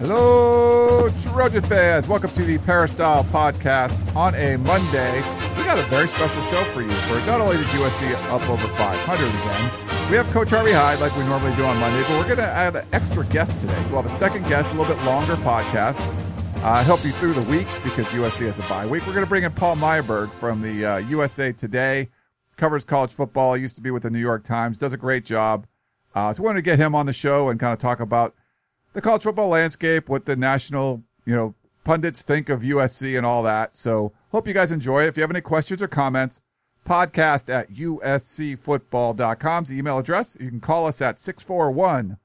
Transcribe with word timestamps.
Hello, 0.00 1.10
Trojan 1.10 1.62
fans. 1.62 2.08
Welcome 2.08 2.30
to 2.30 2.42
the 2.42 2.56
Peristyle 2.56 3.22
Podcast 3.24 3.94
on 4.16 4.34
a 4.34 4.56
Monday. 4.56 5.16
We 5.58 5.64
got 5.64 5.78
a 5.78 5.82
very 5.90 6.08
special 6.08 6.40
show 6.40 6.64
for 6.72 6.80
you 6.80 6.90
for 6.90 7.20
not 7.26 7.42
only 7.42 7.58
did 7.58 7.66
USC 7.66 8.14
up 8.30 8.40
over 8.48 8.66
500 8.66 9.28
again, 9.28 10.10
we 10.10 10.16
have 10.16 10.26
Coach 10.30 10.52
Harvey 10.52 10.72
Hyde 10.72 11.00
like 11.00 11.14
we 11.18 11.24
normally 11.24 11.54
do 11.54 11.66
on 11.66 11.76
Monday, 11.76 12.00
but 12.08 12.12
we're 12.12 12.24
going 12.24 12.38
to 12.38 12.44
add 12.44 12.76
an 12.76 12.86
extra 12.94 13.26
guest 13.26 13.60
today. 13.60 13.74
So 13.82 13.92
we'll 13.92 14.02
have 14.02 14.10
a 14.10 14.14
second 14.14 14.48
guest, 14.48 14.72
a 14.72 14.76
little 14.78 14.94
bit 14.94 15.04
longer 15.04 15.36
podcast, 15.36 16.00
uh, 16.64 16.82
help 16.82 17.04
you 17.04 17.12
through 17.12 17.34
the 17.34 17.42
week 17.42 17.68
because 17.84 18.06
USC 18.06 18.46
has 18.46 18.58
a 18.58 18.62
bye 18.70 18.86
week. 18.86 19.06
We're 19.06 19.12
going 19.12 19.26
to 19.26 19.28
bring 19.28 19.44
in 19.44 19.52
Paul 19.52 19.76
Myerberg 19.76 20.30
from 20.30 20.62
the 20.62 20.82
uh, 20.82 20.98
USA 21.10 21.52
Today, 21.52 22.08
covers 22.56 22.86
college 22.86 23.12
football, 23.12 23.54
used 23.54 23.76
to 23.76 23.82
be 23.82 23.90
with 23.90 24.04
the 24.04 24.10
New 24.10 24.18
York 24.18 24.44
Times, 24.44 24.78
does 24.78 24.94
a 24.94 24.96
great 24.96 25.26
job. 25.26 25.66
Uh, 26.14 26.32
so 26.32 26.42
we 26.42 26.46
wanted 26.46 26.60
to 26.60 26.64
get 26.64 26.78
him 26.78 26.94
on 26.94 27.04
the 27.04 27.12
show 27.12 27.50
and 27.50 27.60
kind 27.60 27.74
of 27.74 27.78
talk 27.78 28.00
about 28.00 28.34
the 28.92 29.00
college 29.00 29.22
football 29.22 29.48
landscape, 29.48 30.08
what 30.08 30.24
the 30.24 30.36
national, 30.36 31.02
you 31.24 31.34
know, 31.34 31.54
pundits 31.84 32.22
think 32.22 32.48
of 32.48 32.60
USC 32.60 33.16
and 33.16 33.26
all 33.26 33.42
that. 33.44 33.76
So 33.76 34.12
hope 34.30 34.46
you 34.46 34.54
guys 34.54 34.72
enjoy 34.72 35.02
it. 35.02 35.08
If 35.08 35.16
you 35.16 35.22
have 35.22 35.30
any 35.30 35.40
questions 35.40 35.82
or 35.82 35.88
comments, 35.88 36.42
podcast 36.86 37.52
at 37.52 37.70
uscfootball.com's 37.70 39.68
the 39.68 39.78
email 39.78 39.98
address. 39.98 40.36
You 40.40 40.48
can 40.48 40.60
call 40.60 40.86
us 40.86 41.00
at 41.02 41.18
641 41.18 42.16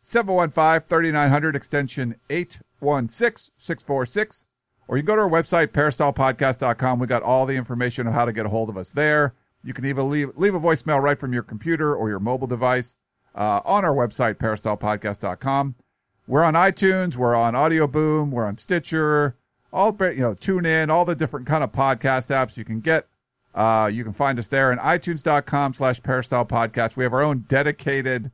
715 0.00 0.88
3900 0.88 1.56
extension 1.56 2.14
816 2.30 3.54
646. 3.56 4.46
Or 4.86 4.96
you 4.98 5.02
can 5.02 5.06
go 5.06 5.16
to 5.16 5.22
our 5.22 5.30
website, 5.30 5.68
peristylepodcast.com. 5.68 6.98
We 6.98 7.06
got 7.06 7.22
all 7.22 7.46
the 7.46 7.56
information 7.56 8.06
on 8.06 8.12
how 8.12 8.26
to 8.26 8.32
get 8.32 8.44
a 8.44 8.50
hold 8.50 8.68
of 8.68 8.76
us 8.76 8.90
there. 8.90 9.32
You 9.62 9.72
can 9.72 9.86
even 9.86 10.10
leave, 10.10 10.36
leave 10.36 10.54
a 10.54 10.60
voicemail 10.60 11.02
right 11.02 11.18
from 11.18 11.32
your 11.32 11.42
computer 11.42 11.96
or 11.96 12.10
your 12.10 12.20
mobile 12.20 12.46
device, 12.46 12.98
uh, 13.34 13.60
on 13.64 13.84
our 13.84 13.94
website, 13.94 14.34
peristylepodcast.com. 14.34 15.74
We're 16.26 16.44
on 16.44 16.54
iTunes. 16.54 17.16
We're 17.16 17.34
on 17.34 17.54
Audio 17.54 17.86
Boom. 17.86 18.30
We're 18.30 18.46
on 18.46 18.56
Stitcher. 18.56 19.36
All 19.72 19.94
you 20.00 20.22
know, 20.22 20.32
tune 20.32 20.64
in. 20.64 20.88
All 20.88 21.04
the 21.04 21.14
different 21.14 21.46
kind 21.46 21.62
of 21.62 21.72
podcast 21.72 22.30
apps 22.30 22.56
you 22.56 22.64
can 22.64 22.80
get. 22.80 23.06
Uh, 23.54 23.90
you 23.92 24.02
can 24.02 24.12
find 24.12 24.38
us 24.38 24.48
there 24.48 24.72
and 24.72 24.80
iTunes.com 24.80 25.74
slash 25.74 26.02
Peristyle 26.02 26.46
Podcast. 26.46 26.96
We 26.96 27.04
have 27.04 27.12
our 27.12 27.22
own 27.22 27.40
dedicated 27.48 28.30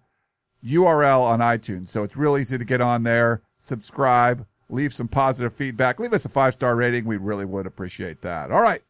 URL 0.65 1.23
on 1.23 1.41
iTunes, 1.41 1.89
so 1.89 2.05
it's 2.05 2.17
real 2.17 2.39
easy 2.39 2.57
to 2.57 2.65
get 2.65 2.81
on 2.81 3.03
there, 3.03 3.43
subscribe, 3.57 4.47
leave 4.71 4.93
some 4.93 5.09
positive 5.09 5.53
feedback, 5.53 5.99
leave 5.99 6.13
us 6.13 6.25
a 6.25 6.31
five 6.31 6.55
star 6.55 6.77
rating. 6.77 7.05
We 7.05 7.17
really 7.17 7.45
would 7.45 7.67
appreciate 7.67 8.23
that. 8.23 8.51
All 8.51 8.63
right. 8.63 8.81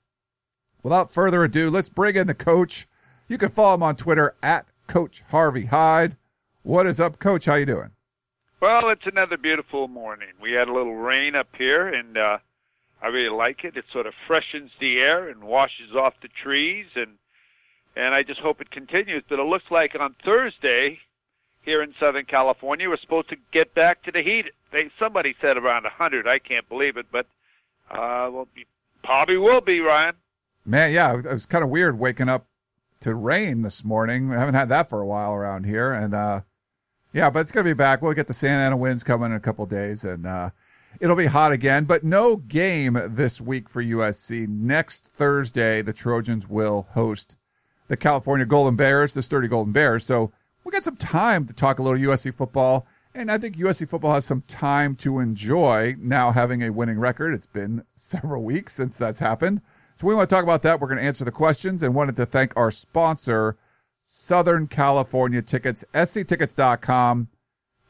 Without 0.83 1.11
further 1.11 1.43
ado, 1.45 1.71
let's 1.71 1.89
bring 1.89 2.17
in 2.17 2.27
the 2.27 2.35
coach. 2.35 2.87
You 3.29 3.39
can 3.39 3.49
follow 3.49 3.75
him 3.75 3.83
on 3.83 3.97
Twitter 3.97 4.35
at 4.43 4.67
Coach 4.87 5.23
Harvey 5.31 5.65
Hyde. 5.65 6.17
What 6.63 6.87
is 6.87 7.01
up, 7.01 7.19
Coach? 7.19 7.47
How 7.47 7.55
you 7.57 7.67
doing? 7.67 7.91
Well, 8.61 8.91
it's 8.91 9.07
another 9.07 9.39
beautiful 9.39 9.89
morning. 9.89 10.29
We 10.39 10.53
had 10.53 10.69
a 10.69 10.73
little 10.73 10.95
rain 10.95 11.35
up 11.35 11.49
here, 11.57 11.89
and 11.89 12.19
uh, 12.19 12.39
I 13.01 13.07
really 13.07 13.35
like 13.35 13.65
it. 13.65 13.75
It 13.79 13.87
sort 13.91 14.07
of 14.07 14.13
freshens 14.27 14.71
the 14.79 14.99
air 14.99 15.31
and 15.31 15.43
washes 15.43 15.97
off 15.97 16.13
the 16.21 16.29
trees, 16.29 16.85
and 16.95 17.17
and 17.97 18.15
I 18.15 18.23
just 18.23 18.41
hope 18.41 18.61
it 18.61 18.71
continues. 18.71 19.25
But 19.27 19.39
it 19.39 19.45
looks 19.45 19.71
like 19.71 19.99
on 19.99 20.15
Thursday 20.23 21.01
here 21.63 21.83
in 21.83 21.95
Southern 21.99 22.27
California, 22.27 22.91
we're 22.91 22.99
supposed 22.99 23.31
to 23.31 23.37
get 23.51 23.75
back 23.75 24.03
to 24.03 24.13
the 24.13 24.23
heat. 24.23 24.51
They 24.73 24.91
somebody 24.99 25.35
said 25.41 25.57
around 25.57 25.87
a 25.87 25.89
100. 25.89 26.29
I 26.29 26.39
can't 26.39 26.69
believe 26.69 26.99
it, 26.99 27.07
but 27.11 27.25
uh, 27.91 28.29
well, 28.31 28.47
probably 29.03 29.39
will 29.39 29.63
be, 29.63 29.81
Ryan. 29.81 30.17
Man, 30.67 30.93
yeah, 30.93 31.19
it 31.19 31.25
was 31.25 31.47
kind 31.47 31.65
of 31.65 31.71
weird 31.71 31.99
waking 31.99 32.29
up 32.29 32.45
to 33.01 33.15
rain 33.15 33.63
this 33.63 33.87
morning. 33.87 34.29
We 34.29 34.35
haven't 34.35 34.55
had 34.55 34.69
that 34.69 34.91
for 34.91 35.01
a 35.01 35.07
while 35.07 35.35
around 35.35 35.65
here, 35.65 35.93
and 35.93 36.13
uh, 36.13 36.41
yeah, 37.13 37.31
but 37.31 37.41
it's 37.41 37.53
going 37.53 37.65
to 37.65 37.71
be 37.71 37.77
back. 37.77 38.03
We'll 38.03 38.13
get 38.15 38.27
the 38.27 38.35
Santa 38.35 38.65
Ana 38.65 38.77
winds 38.77 39.05
coming 39.05 39.31
in 39.31 39.37
a 39.37 39.41
couple 39.41 39.67
days 39.67 40.05
and, 40.05 40.27
uh, 40.27 40.51
it'll 41.01 41.17
be 41.17 41.27
hot 41.27 41.53
again, 41.53 41.85
but 41.85 42.03
no 42.03 42.37
game 42.37 42.99
this 43.09 43.41
week 43.41 43.69
for 43.69 43.83
USC. 43.83 44.49
Next 44.49 45.09
Thursday, 45.13 45.83
the 45.83 45.93
Trojans 45.93 46.49
will 46.49 46.83
host 46.83 47.37
the 47.89 47.97
California 47.97 48.47
Golden 48.47 48.77
Bears, 48.77 49.15
the 49.15 49.23
sturdy 49.23 49.49
Golden 49.49 49.73
Bears. 49.73 50.05
So 50.05 50.33
we 50.65 50.73
got 50.73 50.85
some 50.85 50.97
time 50.97 51.47
to 51.47 51.55
talk 51.55 51.79
a 51.79 51.83
little 51.83 51.99
USC 51.99 52.35
football. 52.35 52.87
And 53.15 53.31
I 53.31 53.39
think 53.39 53.57
USC 53.57 53.89
football 53.89 54.15
has 54.15 54.25
some 54.25 54.43
time 54.43 54.95
to 54.97 55.19
enjoy 55.19 55.97
now 55.99 56.31
having 56.31 56.63
a 56.63 56.71
winning 56.71 57.01
record. 57.01 57.35
It's 57.35 57.47
been 57.47 57.85
several 57.93 58.45
weeks 58.45 58.73
since 58.73 58.97
that's 58.97 59.19
happened. 59.19 59.63
So 59.97 60.07
we 60.07 60.15
want 60.15 60.31
to 60.31 60.35
talk 60.35 60.45
about 60.45 60.63
that. 60.63 60.81
We're 60.81 60.87
going 60.87 61.01
to 61.01 61.07
answer 61.07 61.25
the 61.25 61.33
questions 61.33 61.83
and 61.83 61.95
wanted 61.95 62.17
to 62.17 62.27
thank 62.27 62.57
our 62.57 62.71
sponsor, 62.71 63.57
Southern 64.13 64.67
California 64.67 65.41
tickets, 65.41 65.85
sctickets.com. 65.95 67.29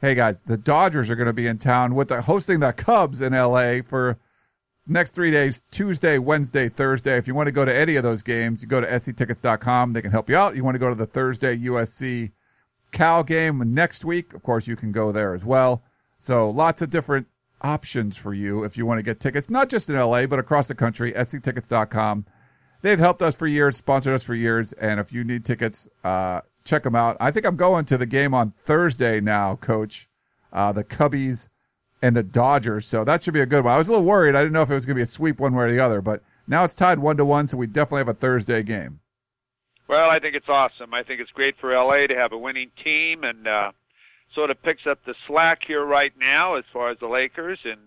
Hey 0.03 0.15
guys, 0.15 0.39
the 0.41 0.59
Dodgers 0.59 1.09
are 1.09 1.17
going 1.17 1.29
to 1.29 1.33
be 1.33 1.47
in 1.47 1.57
town 1.57 1.95
with 1.95 2.11
the 2.11 2.21
hosting 2.21 2.61
the 2.61 2.75
Cubs 2.75 3.23
in 3.23 3.33
LA 3.33 3.81
for 3.83 4.19
next 4.87 5.13
three 5.13 5.31
days, 5.31 5.63
Tuesday, 5.71 6.19
Wednesday, 6.19 6.69
Thursday. 6.69 7.17
If 7.17 7.27
you 7.27 7.35
want 7.35 7.47
to 7.47 7.55
go 7.55 7.65
to 7.65 7.75
any 7.75 7.97
of 7.97 8.03
those 8.03 8.23
games, 8.23 8.61
you 8.61 8.69
go 8.69 8.83
to 8.83 9.01
sctickets.com. 9.01 9.95
They 9.95 10.03
can 10.03 10.11
help 10.11 10.29
you 10.29 10.37
out. 10.37 10.55
You 10.55 10.63
want 10.63 10.75
to 10.75 10.79
go 10.79 10.91
to 10.91 10.95
the 10.95 11.07
Thursday 11.07 11.57
USC 11.57 12.31
Cal 12.93 13.25
game 13.25 13.73
next 13.73 14.05
week. 14.05 14.35
Of 14.35 14.43
course, 14.43 14.69
you 14.69 14.77
can 14.77 14.93
go 14.93 15.13
there 15.13 15.35
as 15.35 15.47
well. 15.47 15.83
So 16.19 16.51
lots 16.51 16.83
of 16.83 16.91
different 16.91 17.29
options 17.63 18.19
for 18.19 18.35
you 18.35 18.65
if 18.65 18.77
you 18.77 18.85
want 18.85 18.99
to 18.99 19.05
get 19.05 19.21
tickets, 19.21 19.49
not 19.49 19.71
just 19.71 19.89
in 19.89 19.97
LA, 19.97 20.27
but 20.27 20.39
across 20.39 20.69
the 20.69 20.75
country, 20.75 21.13
sctickets.com. 21.13 22.27
They've 22.83 22.99
helped 22.99 23.23
us 23.23 23.37
for 23.37 23.47
years, 23.47 23.77
sponsored 23.77 24.15
us 24.15 24.25
for 24.25 24.35
years. 24.35 24.73
And 24.75 24.99
if 24.99 25.13
you 25.13 25.25
need 25.25 25.45
tickets, 25.45 25.89
uh, 26.05 26.41
check 26.65 26.83
them 26.83 26.95
out. 26.95 27.17
I 27.21 27.31
think 27.31 27.47
I'm 27.47 27.57
going 27.57 27.85
to 27.87 27.99
the 27.99 28.07
game 28.07 28.35
on 28.35 28.51
Thursday 28.51 29.21
now, 29.21 29.57
coach. 29.57 30.09
Uh, 30.53 30.73
the 30.73 30.83
Cubbies 30.83 31.49
and 32.03 32.17
the 32.17 32.23
Dodgers. 32.23 32.87
So 32.87 33.05
that 33.05 33.23
should 33.23 33.35
be 33.35 33.41
a 33.41 33.47
good 33.47 33.65
one. 33.65 33.73
I 33.75 33.79
was 33.79 33.89
a 33.89 33.93
little 33.93 34.07
worried. 34.07 34.35
I 34.35 34.41
didn't 34.41 34.53
know 34.53 34.63
if 34.63 34.71
it 34.71 34.75
was 34.75 34.87
going 34.87 34.97
to 34.97 34.99
be 34.99 35.05
a 35.05 35.07
sweep 35.07 35.39
one 35.39 35.55
way 35.55 35.65
or 35.65 35.71
the 35.71 35.79
other, 35.79 36.01
but 36.01 36.23
now 36.49 36.65
it's 36.65 36.75
tied 36.75 36.99
one 36.99 37.17
to 37.19 37.25
one. 37.25 37.47
So 37.47 37.57
we 37.57 37.67
definitely 37.67 37.99
have 37.99 38.09
a 38.09 38.15
Thursday 38.15 38.63
game. 38.63 39.01
Well, 39.87 40.09
I 40.09 40.19
think 40.19 40.35
it's 40.35 40.49
awesome. 40.49 40.95
I 40.95 41.03
think 41.03 41.21
it's 41.21 41.31
great 41.33 41.57
for 41.59 41.73
LA 41.73 42.07
to 42.07 42.15
have 42.15 42.33
a 42.33 42.39
winning 42.39 42.71
team 42.83 43.25
and, 43.25 43.47
uh, 43.47 43.73
sort 44.35 44.51
of 44.51 44.63
picks 44.63 44.87
up 44.87 45.05
the 45.05 45.15
slack 45.27 45.63
here 45.67 45.85
right 45.85 46.13
now 46.19 46.55
as 46.55 46.65
far 46.73 46.91
as 46.91 46.99
the 46.99 47.09
Lakers. 47.09 47.59
And 47.65 47.81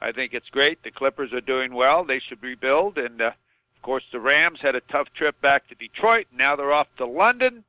I 0.00 0.12
think 0.12 0.34
it's 0.34 0.48
great. 0.48 0.82
The 0.82 0.92
Clippers 0.92 1.32
are 1.32 1.40
doing 1.40 1.74
well. 1.74 2.04
They 2.04 2.20
should 2.20 2.42
rebuild 2.42 2.96
and, 2.96 3.20
uh, 3.20 3.32
of 3.78 3.82
course, 3.82 4.02
the 4.10 4.18
Rams 4.18 4.58
had 4.60 4.74
a 4.74 4.80
tough 4.80 5.06
trip 5.14 5.40
back 5.40 5.68
to 5.68 5.74
Detroit. 5.76 6.26
Now 6.32 6.56
they're 6.56 6.72
off 6.72 6.88
to 6.96 7.06
London. 7.06 7.62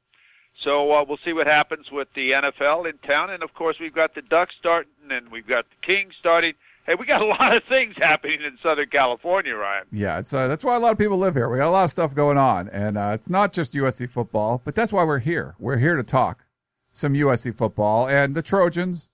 So 0.64 0.92
uh, 0.92 1.06
we'll 1.08 1.20
see 1.24 1.34
what 1.34 1.46
happens 1.46 1.92
with 1.92 2.08
the 2.16 2.32
NFL 2.32 2.90
in 2.90 2.98
town. 2.98 3.30
And 3.30 3.44
of 3.44 3.54
course, 3.54 3.78
we've 3.80 3.94
got 3.94 4.16
the 4.16 4.24
Ducks 4.24 4.56
starting, 4.60 4.92
and 5.12 5.30
we've 5.32 5.46
got 5.46 5.66
the 5.70 5.86
Kings 5.86 6.16
starting. 6.20 6.56
Hey, 6.88 6.96
we 6.96 7.06
got 7.06 7.22
a 7.22 7.26
lot 7.40 7.56
of 7.56 7.64
things 7.66 7.96
happening 7.96 8.42
in 8.42 8.58
Southern 8.64 8.90
California, 8.90 9.56
Ryan. 9.56 9.86
Yeah, 9.92 10.18
it's 10.18 10.34
uh, 10.34 10.48
that's 10.48 10.66
why 10.66 10.76
a 10.76 10.80
lot 10.80 10.92
of 10.92 10.98
people 10.98 11.18
live 11.18 11.36
here. 11.36 11.48
We 11.48 11.60
got 11.60 11.70
a 11.70 11.72
lot 11.72 11.84
of 11.84 11.92
stuff 11.92 12.16
going 12.16 12.40
on, 12.40 12.70
and 12.70 12.98
uh, 12.98 13.12
it's 13.14 13.30
not 13.30 13.54
just 13.54 13.74
USC 13.74 14.10
football, 14.10 14.64
but 14.66 14.74
that's 14.74 14.92
why 14.92 15.04
we're 15.04 15.20
here. 15.20 15.56
We're 15.60 15.78
here 15.78 15.96
to 15.96 16.04
talk 16.04 16.44
some 16.90 17.14
USC 17.14 17.56
football, 17.56 18.10
and 18.10 18.34
the 18.34 18.42
Trojans 18.42 19.12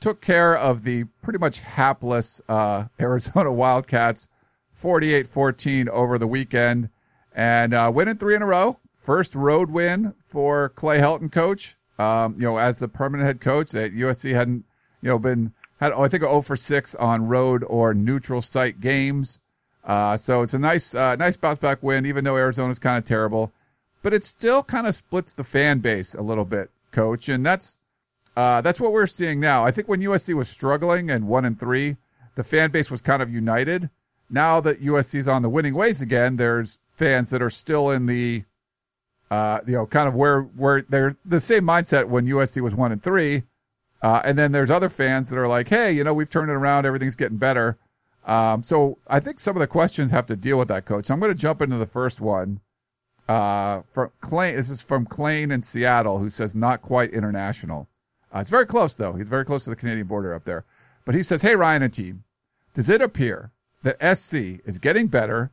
took 0.00 0.20
care 0.20 0.58
of 0.58 0.84
the 0.84 1.04
pretty 1.22 1.38
much 1.38 1.60
hapless 1.60 2.42
uh, 2.50 2.84
Arizona 3.00 3.50
Wildcats 3.50 4.28
48-14 4.76 5.88
over 5.88 6.18
the 6.18 6.26
weekend 6.26 6.90
and 7.34 7.74
uh, 7.74 7.90
winning 7.92 8.16
three 8.16 8.34
in 8.34 8.42
a 8.42 8.46
row. 8.46 8.76
First 8.92 9.34
road 9.34 9.70
win 9.70 10.14
for 10.22 10.70
Clay 10.70 10.98
Helton 10.98 11.32
coach. 11.32 11.76
Um, 11.98 12.34
you 12.36 12.42
know, 12.42 12.58
as 12.58 12.78
the 12.78 12.88
permanent 12.88 13.26
head 13.26 13.40
coach 13.40 13.70
that 13.72 13.92
USC 13.92 14.34
hadn't, 14.34 14.64
you 15.00 15.08
know, 15.08 15.18
been 15.18 15.52
had 15.80 15.92
oh, 15.92 16.02
I 16.02 16.08
think 16.08 16.22
0 16.22 16.42
for 16.42 16.56
6 16.56 16.94
on 16.96 17.26
road 17.26 17.64
or 17.68 17.94
neutral 17.94 18.42
site 18.42 18.80
games. 18.80 19.40
Uh, 19.84 20.16
so 20.16 20.42
it's 20.42 20.54
a 20.54 20.58
nice, 20.58 20.94
uh, 20.94 21.16
nice 21.16 21.36
bounce 21.36 21.58
back 21.58 21.82
win, 21.82 22.04
even 22.06 22.24
though 22.24 22.36
Arizona's 22.36 22.78
kind 22.78 22.98
of 22.98 23.04
terrible, 23.04 23.52
but 24.02 24.12
it 24.12 24.24
still 24.24 24.62
kind 24.62 24.86
of 24.86 24.94
splits 24.94 25.32
the 25.32 25.44
fan 25.44 25.78
base 25.78 26.14
a 26.14 26.22
little 26.22 26.44
bit, 26.44 26.70
coach. 26.90 27.28
And 27.28 27.46
that's, 27.46 27.78
uh, 28.36 28.60
that's 28.60 28.80
what 28.80 28.92
we're 28.92 29.06
seeing 29.06 29.38
now. 29.40 29.64
I 29.64 29.70
think 29.70 29.88
when 29.88 30.00
USC 30.00 30.34
was 30.34 30.48
struggling 30.48 31.10
and 31.10 31.28
one 31.28 31.44
and 31.44 31.58
three, 31.58 31.96
the 32.34 32.44
fan 32.44 32.70
base 32.70 32.90
was 32.90 33.00
kind 33.00 33.22
of 33.22 33.30
united 33.30 33.88
now 34.30 34.60
that 34.60 34.80
USC's 34.80 35.28
on 35.28 35.42
the 35.42 35.48
winning 35.48 35.74
ways 35.74 36.02
again, 36.02 36.36
there's 36.36 36.78
fans 36.96 37.30
that 37.30 37.42
are 37.42 37.50
still 37.50 37.90
in 37.90 38.06
the, 38.06 38.44
uh, 39.30 39.60
you 39.66 39.74
know, 39.74 39.86
kind 39.86 40.08
of 40.08 40.14
where, 40.14 40.42
where 40.42 40.82
they're 40.82 41.16
the 41.24 41.40
same 41.40 41.62
mindset 41.62 42.06
when 42.06 42.26
USC 42.26 42.60
was 42.60 42.74
one 42.74 42.92
and 42.92 43.02
three. 43.02 43.42
Uh, 44.02 44.20
and 44.24 44.38
then 44.38 44.52
there's 44.52 44.70
other 44.70 44.88
fans 44.88 45.28
that 45.30 45.38
are 45.38 45.48
like, 45.48 45.68
Hey, 45.68 45.92
you 45.92 46.04
know, 46.04 46.14
we've 46.14 46.30
turned 46.30 46.50
it 46.50 46.54
around. 46.54 46.86
Everything's 46.86 47.16
getting 47.16 47.38
better. 47.38 47.78
Um, 48.26 48.60
so 48.62 48.98
I 49.08 49.20
think 49.20 49.38
some 49.38 49.56
of 49.56 49.60
the 49.60 49.66
questions 49.66 50.10
have 50.10 50.26
to 50.26 50.36
deal 50.36 50.58
with 50.58 50.68
that, 50.68 50.84
coach. 50.84 51.10
I'm 51.10 51.20
going 51.20 51.32
to 51.32 51.38
jump 51.38 51.62
into 51.62 51.76
the 51.76 51.86
first 51.86 52.20
one. 52.20 52.60
Uh, 53.28 53.82
from 53.90 54.10
Clay, 54.20 54.54
this 54.54 54.70
is 54.70 54.82
from 54.82 55.04
Clay 55.04 55.42
in 55.42 55.62
Seattle, 55.62 56.18
who 56.18 56.30
says 56.30 56.54
not 56.54 56.82
quite 56.82 57.10
international. 57.10 57.88
Uh, 58.32 58.40
it's 58.40 58.50
very 58.50 58.66
close 58.66 58.94
though. 58.94 59.14
He's 59.14 59.28
very 59.28 59.44
close 59.44 59.64
to 59.64 59.70
the 59.70 59.76
Canadian 59.76 60.06
border 60.06 60.34
up 60.34 60.44
there. 60.44 60.64
But 61.04 61.14
he 61.14 61.22
says, 61.22 61.42
Hey, 61.42 61.56
Ryan 61.56 61.82
and 61.82 61.92
team, 61.92 62.24
does 62.74 62.88
it 62.88 63.00
appear 63.00 63.50
that 63.86 64.16
SC 64.16 64.60
is 64.64 64.78
getting 64.80 65.06
better 65.06 65.52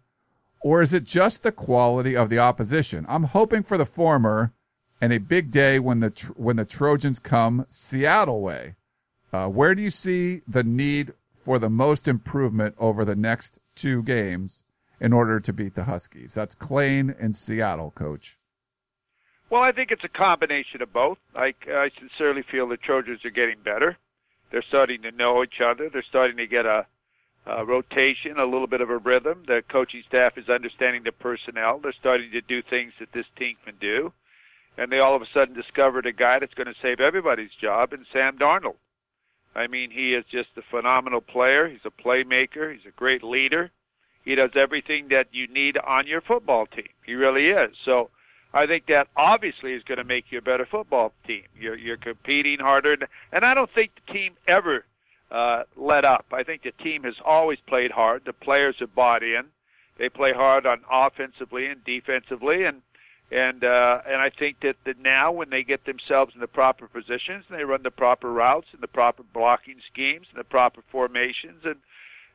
or 0.61 0.81
is 0.81 0.93
it 0.93 1.03
just 1.03 1.43
the 1.43 1.51
quality 1.51 2.15
of 2.15 2.29
the 2.29 2.39
opposition? 2.39 3.05
I'm 3.07 3.23
hoping 3.23 3.63
for 3.63 3.77
the 3.77 3.85
former 3.85 4.53
and 5.01 5.13
a 5.13 5.19
big 5.19 5.51
day 5.51 5.79
when 5.79 5.99
the, 5.99 6.33
when 6.35 6.55
the 6.55 6.65
Trojans 6.65 7.19
come 7.19 7.65
Seattle 7.69 8.41
way. 8.41 8.75
Uh, 9.31 9.49
where 9.49 9.75
do 9.75 9.81
you 9.81 9.89
see 9.89 10.41
the 10.47 10.63
need 10.63 11.13
for 11.29 11.59
the 11.59 11.69
most 11.69 12.07
improvement 12.07 12.75
over 12.79 13.03
the 13.03 13.15
next 13.15 13.59
two 13.75 14.01
games 14.03 14.63
in 14.99 15.11
order 15.11 15.39
to 15.39 15.53
beat 15.53 15.75
the 15.75 15.83
Huskies? 15.83 16.33
That's 16.33 16.55
Clay 16.55 16.99
in 16.99 17.33
Seattle, 17.33 17.91
coach. 17.91 18.37
Well, 19.49 19.61
I 19.61 19.73
think 19.73 19.91
it's 19.91 20.03
a 20.03 20.09
combination 20.09 20.81
of 20.81 20.91
both. 20.93 21.17
I, 21.35 21.53
I 21.67 21.91
sincerely 21.99 22.41
feel 22.41 22.67
the 22.67 22.77
Trojans 22.77 23.25
are 23.25 23.29
getting 23.29 23.59
better. 23.63 23.97
They're 24.49 24.63
starting 24.63 25.01
to 25.03 25.11
know 25.11 25.43
each 25.43 25.61
other. 25.63 25.89
They're 25.89 26.03
starting 26.03 26.37
to 26.37 26.47
get 26.47 26.65
a, 26.65 26.87
a 27.45 27.65
rotation, 27.65 28.39
a 28.39 28.45
little 28.45 28.67
bit 28.67 28.81
of 28.81 28.89
a 28.89 28.97
rhythm. 28.97 29.43
The 29.47 29.63
coaching 29.67 30.03
staff 30.07 30.37
is 30.37 30.49
understanding 30.49 31.03
the 31.03 31.11
personnel. 31.11 31.79
They're 31.79 31.93
starting 31.93 32.31
to 32.31 32.41
do 32.41 32.61
things 32.61 32.93
that 32.99 33.11
this 33.11 33.25
team 33.37 33.55
can 33.65 33.75
do. 33.79 34.13
And 34.77 34.91
they 34.91 34.99
all 34.99 35.15
of 35.15 35.21
a 35.21 35.27
sudden 35.33 35.53
discovered 35.53 36.05
a 36.05 36.11
guy 36.11 36.39
that's 36.39 36.53
going 36.53 36.73
to 36.73 36.79
save 36.81 36.99
everybody's 36.99 37.51
job 37.51 37.93
in 37.93 38.05
Sam 38.11 38.37
Darnold. 38.37 38.77
I 39.55 39.67
mean, 39.67 39.91
he 39.91 40.15
is 40.15 40.25
just 40.31 40.49
a 40.57 40.63
phenomenal 40.63 41.21
player. 41.21 41.67
He's 41.67 41.85
a 41.85 41.91
playmaker. 41.91 42.73
He's 42.73 42.85
a 42.87 42.91
great 42.91 43.23
leader. 43.23 43.69
He 44.25 44.35
does 44.35 44.51
everything 44.55 45.09
that 45.09 45.27
you 45.31 45.47
need 45.47 45.77
on 45.77 46.07
your 46.07 46.21
football 46.21 46.65
team. 46.65 46.89
He 47.05 47.13
really 47.13 47.49
is. 47.49 47.75
So 47.85 48.09
I 48.53 48.65
think 48.67 48.87
that 48.87 49.09
obviously 49.15 49.73
is 49.73 49.83
going 49.83 49.97
to 49.97 50.03
make 50.03 50.31
you 50.31 50.37
a 50.37 50.41
better 50.41 50.65
football 50.65 51.11
team. 51.27 51.43
You're 51.59 51.77
you're 51.77 51.97
competing 51.97 52.59
harder, 52.59 52.97
and 53.31 53.43
I 53.43 53.53
don't 53.53 53.69
think 53.69 53.91
the 53.95 54.13
team 54.13 54.35
ever 54.47 54.85
uh, 55.33 55.63
let 55.75 56.05
up. 56.05 56.25
I 56.31 56.43
think 56.43 56.61
the 56.61 56.71
team 56.71 57.03
has 57.03 57.15
always 57.25 57.59
played 57.67 57.91
hard. 57.91 58.23
The 58.25 58.33
players 58.33 58.75
have 58.79 58.93
bought 58.93 59.23
in. 59.23 59.45
They 59.97 60.07
play 60.07 60.31
hard 60.31 60.65
on 60.65 60.81
offensively 60.89 61.65
and 61.65 61.83
defensively, 61.83 62.63
and 62.65 62.81
and 63.31 63.63
uh, 63.63 64.01
and 64.07 64.21
I 64.21 64.29
think 64.29 64.59
that, 64.61 64.75
that 64.85 64.99
now 64.99 65.31
when 65.31 65.49
they 65.49 65.63
get 65.63 65.85
themselves 65.85 66.35
in 66.35 66.41
the 66.41 66.47
proper 66.47 66.87
positions 66.87 67.45
and 67.49 67.57
they 67.57 67.63
run 67.63 67.83
the 67.83 67.91
proper 67.91 68.31
routes 68.31 68.67
and 68.73 68.81
the 68.81 68.87
proper 68.87 69.23
blocking 69.33 69.77
schemes 69.91 70.27
and 70.29 70.39
the 70.39 70.43
proper 70.43 70.81
formations 70.91 71.63
and 71.63 71.77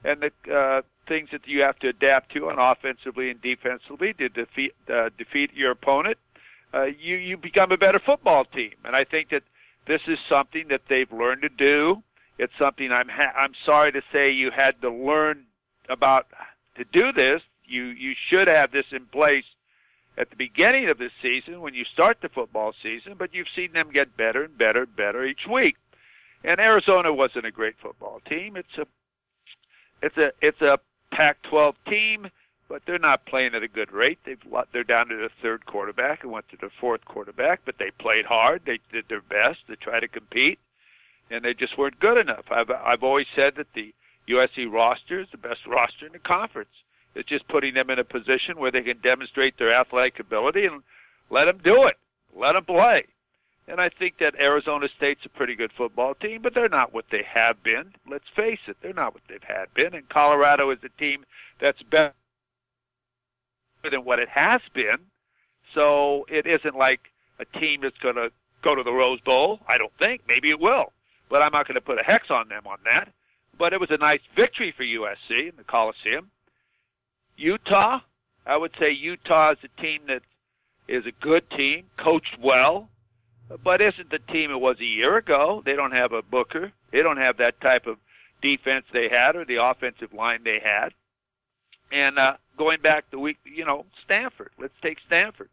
and 0.04 0.20
the 0.20 0.52
uh, 0.52 0.82
things 1.06 1.28
that 1.32 1.46
you 1.46 1.62
have 1.62 1.78
to 1.80 1.88
adapt 1.88 2.32
to 2.32 2.48
on 2.48 2.58
offensively 2.58 3.30
and 3.30 3.40
defensively 3.40 4.12
to 4.14 4.28
defeat 4.28 4.74
uh, 4.92 5.10
defeat 5.16 5.52
your 5.54 5.70
opponent, 5.70 6.18
uh, 6.74 6.84
you 6.84 7.16
you 7.16 7.36
become 7.36 7.70
a 7.70 7.76
better 7.76 8.00
football 8.00 8.44
team. 8.44 8.74
And 8.84 8.96
I 8.96 9.04
think 9.04 9.30
that 9.30 9.44
this 9.86 10.02
is 10.06 10.18
something 10.28 10.68
that 10.68 10.82
they've 10.88 11.12
learned 11.12 11.42
to 11.42 11.48
do. 11.48 12.02
It's 12.38 12.52
something 12.58 12.92
I'm 12.92 13.08
ha- 13.08 13.34
I'm 13.36 13.54
sorry 13.66 13.92
to 13.92 14.02
say 14.12 14.30
you 14.30 14.50
had 14.50 14.80
to 14.82 14.90
learn 14.90 15.44
about 15.88 16.28
to 16.76 16.84
do 16.84 17.12
this. 17.12 17.42
You 17.64 17.84
you 17.84 18.14
should 18.28 18.48
have 18.48 18.70
this 18.70 18.86
in 18.92 19.06
place 19.06 19.44
at 20.16 20.30
the 20.30 20.36
beginning 20.36 20.88
of 20.88 20.98
the 20.98 21.10
season 21.22 21.60
when 21.60 21.74
you 21.74 21.84
start 21.84 22.20
the 22.20 22.28
football 22.28 22.74
season, 22.82 23.14
but 23.16 23.34
you've 23.34 23.48
seen 23.54 23.72
them 23.72 23.90
get 23.92 24.16
better 24.16 24.44
and 24.44 24.58
better 24.58 24.82
and 24.82 24.96
better 24.96 25.24
each 25.24 25.46
week. 25.46 25.76
And 26.44 26.60
Arizona 26.60 27.12
wasn't 27.12 27.46
a 27.46 27.50
great 27.50 27.76
football 27.80 28.20
team. 28.28 28.56
It's 28.56 28.78
a 28.78 28.86
it's 30.02 30.16
a 30.16 30.32
it's 30.40 30.60
a 30.60 30.78
Pac-12 31.10 31.74
team, 31.88 32.30
but 32.68 32.82
they're 32.84 32.98
not 32.98 33.24
playing 33.26 33.54
at 33.54 33.62
a 33.62 33.68
good 33.68 33.92
rate. 33.92 34.18
They've 34.24 34.42
they're 34.72 34.84
down 34.84 35.08
to 35.08 35.16
the 35.16 35.30
third 35.42 35.66
quarterback 35.66 36.22
and 36.22 36.32
went 36.32 36.48
to 36.50 36.56
the 36.60 36.70
fourth 36.80 37.04
quarterback, 37.04 37.60
but 37.64 37.78
they 37.78 37.90
played 37.90 38.26
hard. 38.26 38.62
They 38.64 38.78
did 38.92 39.08
their 39.08 39.22
best 39.22 39.66
to 39.68 39.76
try 39.76 40.00
to 40.00 40.08
compete, 40.08 40.58
and 41.30 41.44
they 41.44 41.54
just 41.54 41.76
weren't 41.78 42.00
good 42.00 42.18
enough. 42.18 42.44
I've 42.50 42.70
I've 42.70 43.02
always 43.02 43.26
said 43.34 43.56
that 43.56 43.72
the 43.74 43.94
USC 44.28 44.70
roster 44.70 45.20
is 45.20 45.28
the 45.30 45.38
best 45.38 45.66
roster 45.66 46.06
in 46.06 46.12
the 46.12 46.18
conference. 46.18 46.70
It's 47.14 47.28
just 47.28 47.48
putting 47.48 47.74
them 47.74 47.90
in 47.90 47.98
a 47.98 48.04
position 48.04 48.58
where 48.58 48.70
they 48.70 48.82
can 48.82 49.00
demonstrate 49.00 49.58
their 49.58 49.74
athletic 49.74 50.20
ability 50.20 50.66
and 50.66 50.82
let 51.30 51.46
them 51.46 51.58
do 51.62 51.86
it. 51.86 51.96
Let 52.36 52.52
them 52.52 52.64
play. 52.64 53.06
And 53.66 53.80
I 53.80 53.90
think 53.90 54.18
that 54.18 54.34
Arizona 54.40 54.88
State's 54.96 55.26
a 55.26 55.28
pretty 55.28 55.54
good 55.54 55.72
football 55.72 56.14
team, 56.14 56.40
but 56.42 56.54
they're 56.54 56.68
not 56.68 56.94
what 56.94 57.06
they 57.10 57.22
have 57.22 57.62
been. 57.62 57.92
Let's 58.08 58.28
face 58.34 58.60
it, 58.66 58.78
they're 58.80 58.94
not 58.94 59.14
what 59.14 59.22
they've 59.28 59.42
had 59.42 59.72
been. 59.74 59.94
And 59.94 60.08
Colorado 60.08 60.70
is 60.70 60.78
a 60.82 60.88
team 61.00 61.24
that's 61.60 61.82
better 61.82 62.14
than 63.90 64.04
what 64.04 64.18
it 64.18 64.28
has 64.30 64.62
been. 64.72 64.98
So 65.74 66.24
it 66.30 66.46
isn't 66.46 66.76
like 66.76 67.12
a 67.38 67.44
team 67.58 67.82
that's 67.82 67.98
going 67.98 68.14
to 68.14 68.32
go 68.62 68.74
to 68.74 68.82
the 68.82 68.92
Rose 68.92 69.20
Bowl. 69.20 69.60
I 69.68 69.76
don't 69.76 69.92
think. 69.98 70.22
Maybe 70.26 70.50
it 70.50 70.60
will. 70.60 70.92
But 71.28 71.42
I'm 71.42 71.52
not 71.52 71.66
going 71.66 71.74
to 71.74 71.80
put 71.80 71.98
a 71.98 72.02
hex 72.02 72.30
on 72.30 72.48
them 72.48 72.66
on 72.66 72.78
that. 72.84 73.12
But 73.56 73.72
it 73.72 73.80
was 73.80 73.90
a 73.90 73.96
nice 73.96 74.20
victory 74.34 74.72
for 74.76 74.84
USC 74.84 75.50
in 75.50 75.56
the 75.56 75.64
Coliseum. 75.64 76.30
Utah, 77.36 78.00
I 78.46 78.56
would 78.56 78.72
say 78.78 78.90
Utah 78.90 79.52
is 79.52 79.58
a 79.64 79.80
team 79.80 80.02
that 80.08 80.22
is 80.86 81.06
a 81.06 81.12
good 81.12 81.50
team, 81.50 81.86
coached 81.96 82.38
well, 82.40 82.88
but 83.62 83.80
isn't 83.80 84.10
the 84.10 84.18
team 84.18 84.50
it 84.50 84.60
was 84.60 84.78
a 84.80 84.84
year 84.84 85.16
ago. 85.16 85.62
They 85.64 85.74
don't 85.74 85.92
have 85.92 86.12
a 86.12 86.22
Booker. 86.22 86.72
They 86.92 87.02
don't 87.02 87.18
have 87.18 87.38
that 87.38 87.60
type 87.60 87.86
of 87.86 87.98
defense 88.42 88.86
they 88.92 89.08
had 89.08 89.36
or 89.36 89.44
the 89.44 89.62
offensive 89.62 90.12
line 90.12 90.42
they 90.44 90.60
had. 90.60 90.90
And 91.90 92.18
uh, 92.18 92.34
going 92.56 92.80
back 92.80 93.10
the 93.10 93.18
week, 93.18 93.38
you 93.44 93.64
know, 93.64 93.86
Stanford. 94.04 94.50
Let's 94.58 94.74
take 94.82 94.98
Stanford. 95.06 95.48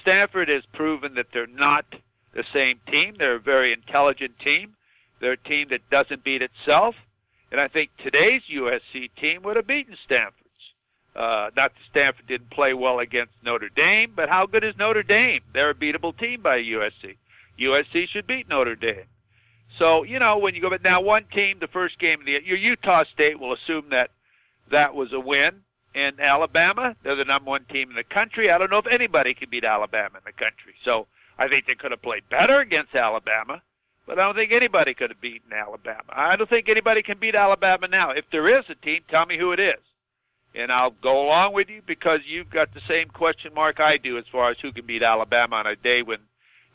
Stanford 0.00 0.48
has 0.48 0.64
proven 0.72 1.14
that 1.14 1.26
they're 1.32 1.46
not 1.46 1.84
the 2.32 2.44
same 2.52 2.80
team. 2.90 3.16
They're 3.18 3.36
a 3.36 3.40
very 3.40 3.72
intelligent 3.72 4.38
team. 4.38 4.76
They're 5.20 5.32
a 5.32 5.36
team 5.36 5.68
that 5.70 5.88
doesn't 5.90 6.24
beat 6.24 6.42
itself. 6.42 6.94
And 7.50 7.60
I 7.60 7.68
think 7.68 7.90
today's 8.02 8.42
USC 8.52 9.10
team 9.20 9.42
would 9.42 9.56
have 9.56 9.66
beaten 9.66 9.96
Stanford. 10.04 10.44
Uh, 11.14 11.50
not 11.56 11.72
that 11.72 11.82
Stanford 11.90 12.26
didn't 12.26 12.50
play 12.50 12.74
well 12.74 12.98
against 12.98 13.32
Notre 13.44 13.68
Dame, 13.68 14.12
but 14.14 14.28
how 14.28 14.46
good 14.46 14.64
is 14.64 14.76
Notre 14.76 15.04
Dame? 15.04 15.42
They're 15.52 15.70
a 15.70 15.74
beatable 15.74 16.16
team 16.16 16.42
by 16.42 16.58
USC. 16.58 17.16
USC 17.58 18.08
should 18.08 18.26
beat 18.26 18.48
Notre 18.48 18.74
Dame. 18.74 19.04
So 19.78 20.02
you 20.02 20.18
know 20.18 20.38
when 20.38 20.54
you 20.54 20.60
go, 20.60 20.70
but 20.70 20.82
now 20.82 21.00
one 21.00 21.24
team, 21.32 21.58
the 21.60 21.68
first 21.68 21.98
game 21.98 22.20
of 22.20 22.26
the 22.26 22.40
your 22.44 22.56
Utah 22.56 23.04
State 23.12 23.38
will 23.38 23.52
assume 23.52 23.90
that 23.90 24.10
that 24.70 24.94
was 24.94 25.12
a 25.12 25.20
win. 25.20 25.62
And 25.94 26.18
Alabama, 26.18 26.96
they're 27.04 27.14
the 27.14 27.24
number 27.24 27.50
one 27.50 27.64
team 27.66 27.90
in 27.90 27.96
the 27.96 28.02
country. 28.02 28.50
I 28.50 28.58
don't 28.58 28.70
know 28.70 28.78
if 28.78 28.86
anybody 28.88 29.34
can 29.34 29.48
beat 29.48 29.64
Alabama 29.64 30.18
in 30.18 30.24
the 30.24 30.32
country. 30.32 30.74
So 30.84 31.06
I 31.38 31.46
think 31.46 31.66
they 31.66 31.76
could 31.76 31.92
have 31.92 32.02
played 32.02 32.28
better 32.28 32.58
against 32.58 32.96
Alabama, 32.96 33.62
but 34.06 34.18
I 34.18 34.22
don't 34.22 34.34
think 34.34 34.52
anybody 34.52 34.94
could 34.94 35.10
have 35.10 35.20
beaten 35.20 35.52
Alabama. 35.52 36.04
I 36.08 36.36
don't 36.36 36.48
think 36.48 36.68
anybody 36.68 37.02
can 37.02 37.18
beat 37.18 37.34
Alabama 37.34 37.88
now. 37.88 38.10
If 38.10 38.30
there 38.30 38.58
is 38.58 38.64
a 38.68 38.74
team, 38.74 39.02
tell 39.08 39.26
me 39.26 39.38
who 39.38 39.52
it 39.52 39.60
is 39.60 39.80
and 40.54 40.70
I'll 40.70 40.90
go 40.90 41.24
along 41.24 41.52
with 41.52 41.68
you 41.68 41.82
because 41.84 42.20
you've 42.26 42.50
got 42.50 42.72
the 42.72 42.80
same 42.88 43.08
question 43.08 43.52
mark 43.54 43.80
I 43.80 43.96
do 43.96 44.18
as 44.18 44.24
far 44.30 44.50
as 44.50 44.58
who 44.60 44.72
can 44.72 44.86
beat 44.86 45.02
Alabama 45.02 45.56
on 45.56 45.66
a 45.66 45.76
day 45.76 46.02
when 46.02 46.18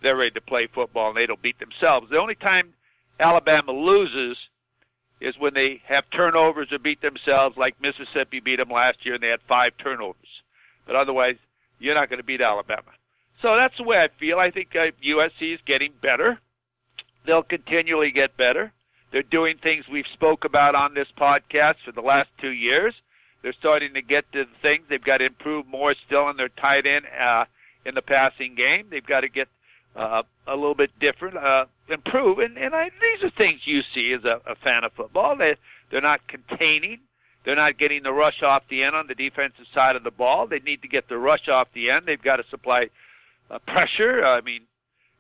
they're 0.02 0.16
ready 0.16 0.32
to 0.32 0.42
play 0.42 0.68
football 0.68 1.10
and 1.10 1.18
they 1.18 1.26
don't 1.26 1.42
beat 1.42 1.60
themselves. 1.60 2.10
The 2.10 2.20
only 2.20 2.36
time 2.36 2.74
Alabama 3.20 3.72
loses 3.72 4.38
is 5.22 5.38
when 5.38 5.54
they 5.54 5.82
have 5.86 6.10
turnovers 6.12 6.72
or 6.72 6.80
beat 6.80 7.02
themselves, 7.02 7.58
like 7.58 7.82
Mississippi 7.82 8.40
beat 8.40 8.58
them 8.58 8.70
last 8.70 9.06
year 9.06 9.16
and 9.16 9.24
they 9.24 9.28
had 9.30 9.42
five 9.48 9.74
turnovers. 9.78 10.16
But 10.86 10.96
otherwise, 10.96 11.36
you're 11.80 11.96
not 11.96 12.10
going 12.10 12.20
to 12.20 12.26
beat 12.26 12.42
Alabama. 12.42 12.92
So 13.42 13.56
that's 13.56 13.78
the 13.78 13.84
way 13.84 14.02
I 14.02 14.10
feel. 14.20 14.40
I 14.40 14.52
think 14.52 14.76
uh, 14.76 14.92
USC 15.06 15.54
is 15.54 15.60
getting 15.66 15.94
better. 16.02 16.40
They'll 17.26 17.44
continually 17.44 18.12
get 18.12 18.38
better. 18.38 18.72
They're 19.12 19.24
doing 19.24 19.58
things 19.58 19.88
we've 19.88 20.08
spoke 20.14 20.46
about 20.46 20.76
on 20.76 20.94
this 20.94 21.08
podcast 21.18 21.76
for 21.84 21.92
the 21.92 22.02
last 22.02 22.30
two 22.40 22.52
years 22.52 22.94
they're 23.42 23.54
starting 23.54 23.94
to 23.94 24.02
get 24.02 24.32
to 24.34 24.46
the 24.46 24.52
things. 24.62 24.86
They've 24.90 25.04
got 25.04 25.18
to 25.18 25.26
improve 25.26 25.68
more 25.68 25.96
still 26.06 26.30
in 26.30 26.38
their 26.38 26.50
tight 26.50 26.86
end 26.86 27.06
uh, 27.20 27.46
in 27.86 27.96
the 27.96 28.02
passing 28.02 28.56
game. 28.56 28.88
They've 28.90 29.06
got 29.06 29.22
to 29.22 29.30
get 29.30 29.48
uh, 29.96 30.24
a 30.46 30.56
little 30.56 30.76
bit 30.76 30.92
different, 31.00 31.38
uh, 31.38 31.66
improve. 31.88 32.40
And, 32.40 32.58
and 32.58 32.76
I, 32.76 32.90
these 32.90 33.24
are 33.24 33.30
things 33.30 33.62
you 33.66 33.82
see 33.94 34.14
as 34.14 34.26
a, 34.26 34.42
a 34.46 34.56
fan 34.56 34.84
of 34.84 34.92
football. 34.94 35.36
They, 35.38 35.56
they're 35.90 36.02
not 36.02 36.28
containing. 36.28 37.00
They're 37.46 37.56
not 37.56 37.78
getting 37.78 38.04
the 38.04 38.12
rush 38.12 38.44
off 38.44 38.64
the 38.70 38.84
end 38.84 38.96
on 38.96 39.08
the 39.08 39.16
defensive 39.16 39.66
side 39.74 39.96
of 39.96 40.04
the 40.04 40.12
ball. 40.12 40.46
They 40.46 40.60
need 40.60 40.82
to 40.82 40.90
get 40.90 41.08
the 41.08 41.18
rush 41.18 41.48
off 41.48 41.70
the 41.74 41.90
end. 41.92 42.06
They've 42.06 42.22
got 42.22 42.38
to 42.38 42.44
supply 42.50 42.90
uh, 43.50 43.60
pressure. 43.60 44.26
I 44.26 44.42
mean, 44.42 44.64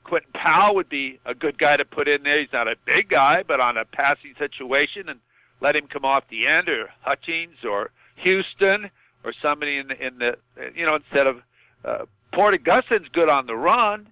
Quinton 0.09 0.31
Powell 0.33 0.73
would 0.73 0.89
be 0.89 1.19
a 1.23 1.35
good 1.35 1.59
guy 1.59 1.77
to 1.77 1.85
put 1.85 2.07
in 2.07 2.23
there. 2.23 2.39
He's 2.39 2.51
not 2.51 2.67
a 2.67 2.75
big 2.83 3.09
guy, 3.09 3.43
but 3.43 3.59
on 3.59 3.77
a 3.77 3.85
passing 3.85 4.33
situation 4.39 5.07
and 5.07 5.19
let 5.61 5.75
him 5.75 5.85
come 5.85 6.03
off 6.03 6.23
the 6.29 6.47
end 6.47 6.67
or 6.67 6.89
Hutchings 7.01 7.63
or 7.63 7.91
Houston 8.15 8.89
or 9.23 9.33
somebody 9.39 9.77
in 9.77 9.89
the, 9.89 10.07
in 10.07 10.17
the 10.17 10.37
you 10.73 10.83
know 10.83 10.95
instead 10.95 11.27
of 11.27 11.43
uh, 11.85 12.05
Porter 12.33 12.57
Gustin's 12.57 13.07
good 13.09 13.29
on 13.29 13.45
the 13.45 13.55
run, 13.55 14.07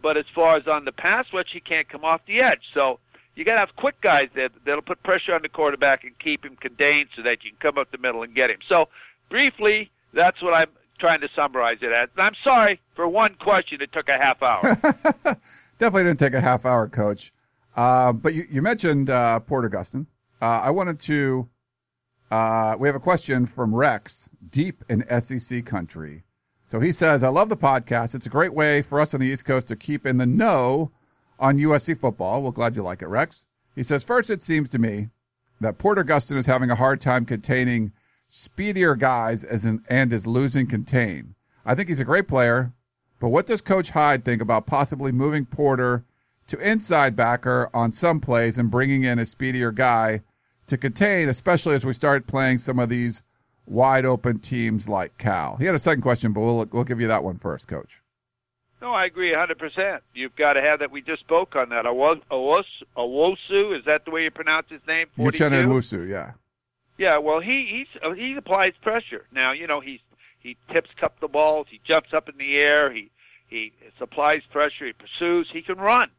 but 0.00 0.16
as 0.16 0.26
far 0.32 0.56
as 0.56 0.68
on 0.68 0.84
the 0.84 0.92
pass 0.92 1.26
rush, 1.32 1.50
he 1.52 1.58
can't 1.58 1.88
come 1.88 2.04
off 2.04 2.20
the 2.24 2.40
edge. 2.40 2.62
So 2.72 3.00
you 3.34 3.44
got 3.44 3.54
to 3.54 3.60
have 3.60 3.74
quick 3.74 4.00
guys 4.00 4.28
that 4.36 4.52
that'll 4.64 4.82
put 4.82 5.02
pressure 5.02 5.34
on 5.34 5.42
the 5.42 5.48
quarterback 5.48 6.04
and 6.04 6.16
keep 6.20 6.44
him 6.44 6.54
contained 6.54 7.08
so 7.16 7.22
that 7.22 7.42
you 7.42 7.50
can 7.50 7.58
come 7.58 7.78
up 7.78 7.90
the 7.90 7.98
middle 7.98 8.22
and 8.22 8.32
get 8.32 8.48
him. 8.48 8.58
So, 8.68 8.88
briefly, 9.28 9.90
that's 10.12 10.40
what 10.40 10.54
I'm 10.54 10.68
trying 11.02 11.20
to 11.20 11.28
summarize 11.34 11.78
it 11.82 11.90
as. 11.90 12.08
I'm 12.16 12.36
sorry 12.44 12.80
for 12.94 13.08
one 13.08 13.34
question 13.34 13.78
that 13.80 13.92
took 13.92 14.08
a 14.08 14.16
half 14.16 14.40
hour. 14.40 14.62
Definitely 15.80 16.04
didn't 16.04 16.20
take 16.20 16.34
a 16.34 16.40
half 16.40 16.64
hour, 16.64 16.88
Coach. 16.88 17.32
Uh, 17.76 18.12
but 18.12 18.34
you, 18.34 18.44
you 18.48 18.62
mentioned 18.62 19.10
uh, 19.10 19.40
Porter 19.40 19.68
Gustin. 19.68 20.06
Uh, 20.40 20.60
I 20.62 20.70
wanted 20.70 21.00
to. 21.00 21.48
Uh, 22.30 22.76
we 22.78 22.86
have 22.86 22.94
a 22.94 23.00
question 23.00 23.46
from 23.46 23.74
Rex, 23.74 24.30
deep 24.52 24.84
in 24.88 25.04
SEC 25.20 25.66
country. 25.66 26.22
So 26.66 26.78
he 26.78 26.92
says, 26.92 27.24
"I 27.24 27.28
love 27.28 27.48
the 27.48 27.56
podcast. 27.56 28.14
It's 28.14 28.26
a 28.26 28.30
great 28.30 28.54
way 28.54 28.80
for 28.80 29.00
us 29.00 29.12
on 29.12 29.20
the 29.20 29.26
East 29.26 29.44
Coast 29.44 29.66
to 29.68 29.76
keep 29.76 30.06
in 30.06 30.18
the 30.18 30.26
know 30.26 30.92
on 31.40 31.58
USC 31.58 32.00
football. 32.00 32.42
Well, 32.42 32.52
glad 32.52 32.76
you 32.76 32.82
like 32.82 33.02
it, 33.02 33.08
Rex." 33.08 33.48
He 33.74 33.82
says, 33.82 34.04
first, 34.04 34.30
it 34.30 34.44
seems 34.44 34.68
to 34.70 34.78
me 34.78 35.08
that 35.60 35.78
Porter 35.78 36.04
Gustin 36.04 36.36
is 36.36 36.46
having 36.46 36.70
a 36.70 36.74
hard 36.74 37.00
time 37.00 37.24
containing 37.24 37.90
speedier 38.34 38.94
guys 38.94 39.44
as 39.44 39.66
in, 39.66 39.84
and 39.90 40.10
is 40.10 40.26
losing 40.26 40.66
contain. 40.66 41.34
I 41.66 41.74
think 41.74 41.88
he's 41.88 42.00
a 42.00 42.04
great 42.04 42.28
player, 42.28 42.72
but 43.20 43.28
what 43.28 43.46
does 43.46 43.60
Coach 43.60 43.90
Hyde 43.90 44.24
think 44.24 44.40
about 44.40 44.64
possibly 44.64 45.12
moving 45.12 45.44
Porter 45.44 46.02
to 46.48 46.70
inside 46.70 47.14
backer 47.14 47.68
on 47.74 47.92
some 47.92 48.20
plays 48.20 48.56
and 48.56 48.70
bringing 48.70 49.04
in 49.04 49.18
a 49.18 49.26
speedier 49.26 49.70
guy 49.70 50.22
to 50.66 50.78
contain, 50.78 51.28
especially 51.28 51.74
as 51.74 51.84
we 51.84 51.92
start 51.92 52.26
playing 52.26 52.56
some 52.56 52.78
of 52.78 52.88
these 52.88 53.22
wide 53.66 54.06
open 54.06 54.38
teams 54.38 54.88
like 54.88 55.18
Cal? 55.18 55.56
He 55.56 55.66
had 55.66 55.74
a 55.74 55.78
second 55.78 56.00
question, 56.00 56.32
but 56.32 56.40
we'll, 56.40 56.66
we'll 56.72 56.84
give 56.84 57.02
you 57.02 57.08
that 57.08 57.22
one 57.22 57.36
first, 57.36 57.68
Coach. 57.68 58.00
No, 58.80 58.92
I 58.92 59.04
agree 59.04 59.32
100%. 59.32 60.00
You've 60.14 60.34
got 60.36 60.54
to 60.54 60.62
have 60.62 60.78
that. 60.78 60.90
We 60.90 61.02
just 61.02 61.20
spoke 61.20 61.54
on 61.54 61.68
that. 61.68 61.84
Owosu, 61.84 62.64
is 63.78 63.84
that 63.84 64.06
the 64.06 64.10
way 64.10 64.24
you 64.24 64.30
pronounce 64.30 64.70
his 64.70 64.80
name? 64.88 65.08
Uchenna 65.18 65.62
Nwosu, 65.64 66.08
yeah. 66.08 66.32
Yeah, 67.02 67.18
well, 67.18 67.40
he 67.40 67.66
he's 67.68 68.00
uh, 68.00 68.12
he 68.12 68.36
applies 68.36 68.74
pressure. 68.80 69.26
Now, 69.32 69.50
you 69.50 69.66
know, 69.66 69.80
he's 69.80 69.98
he 70.38 70.56
tips 70.72 70.90
cup 70.96 71.18
the 71.18 71.26
balls, 71.26 71.66
he 71.68 71.80
jumps 71.82 72.14
up 72.14 72.28
in 72.28 72.36
the 72.38 72.56
air, 72.58 72.92
he 72.92 73.10
he 73.48 73.72
supplies 73.98 74.42
pressure, 74.52 74.86
he 74.86 74.92
pursues, 74.92 75.50
he 75.52 75.62
can 75.62 75.78
run. 75.78 76.10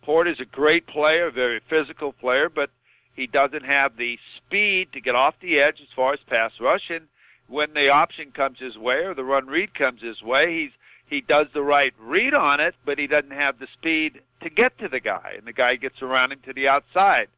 Porter's 0.00 0.40
a 0.40 0.46
great 0.46 0.86
player, 0.86 1.30
very 1.30 1.60
physical 1.68 2.14
player, 2.14 2.48
but 2.48 2.70
he 3.14 3.26
doesn't 3.26 3.66
have 3.66 3.98
the 3.98 4.18
speed 4.38 4.90
to 4.94 5.02
get 5.02 5.14
off 5.14 5.34
the 5.40 5.60
edge 5.60 5.82
as 5.82 5.92
far 5.94 6.14
as 6.14 6.20
pass 6.20 6.52
rush. 6.58 6.88
And 6.88 7.08
when 7.46 7.74
the 7.74 7.90
option 7.90 8.30
comes 8.30 8.58
his 8.58 8.78
way 8.78 9.04
or 9.04 9.12
the 9.12 9.22
run 9.22 9.48
read 9.48 9.74
comes 9.74 10.00
his 10.00 10.22
way, 10.22 10.60
he's 10.60 10.72
he 11.06 11.20
does 11.20 11.48
the 11.52 11.62
right 11.62 11.92
read 11.98 12.32
on 12.32 12.60
it, 12.60 12.74
but 12.86 12.98
he 12.98 13.06
doesn't 13.06 13.32
have 13.32 13.58
the 13.58 13.68
speed 13.74 14.22
to 14.40 14.48
get 14.48 14.78
to 14.78 14.88
the 14.88 14.98
guy, 14.98 15.34
and 15.36 15.46
the 15.46 15.52
guy 15.52 15.76
gets 15.76 16.00
around 16.00 16.32
him 16.32 16.40
to 16.46 16.54
the 16.54 16.68
outside. 16.68 17.28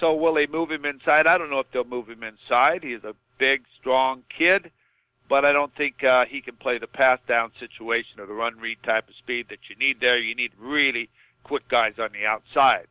So 0.00 0.14
will 0.14 0.34
they 0.34 0.46
move 0.46 0.70
him 0.70 0.86
inside? 0.86 1.26
I 1.26 1.36
don't 1.36 1.50
know 1.50 1.60
if 1.60 1.70
they'll 1.70 1.84
move 1.84 2.08
him 2.08 2.22
inside. 2.22 2.82
He's 2.82 3.04
a 3.04 3.14
big, 3.38 3.64
strong 3.78 4.24
kid, 4.36 4.70
but 5.28 5.44
I 5.44 5.52
don't 5.52 5.74
think 5.76 6.02
uh, 6.02 6.24
he 6.24 6.40
can 6.40 6.56
play 6.56 6.78
the 6.78 6.86
pass 6.86 7.18
down 7.28 7.52
situation 7.60 8.18
or 8.18 8.26
the 8.26 8.32
run 8.32 8.58
read 8.58 8.82
type 8.82 9.08
of 9.08 9.14
speed 9.14 9.48
that 9.50 9.68
you 9.68 9.76
need 9.76 10.00
there. 10.00 10.18
You 10.18 10.34
need 10.34 10.52
really 10.58 11.10
quick 11.44 11.68
guys 11.68 11.94
on 11.98 12.12
the 12.12 12.24
outside. 12.24 12.86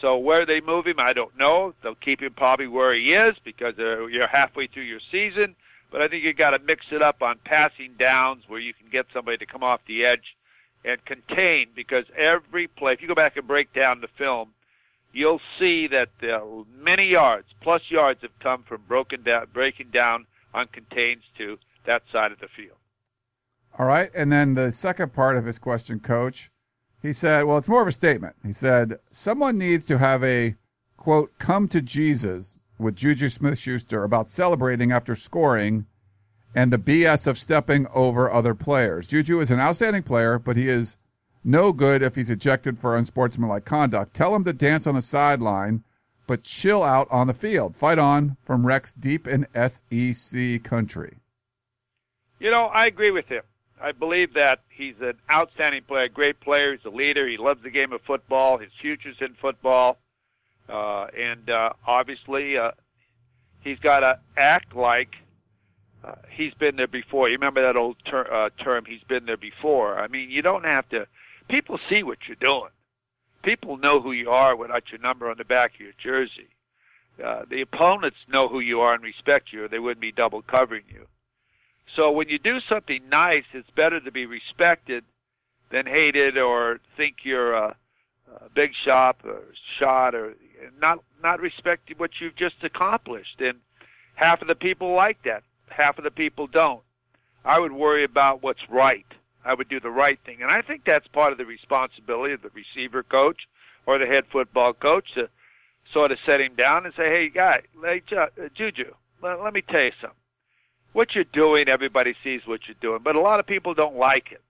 So 0.00 0.16
where 0.16 0.44
they 0.44 0.60
move 0.60 0.86
him, 0.86 0.98
I 0.98 1.12
don't 1.12 1.36
know. 1.38 1.74
They'll 1.82 1.94
keep 1.94 2.22
him 2.22 2.32
probably 2.34 2.66
where 2.66 2.94
he 2.94 3.14
is 3.14 3.36
because 3.44 3.78
uh, 3.78 4.06
you're 4.06 4.26
halfway 4.26 4.66
through 4.66 4.84
your 4.84 5.00
season. 5.10 5.54
But 5.90 6.02
I 6.02 6.08
think 6.08 6.24
you 6.24 6.32
got 6.32 6.50
to 6.50 6.58
mix 6.58 6.86
it 6.90 7.02
up 7.02 7.22
on 7.22 7.38
passing 7.44 7.92
downs 7.98 8.44
where 8.48 8.60
you 8.60 8.74
can 8.74 8.88
get 8.90 9.06
somebody 9.12 9.38
to 9.38 9.46
come 9.46 9.62
off 9.62 9.80
the 9.86 10.04
edge 10.04 10.36
and 10.84 11.02
contain 11.04 11.68
because 11.74 12.04
every 12.16 12.66
play, 12.66 12.92
if 12.92 13.02
you 13.02 13.08
go 13.08 13.14
back 13.14 13.36
and 13.36 13.46
break 13.46 13.72
down 13.72 14.00
the 14.00 14.08
film, 14.08 14.50
you'll 15.16 15.40
see 15.58 15.86
that 15.86 16.10
uh, 16.22 16.44
many 16.78 17.06
yards, 17.06 17.46
plus 17.62 17.80
yards, 17.88 18.20
have 18.20 18.38
come 18.40 18.62
from 18.62 18.82
broken 18.86 19.22
down, 19.22 19.46
breaking 19.52 19.88
down 19.88 20.26
on 20.52 20.68
contains 20.68 21.22
to 21.38 21.58
that 21.86 22.02
side 22.12 22.32
of 22.32 22.38
the 22.38 22.48
field. 22.48 22.76
All 23.78 23.86
right. 23.86 24.10
And 24.14 24.30
then 24.30 24.54
the 24.54 24.70
second 24.70 25.14
part 25.14 25.38
of 25.38 25.46
his 25.46 25.58
question, 25.58 26.00
coach, 26.00 26.50
he 27.00 27.14
said, 27.14 27.44
well, 27.44 27.56
it's 27.56 27.68
more 27.68 27.80
of 27.80 27.88
a 27.88 27.92
statement. 27.92 28.36
He 28.44 28.52
said, 28.52 28.98
someone 29.10 29.56
needs 29.56 29.86
to 29.86 29.96
have 29.96 30.22
a 30.22 30.54
quote, 30.98 31.30
come 31.38 31.66
to 31.68 31.80
Jesus 31.80 32.58
with 32.78 32.94
Juju 32.94 33.30
Smith 33.30 33.58
Schuster 33.58 34.04
about 34.04 34.26
celebrating 34.26 34.92
after 34.92 35.16
scoring 35.16 35.86
and 36.54 36.70
the 36.70 36.78
BS 36.78 37.26
of 37.26 37.38
stepping 37.38 37.86
over 37.94 38.30
other 38.30 38.54
players. 38.54 39.08
Juju 39.08 39.40
is 39.40 39.50
an 39.50 39.60
outstanding 39.60 40.02
player, 40.02 40.38
but 40.38 40.56
he 40.56 40.68
is 40.68 40.98
no 41.46 41.72
good 41.72 42.02
if 42.02 42.14
he's 42.14 42.28
ejected 42.28 42.78
for 42.78 42.96
unsportsmanlike 42.96 43.64
conduct. 43.64 44.12
Tell 44.12 44.34
him 44.34 44.44
to 44.44 44.52
dance 44.52 44.86
on 44.86 44.96
the 44.96 45.02
sideline, 45.02 45.82
but 46.26 46.42
chill 46.42 46.82
out 46.82 47.06
on 47.10 47.28
the 47.28 47.32
field. 47.32 47.76
Fight 47.76 47.98
on 47.98 48.36
from 48.42 48.66
Rex 48.66 48.92
deep 48.92 49.28
in 49.28 49.46
SEC 49.54 50.62
country. 50.64 51.16
You 52.40 52.50
know, 52.50 52.66
I 52.66 52.86
agree 52.86 53.12
with 53.12 53.26
him. 53.26 53.42
I 53.80 53.92
believe 53.92 54.34
that 54.34 54.60
he's 54.68 54.94
an 55.00 55.14
outstanding 55.30 55.82
player, 55.82 56.08
great 56.08 56.40
player. 56.40 56.72
He's 56.74 56.84
a 56.84 56.90
leader. 56.90 57.28
He 57.28 57.36
loves 57.36 57.62
the 57.62 57.70
game 57.70 57.92
of 57.92 58.00
football. 58.02 58.58
His 58.58 58.70
future's 58.80 59.16
in 59.20 59.34
football. 59.34 59.98
Uh, 60.68 61.04
and 61.16 61.48
uh, 61.48 61.70
obviously, 61.86 62.58
uh, 62.58 62.72
he's 63.60 63.78
got 63.78 64.00
to 64.00 64.18
act 64.36 64.74
like 64.74 65.14
uh, 66.04 66.14
he's 66.30 66.54
been 66.54 66.76
there 66.76 66.86
before. 66.86 67.28
You 67.28 67.34
remember 67.34 67.62
that 67.62 67.76
old 67.76 67.96
ter- 68.04 68.32
uh, 68.32 68.50
term, 68.62 68.84
he's 68.86 69.02
been 69.04 69.26
there 69.26 69.36
before. 69.36 69.98
I 69.98 70.08
mean, 70.08 70.30
you 70.30 70.42
don't 70.42 70.64
have 70.64 70.88
to. 70.90 71.06
People 71.48 71.78
see 71.88 72.02
what 72.02 72.18
you're 72.26 72.36
doing. 72.36 72.70
People 73.42 73.76
know 73.76 74.00
who 74.00 74.12
you 74.12 74.30
are 74.30 74.56
without 74.56 74.90
your 74.90 75.00
number 75.00 75.30
on 75.30 75.38
the 75.38 75.44
back 75.44 75.74
of 75.74 75.80
your 75.80 75.92
jersey. 76.02 76.48
Uh, 77.22 77.44
the 77.48 77.62
opponents 77.62 78.18
know 78.28 78.48
who 78.48 78.60
you 78.60 78.80
are 78.80 78.94
and 78.94 79.02
respect 79.02 79.52
you, 79.52 79.64
or 79.64 79.68
they 79.68 79.78
wouldn't 79.78 80.00
be 80.00 80.12
double 80.12 80.42
covering 80.42 80.84
you. 80.92 81.06
So 81.94 82.10
when 82.10 82.28
you 82.28 82.38
do 82.38 82.60
something 82.68 83.08
nice, 83.08 83.44
it's 83.52 83.70
better 83.70 84.00
to 84.00 84.10
be 84.10 84.26
respected 84.26 85.04
than 85.70 85.86
hated 85.86 86.36
or 86.36 86.80
think 86.96 87.18
you're 87.22 87.54
a, 87.54 87.76
a 88.40 88.48
big 88.54 88.72
shot 88.84 89.16
or 89.24 89.42
shot 89.78 90.14
or 90.14 90.34
not 90.80 91.02
not 91.22 91.40
respect 91.40 91.90
what 91.96 92.10
you've 92.20 92.36
just 92.36 92.62
accomplished. 92.62 93.40
And 93.40 93.58
half 94.14 94.42
of 94.42 94.48
the 94.48 94.54
people 94.54 94.92
like 94.92 95.22
that, 95.24 95.42
half 95.68 95.98
of 95.98 96.04
the 96.04 96.10
people 96.10 96.46
don't. 96.46 96.82
I 97.44 97.58
would 97.58 97.72
worry 97.72 98.04
about 98.04 98.42
what's 98.42 98.68
right. 98.68 99.06
I 99.46 99.54
would 99.54 99.68
do 99.68 99.80
the 99.80 99.90
right 99.90 100.18
thing, 100.26 100.42
and 100.42 100.50
I 100.50 100.62
think 100.62 100.82
that's 100.84 101.06
part 101.08 101.32
of 101.32 101.38
the 101.38 101.46
responsibility 101.46 102.34
of 102.34 102.42
the 102.42 102.50
receiver 102.50 103.02
coach 103.02 103.46
or 103.86 103.98
the 103.98 104.06
head 104.06 104.24
football 104.30 104.72
coach 104.72 105.14
to 105.14 105.28
sort 105.92 106.10
of 106.10 106.18
set 106.26 106.40
him 106.40 106.54
down 106.56 106.84
and 106.84 106.94
say, 106.94 107.08
"Hey, 107.08 107.28
guy, 107.28 107.62
hey, 107.82 108.02
uh, 108.16 108.26
Juju, 108.54 108.92
let, 109.22 109.40
let 109.42 109.54
me 109.54 109.62
tell 109.62 109.82
you 109.82 109.92
something. 110.00 110.18
What 110.92 111.14
you're 111.14 111.24
doing, 111.24 111.68
everybody 111.68 112.14
sees 112.24 112.46
what 112.46 112.60
you're 112.66 112.76
doing, 112.80 113.00
but 113.02 113.16
a 113.16 113.20
lot 113.20 113.38
of 113.38 113.46
people 113.46 113.74
don't 113.74 113.96
like 113.96 114.32
it. 114.32 114.42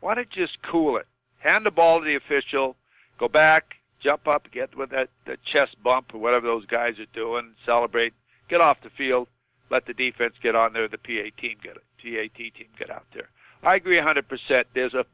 Why 0.00 0.14
don't 0.14 0.28
you 0.34 0.46
just 0.46 0.62
cool 0.62 0.96
it? 0.96 1.06
Hand 1.38 1.66
the 1.66 1.70
ball 1.70 2.00
to 2.00 2.04
the 2.04 2.16
official, 2.16 2.76
go 3.18 3.28
back, 3.28 3.74
jump 4.00 4.26
up, 4.26 4.50
get 4.50 4.76
with 4.76 4.90
that, 4.90 5.08
that 5.26 5.42
chest 5.44 5.76
bump 5.82 6.14
or 6.14 6.18
whatever 6.18 6.46
those 6.46 6.66
guys 6.66 6.98
are 6.98 7.06
doing, 7.14 7.52
celebrate, 7.64 8.14
get 8.48 8.60
off 8.60 8.78
the 8.82 8.90
field, 8.90 9.28
let 9.70 9.86
the 9.86 9.94
defense 9.94 10.34
get 10.42 10.54
on 10.54 10.72
there, 10.72 10.88
the 10.88 10.98
PA 10.98 11.30
team 11.40 11.58
get 11.62 11.76
it, 11.76 11.84
PAT 11.98 12.36
team 12.36 12.68
get 12.78 12.90
out 12.90 13.06
there. 13.12 13.28
I 13.62 13.76
agree 13.76 13.96
100%. 13.96 14.64
There's 14.74 14.94
a 14.94 15.06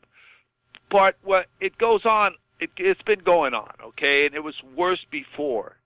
part 0.90 1.16
what 1.22 1.46
it 1.60 1.78
goes 1.78 2.04
on. 2.04 2.34
It, 2.60 2.70
it's 2.76 3.02
been 3.02 3.20
going 3.20 3.54
on, 3.54 3.72
okay, 3.82 4.26
and 4.26 4.34
it 4.34 4.44
was 4.44 4.54
worse 4.76 5.04
before. 5.10 5.76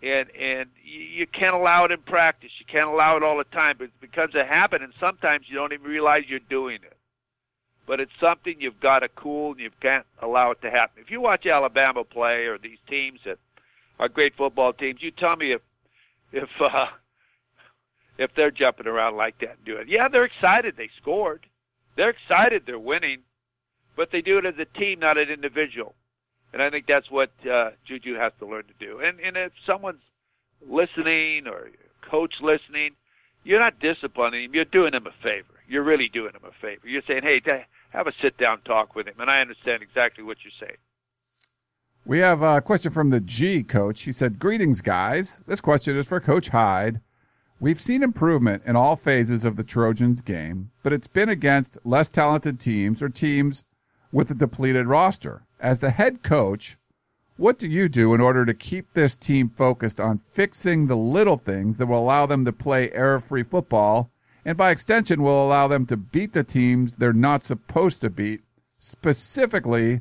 And 0.00 0.30
and 0.30 0.70
you, 0.82 1.00
you 1.00 1.26
can't 1.26 1.54
allow 1.54 1.84
it 1.84 1.90
in 1.90 1.98
practice. 1.98 2.50
You 2.58 2.66
can't 2.66 2.88
allow 2.88 3.16
it 3.16 3.22
all 3.22 3.36
the 3.36 3.44
time, 3.44 3.76
but 3.78 3.84
it 3.86 4.00
becomes 4.00 4.34
a 4.34 4.44
habit, 4.44 4.80
and 4.80 4.92
sometimes 4.98 5.46
you 5.48 5.56
don't 5.56 5.72
even 5.72 5.86
realize 5.86 6.24
you're 6.28 6.38
doing 6.38 6.76
it 6.76 6.98
but 7.88 8.00
it's 8.00 8.12
something 8.20 8.56
you've 8.60 8.78
got 8.78 8.98
to 8.98 9.08
cool 9.08 9.52
and 9.52 9.60
you 9.60 9.70
can't 9.80 10.04
allow 10.20 10.50
it 10.50 10.60
to 10.60 10.70
happen. 10.70 11.02
If 11.02 11.10
you 11.10 11.22
watch 11.22 11.46
Alabama 11.46 12.04
play 12.04 12.44
or 12.44 12.58
these 12.58 12.78
teams 12.86 13.20
that 13.24 13.38
are 13.98 14.10
great 14.10 14.36
football 14.36 14.74
teams, 14.74 15.02
you 15.02 15.10
tell 15.10 15.34
me 15.34 15.52
if 15.52 15.62
if 16.30 16.50
uh, 16.60 16.86
if 18.18 18.34
they're 18.34 18.50
jumping 18.50 18.86
around 18.86 19.16
like 19.16 19.38
that 19.38 19.56
and 19.56 19.64
doing 19.64 19.82
it. 19.82 19.88
Yeah, 19.88 20.08
they're 20.08 20.26
excited 20.26 20.76
they 20.76 20.90
scored. 21.00 21.46
They're 21.98 22.10
excited 22.10 22.62
they're 22.64 22.78
winning, 22.78 23.22
but 23.96 24.12
they 24.12 24.20
do 24.20 24.38
it 24.38 24.46
as 24.46 24.54
a 24.56 24.78
team, 24.78 25.00
not 25.00 25.18
an 25.18 25.30
individual. 25.30 25.96
And 26.52 26.62
I 26.62 26.70
think 26.70 26.86
that's 26.86 27.10
what 27.10 27.30
uh, 27.44 27.70
Juju 27.88 28.14
has 28.14 28.32
to 28.38 28.46
learn 28.46 28.62
to 28.68 28.86
do. 28.86 29.00
And 29.00 29.18
and 29.18 29.36
if 29.36 29.52
someone's 29.66 30.04
listening 30.64 31.48
or 31.48 31.70
coach 32.08 32.34
listening, 32.40 32.92
you're 33.42 33.58
not 33.58 33.80
disciplining 33.80 34.44
him. 34.44 34.54
You're 34.54 34.64
doing 34.64 34.94
him 34.94 35.08
a 35.08 35.22
favor. 35.24 35.54
You're 35.68 35.82
really 35.82 36.08
doing 36.08 36.34
him 36.34 36.42
a 36.46 36.52
favor. 36.60 36.86
You're 36.86 37.02
saying, 37.06 37.22
hey, 37.24 37.42
have 37.90 38.06
a 38.06 38.12
sit 38.22 38.38
down 38.38 38.60
talk 38.60 38.94
with 38.94 39.08
him. 39.08 39.14
And 39.18 39.28
I 39.28 39.40
understand 39.40 39.82
exactly 39.82 40.22
what 40.22 40.38
you're 40.44 40.52
saying. 40.60 40.78
We 42.06 42.20
have 42.20 42.42
a 42.42 42.60
question 42.60 42.92
from 42.92 43.10
the 43.10 43.20
G 43.20 43.64
coach. 43.64 44.02
He 44.02 44.12
said, 44.12 44.38
Greetings, 44.38 44.80
guys. 44.80 45.42
This 45.48 45.60
question 45.60 45.96
is 45.96 46.08
for 46.08 46.20
Coach 46.20 46.48
Hyde. 46.48 47.00
We've 47.60 47.78
seen 47.78 48.04
improvement 48.04 48.62
in 48.66 48.76
all 48.76 48.94
phases 48.94 49.44
of 49.44 49.56
the 49.56 49.64
Trojans 49.64 50.20
game, 50.20 50.70
but 50.84 50.92
it's 50.92 51.08
been 51.08 51.28
against 51.28 51.84
less 51.84 52.08
talented 52.08 52.60
teams 52.60 53.02
or 53.02 53.08
teams 53.08 53.64
with 54.12 54.30
a 54.30 54.34
depleted 54.34 54.86
roster. 54.86 55.42
As 55.58 55.80
the 55.80 55.90
head 55.90 56.22
coach, 56.22 56.76
What 57.38 57.56
do 57.56 57.68
you 57.68 57.88
do 57.88 58.14
in 58.14 58.20
order 58.20 58.44
to 58.44 58.52
keep 58.52 58.92
this 58.92 59.16
team 59.16 59.48
focused 59.48 60.00
on 60.00 60.18
fixing 60.18 60.88
the 60.88 60.96
little 60.96 61.36
things 61.36 61.78
that 61.78 61.86
will 61.86 62.00
allow 62.00 62.26
them 62.26 62.44
to 62.44 62.52
play 62.52 62.90
error 62.90 63.20
free 63.20 63.44
football 63.44 64.10
and 64.44 64.58
by 64.58 64.72
extension 64.72 65.22
will 65.22 65.46
allow 65.46 65.68
them 65.68 65.86
to 65.86 65.96
beat 65.96 66.32
the 66.32 66.42
teams 66.42 66.96
they're 66.96 67.12
not 67.12 67.44
supposed 67.44 68.00
to 68.00 68.10
beat, 68.10 68.40
specifically 68.76 70.00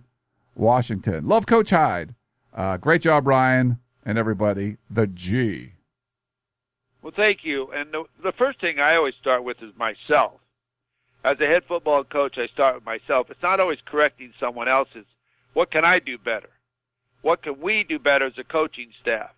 Washington? 0.56 1.28
Love 1.28 1.46
Coach 1.46 1.70
Hyde. 1.70 2.16
Uh, 2.56 2.78
great 2.78 3.02
job, 3.02 3.28
Ryan, 3.28 3.78
and 4.04 4.18
everybody. 4.18 4.78
The 4.90 5.06
G. 5.06 5.74
Well, 7.08 7.14
thank 7.16 7.46
you. 7.46 7.72
And 7.72 7.94
the, 7.94 8.04
the 8.22 8.34
first 8.34 8.60
thing 8.60 8.82
I 8.82 8.98
always 8.98 9.16
start 9.16 9.46
with 9.46 9.64
is 9.64 9.72
myself. 9.78 10.42
As 11.24 11.40
a 11.40 11.46
head 11.46 11.64
football 11.64 12.04
coach, 12.04 12.38
I 12.38 12.48
start 12.48 12.76
with 12.76 12.86
myself. 12.86 13.32
It's 13.32 13.42
not 13.42 13.62
always 13.62 13.80
correcting 13.86 14.34
someone 14.38 14.68
else's. 14.68 15.06
What 15.54 15.72
can 15.72 15.86
I 15.86 16.00
do 16.00 16.18
better? 16.18 16.50
What 17.22 17.44
can 17.44 17.62
we 17.62 17.86
do 17.86 17.98
better 17.98 18.26
as 18.26 18.38
a 18.38 18.44
coaching 18.44 18.90
staff? 19.00 19.30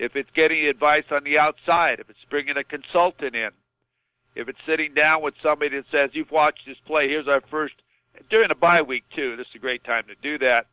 If 0.00 0.16
it's 0.16 0.32
getting 0.34 0.66
advice 0.66 1.04
on 1.12 1.22
the 1.22 1.38
outside, 1.38 2.00
if 2.00 2.10
it's 2.10 2.24
bringing 2.28 2.56
a 2.56 2.64
consultant 2.64 3.36
in, 3.36 3.50
if 4.34 4.48
it's 4.48 4.58
sitting 4.66 4.92
down 4.92 5.22
with 5.22 5.34
somebody 5.40 5.76
that 5.76 5.86
says, 5.92 6.10
you've 6.12 6.32
watched 6.32 6.66
this 6.66 6.78
play, 6.86 7.08
here's 7.08 7.28
our 7.28 7.40
first, 7.40 7.74
during 8.30 8.50
a 8.50 8.56
bye 8.56 8.82
week 8.82 9.04
too, 9.14 9.36
this 9.36 9.46
is 9.46 9.54
a 9.54 9.60
great 9.60 9.84
time 9.84 10.06
to 10.08 10.16
do 10.22 10.38
that. 10.38 10.66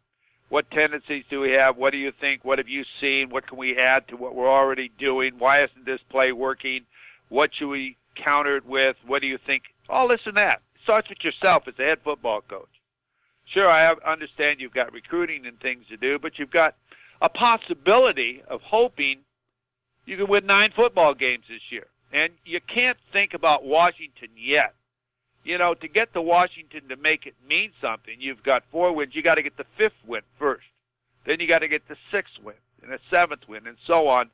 What 0.54 0.70
tendencies 0.70 1.24
do 1.32 1.40
we 1.40 1.50
have? 1.54 1.78
What 1.78 1.94
do 1.94 1.98
you 1.98 2.12
think? 2.12 2.46
What 2.46 2.60
have 2.60 2.70
you 2.70 2.86
seen? 3.02 3.32
What 3.32 3.48
can 3.48 3.58
we 3.58 3.76
add 3.76 4.08
to 4.10 4.16
what 4.16 4.36
we're 4.36 4.48
already 4.48 4.92
doing? 5.00 5.34
Why 5.40 5.64
isn't 5.64 5.84
this 5.84 6.00
play 6.12 6.32
working? 6.32 6.82
What 7.30 7.50
should 7.56 7.70
we 7.70 7.98
counter 8.24 8.58
it 8.58 8.66
with? 8.68 8.96
What 9.04 9.24
do 9.24 9.28
you 9.28 9.40
think? 9.40 9.64
All 9.90 10.08
this 10.08 10.20
and 10.26 10.38
that. 10.38 10.62
It 10.76 10.82
starts 10.84 11.10
with 11.10 11.24
yourself 11.24 11.64
as 11.68 11.74
a 11.80 11.82
head 11.82 12.02
football 12.04 12.42
coach. 12.42 12.70
Sure, 13.48 13.68
I 13.68 13.96
understand 14.06 14.62
you've 14.62 14.76
got 14.76 14.94
recruiting 14.94 15.48
and 15.48 15.60
things 15.60 15.88
to 15.90 15.98
do, 15.98 16.20
but 16.20 16.38
you've 16.38 16.52
got 16.52 16.76
a 17.20 17.30
possibility 17.30 18.44
of 18.48 18.62
hoping 18.62 19.22
you 20.06 20.18
can 20.18 20.28
win 20.28 20.46
nine 20.46 20.72
football 20.76 21.16
games 21.16 21.46
this 21.50 21.72
year. 21.72 21.88
And 22.12 22.32
you 22.46 22.60
can't 22.62 23.00
think 23.12 23.34
about 23.34 23.66
Washington 23.66 24.30
yet. 24.38 24.76
You 25.44 25.58
know, 25.58 25.74
to 25.74 25.88
get 25.88 26.14
to 26.14 26.22
Washington 26.22 26.88
to 26.90 26.96
make 26.96 27.26
it 27.26 27.36
mean 27.48 27.72
something, 27.82 28.16
you've 28.20 28.44
got 28.44 28.64
four 28.72 28.94
wins. 28.94 29.14
You 29.14 29.22
got 29.22 29.36
to 29.36 29.44
get 29.44 29.58
the 29.58 29.66
fifth 29.78 29.98
win 30.06 30.22
first. 30.40 30.68
Then 31.26 31.40
you 31.40 31.48
got 31.48 31.60
to 31.60 31.68
get 31.68 31.88
the 31.88 31.98
sixth 32.12 32.40
win 32.42 32.56
and 32.82 32.94
a 32.94 33.00
seventh 33.10 33.48
win 33.48 33.68
and 33.68 33.78
so 33.86 34.08
on 34.08 34.30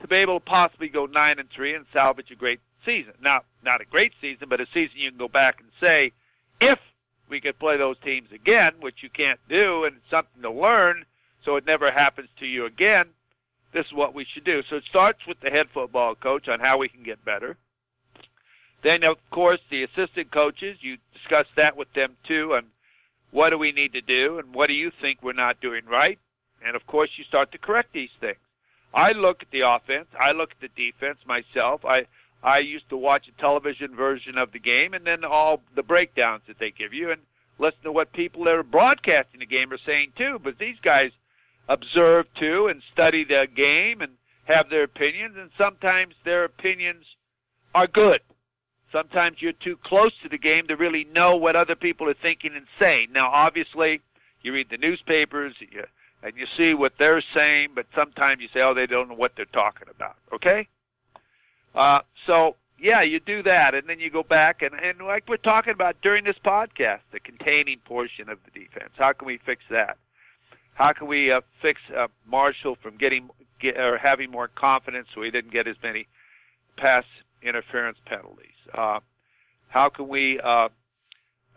to 0.00 0.08
be 0.08 0.16
able 0.16 0.40
to 0.40 0.44
possibly 0.44 0.88
go 0.88 1.06
nine 1.06 1.38
and 1.38 1.48
three 1.50 1.74
and 1.74 1.86
salvage 1.92 2.30
a 2.30 2.34
great 2.34 2.60
season. 2.84 3.12
Now, 3.22 3.42
not 3.62 3.80
a 3.80 3.84
great 3.84 4.12
season, 4.20 4.48
but 4.48 4.60
a 4.60 4.66
season 4.72 4.96
you 4.96 5.10
can 5.10 5.18
go 5.18 5.28
back 5.28 5.60
and 5.60 5.68
say, 5.78 6.12
if 6.60 6.78
we 7.28 7.40
could 7.40 7.58
play 7.58 7.76
those 7.76 7.96
teams 8.02 8.32
again, 8.32 8.72
which 8.80 9.02
you 9.02 9.10
can't 9.10 9.40
do, 9.48 9.84
and 9.84 9.96
it's 9.96 10.10
something 10.10 10.42
to 10.42 10.50
learn 10.50 11.04
so 11.44 11.56
it 11.56 11.66
never 11.66 11.90
happens 11.90 12.28
to 12.38 12.46
you 12.46 12.66
again. 12.66 13.06
This 13.72 13.86
is 13.86 13.92
what 13.92 14.14
we 14.14 14.24
should 14.24 14.44
do. 14.44 14.62
So 14.68 14.76
it 14.76 14.84
starts 14.84 15.26
with 15.26 15.40
the 15.40 15.50
head 15.50 15.68
football 15.72 16.14
coach 16.14 16.48
on 16.48 16.60
how 16.60 16.78
we 16.78 16.88
can 16.88 17.02
get 17.02 17.24
better. 17.24 17.56
Then, 18.82 19.04
of 19.04 19.18
course, 19.30 19.60
the 19.70 19.82
assistant 19.82 20.30
coaches, 20.30 20.78
you 20.80 20.96
discuss 21.12 21.46
that 21.56 21.76
with 21.76 21.92
them 21.92 22.16
too, 22.26 22.54
and 22.54 22.68
what 23.30 23.50
do 23.50 23.58
we 23.58 23.72
need 23.72 23.92
to 23.92 24.00
do, 24.00 24.38
and 24.38 24.54
what 24.54 24.68
do 24.68 24.74
you 24.74 24.90
think 24.90 25.22
we're 25.22 25.32
not 25.32 25.60
doing 25.60 25.84
right? 25.86 26.18
And 26.64 26.76
of 26.76 26.86
course, 26.86 27.10
you 27.16 27.24
start 27.24 27.52
to 27.52 27.58
correct 27.58 27.92
these 27.92 28.10
things. 28.20 28.38
I 28.92 29.12
look 29.12 29.42
at 29.42 29.50
the 29.50 29.60
offense, 29.60 30.08
I 30.18 30.32
look 30.32 30.50
at 30.50 30.60
the 30.60 30.68
defense 30.68 31.18
myself. 31.26 31.84
I 31.84 32.06
I 32.42 32.58
used 32.58 32.88
to 32.88 32.96
watch 32.96 33.28
a 33.28 33.40
television 33.40 33.94
version 33.94 34.38
of 34.38 34.52
the 34.52 34.58
game 34.58 34.94
and 34.94 35.04
then 35.04 35.24
all 35.24 35.60
the 35.74 35.82
breakdowns 35.82 36.42
that 36.46 36.58
they 36.58 36.70
give 36.70 36.94
you 36.94 37.10
and 37.10 37.20
listen 37.58 37.82
to 37.82 37.92
what 37.92 38.12
people 38.14 38.44
that 38.44 38.54
are 38.54 38.62
broadcasting 38.62 39.40
the 39.40 39.46
game 39.46 39.70
are 39.72 39.78
saying 39.78 40.12
too. 40.16 40.40
But 40.42 40.58
these 40.58 40.78
guys 40.80 41.10
observe 41.68 42.32
too 42.34 42.68
and 42.68 42.82
study 42.92 43.24
the 43.24 43.46
game 43.54 44.00
and 44.00 44.12
have 44.46 44.70
their 44.70 44.84
opinions 44.84 45.36
and 45.36 45.50
sometimes 45.58 46.14
their 46.24 46.44
opinions 46.44 47.04
are 47.74 47.86
good. 47.86 48.22
Sometimes 48.92 49.40
you're 49.40 49.52
too 49.52 49.76
close 49.76 50.12
to 50.22 50.28
the 50.28 50.38
game 50.38 50.66
to 50.66 50.76
really 50.76 51.04
know 51.04 51.36
what 51.36 51.56
other 51.56 51.76
people 51.76 52.08
are 52.08 52.14
thinking 52.14 52.54
and 52.54 52.66
saying. 52.78 53.10
Now, 53.12 53.30
obviously, 53.30 54.00
you 54.42 54.52
read 54.52 54.68
the 54.70 54.78
newspapers 54.78 55.54
and 56.22 56.36
you 56.36 56.46
see 56.56 56.74
what 56.74 56.94
they're 56.98 57.22
saying, 57.34 57.70
but 57.74 57.86
sometimes 57.94 58.40
you 58.40 58.48
say, 58.52 58.62
oh, 58.62 58.74
they 58.74 58.86
don't 58.86 59.08
know 59.08 59.14
what 59.14 59.32
they're 59.36 59.44
talking 59.46 59.88
about. 59.88 60.16
Okay? 60.32 60.68
Uh, 61.74 62.00
so 62.26 62.56
yeah, 62.80 63.02
you 63.02 63.20
do 63.20 63.42
that, 63.42 63.74
and 63.74 63.88
then 63.88 64.00
you 64.00 64.10
go 64.10 64.22
back 64.22 64.62
and 64.62 64.74
and 64.74 65.00
like 65.00 65.28
we're 65.28 65.36
talking 65.36 65.72
about 65.72 66.00
during 66.02 66.24
this 66.24 66.38
podcast, 66.44 67.00
the 67.12 67.20
containing 67.20 67.78
portion 67.84 68.28
of 68.28 68.38
the 68.44 68.58
defense. 68.58 68.90
How 68.96 69.12
can 69.12 69.26
we 69.26 69.38
fix 69.38 69.62
that? 69.70 69.98
How 70.74 70.92
can 70.92 71.06
we 71.06 71.30
uh, 71.30 71.42
fix 71.60 71.80
uh, 71.94 72.08
Marshall 72.26 72.76
from 72.76 72.96
getting 72.96 73.28
get, 73.60 73.76
or 73.76 73.98
having 73.98 74.30
more 74.30 74.48
confidence 74.48 75.08
so 75.14 75.22
he 75.22 75.30
didn't 75.30 75.52
get 75.52 75.68
as 75.68 75.76
many 75.82 76.06
pass 76.76 77.04
interference 77.42 77.98
penalties? 78.06 78.46
Uh, 78.72 79.00
how 79.68 79.88
can 79.88 80.08
we 80.08 80.40
uh, 80.40 80.68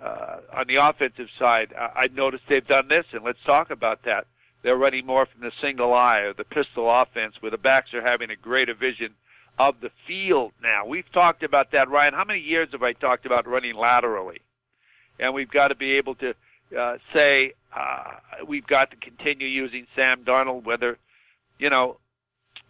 uh, 0.02 0.38
on 0.54 0.68
the 0.68 0.76
offensive 0.76 1.28
side? 1.40 1.74
I, 1.78 2.04
I 2.04 2.08
noticed 2.08 2.44
they've 2.48 2.66
done 2.66 2.88
this, 2.88 3.06
and 3.12 3.24
let's 3.24 3.44
talk 3.46 3.72
about 3.72 4.04
that. 4.04 4.28
They're 4.62 4.78
running 4.78 5.06
more 5.06 5.26
from 5.26 5.42
the 5.42 5.52
single 5.62 5.94
eye 5.94 6.20
or 6.20 6.34
the 6.34 6.46
pistol 6.46 6.90
offense, 6.90 7.36
where 7.42 7.52
the 7.52 7.58
backs 7.58 7.94
are 7.94 8.02
having 8.02 8.30
a 8.30 8.36
greater 8.36 8.74
vision 8.74 9.14
of 9.60 9.82
the 9.82 9.92
field 10.08 10.54
now. 10.62 10.86
We've 10.86 11.12
talked 11.12 11.44
about 11.44 11.72
that, 11.72 11.90
Ryan. 11.90 12.14
How 12.14 12.24
many 12.24 12.40
years 12.40 12.70
have 12.72 12.82
I 12.82 12.94
talked 12.94 13.26
about 13.26 13.46
running 13.46 13.76
laterally? 13.76 14.42
And 15.20 15.34
we've 15.34 15.52
got 15.52 15.68
to 15.68 15.76
be 15.76 15.94
able 15.94 16.16
to 16.16 16.34
uh, 16.78 16.98
say 17.12 17.54
uh, 17.76 18.04
we've 18.48 18.66
got 18.66 18.92
to 18.92 18.98
continue 18.98 19.48
using 19.48 19.86
Sam 19.96 20.24
Darnold, 20.24 20.64
whether, 20.64 20.98
you 21.60 21.70
know, 21.70 21.98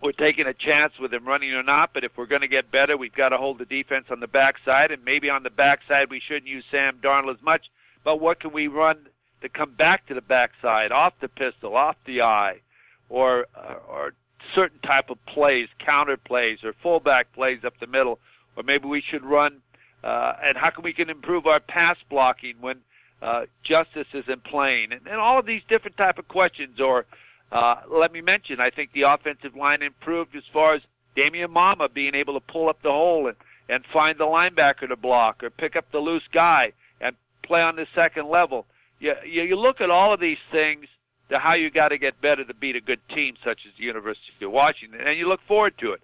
we're 0.02 0.12
taking 0.12 0.48
a 0.48 0.54
chance 0.54 1.00
with 1.00 1.14
him 1.14 1.26
running 1.26 1.54
or 1.54 1.64
not. 1.64 1.92
But 1.94 2.04
if 2.04 2.18
we're 2.18 2.26
going 2.26 2.42
to 2.42 2.48
get 2.48 2.72
better, 2.72 2.98
we've 2.98 3.14
got 3.14 3.30
to 3.30 3.38
hold 3.38 3.60
the 3.60 3.66
defense 3.66 4.08
on 4.10 4.20
the 4.20 4.28
backside. 4.28 4.92
And 4.92 5.04
maybe 5.06 5.30
on 5.30 5.44
the 5.44 5.50
backside, 5.50 6.10
we 6.10 6.20
shouldn't 6.20 6.48
use 6.48 6.66
Sam 6.70 7.00
Darnold 7.02 7.36
as 7.36 7.42
much. 7.42 7.68
But 8.04 8.20
what 8.20 8.40
can 8.40 8.52
we 8.52 8.68
run 8.68 9.08
to 9.42 9.50
come 9.50 9.74
back 9.74 10.08
to 10.08 10.14
the 10.14 10.22
backside, 10.22 10.92
off 10.92 11.14
the 11.20 11.28
pistol, 11.28 11.76
off 11.76 11.98
the 12.06 12.22
eye, 12.22 12.62
or 13.10 13.46
uh, 13.56 13.76
or 13.88 14.14
certain 14.56 14.80
type 14.80 15.10
of 15.10 15.24
plays, 15.26 15.68
counter 15.80 16.18
plays, 16.18 16.64
or 16.64 16.74
fullback 16.74 17.32
plays 17.34 17.64
up 17.64 17.80
the 17.80 17.88
middle, 17.88 18.20
or 18.56 18.64
maybe 18.64 18.88
we 18.88 19.02
should 19.02 19.24
run. 19.24 19.62
Uh, 20.04 20.34
and 20.44 20.58
how 20.58 20.70
can 20.70 20.84
we 20.84 20.94
can 20.94 21.10
improve 21.10 21.46
our 21.46 21.60
pass 21.60 21.98
blocking 22.10 22.56
when 22.60 22.80
uh, 23.22 23.46
justice 23.64 24.08
isn't 24.14 24.44
playing, 24.44 24.92
and, 24.92 25.08
and 25.08 25.16
all 25.16 25.40
of 25.40 25.46
these 25.46 25.62
different 25.70 25.96
type 25.96 26.18
of 26.18 26.28
questions. 26.28 26.80
Or 26.80 27.06
uh, 27.54 27.76
let 27.90 28.12
me 28.12 28.22
mention, 28.22 28.60
I 28.60 28.72
think 28.72 28.92
the 28.92 29.04
offensive 29.04 29.56
line 29.56 29.82
improved 29.82 30.36
as 30.36 30.44
far 30.52 30.74
as 30.74 30.82
Damien 31.16 31.52
Mama 31.52 31.88
being 31.88 32.16
able 32.16 32.34
to 32.34 32.40
pull 32.40 32.68
up 32.68 32.82
the 32.82 32.92
hole 32.92 33.28
and 33.28 33.38
and 33.70 33.86
find 33.86 34.18
the 34.18 34.26
linebacker 34.26 34.88
to 34.90 34.96
block, 34.98 35.42
or 35.42 35.50
pick 35.50 35.78
up 35.78 35.90
the 35.92 36.00
loose 36.00 36.28
guy 36.34 36.74
and 37.00 37.16
play 37.44 37.62
on 37.62 37.78
the 37.78 37.88
second 37.96 38.28
level. 38.28 38.66
You, 39.00 39.14
you, 39.26 39.44
you 39.44 39.56
look 39.56 39.80
at 39.80 39.90
all 39.90 40.14
of 40.14 40.20
these 40.20 40.38
things 40.52 40.88
to 41.30 41.40
how 41.40 41.54
you 41.54 41.70
got 41.70 41.90
to 41.90 41.98
get 41.98 42.20
better 42.20 42.44
to 42.44 42.54
beat 42.54 42.76
a 42.76 42.82
good 42.82 43.00
team 43.10 43.36
such 43.44 43.62
as 43.66 43.72
the 43.78 43.86
University 43.86 44.34
of 44.42 44.52
Washington, 44.52 45.00
and 45.02 45.18
you 45.18 45.30
look 45.30 45.42
forward 45.48 45.78
to 45.78 45.94
it. 45.94 46.02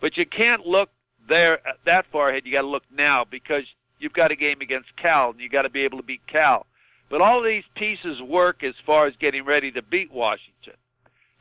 But 0.00 0.16
you 0.16 0.26
can't 0.26 0.66
look 0.66 0.90
there 1.28 1.60
that 1.84 2.06
far 2.12 2.28
ahead. 2.28 2.44
You 2.44 2.52
got 2.52 2.62
to 2.62 2.68
look 2.68 2.84
now 2.94 3.24
because 3.24 3.64
you've 3.98 4.12
got 4.12 4.30
a 4.30 4.36
game 4.36 4.60
against 4.60 4.94
Cal, 4.96 5.30
and 5.30 5.40
you 5.40 5.48
got 5.48 5.62
to 5.62 5.70
be 5.70 5.84
able 5.84 5.98
to 5.98 6.04
beat 6.04 6.26
Cal. 6.26 6.66
But 7.08 7.22
all 7.22 7.42
these 7.42 7.64
pieces 7.74 8.20
work 8.20 8.62
as 8.62 8.74
far 8.84 9.06
as 9.06 9.14
getting 9.16 9.44
ready 9.44 9.70
to 9.72 9.82
beat 9.82 10.12
Washington. 10.12 10.74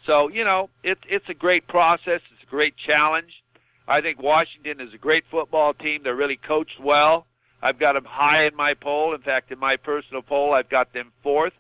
So 0.08 0.30
you 0.30 0.44
know, 0.44 0.70
it's 0.84 1.02
it's 1.08 1.30
a 1.30 1.34
great 1.36 1.68
process. 1.68 2.22
It's 2.34 2.44
a 2.44 2.50
great 2.50 2.76
challenge. 2.78 3.44
I 3.88 4.02
think 4.02 4.22
Washington 4.22 4.82
is 4.82 4.94
a 4.94 4.98
great 4.98 5.26
football 5.30 5.74
team. 5.74 6.02
They're 6.04 6.16
really 6.16 6.38
coached 6.38 6.80
well. 6.80 7.28
I've 7.62 7.80
got 7.80 7.94
them 7.94 8.06
high 8.06 8.46
in 8.46 8.56
my 8.56 8.74
poll. 8.74 9.14
In 9.14 9.22
fact, 9.22 9.52
in 9.52 9.60
my 9.60 9.78
personal 9.78 10.22
poll, 10.22 10.54
I've 10.54 10.70
got 10.70 10.94
them 10.94 11.12
fourth. 11.24 11.54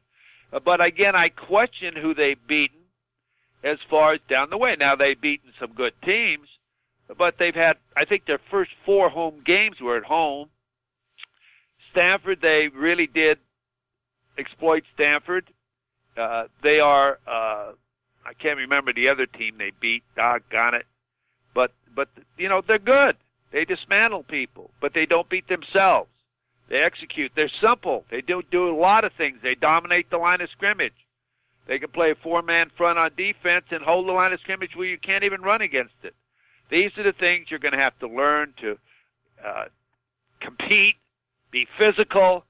But 0.63 0.81
again, 0.81 1.15
I 1.15 1.29
question 1.29 1.95
who 1.95 2.13
they've 2.13 2.47
beaten 2.47 2.79
as 3.63 3.79
far 3.89 4.13
as 4.13 4.21
down 4.29 4.49
the 4.49 4.57
way. 4.57 4.75
Now 4.77 4.95
they've 4.95 5.19
beaten 5.19 5.51
some 5.59 5.73
good 5.73 5.93
teams, 6.03 6.47
but 7.17 7.37
they've 7.37 7.55
had 7.55 7.77
I 7.95 8.05
think 8.05 8.25
their 8.25 8.39
first 8.49 8.71
four 8.85 9.09
home 9.09 9.41
games 9.45 9.81
were 9.81 9.97
at 9.97 10.05
home. 10.05 10.49
Stanford, 11.91 12.39
they 12.41 12.69
really 12.69 13.07
did 13.07 13.39
exploit 14.37 14.83
Stanford. 14.93 15.45
Uh, 16.15 16.45
they 16.63 16.79
are 16.79 17.19
uh, 17.27 17.71
I 18.27 18.33
can't 18.33 18.57
remember 18.57 18.91
the 18.91 19.07
other 19.07 19.25
team 19.25 19.55
they 19.57 19.71
beat. 19.79 20.03
Doggone 20.15 20.75
it! 20.75 20.85
But 21.53 21.71
but 21.95 22.09
you 22.37 22.49
know 22.49 22.61
they're 22.61 22.77
good. 22.77 23.15
They 23.51 23.63
dismantle 23.63 24.23
people, 24.23 24.69
but 24.81 24.93
they 24.93 25.05
don't 25.05 25.29
beat 25.29 25.47
themselves. 25.47 26.09
They 26.67 26.81
execute. 26.81 27.31
They're 27.33 27.51
simple. 27.61 28.03
They 28.11 28.19
do 28.19 28.43
do 28.51 28.69
a 28.69 28.75
lot 28.75 29.05
of 29.05 29.13
things. 29.13 29.37
They 29.41 29.55
dominate 29.55 30.09
the 30.09 30.17
line 30.17 30.41
of 30.41 30.49
scrimmage. 30.49 30.93
They 31.67 31.79
can 31.79 31.89
play 31.89 32.11
a 32.11 32.15
four-man 32.15 32.71
front 32.75 32.97
on 32.99 33.11
defense 33.15 33.65
and 33.71 33.81
hold 33.83 34.07
the 34.07 34.13
line 34.13 34.33
of 34.33 34.39
scrimmage 34.41 34.75
where 34.75 34.87
you 34.87 34.97
can't 34.97 35.23
even 35.23 35.41
run 35.41 35.61
against 35.61 35.95
it. 36.03 36.13
These 36.69 36.97
are 36.97 37.03
the 37.03 37.13
things 37.13 37.47
you're 37.49 37.59
going 37.59 37.73
to 37.73 37.79
have 37.79 37.97
to 37.99 38.07
learn 38.07 38.53
to 38.61 38.77
uh, 39.45 39.65
compete, 40.39 40.95
be 41.51 41.67
physical, 41.77 42.45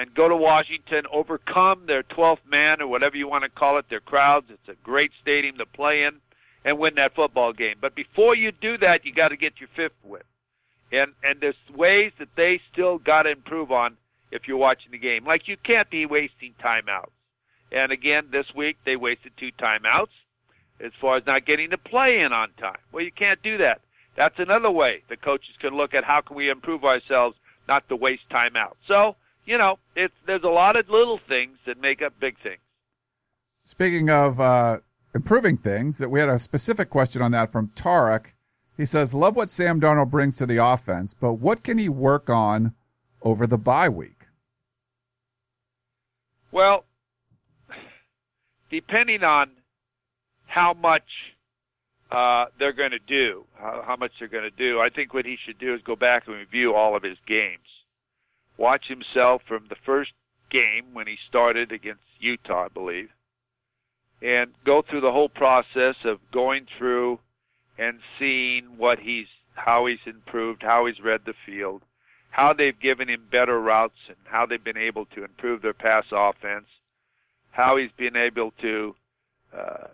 and 0.00 0.14
go 0.14 0.28
to 0.28 0.36
Washington, 0.36 1.04
overcome 1.12 1.84
their 1.84 2.02
12th 2.02 2.46
man 2.48 2.80
or 2.80 2.86
whatever 2.86 3.18
you 3.18 3.28
want 3.28 3.44
to 3.44 3.50
call 3.50 3.76
it, 3.76 3.90
their 3.90 4.00
crowds. 4.00 4.46
It's 4.48 4.68
a 4.68 4.74
great 4.82 5.12
stadium 5.20 5.58
to 5.58 5.66
play 5.66 6.04
in 6.04 6.16
and 6.64 6.78
win 6.78 6.94
that 6.94 7.14
football 7.14 7.52
game. 7.52 7.76
But 7.78 7.94
before 7.94 8.34
you 8.34 8.50
do 8.50 8.78
that, 8.78 9.04
you 9.04 9.12
got 9.12 9.28
to 9.28 9.36
get 9.36 9.60
your 9.60 9.68
fifth 9.76 10.02
win. 10.02 10.22
And 10.90 11.12
and 11.22 11.40
there's 11.40 11.54
ways 11.74 12.12
that 12.18 12.34
they 12.34 12.62
still 12.72 12.96
got 12.98 13.24
to 13.24 13.30
improve 13.30 13.70
on 13.70 13.98
if 14.30 14.48
you're 14.48 14.56
watching 14.56 14.90
the 14.90 14.98
game. 14.98 15.26
Like 15.26 15.48
you 15.48 15.58
can't 15.58 15.90
be 15.90 16.06
wasting 16.06 16.54
timeouts. 16.62 17.10
And 17.70 17.92
again, 17.92 18.28
this 18.32 18.54
week 18.54 18.78
they 18.84 18.96
wasted 18.96 19.32
two 19.36 19.52
timeouts 19.52 20.08
as 20.80 20.92
far 20.98 21.18
as 21.18 21.26
not 21.26 21.44
getting 21.44 21.70
the 21.70 21.78
play 21.78 22.20
in 22.20 22.32
on 22.32 22.52
time. 22.58 22.78
Well, 22.90 23.04
you 23.04 23.12
can't 23.12 23.42
do 23.42 23.58
that. 23.58 23.82
That's 24.16 24.38
another 24.38 24.70
way 24.70 25.02
the 25.08 25.16
coaches 25.16 25.54
can 25.60 25.76
look 25.76 25.92
at 25.92 26.04
how 26.04 26.22
can 26.22 26.36
we 26.36 26.48
improve 26.48 26.86
ourselves, 26.86 27.36
not 27.68 27.86
to 27.90 27.96
waste 27.96 28.28
time 28.30 28.56
out. 28.56 28.78
So, 28.88 29.14
you 29.50 29.58
know, 29.58 29.80
it's 29.96 30.14
there's 30.26 30.44
a 30.44 30.48
lot 30.48 30.76
of 30.76 30.88
little 30.88 31.18
things 31.18 31.58
that 31.66 31.80
make 31.80 32.02
up 32.02 32.12
big 32.20 32.38
things. 32.38 32.60
Speaking 33.58 34.08
of 34.08 34.38
uh, 34.38 34.78
improving 35.12 35.56
things, 35.56 35.98
that 35.98 36.08
we 36.08 36.20
had 36.20 36.28
a 36.28 36.38
specific 36.38 36.88
question 36.88 37.20
on 37.20 37.32
that 37.32 37.50
from 37.50 37.66
Tarek. 37.70 38.26
He 38.76 38.84
says, 38.86 39.12
"Love 39.12 39.34
what 39.34 39.50
Sam 39.50 39.80
Darnold 39.80 40.08
brings 40.08 40.36
to 40.36 40.46
the 40.46 40.58
offense, 40.58 41.14
but 41.14 41.34
what 41.34 41.64
can 41.64 41.78
he 41.78 41.88
work 41.88 42.30
on 42.30 42.74
over 43.22 43.48
the 43.48 43.58
bye 43.58 43.88
week?" 43.88 44.24
Well, 46.52 46.84
depending 48.70 49.24
on 49.24 49.50
how 50.46 50.74
much 50.74 51.34
uh, 52.12 52.46
they're 52.60 52.72
going 52.72 52.92
to 52.92 53.00
do, 53.00 53.46
how, 53.58 53.82
how 53.84 53.96
much 53.96 54.12
they're 54.20 54.28
going 54.28 54.48
to 54.48 54.56
do. 54.56 54.80
I 54.80 54.90
think 54.90 55.12
what 55.12 55.26
he 55.26 55.36
should 55.44 55.58
do 55.58 55.74
is 55.74 55.82
go 55.82 55.96
back 55.96 56.28
and 56.28 56.36
review 56.36 56.72
all 56.72 56.94
of 56.94 57.02
his 57.02 57.18
games, 57.26 57.66
watch 58.60 58.86
himself 58.88 59.40
from 59.48 59.64
the 59.68 59.76
first 59.86 60.12
game 60.50 60.92
when 60.92 61.06
he 61.06 61.16
started 61.28 61.72
against 61.72 62.02
Utah, 62.18 62.66
I 62.66 62.68
believe, 62.68 63.08
and 64.20 64.52
go 64.66 64.82
through 64.82 65.00
the 65.00 65.12
whole 65.12 65.30
process 65.30 65.96
of 66.04 66.18
going 66.30 66.66
through 66.76 67.18
and 67.78 68.00
seeing 68.18 68.76
what 68.76 68.98
he's, 68.98 69.28
how 69.54 69.86
he's 69.86 70.04
improved, 70.06 70.62
how 70.62 70.84
he's 70.84 71.00
read 71.00 71.22
the 71.24 71.32
field, 71.46 71.80
how 72.28 72.52
they've 72.52 72.78
given 72.78 73.08
him 73.08 73.24
better 73.32 73.58
routes, 73.58 73.94
and 74.08 74.18
how 74.24 74.44
they've 74.44 74.62
been 74.62 74.76
able 74.76 75.06
to 75.06 75.24
improve 75.24 75.62
their 75.62 75.72
pass 75.72 76.04
offense, 76.12 76.66
how 77.52 77.78
he's 77.78 77.90
been 77.96 78.16
able 78.16 78.52
to. 78.60 78.94
Uh, 79.56 79.86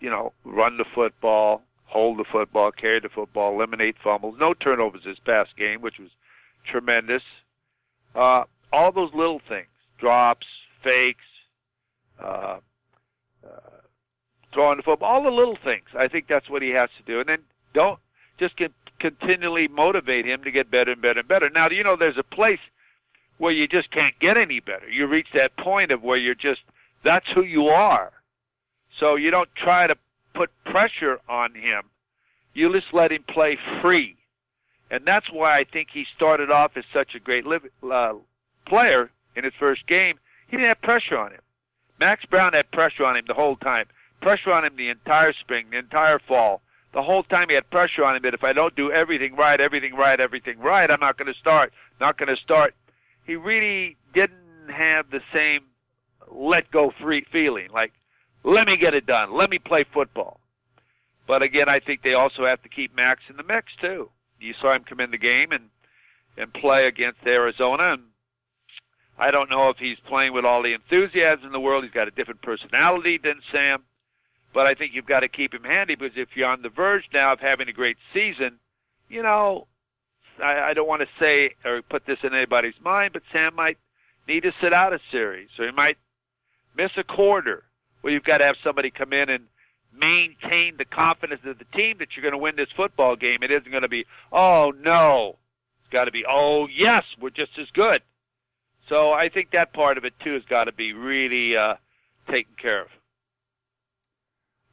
you 0.00 0.08
know, 0.08 0.32
run 0.44 0.78
the 0.78 0.84
football, 0.94 1.62
hold 1.84 2.18
the 2.18 2.24
football, 2.24 2.72
carry 2.72 3.00
the 3.00 3.10
football, 3.10 3.54
eliminate 3.54 3.96
fumbles, 4.02 4.36
no 4.40 4.54
turnovers 4.54 5.02
this 5.04 5.18
past 5.18 5.50
game, 5.58 5.82
which 5.82 5.98
was 5.98 6.08
tremendous. 6.64 7.22
Uh, 8.14 8.44
all 8.72 8.92
those 8.92 9.12
little 9.14 9.40
things, 9.48 9.68
drops, 9.98 10.46
fakes, 10.82 11.24
uh, 12.20 12.58
uh, 13.44 13.60
throwing 14.52 14.76
the 14.76 14.82
football, 14.82 15.08
all 15.08 15.22
the 15.22 15.30
little 15.30 15.56
things. 15.56 15.86
I 15.96 16.08
think 16.08 16.26
that's 16.26 16.48
what 16.48 16.62
he 16.62 16.70
has 16.70 16.90
to 16.96 17.02
do. 17.04 17.20
And 17.20 17.28
then 17.28 17.38
don't 17.72 17.98
just 18.38 18.56
get, 18.56 18.72
continually 18.98 19.68
motivate 19.68 20.26
him 20.26 20.42
to 20.44 20.50
get 20.50 20.70
better 20.70 20.92
and 20.92 21.02
better 21.02 21.20
and 21.20 21.28
better. 21.28 21.50
Now, 21.50 21.68
you 21.68 21.82
know, 21.82 21.96
there's 21.96 22.18
a 22.18 22.22
place 22.22 22.60
where 23.38 23.52
you 23.52 23.66
just 23.66 23.90
can't 23.90 24.18
get 24.18 24.36
any 24.36 24.60
better. 24.60 24.88
You 24.88 25.06
reach 25.06 25.28
that 25.34 25.56
point 25.56 25.90
of 25.90 26.02
where 26.02 26.18
you're 26.18 26.34
just, 26.34 26.60
that's 27.02 27.28
who 27.34 27.42
you 27.42 27.68
are. 27.68 28.12
So 28.98 29.16
you 29.16 29.30
don't 29.30 29.48
try 29.54 29.86
to 29.86 29.96
put 30.34 30.50
pressure 30.64 31.20
on 31.28 31.54
him. 31.54 31.84
You 32.52 32.72
just 32.72 32.92
let 32.92 33.12
him 33.12 33.22
play 33.22 33.58
free. 33.80 34.16
And 34.90 35.04
that's 35.04 35.30
why 35.30 35.58
I 35.58 35.64
think 35.64 35.88
he 35.92 36.06
started 36.16 36.50
off 36.50 36.76
as 36.76 36.84
such 36.92 37.14
a 37.14 37.20
great 37.20 37.46
live, 37.46 37.66
uh, 37.90 38.14
player 38.66 39.10
in 39.36 39.44
his 39.44 39.54
first 39.58 39.86
game. 39.86 40.18
He 40.48 40.56
didn't 40.56 40.68
have 40.68 40.82
pressure 40.82 41.16
on 41.16 41.32
him. 41.32 41.40
Max 41.98 42.24
Brown 42.24 42.54
had 42.54 42.70
pressure 42.70 43.04
on 43.04 43.16
him 43.16 43.24
the 43.26 43.34
whole 43.34 43.56
time. 43.56 43.86
Pressure 44.20 44.52
on 44.52 44.64
him 44.64 44.76
the 44.76 44.88
entire 44.88 45.32
spring, 45.32 45.66
the 45.70 45.78
entire 45.78 46.18
fall. 46.18 46.60
The 46.92 47.02
whole 47.02 47.22
time 47.22 47.48
he 47.48 47.54
had 47.54 47.70
pressure 47.70 48.04
on 48.04 48.16
him 48.16 48.22
that 48.22 48.34
if 48.34 48.42
I 48.42 48.52
don't 48.52 48.74
do 48.74 48.90
everything 48.90 49.36
right, 49.36 49.60
everything 49.60 49.94
right, 49.94 50.18
everything 50.18 50.58
right, 50.58 50.90
I'm 50.90 51.00
not 51.00 51.16
going 51.16 51.32
to 51.32 51.38
start. 51.38 51.72
Not 52.00 52.18
going 52.18 52.34
to 52.34 52.42
start. 52.42 52.74
He 53.24 53.36
really 53.36 53.96
didn't 54.12 54.70
have 54.70 55.10
the 55.10 55.22
same 55.32 55.62
let 56.28 56.70
go 56.70 56.92
free 57.00 57.24
feeling. 57.30 57.70
Like 57.72 57.92
let 58.42 58.66
me 58.66 58.76
get 58.76 58.94
it 58.94 59.06
done. 59.06 59.32
Let 59.32 59.50
me 59.50 59.58
play 59.58 59.84
football. 59.84 60.40
But 61.26 61.42
again, 61.42 61.68
I 61.68 61.80
think 61.80 62.02
they 62.02 62.14
also 62.14 62.46
have 62.46 62.62
to 62.62 62.68
keep 62.68 62.94
Max 62.94 63.22
in 63.28 63.36
the 63.36 63.42
mix 63.42 63.72
too. 63.80 64.10
You 64.40 64.54
saw 64.60 64.72
him 64.72 64.84
come 64.84 65.00
in 65.00 65.10
the 65.10 65.18
game 65.18 65.52
and 65.52 65.68
and 66.36 66.52
play 66.52 66.86
against 66.86 67.18
Arizona, 67.26 67.94
and 67.94 68.02
I 69.18 69.30
don't 69.30 69.50
know 69.50 69.68
if 69.68 69.76
he's 69.78 69.98
playing 70.06 70.32
with 70.32 70.44
all 70.44 70.62
the 70.62 70.72
enthusiasm 70.72 71.46
in 71.46 71.52
the 71.52 71.60
world. 71.60 71.84
He's 71.84 71.92
got 71.92 72.08
a 72.08 72.12
different 72.12 72.40
personality 72.40 73.18
than 73.18 73.40
Sam, 73.52 73.82
but 74.54 74.66
I 74.66 74.74
think 74.74 74.94
you've 74.94 75.06
got 75.06 75.20
to 75.20 75.28
keep 75.28 75.52
him 75.52 75.64
handy 75.64 75.96
because 75.96 76.16
if 76.16 76.28
you're 76.36 76.48
on 76.48 76.62
the 76.62 76.68
verge 76.68 77.04
now 77.12 77.32
of 77.32 77.40
having 77.40 77.68
a 77.68 77.72
great 77.72 77.98
season, 78.14 78.58
you 79.08 79.22
know, 79.22 79.66
I, 80.42 80.70
I 80.70 80.74
don't 80.74 80.88
want 80.88 81.02
to 81.02 81.08
say 81.18 81.56
or 81.64 81.82
put 81.82 82.06
this 82.06 82.20
in 82.22 82.32
anybody's 82.32 82.80
mind, 82.80 83.12
but 83.12 83.22
Sam 83.32 83.54
might 83.54 83.78
need 84.28 84.44
to 84.44 84.52
sit 84.60 84.72
out 84.72 84.94
a 84.94 85.00
series, 85.10 85.48
or 85.58 85.66
he 85.66 85.72
might 85.72 85.98
miss 86.76 86.92
a 86.96 87.04
quarter 87.04 87.64
well, 88.02 88.12
you've 88.12 88.24
got 88.24 88.38
to 88.38 88.44
have 88.44 88.56
somebody 88.62 88.90
come 88.90 89.12
in 89.12 89.28
and 89.28 89.46
maintain 89.92 90.76
the 90.76 90.84
confidence 90.84 91.40
of 91.44 91.58
the 91.58 91.64
team 91.76 91.98
that 91.98 92.08
you're 92.14 92.22
going 92.22 92.32
to 92.32 92.38
win 92.38 92.56
this 92.56 92.70
football 92.74 93.16
game. 93.16 93.42
It 93.42 93.50
isn't 93.50 93.70
going 93.70 93.82
to 93.82 93.88
be, 93.88 94.06
oh 94.32 94.72
no. 94.80 95.36
It's 95.82 95.90
got 95.90 96.04
to 96.04 96.10
be, 96.10 96.24
oh 96.28 96.68
yes, 96.68 97.04
we're 97.20 97.30
just 97.30 97.58
as 97.58 97.70
good. 97.70 98.02
So 98.88 99.12
I 99.12 99.28
think 99.28 99.52
that 99.52 99.72
part 99.72 99.98
of 99.98 100.04
it 100.04 100.14
too 100.20 100.34
has 100.34 100.44
got 100.44 100.64
to 100.64 100.72
be 100.72 100.92
really 100.92 101.56
uh, 101.56 101.74
taken 102.28 102.52
care 102.56 102.82
of. 102.82 102.88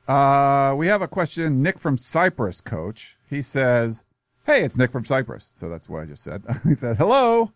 Uh, 0.07 0.73
we 0.75 0.87
have 0.87 1.01
a 1.01 1.07
question. 1.07 1.61
Nick 1.61 1.77
from 1.77 1.97
Cyprus, 1.97 2.61
coach. 2.61 3.17
He 3.29 3.41
says, 3.41 4.05
Hey, 4.45 4.63
it's 4.63 4.77
Nick 4.77 4.91
from 4.91 5.03
Cyprus. 5.03 5.43
So 5.43 5.67
that's 5.67 5.89
what 5.89 6.01
I 6.01 6.05
just 6.05 6.23
said. 6.23 6.43
he 6.63 6.75
said, 6.75 6.97
Hello. 6.97 7.51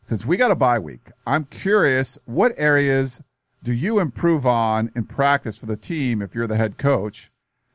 Since 0.00 0.26
we 0.26 0.36
got 0.36 0.50
a 0.50 0.56
bye 0.56 0.80
week, 0.80 1.10
I'm 1.28 1.44
curious 1.44 2.18
what 2.24 2.52
areas 2.56 3.22
do 3.62 3.72
you 3.72 4.00
improve 4.00 4.44
on 4.46 4.90
in 4.96 5.04
practice 5.04 5.58
for 5.58 5.66
the 5.66 5.76
team 5.76 6.20
if 6.20 6.34
you're 6.34 6.46
the 6.46 6.56
head 6.56 6.78
coach? 6.78 7.30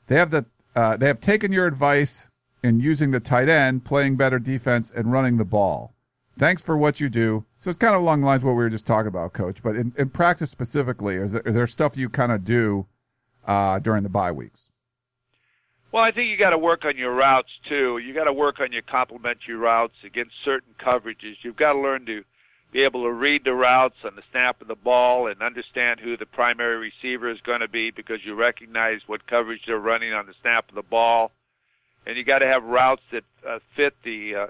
They 0.07 0.15
have 0.15 0.31
the 0.31 0.45
uh, 0.75 0.97
they 0.97 1.07
have 1.07 1.19
taken 1.19 1.51
your 1.51 1.65
advice 1.65 2.29
in 2.63 2.79
using 2.79 3.11
the 3.11 3.19
tight 3.19 3.49
end, 3.49 3.85
playing 3.85 4.15
better 4.15 4.39
defense, 4.39 4.91
and 4.91 5.11
running 5.11 5.37
the 5.37 5.45
ball. 5.45 5.93
Thanks 6.37 6.63
for 6.63 6.77
what 6.77 6.99
you 6.99 7.09
do. 7.09 7.43
So 7.57 7.69
it's 7.69 7.77
kind 7.77 7.95
of 7.95 8.01
along 8.01 8.21
the 8.21 8.27
lines 8.27 8.43
of 8.43 8.47
what 8.47 8.51
we 8.51 8.63
were 8.63 8.69
just 8.69 8.85
talking 8.85 9.07
about, 9.07 9.33
Coach. 9.33 9.63
But 9.63 9.75
in, 9.75 9.91
in 9.97 10.09
practice 10.09 10.51
specifically, 10.51 11.15
is 11.15 11.31
there, 11.31 11.41
is 11.45 11.55
there 11.55 11.65
stuff 11.65 11.97
you 11.97 12.09
kind 12.09 12.31
of 12.31 12.45
do 12.45 12.85
uh, 13.47 13.79
during 13.79 14.03
the 14.03 14.09
bye 14.09 14.31
weeks? 14.31 14.71
Well, 15.91 16.03
I 16.03 16.11
think 16.11 16.29
you 16.29 16.37
got 16.37 16.51
to 16.51 16.57
work 16.59 16.85
on 16.85 16.95
your 16.95 17.13
routes 17.13 17.49
too. 17.67 17.97
You 17.97 18.13
got 18.13 18.25
to 18.25 18.33
work 18.33 18.59
on 18.59 18.71
your 18.71 18.83
complementary 18.83 19.55
routes 19.55 19.95
against 20.03 20.33
certain 20.45 20.75
coverages. 20.79 21.37
You've 21.41 21.55
got 21.55 21.73
to 21.73 21.79
learn 21.79 22.05
to 22.05 22.23
be 22.77 22.83
able 22.83 23.05
to 23.05 23.11
read 23.11 23.43
the 23.43 23.55
routes 23.55 23.95
on 24.03 24.15
the 24.15 24.21
snap 24.29 24.61
of 24.61 24.67
the 24.67 24.75
ball 24.75 25.25
and 25.25 25.41
understand 25.41 25.99
who 25.99 26.15
the 26.15 26.27
primary 26.27 26.77
receiver 26.77 27.27
is 27.27 27.41
going 27.41 27.61
to 27.61 27.67
be 27.67 27.89
because 27.89 28.23
you 28.23 28.35
recognize 28.35 29.01
what 29.07 29.25
coverage 29.25 29.61
they're 29.65 29.79
running 29.79 30.13
on 30.13 30.27
the 30.27 30.35
snap 30.43 30.69
of 30.69 30.75
the 30.75 30.83
ball. 30.83 31.31
And 32.05 32.15
you 32.15 32.23
got 32.23 32.39
to 32.39 32.45
have 32.45 32.63
routes 32.63 33.01
that 33.11 33.23
uh, 33.43 33.57
fit 33.75 33.95
the 34.03 34.35
uh, 34.35 34.47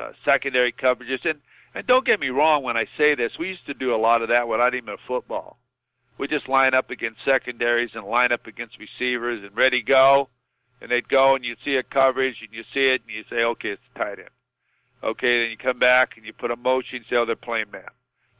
uh, 0.00 0.12
secondary 0.24 0.72
coverages. 0.72 1.26
And 1.26 1.40
and 1.74 1.86
don't 1.86 2.06
get 2.06 2.18
me 2.18 2.30
wrong 2.30 2.62
when 2.62 2.78
I 2.78 2.86
say 2.96 3.14
this, 3.14 3.38
we 3.38 3.48
used 3.48 3.66
to 3.66 3.74
do 3.74 3.94
a 3.94 4.00
lot 4.00 4.22
of 4.22 4.28
that 4.28 4.48
without 4.48 4.74
even 4.74 4.88
a 4.88 4.96
football. 5.06 5.58
We 6.16 6.26
just 6.26 6.48
line 6.48 6.72
up 6.72 6.88
against 6.88 7.22
secondaries 7.22 7.90
and 7.92 8.06
line 8.06 8.32
up 8.32 8.46
against 8.46 8.78
receivers 8.78 9.44
and 9.44 9.54
ready 9.54 9.82
go. 9.82 10.30
And 10.80 10.90
they'd 10.90 11.06
go 11.06 11.34
and 11.34 11.44
you'd 11.44 11.58
see 11.66 11.76
a 11.76 11.82
coverage 11.82 12.36
and 12.40 12.50
you 12.50 12.64
see 12.72 12.88
it 12.88 13.02
and 13.06 13.14
you 13.14 13.24
say, 13.28 13.44
okay, 13.44 13.72
it's 13.72 13.82
tight 13.94 14.20
end. 14.20 14.30
Okay, 15.02 15.42
then 15.42 15.50
you 15.50 15.56
come 15.56 15.78
back 15.78 16.16
and 16.16 16.26
you 16.26 16.32
put 16.32 16.50
a 16.50 16.56
motion, 16.56 17.04
say, 17.08 17.16
oh, 17.16 17.24
they're 17.24 17.36
playing 17.36 17.70
man. 17.70 17.82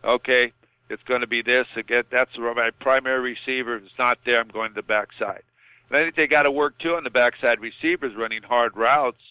Okay, 0.02 0.52
it's 0.88 1.02
going 1.04 1.20
to 1.20 1.26
be 1.26 1.42
this. 1.42 1.66
Again, 1.76 2.04
that's 2.10 2.36
my 2.36 2.70
primary 2.80 3.20
receiver. 3.20 3.76
If 3.76 3.84
it's 3.84 3.98
not 3.98 4.18
there, 4.24 4.40
I'm 4.40 4.48
going 4.48 4.70
to 4.70 4.74
the 4.74 4.82
backside. 4.82 5.42
And 5.88 5.98
I 5.98 6.04
think 6.04 6.16
they 6.16 6.26
got 6.26 6.42
to 6.42 6.50
work 6.50 6.78
too 6.78 6.94
on 6.96 7.04
the 7.04 7.10
backside 7.10 7.60
receivers 7.60 8.14
running 8.14 8.42
hard 8.42 8.76
routes 8.76 9.22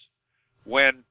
when 0.63 1.03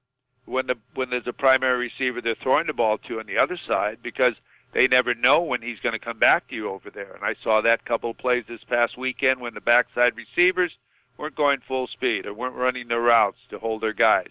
when 0.45 0.67
the 0.67 0.77
when 0.95 1.11
there's 1.11 1.27
a 1.27 1.33
primary 1.33 1.79
receiver 1.79 2.21
they're 2.21 2.35
throwing 2.35 2.67
the 2.67 2.73
ball 2.73 2.99
to 2.99 3.19
on 3.19 3.27
the 3.27 3.39
other 3.39 3.57
side 3.57 3.99
because 4.03 4.35
they 4.73 4.87
never 4.87 5.15
know 5.15 5.43
when 5.43 5.63
he's 5.63 5.81
going 5.81 5.93
to 5.93 5.99
come 5.99 6.19
back 6.19 6.49
to 6.49 6.55
you 6.55 6.69
over 6.69 6.91
there. 6.91 7.13
And 7.15 7.25
I 7.25 7.35
saw 7.43 7.61
that 7.61 7.85
couple 7.85 8.11
of 8.11 8.19
plays 8.19 8.45
this 8.47 8.65
past 8.65 8.99
weekend 8.99 9.41
when 9.41 9.55
the 9.55 9.61
backside 9.61 10.17
receivers 10.17 10.73
weren't 11.17 11.35
going 11.35 11.61
full 11.61 11.87
speed 11.87 12.27
or 12.27 12.35
weren't 12.35 12.55
running 12.55 12.89
their 12.89 13.01
routes 13.01 13.39
to 13.51 13.59
hold 13.59 13.81
their 13.81 13.95
guys. 13.95 14.31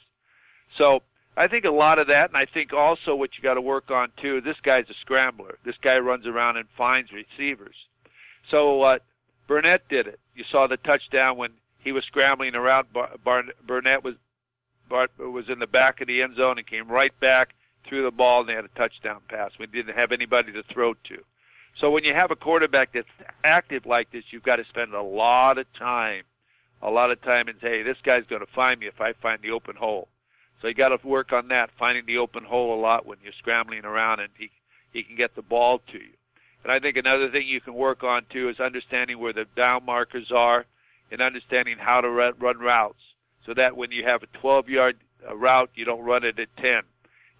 So 0.77 1.01
I 1.37 1.47
think 1.47 1.65
a 1.65 1.69
lot 1.71 1.99
of 1.99 2.07
that, 2.07 2.29
and 2.29 2.37
I 2.37 2.45
think 2.45 2.71
also 2.71 3.13
what 3.13 3.31
you 3.37 3.43
got 3.43 3.55
to 3.55 3.61
work 3.61 3.91
on 3.91 4.11
too. 4.21 4.39
This 4.41 4.59
guy's 4.63 4.89
a 4.89 4.93
scrambler. 5.01 5.57
This 5.65 5.75
guy 5.81 5.97
runs 5.97 6.25
around 6.25 6.57
and 6.57 6.67
finds 6.77 7.11
receivers. 7.11 7.75
So 8.49 8.81
uh, 8.83 8.99
Burnett 9.47 9.87
did 9.89 10.07
it. 10.07 10.19
You 10.33 10.45
saw 10.49 10.67
the 10.67 10.77
touchdown 10.77 11.37
when 11.37 11.51
he 11.79 11.91
was 11.91 12.05
scrambling 12.05 12.55
around. 12.55 12.91
Bar- 12.93 13.17
Bar- 13.23 13.43
Burnett 13.65 14.03
was 14.03 14.15
Bar- 14.87 15.09
was 15.17 15.49
in 15.49 15.59
the 15.59 15.67
back 15.67 15.99
of 15.99 16.07
the 16.07 16.21
end 16.21 16.37
zone 16.37 16.57
and 16.57 16.65
came 16.65 16.87
right 16.87 17.17
back, 17.19 17.53
threw 17.85 18.03
the 18.03 18.11
ball 18.11 18.41
and 18.41 18.49
they 18.49 18.53
had 18.53 18.65
a 18.65 18.69
touchdown 18.69 19.21
pass. 19.27 19.51
We 19.59 19.65
didn't 19.65 19.95
have 19.95 20.11
anybody 20.11 20.53
to 20.53 20.63
throw 20.63 20.93
to. 20.93 21.23
So 21.77 21.91
when 21.91 22.05
you 22.05 22.13
have 22.13 22.31
a 22.31 22.35
quarterback 22.35 22.93
that's 22.93 23.07
active 23.43 23.85
like 23.85 24.11
this, 24.11 24.23
you've 24.29 24.43
got 24.43 24.57
to 24.57 24.65
spend 24.65 24.93
a 24.93 25.01
lot 25.01 25.57
of 25.57 25.71
time, 25.73 26.23
a 26.81 26.89
lot 26.89 27.11
of 27.11 27.21
time 27.21 27.49
and 27.49 27.59
say, 27.59 27.79
hey, 27.79 27.83
this 27.83 27.97
guy's 28.01 28.25
going 28.25 28.45
to 28.45 28.51
find 28.53 28.79
me 28.79 28.87
if 28.87 29.01
I 29.01 29.11
find 29.13 29.41
the 29.41 29.51
open 29.51 29.75
hole. 29.75 30.07
So 30.65 30.69
you 30.69 30.73
got 30.73 30.99
to 30.99 31.07
work 31.07 31.31
on 31.31 31.49
that, 31.49 31.69
finding 31.77 32.07
the 32.07 32.17
open 32.17 32.43
hole 32.43 32.73
a 32.73 32.81
lot 32.81 33.05
when 33.05 33.19
you're 33.23 33.33
scrambling 33.33 33.85
around 33.85 34.19
and 34.19 34.31
he 34.35 34.49
he 34.91 35.03
can 35.03 35.15
get 35.15 35.35
the 35.35 35.43
ball 35.43 35.79
to 35.91 35.99
you. 35.99 36.13
And 36.63 36.71
I 36.71 36.79
think 36.79 36.97
another 36.97 37.29
thing 37.29 37.45
you 37.45 37.61
can 37.61 37.75
work 37.75 38.03
on 38.03 38.25
too 38.31 38.49
is 38.49 38.59
understanding 38.59 39.19
where 39.19 39.31
the 39.31 39.45
down 39.55 39.85
markers 39.85 40.31
are 40.31 40.65
and 41.11 41.21
understanding 41.21 41.77
how 41.77 42.01
to 42.01 42.09
run 42.09 42.33
run 42.39 42.57
routes 42.57 43.03
so 43.45 43.53
that 43.53 43.77
when 43.77 43.91
you 43.91 44.05
have 44.05 44.23
a 44.23 44.37
12 44.39 44.67
yard 44.69 44.97
uh, 45.29 45.35
route, 45.35 45.69
you 45.75 45.85
don't 45.85 46.01
run 46.01 46.23
it 46.23 46.39
at 46.39 46.47
10. 46.57 46.81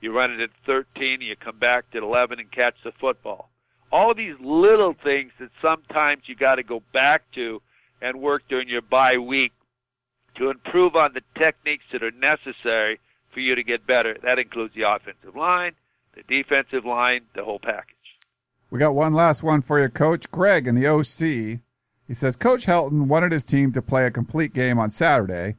You 0.01 0.11
run 0.11 0.31
it 0.31 0.39
at 0.39 0.51
13, 0.67 1.13
and 1.13 1.23
you 1.23 1.35
come 1.35 1.57
back 1.57 1.89
to 1.93 1.97
11 1.97 2.39
and 2.39 2.51
catch 2.51 2.75
the 2.83 2.91
football. 2.91 3.49
All 3.91 4.11
of 4.11 4.17
these 4.17 4.39
little 4.39 4.93
things 4.93 5.31
that 5.39 5.49
sometimes 5.63 6.21
you 6.27 6.35
got 6.35 6.55
to 6.55 6.63
go 6.63 6.83
back 6.93 7.23
to 7.33 7.59
and 8.03 8.21
work 8.21 8.43
during 8.47 8.69
your 8.69 8.83
bye 8.83 9.17
week 9.17 9.51
to 10.35 10.51
improve 10.51 10.95
on 10.95 11.13
the 11.13 11.23
techniques 11.33 11.85
that 11.91 12.03
are 12.03 12.11
necessary 12.11 12.99
for 13.36 13.41
you 13.41 13.54
to 13.54 13.63
get 13.63 13.86
better. 13.86 14.17
That 14.24 14.39
includes 14.39 14.74
the 14.74 14.89
offensive 14.89 15.36
line, 15.36 15.74
the 16.15 16.24
defensive 16.24 16.86
line, 16.86 17.21
the 17.36 17.43
whole 17.43 17.60
package. 17.60 17.93
We 18.71 18.80
got 18.80 18.95
one 18.95 19.13
last 19.13 19.43
one 19.43 19.62
for 19.62 19.80
you, 19.80 19.89
Coach 19.89 20.32
Greg 20.32 20.65
in 20.65 20.74
the 20.74 20.88
OC. 20.88 21.60
He 22.08 22.13
says 22.13 22.36
Coach 22.36 22.65
Helton 22.65 23.08
wanted 23.08 23.32
his 23.32 23.45
team 23.45 23.71
to 23.74 23.82
play 23.82 24.06
a 24.06 24.12
complete 24.12 24.54
game 24.54 24.80
on 24.80 24.89
Saturday. 24.89 25.56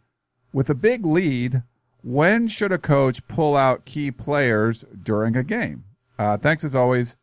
With 0.53 0.71
a 0.71 0.75
big 0.75 1.05
lead, 1.05 1.63
when 2.03 2.49
should 2.49 2.73
a 2.73 2.79
coach 2.79 3.27
pull 3.29 3.57
out 3.57 3.85
key 3.85 4.11
players 4.11 4.83
during 4.83 5.37
a 5.37 5.45
game? 5.45 5.85
Uh, 6.19 6.39
thanks 6.39 6.65
as 6.65 6.75
always, 6.75 7.17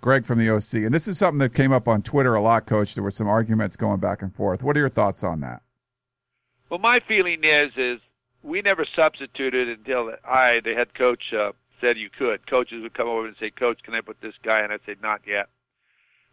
Greg 0.00 0.24
from 0.24 0.38
the 0.38 0.50
OC. 0.50 0.84
And 0.84 0.92
this 0.92 1.06
is 1.06 1.18
something 1.18 1.38
that 1.38 1.54
came 1.54 1.72
up 1.72 1.86
on 1.86 2.02
Twitter 2.02 2.34
a 2.34 2.40
lot, 2.40 2.66
Coach. 2.66 2.94
There 2.94 3.04
were 3.04 3.12
some 3.12 3.28
arguments 3.28 3.76
going 3.76 4.00
back 4.00 4.22
and 4.22 4.34
forth. 4.34 4.64
What 4.64 4.76
are 4.76 4.80
your 4.80 4.88
thoughts 4.88 5.22
on 5.22 5.40
that? 5.40 5.62
Well, 6.68 6.80
my 6.80 6.98
feeling 7.06 7.44
is 7.44 7.70
is 7.76 8.00
we 8.44 8.60
never 8.60 8.86
substituted 8.94 9.68
until 9.68 10.12
I, 10.24 10.60
the 10.62 10.74
head 10.74 10.94
coach, 10.94 11.32
uh, 11.32 11.52
said 11.80 11.96
you 11.96 12.10
could. 12.10 12.46
Coaches 12.46 12.82
would 12.82 12.94
come 12.94 13.08
over 13.08 13.26
and 13.26 13.36
say, 13.40 13.50
"Coach, 13.50 13.82
can 13.82 13.94
I 13.94 14.02
put 14.02 14.20
this 14.20 14.34
guy?" 14.42 14.60
And 14.60 14.72
I'd 14.72 14.84
say, 14.86 14.96
"Not 15.02 15.22
yet." 15.26 15.48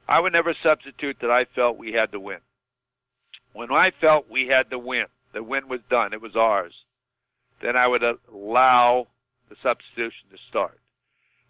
I 0.08 0.19
would 0.19 0.34
never 0.34 0.54
substitute 0.62 1.17
that 1.21 1.32
I 1.32 1.45
felt 1.45 1.78
we 1.78 1.93
had 1.93 2.12
to 2.12 2.19
win. 2.19 2.39
When 3.54 3.71
I 3.71 3.91
felt 3.91 4.30
we 4.30 4.47
had 4.47 4.69
to 4.69 4.80
win, 4.80 5.06
the 5.32 5.41
win 5.41 5.67
was 5.67 5.82
done, 5.89 6.13
it 6.13 6.21
was 6.21 6.36
ours, 6.36 6.74
then 7.62 7.76
I 7.76 7.88
would 7.88 8.04
allow 8.04 9.08
the 9.50 9.56
substitution 9.62 10.28
to 10.32 10.38
start. 10.50 10.80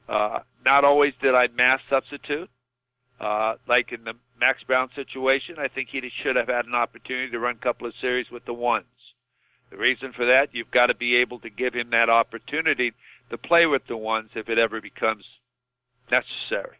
Uh, 0.08 0.39
not 0.65 0.84
always 0.84 1.13
did 1.21 1.34
I 1.36 1.47
mass 1.47 1.80
substitute. 1.89 2.50
Uh, 3.19 3.56
like 3.67 3.91
in 3.91 4.04
the 4.04 4.15
Max 4.39 4.63
Brown 4.63 4.89
situation, 4.95 5.58
I 5.60 5.67
think 5.67 5.89
he 5.89 6.02
should 6.24 6.36
have 6.36 6.47
had 6.47 6.65
an 6.65 6.74
opportunity 6.74 7.32
to 7.32 7.39
run 7.39 7.56
a 7.56 7.63
couple 7.63 7.88
of 7.88 7.93
series 8.02 8.32
with 8.32 8.45
the 8.45 8.54
ones. 8.54 8.86
The 9.71 9.77
reason 9.77 10.12
for 10.12 10.25
that, 10.25 10.49
you've 10.53 10.69
got 10.69 10.88
to 10.88 10.93
be 10.93 11.15
able 11.15 11.39
to 11.39 11.49
give 11.49 11.73
him 11.73 11.89
that 11.91 12.10
opportunity 12.10 12.93
to 13.29 13.38
play 13.38 13.65
with 13.65 13.88
the 13.88 13.97
ones 13.97 14.29
if 14.36 14.49
it 14.49 14.60
ever 14.60 14.81
becomes 14.81 15.23
necessary. 16.12 16.75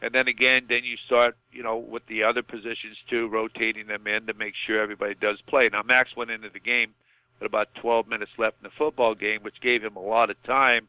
And 0.00 0.14
then 0.14 0.26
again, 0.26 0.66
then 0.68 0.84
you 0.84 0.96
start, 1.06 1.36
you 1.52 1.62
know, 1.62 1.76
with 1.76 2.06
the 2.06 2.22
other 2.22 2.42
positions 2.42 2.96
too, 3.08 3.28
rotating 3.28 3.86
them 3.86 4.06
in 4.06 4.26
to 4.26 4.34
make 4.34 4.54
sure 4.66 4.80
everybody 4.80 5.14
does 5.14 5.40
play. 5.46 5.68
Now, 5.70 5.82
Max 5.82 6.16
went 6.16 6.30
into 6.30 6.48
the 6.48 6.60
game 6.60 6.94
with 7.38 7.46
about 7.46 7.74
12 7.76 8.08
minutes 8.08 8.32
left 8.38 8.56
in 8.62 8.64
the 8.64 8.74
football 8.76 9.14
game, 9.14 9.42
which 9.42 9.60
gave 9.60 9.82
him 9.82 9.96
a 9.96 10.00
lot 10.00 10.30
of 10.30 10.42
time 10.42 10.88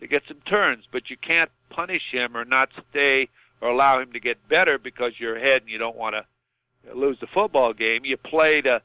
to 0.00 0.06
get 0.06 0.22
some 0.26 0.40
turns. 0.46 0.84
But 0.90 1.10
you 1.10 1.16
can't 1.16 1.50
punish 1.70 2.10
him 2.10 2.36
or 2.36 2.44
not 2.44 2.70
stay 2.90 3.28
or 3.60 3.68
allow 3.68 4.00
him 4.00 4.12
to 4.12 4.20
get 4.20 4.48
better 4.48 4.78
because 4.78 5.12
you're 5.18 5.36
ahead 5.36 5.62
and 5.62 5.70
you 5.70 5.78
don't 5.78 5.96
want 5.96 6.14
to 6.14 6.94
lose 6.94 7.18
the 7.20 7.28
football 7.28 7.72
game. 7.72 8.04
You 8.04 8.16
play 8.16 8.60
to 8.62 8.82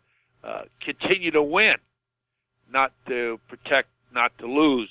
uh, 0.48 0.64
continue 0.80 1.32
to 1.32 1.44
win, 1.44 1.76
not 2.72 2.94
to 3.08 3.38
protect, 3.50 3.90
not 4.14 4.32
to 4.38 4.48
lose. 4.48 4.90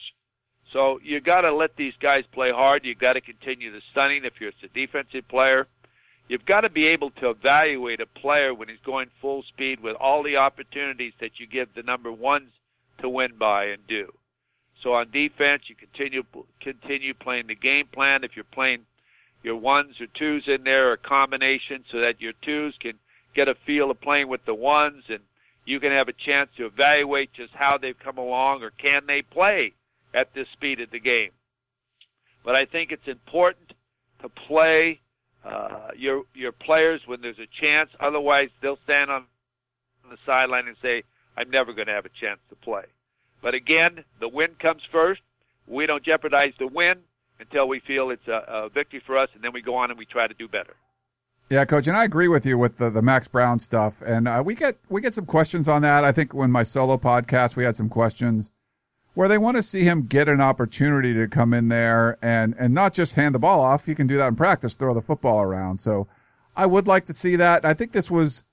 So 0.72 1.00
you 1.02 1.20
got 1.20 1.42
to 1.42 1.52
let 1.52 1.76
these 1.76 1.94
guys 1.98 2.24
play 2.30 2.50
hard. 2.52 2.84
You 2.84 2.94
got 2.94 3.14
to 3.14 3.22
continue 3.22 3.72
the 3.72 3.80
stunning 3.90 4.26
if 4.26 4.38
you're 4.38 4.52
a 4.62 4.68
defensive 4.68 5.26
player. 5.28 5.66
You've 6.28 6.44
got 6.44 6.62
to 6.62 6.68
be 6.68 6.86
able 6.88 7.10
to 7.12 7.30
evaluate 7.30 8.00
a 8.00 8.06
player 8.06 8.52
when 8.52 8.68
he's 8.68 8.80
going 8.84 9.08
full 9.20 9.44
speed 9.44 9.80
with 9.80 9.96
all 9.96 10.22
the 10.22 10.36
opportunities 10.36 11.14
that 11.20 11.40
you 11.40 11.46
give 11.46 11.72
the 11.74 11.82
number 11.82 12.12
ones 12.12 12.50
to 12.98 13.08
win 13.08 13.36
by 13.38 13.66
and 13.66 13.86
do. 13.86 14.12
So 14.82 14.92
on 14.92 15.10
defense, 15.10 15.62
you 15.68 15.74
continue 15.74 16.24
continue 16.60 17.14
playing 17.14 17.46
the 17.46 17.54
game 17.54 17.86
plan. 17.86 18.24
If 18.24 18.36
you're 18.36 18.44
playing 18.44 18.80
your 19.42 19.56
ones 19.56 20.00
or 20.00 20.06
twos 20.06 20.48
in 20.48 20.64
there, 20.64 20.92
a 20.92 20.98
combination, 20.98 21.84
so 21.90 22.00
that 22.00 22.20
your 22.20 22.34
twos 22.42 22.76
can 22.78 22.98
get 23.34 23.48
a 23.48 23.54
feel 23.54 23.90
of 23.90 24.00
playing 24.00 24.28
with 24.28 24.44
the 24.44 24.54
ones, 24.54 25.04
and 25.08 25.20
you 25.66 25.80
can 25.80 25.92
have 25.92 26.08
a 26.08 26.12
chance 26.12 26.48
to 26.56 26.64
evaluate 26.64 27.32
just 27.34 27.52
how 27.52 27.76
they've 27.76 27.98
come 27.98 28.16
along 28.16 28.62
or 28.62 28.70
can 28.70 29.02
they 29.06 29.20
play 29.20 29.74
at 30.14 30.32
this 30.32 30.48
speed 30.52 30.80
of 30.80 30.90
the 30.90 31.00
game. 31.00 31.30
But 32.44 32.54
I 32.54 32.64
think 32.64 32.92
it's 32.92 33.08
important 33.08 33.72
to 34.22 34.28
play 34.28 35.00
uh, 35.44 35.90
your 35.96 36.22
your 36.34 36.52
players 36.52 37.02
when 37.06 37.20
there's 37.20 37.38
a 37.38 37.48
chance. 37.60 37.90
Otherwise, 38.00 38.48
they'll 38.62 38.78
stand 38.84 39.10
on 39.10 39.24
the 40.08 40.16
sideline 40.24 40.68
and 40.68 40.76
say, 40.80 41.02
"I'm 41.36 41.50
never 41.50 41.72
going 41.72 41.88
to 41.88 41.92
have 41.92 42.06
a 42.06 42.20
chance 42.20 42.38
to 42.48 42.56
play." 42.56 42.84
But 43.42 43.54
again, 43.54 44.04
the 44.20 44.28
win 44.28 44.54
comes 44.58 44.82
first. 44.90 45.20
We 45.66 45.86
don't 45.86 46.04
jeopardize 46.04 46.54
the 46.58 46.68
win 46.68 46.98
until 47.40 47.66
we 47.68 47.80
feel 47.80 48.10
it's 48.10 48.28
a, 48.28 48.44
a 48.46 48.68
victory 48.68 49.02
for 49.04 49.18
us, 49.18 49.28
and 49.34 49.42
then 49.42 49.52
we 49.52 49.60
go 49.60 49.74
on 49.74 49.90
and 49.90 49.98
we 49.98 50.06
try 50.06 50.26
to 50.28 50.34
do 50.34 50.48
better. 50.48 50.74
Yeah, 51.48 51.64
coach, 51.64 51.86
and 51.86 51.96
I 51.96 52.04
agree 52.04 52.26
with 52.26 52.44
you 52.44 52.58
with 52.58 52.76
the, 52.76 52.90
the 52.90 53.02
Max 53.02 53.28
Brown 53.28 53.60
stuff, 53.60 54.02
and 54.02 54.26
uh, 54.26 54.42
we 54.44 54.56
get 54.56 54.76
we 54.88 55.00
get 55.00 55.14
some 55.14 55.26
questions 55.26 55.68
on 55.68 55.82
that. 55.82 56.02
I 56.02 56.10
think 56.10 56.34
when 56.34 56.50
my 56.50 56.64
solo 56.64 56.96
podcast, 56.96 57.56
we 57.56 57.62
had 57.62 57.76
some 57.76 57.88
questions 57.88 58.50
where 59.16 59.28
they 59.28 59.38
want 59.38 59.56
to 59.56 59.62
see 59.62 59.82
him 59.82 60.02
get 60.02 60.28
an 60.28 60.42
opportunity 60.42 61.14
to 61.14 61.26
come 61.26 61.54
in 61.54 61.68
there 61.68 62.18
and, 62.20 62.54
and 62.58 62.74
not 62.74 62.92
just 62.92 63.14
hand 63.14 63.34
the 63.34 63.38
ball 63.38 63.62
off. 63.62 63.86
He 63.86 63.94
can 63.94 64.06
do 64.06 64.18
that 64.18 64.28
in 64.28 64.36
practice, 64.36 64.76
throw 64.76 64.92
the 64.92 65.00
football 65.00 65.40
around. 65.40 65.78
So 65.78 66.06
I 66.54 66.66
would 66.66 66.86
like 66.86 67.06
to 67.06 67.14
see 67.14 67.36
that. 67.36 67.64
I 67.64 67.72
think 67.72 67.92
this 67.92 68.10
was, 68.10 68.44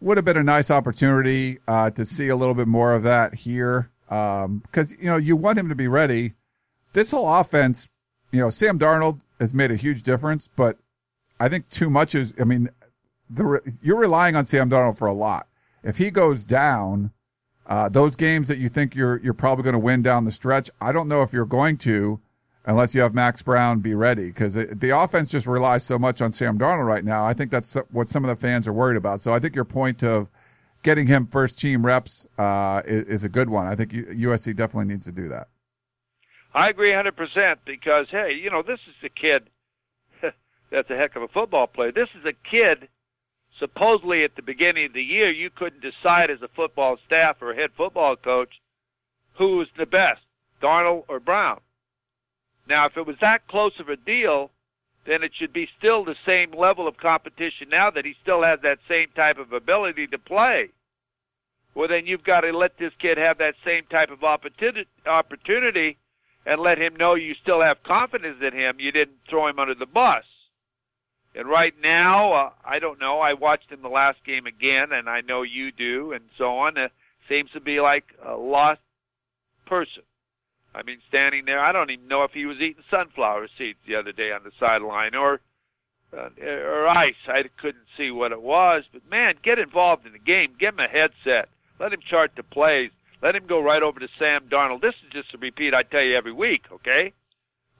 would 0.00 0.16
have 0.16 0.24
been 0.24 0.36
a 0.36 0.44
nice 0.44 0.70
opportunity, 0.70 1.58
uh, 1.66 1.90
to 1.90 2.04
see 2.04 2.28
a 2.28 2.36
little 2.36 2.54
bit 2.54 2.68
more 2.68 2.94
of 2.94 3.02
that 3.02 3.34
here. 3.34 3.90
Um, 4.08 4.62
cause, 4.70 4.96
you 5.00 5.06
know, 5.06 5.16
you 5.16 5.34
want 5.34 5.58
him 5.58 5.68
to 5.70 5.74
be 5.74 5.88
ready. 5.88 6.34
This 6.92 7.10
whole 7.10 7.26
offense, 7.28 7.88
you 8.30 8.38
know, 8.38 8.50
Sam 8.50 8.78
Darnold 8.78 9.24
has 9.40 9.52
made 9.52 9.72
a 9.72 9.76
huge 9.76 10.04
difference, 10.04 10.46
but 10.46 10.78
I 11.40 11.48
think 11.48 11.68
too 11.68 11.90
much 11.90 12.14
is, 12.14 12.34
I 12.40 12.44
mean, 12.44 12.68
the, 13.30 13.60
you're 13.82 13.98
relying 13.98 14.36
on 14.36 14.44
Sam 14.44 14.70
Darnold 14.70 14.98
for 14.98 15.08
a 15.08 15.12
lot. 15.12 15.46
If 15.82 15.96
he 15.96 16.10
goes 16.10 16.44
down, 16.44 17.10
uh, 17.66 17.88
those 17.88 18.16
games 18.16 18.48
that 18.48 18.58
you 18.58 18.68
think 18.68 18.94
you're 18.94 19.18
you're 19.20 19.34
probably 19.34 19.64
going 19.64 19.74
to 19.74 19.78
win 19.78 20.02
down 20.02 20.24
the 20.24 20.30
stretch, 20.30 20.70
I 20.80 20.92
don't 20.92 21.08
know 21.08 21.22
if 21.22 21.32
you're 21.32 21.46
going 21.46 21.78
to, 21.78 22.20
unless 22.66 22.94
you 22.94 23.00
have 23.00 23.14
Max 23.14 23.42
Brown 23.42 23.80
be 23.80 23.94
ready, 23.94 24.26
because 24.26 24.54
the 24.54 24.90
offense 24.94 25.30
just 25.30 25.46
relies 25.46 25.82
so 25.82 25.98
much 25.98 26.20
on 26.20 26.32
Sam 26.32 26.58
Darnold 26.58 26.86
right 26.86 27.04
now. 27.04 27.24
I 27.24 27.32
think 27.32 27.50
that's 27.50 27.76
what 27.90 28.08
some 28.08 28.24
of 28.24 28.28
the 28.28 28.36
fans 28.36 28.68
are 28.68 28.72
worried 28.72 28.96
about. 28.96 29.20
So 29.20 29.32
I 29.32 29.38
think 29.38 29.54
your 29.54 29.64
point 29.64 30.02
of 30.02 30.30
getting 30.82 31.06
him 31.06 31.26
first 31.26 31.58
team 31.58 31.84
reps 31.84 32.28
uh, 32.38 32.82
is, 32.84 33.04
is, 33.04 33.24
a 33.24 33.28
good 33.28 33.48
one. 33.48 33.66
I 33.66 33.74
think 33.74 33.92
USC 33.92 34.54
definitely 34.54 34.92
needs 34.92 35.06
to 35.06 35.12
do 35.12 35.28
that. 35.28 35.48
I 36.54 36.68
agree 36.68 36.92
100% 36.92 37.56
because 37.64 38.06
hey, 38.10 38.34
you 38.34 38.50
know 38.50 38.62
this 38.62 38.80
is 38.86 38.94
the 39.02 39.08
kid 39.08 39.48
that's 40.74 40.90
a 40.90 40.96
heck 40.96 41.14
of 41.14 41.22
a 41.22 41.28
football 41.28 41.68
player. 41.68 41.92
This 41.92 42.08
is 42.18 42.24
a 42.24 42.32
kid 42.32 42.88
supposedly 43.60 44.24
at 44.24 44.34
the 44.34 44.42
beginning 44.42 44.86
of 44.86 44.92
the 44.92 45.02
year 45.02 45.30
you 45.30 45.48
couldn't 45.48 45.80
decide 45.80 46.30
as 46.30 46.42
a 46.42 46.48
football 46.48 46.98
staff 47.06 47.40
or 47.40 47.54
head 47.54 47.70
football 47.76 48.16
coach 48.16 48.60
who 49.34 49.58
was 49.58 49.68
the 49.78 49.86
best, 49.86 50.20
Darnold 50.60 51.04
or 51.06 51.20
Brown. 51.20 51.60
Now, 52.68 52.86
if 52.86 52.96
it 52.96 53.06
was 53.06 53.16
that 53.20 53.46
close 53.46 53.78
of 53.78 53.88
a 53.88 53.96
deal, 53.96 54.50
then 55.06 55.22
it 55.22 55.30
should 55.34 55.52
be 55.52 55.68
still 55.78 56.04
the 56.04 56.16
same 56.26 56.50
level 56.50 56.88
of 56.88 56.96
competition 56.96 57.68
now 57.68 57.90
that 57.90 58.04
he 58.04 58.16
still 58.20 58.42
has 58.42 58.58
that 58.62 58.78
same 58.88 59.08
type 59.14 59.38
of 59.38 59.52
ability 59.52 60.08
to 60.08 60.18
play. 60.18 60.70
Well, 61.76 61.86
then 61.86 62.06
you've 62.06 62.24
got 62.24 62.40
to 62.40 62.50
let 62.50 62.78
this 62.78 62.92
kid 62.98 63.18
have 63.18 63.38
that 63.38 63.54
same 63.64 63.84
type 63.90 64.10
of 64.10 64.24
opportunity 64.24 65.98
and 66.46 66.60
let 66.60 66.78
him 66.78 66.96
know 66.96 67.14
you 67.14 67.34
still 67.34 67.60
have 67.60 67.84
confidence 67.84 68.38
in 68.42 68.54
him. 68.54 68.80
You 68.80 68.90
didn't 68.90 69.18
throw 69.28 69.46
him 69.46 69.60
under 69.60 69.74
the 69.76 69.86
bus. 69.86 70.24
And 71.34 71.48
right 71.48 71.74
now, 71.82 72.32
uh, 72.32 72.50
I 72.64 72.78
don't 72.78 73.00
know. 73.00 73.20
I 73.20 73.34
watched 73.34 73.70
him 73.70 73.82
the 73.82 73.88
last 73.88 74.22
game 74.24 74.46
again, 74.46 74.92
and 74.92 75.08
I 75.08 75.20
know 75.20 75.42
you 75.42 75.72
do, 75.72 76.12
and 76.12 76.24
so 76.38 76.58
on. 76.58 76.78
Uh, 76.78 76.88
seems 77.28 77.50
to 77.52 77.60
be 77.60 77.80
like 77.80 78.04
a 78.24 78.36
lost 78.36 78.80
person. 79.66 80.02
I 80.74 80.82
mean, 80.82 80.98
standing 81.08 81.44
there, 81.44 81.60
I 81.60 81.72
don't 81.72 81.90
even 81.90 82.08
know 82.08 82.24
if 82.24 82.32
he 82.32 82.46
was 82.46 82.58
eating 82.58 82.82
sunflower 82.90 83.48
seeds 83.56 83.78
the 83.86 83.96
other 83.96 84.12
day 84.12 84.32
on 84.32 84.42
the 84.44 84.50
sideline 84.58 85.14
or 85.14 85.40
uh, 86.12 86.28
or 86.42 86.88
ice. 86.88 87.14
I 87.26 87.44
couldn't 87.60 87.86
see 87.96 88.10
what 88.10 88.32
it 88.32 88.42
was, 88.42 88.84
but 88.92 89.08
man, 89.10 89.36
get 89.42 89.58
involved 89.58 90.06
in 90.06 90.12
the 90.12 90.18
game. 90.18 90.54
Give 90.58 90.74
him 90.74 90.80
a 90.80 90.88
headset. 90.88 91.48
Let 91.78 91.92
him 91.92 92.00
chart 92.00 92.32
the 92.36 92.42
plays. 92.42 92.90
Let 93.22 93.34
him 93.34 93.46
go 93.46 93.60
right 93.60 93.82
over 93.82 93.98
to 94.00 94.08
Sam 94.18 94.48
Darnold. 94.48 94.82
This 94.82 94.94
is 95.04 95.12
just 95.12 95.34
a 95.34 95.38
repeat 95.38 95.74
I 95.74 95.82
tell 95.82 96.02
you 96.02 96.14
every 96.14 96.32
week, 96.32 96.66
okay? 96.70 97.12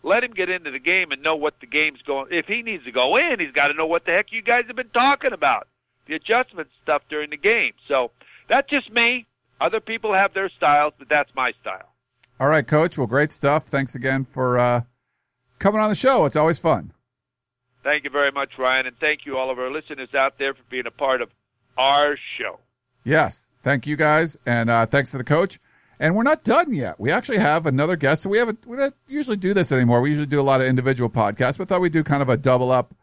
Let 0.05 0.23
him 0.23 0.33
get 0.33 0.51
into 0.51 0.71
the 0.71 0.79
game 0.79 1.11
and 1.11 1.23
know 1.23 1.35
what 1.35 1.59
the 1.61 1.67
game's 1.67 2.03
going. 2.03 2.29
If 2.31 2.47
he 2.47 2.63
needs 2.63 2.85
to 2.85 2.93
go 2.93 3.17
in, 3.17 3.41
he's 3.41 3.53
got 3.53 3.69
to 3.69 3.75
know 3.75 3.87
what 3.87 4.05
the 4.05 4.13
heck 4.13 4.33
you 4.33 4.43
guys 4.43 4.67
have 4.67 4.77
been 4.77 4.91
talking 4.91 5.33
about, 5.33 5.67
the 6.07 6.15
adjustment 6.15 6.69
stuff 6.83 7.03
during 7.09 7.31
the 7.31 7.37
game. 7.37 7.73
So 7.89 8.11
that's 8.49 8.69
just 8.69 8.93
me. 8.93 9.27
Other 9.61 9.81
people 9.81 10.13
have 10.13 10.35
their 10.35 10.51
styles, 10.51 10.93
but 10.99 11.09
that's 11.09 11.35
my 11.35 11.53
style. 11.61 11.89
All 12.39 12.49
right, 12.49 12.67
Coach. 12.67 12.99
Well, 12.99 13.07
great 13.07 13.33
stuff. 13.33 13.65
Thanks 13.65 13.95
again 13.95 14.25
for 14.25 14.59
uh, 14.59 14.83
coming 15.59 15.81
on 15.81 15.89
the 15.89 15.95
show. 15.95 16.27
It's 16.27 16.37
always 16.37 16.59
fun. 16.59 16.93
Thank 17.83 18.05
you 18.05 18.11
very 18.11 18.33
much, 18.33 18.59
Ryan, 18.59 18.87
and 18.87 18.99
thank 18.99 19.27
you 19.27 19.37
all 19.39 19.51
of 19.51 19.59
our 19.59 19.71
listeners 19.71 20.15
out 20.15 20.39
there 20.39 20.55
for 20.55 20.63
being 20.71 20.87
a 20.87 20.91
part 20.91 21.23
of 21.23 21.31
our 21.79 22.17
show. 22.39 22.59
Yes, 23.05 23.51
thank 23.63 23.87
you 23.87 23.97
guys, 23.97 24.39
and 24.47 24.71
uh, 24.71 24.87
thanks 24.87 25.11
to 25.13 25.19
the 25.19 25.25
coach. 25.25 25.59
And 26.01 26.15
we're 26.15 26.25
not 26.25 26.45
done 26.45 26.73
yet. 26.73 26.99
We 26.99 27.11
actually 27.11 27.39
have 27.39 27.67
another 27.67 27.97
guest. 27.97 28.23
So 28.23 28.31
we 28.31 28.39
haven't, 28.39 28.67
we 28.67 28.77
don't 28.77 28.95
usually 29.07 29.37
do 29.37 29.55
this 29.55 29.73
anymore. 29.73 30.01
We 30.01 30.11
usually 30.11 30.27
do 30.27 30.41
a 30.41 30.43
lot 30.43 30.61
of 30.61 30.67
individual 30.67 31.09
podcasts, 31.09 31.59
but 31.59 31.69
thought 31.69 31.81
we'd 31.81 31.93
do 31.93 32.03
kind 32.03 32.23
of 32.23 32.29
a 32.29 32.37
double 32.37 32.73
up 32.73 32.95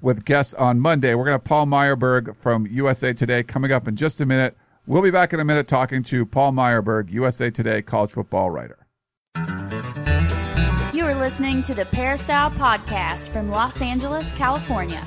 with 0.00 0.24
guests 0.24 0.54
on 0.54 0.80
Monday. 0.80 1.14
We're 1.14 1.26
going 1.26 1.38
to 1.38 1.48
Paul 1.48 1.66
Myerberg 1.66 2.36
from 2.36 2.66
USA 2.66 3.12
Today 3.12 3.42
coming 3.42 3.72
up 3.72 3.86
in 3.86 3.96
just 3.96 4.20
a 4.20 4.26
minute. 4.26 4.56
We'll 4.86 5.02
be 5.02 5.10
back 5.10 5.32
in 5.32 5.40
a 5.40 5.44
minute 5.44 5.68
talking 5.68 6.02
to 6.04 6.26
Paul 6.26 6.52
Myerberg, 6.52 7.10
USA 7.12 7.50
Today 7.50 7.82
college 7.82 8.12
football 8.12 8.50
writer. 8.50 8.78
You 10.92 11.04
are 11.06 11.14
listening 11.14 11.62
to 11.64 11.74
the 11.74 11.86
Peristyle 11.86 12.50
Podcast 12.50 13.28
from 13.28 13.50
Los 13.50 13.80
Angeles, 13.80 14.32
California. 14.32 15.06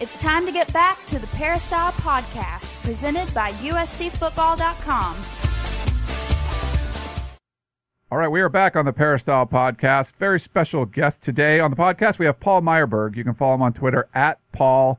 It's 0.00 0.16
time 0.16 0.46
to 0.46 0.52
get 0.52 0.72
back 0.72 1.04
to 1.08 1.18
the 1.18 1.26
Peristyle 1.26 1.92
Podcast, 1.92 2.82
presented 2.82 3.34
by 3.34 3.52
USCFootball.com. 3.52 5.16
All 8.10 8.16
right, 8.16 8.30
we 8.30 8.40
are 8.40 8.48
back 8.48 8.76
on 8.76 8.86
the 8.86 8.94
Peristyle 8.94 9.46
Podcast. 9.46 10.16
Very 10.16 10.40
special 10.40 10.86
guest 10.86 11.22
today 11.22 11.60
on 11.60 11.70
the 11.70 11.76
podcast. 11.76 12.18
We 12.18 12.24
have 12.24 12.40
Paul 12.40 12.62
Myerberg. 12.62 13.14
You 13.14 13.24
can 13.24 13.34
follow 13.34 13.56
him 13.56 13.60
on 13.60 13.74
Twitter 13.74 14.08
at 14.14 14.38
Paul 14.52 14.98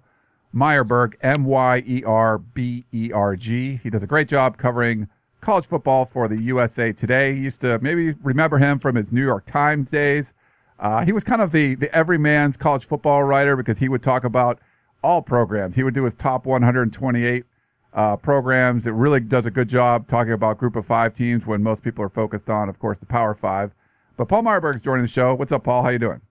Myerberg, 0.54 1.16
M 1.24 1.46
Y 1.46 1.82
E 1.88 2.04
R 2.04 2.38
B 2.38 2.86
E 2.94 3.12
R 3.12 3.36
G. 3.36 3.78
He 3.82 3.90
does 3.90 4.04
a 4.04 4.08
great 4.08 4.28
job 4.28 4.58
covering 4.58 5.10
college 5.40 5.66
football 5.66 6.06
for 6.06 6.28
the 6.28 6.40
USA 6.40 6.94
Today. 6.94 7.34
You 7.34 7.42
used 7.42 7.62
to 7.62 7.80
maybe 7.80 8.12
remember 8.22 8.60
him 8.60 8.78
from 8.78 8.98
his 8.98 9.12
New 9.12 9.26
York 9.26 9.46
Times 9.46 9.90
days. 9.90 10.36
Uh, 10.80 11.04
he 11.04 11.12
was 11.12 11.24
kind 11.24 11.42
of 11.42 11.52
the, 11.52 11.74
the 11.74 11.92
everyman's 11.96 12.56
college 12.56 12.86
football 12.86 13.24
writer 13.24 13.56
because 13.56 13.80
he 13.80 13.90
would 13.90 14.04
talk 14.04 14.24
about 14.24 14.60
all 15.04 15.22
programs. 15.22 15.76
He 15.76 15.84
would 15.84 15.94
do 15.94 16.06
his 16.06 16.16
top 16.16 16.46
128 16.46 17.46
uh, 17.94 18.18
programs. 18.18 18.88
It 18.88 18.94
really 18.94 19.20
does 19.20 19.46
a 19.46 19.52
good 19.52 19.70
job 19.70 20.08
talking 20.08 20.34
about 20.34 20.58
group 20.58 20.76
of 20.76 20.86
five 20.86 21.14
teams 21.14 21.46
when 21.46 21.64
most 21.64 21.84
people 21.84 22.04
are 22.04 22.10
focused 22.10 22.50
on, 22.50 22.70
of 22.70 22.80
course, 22.80 23.00
the 23.00 23.06
power 23.06 23.34
five. 23.34 23.74
But 24.18 24.28
Paul 24.28 24.44
Myerberg's 24.44 24.82
joining 24.82 25.04
the 25.04 25.08
show. 25.08 25.34
What's 25.36 25.52
up, 25.52 25.64
Paul? 25.64 25.84
How 25.84 25.90
you 25.90 26.00
doing? 26.00 26.22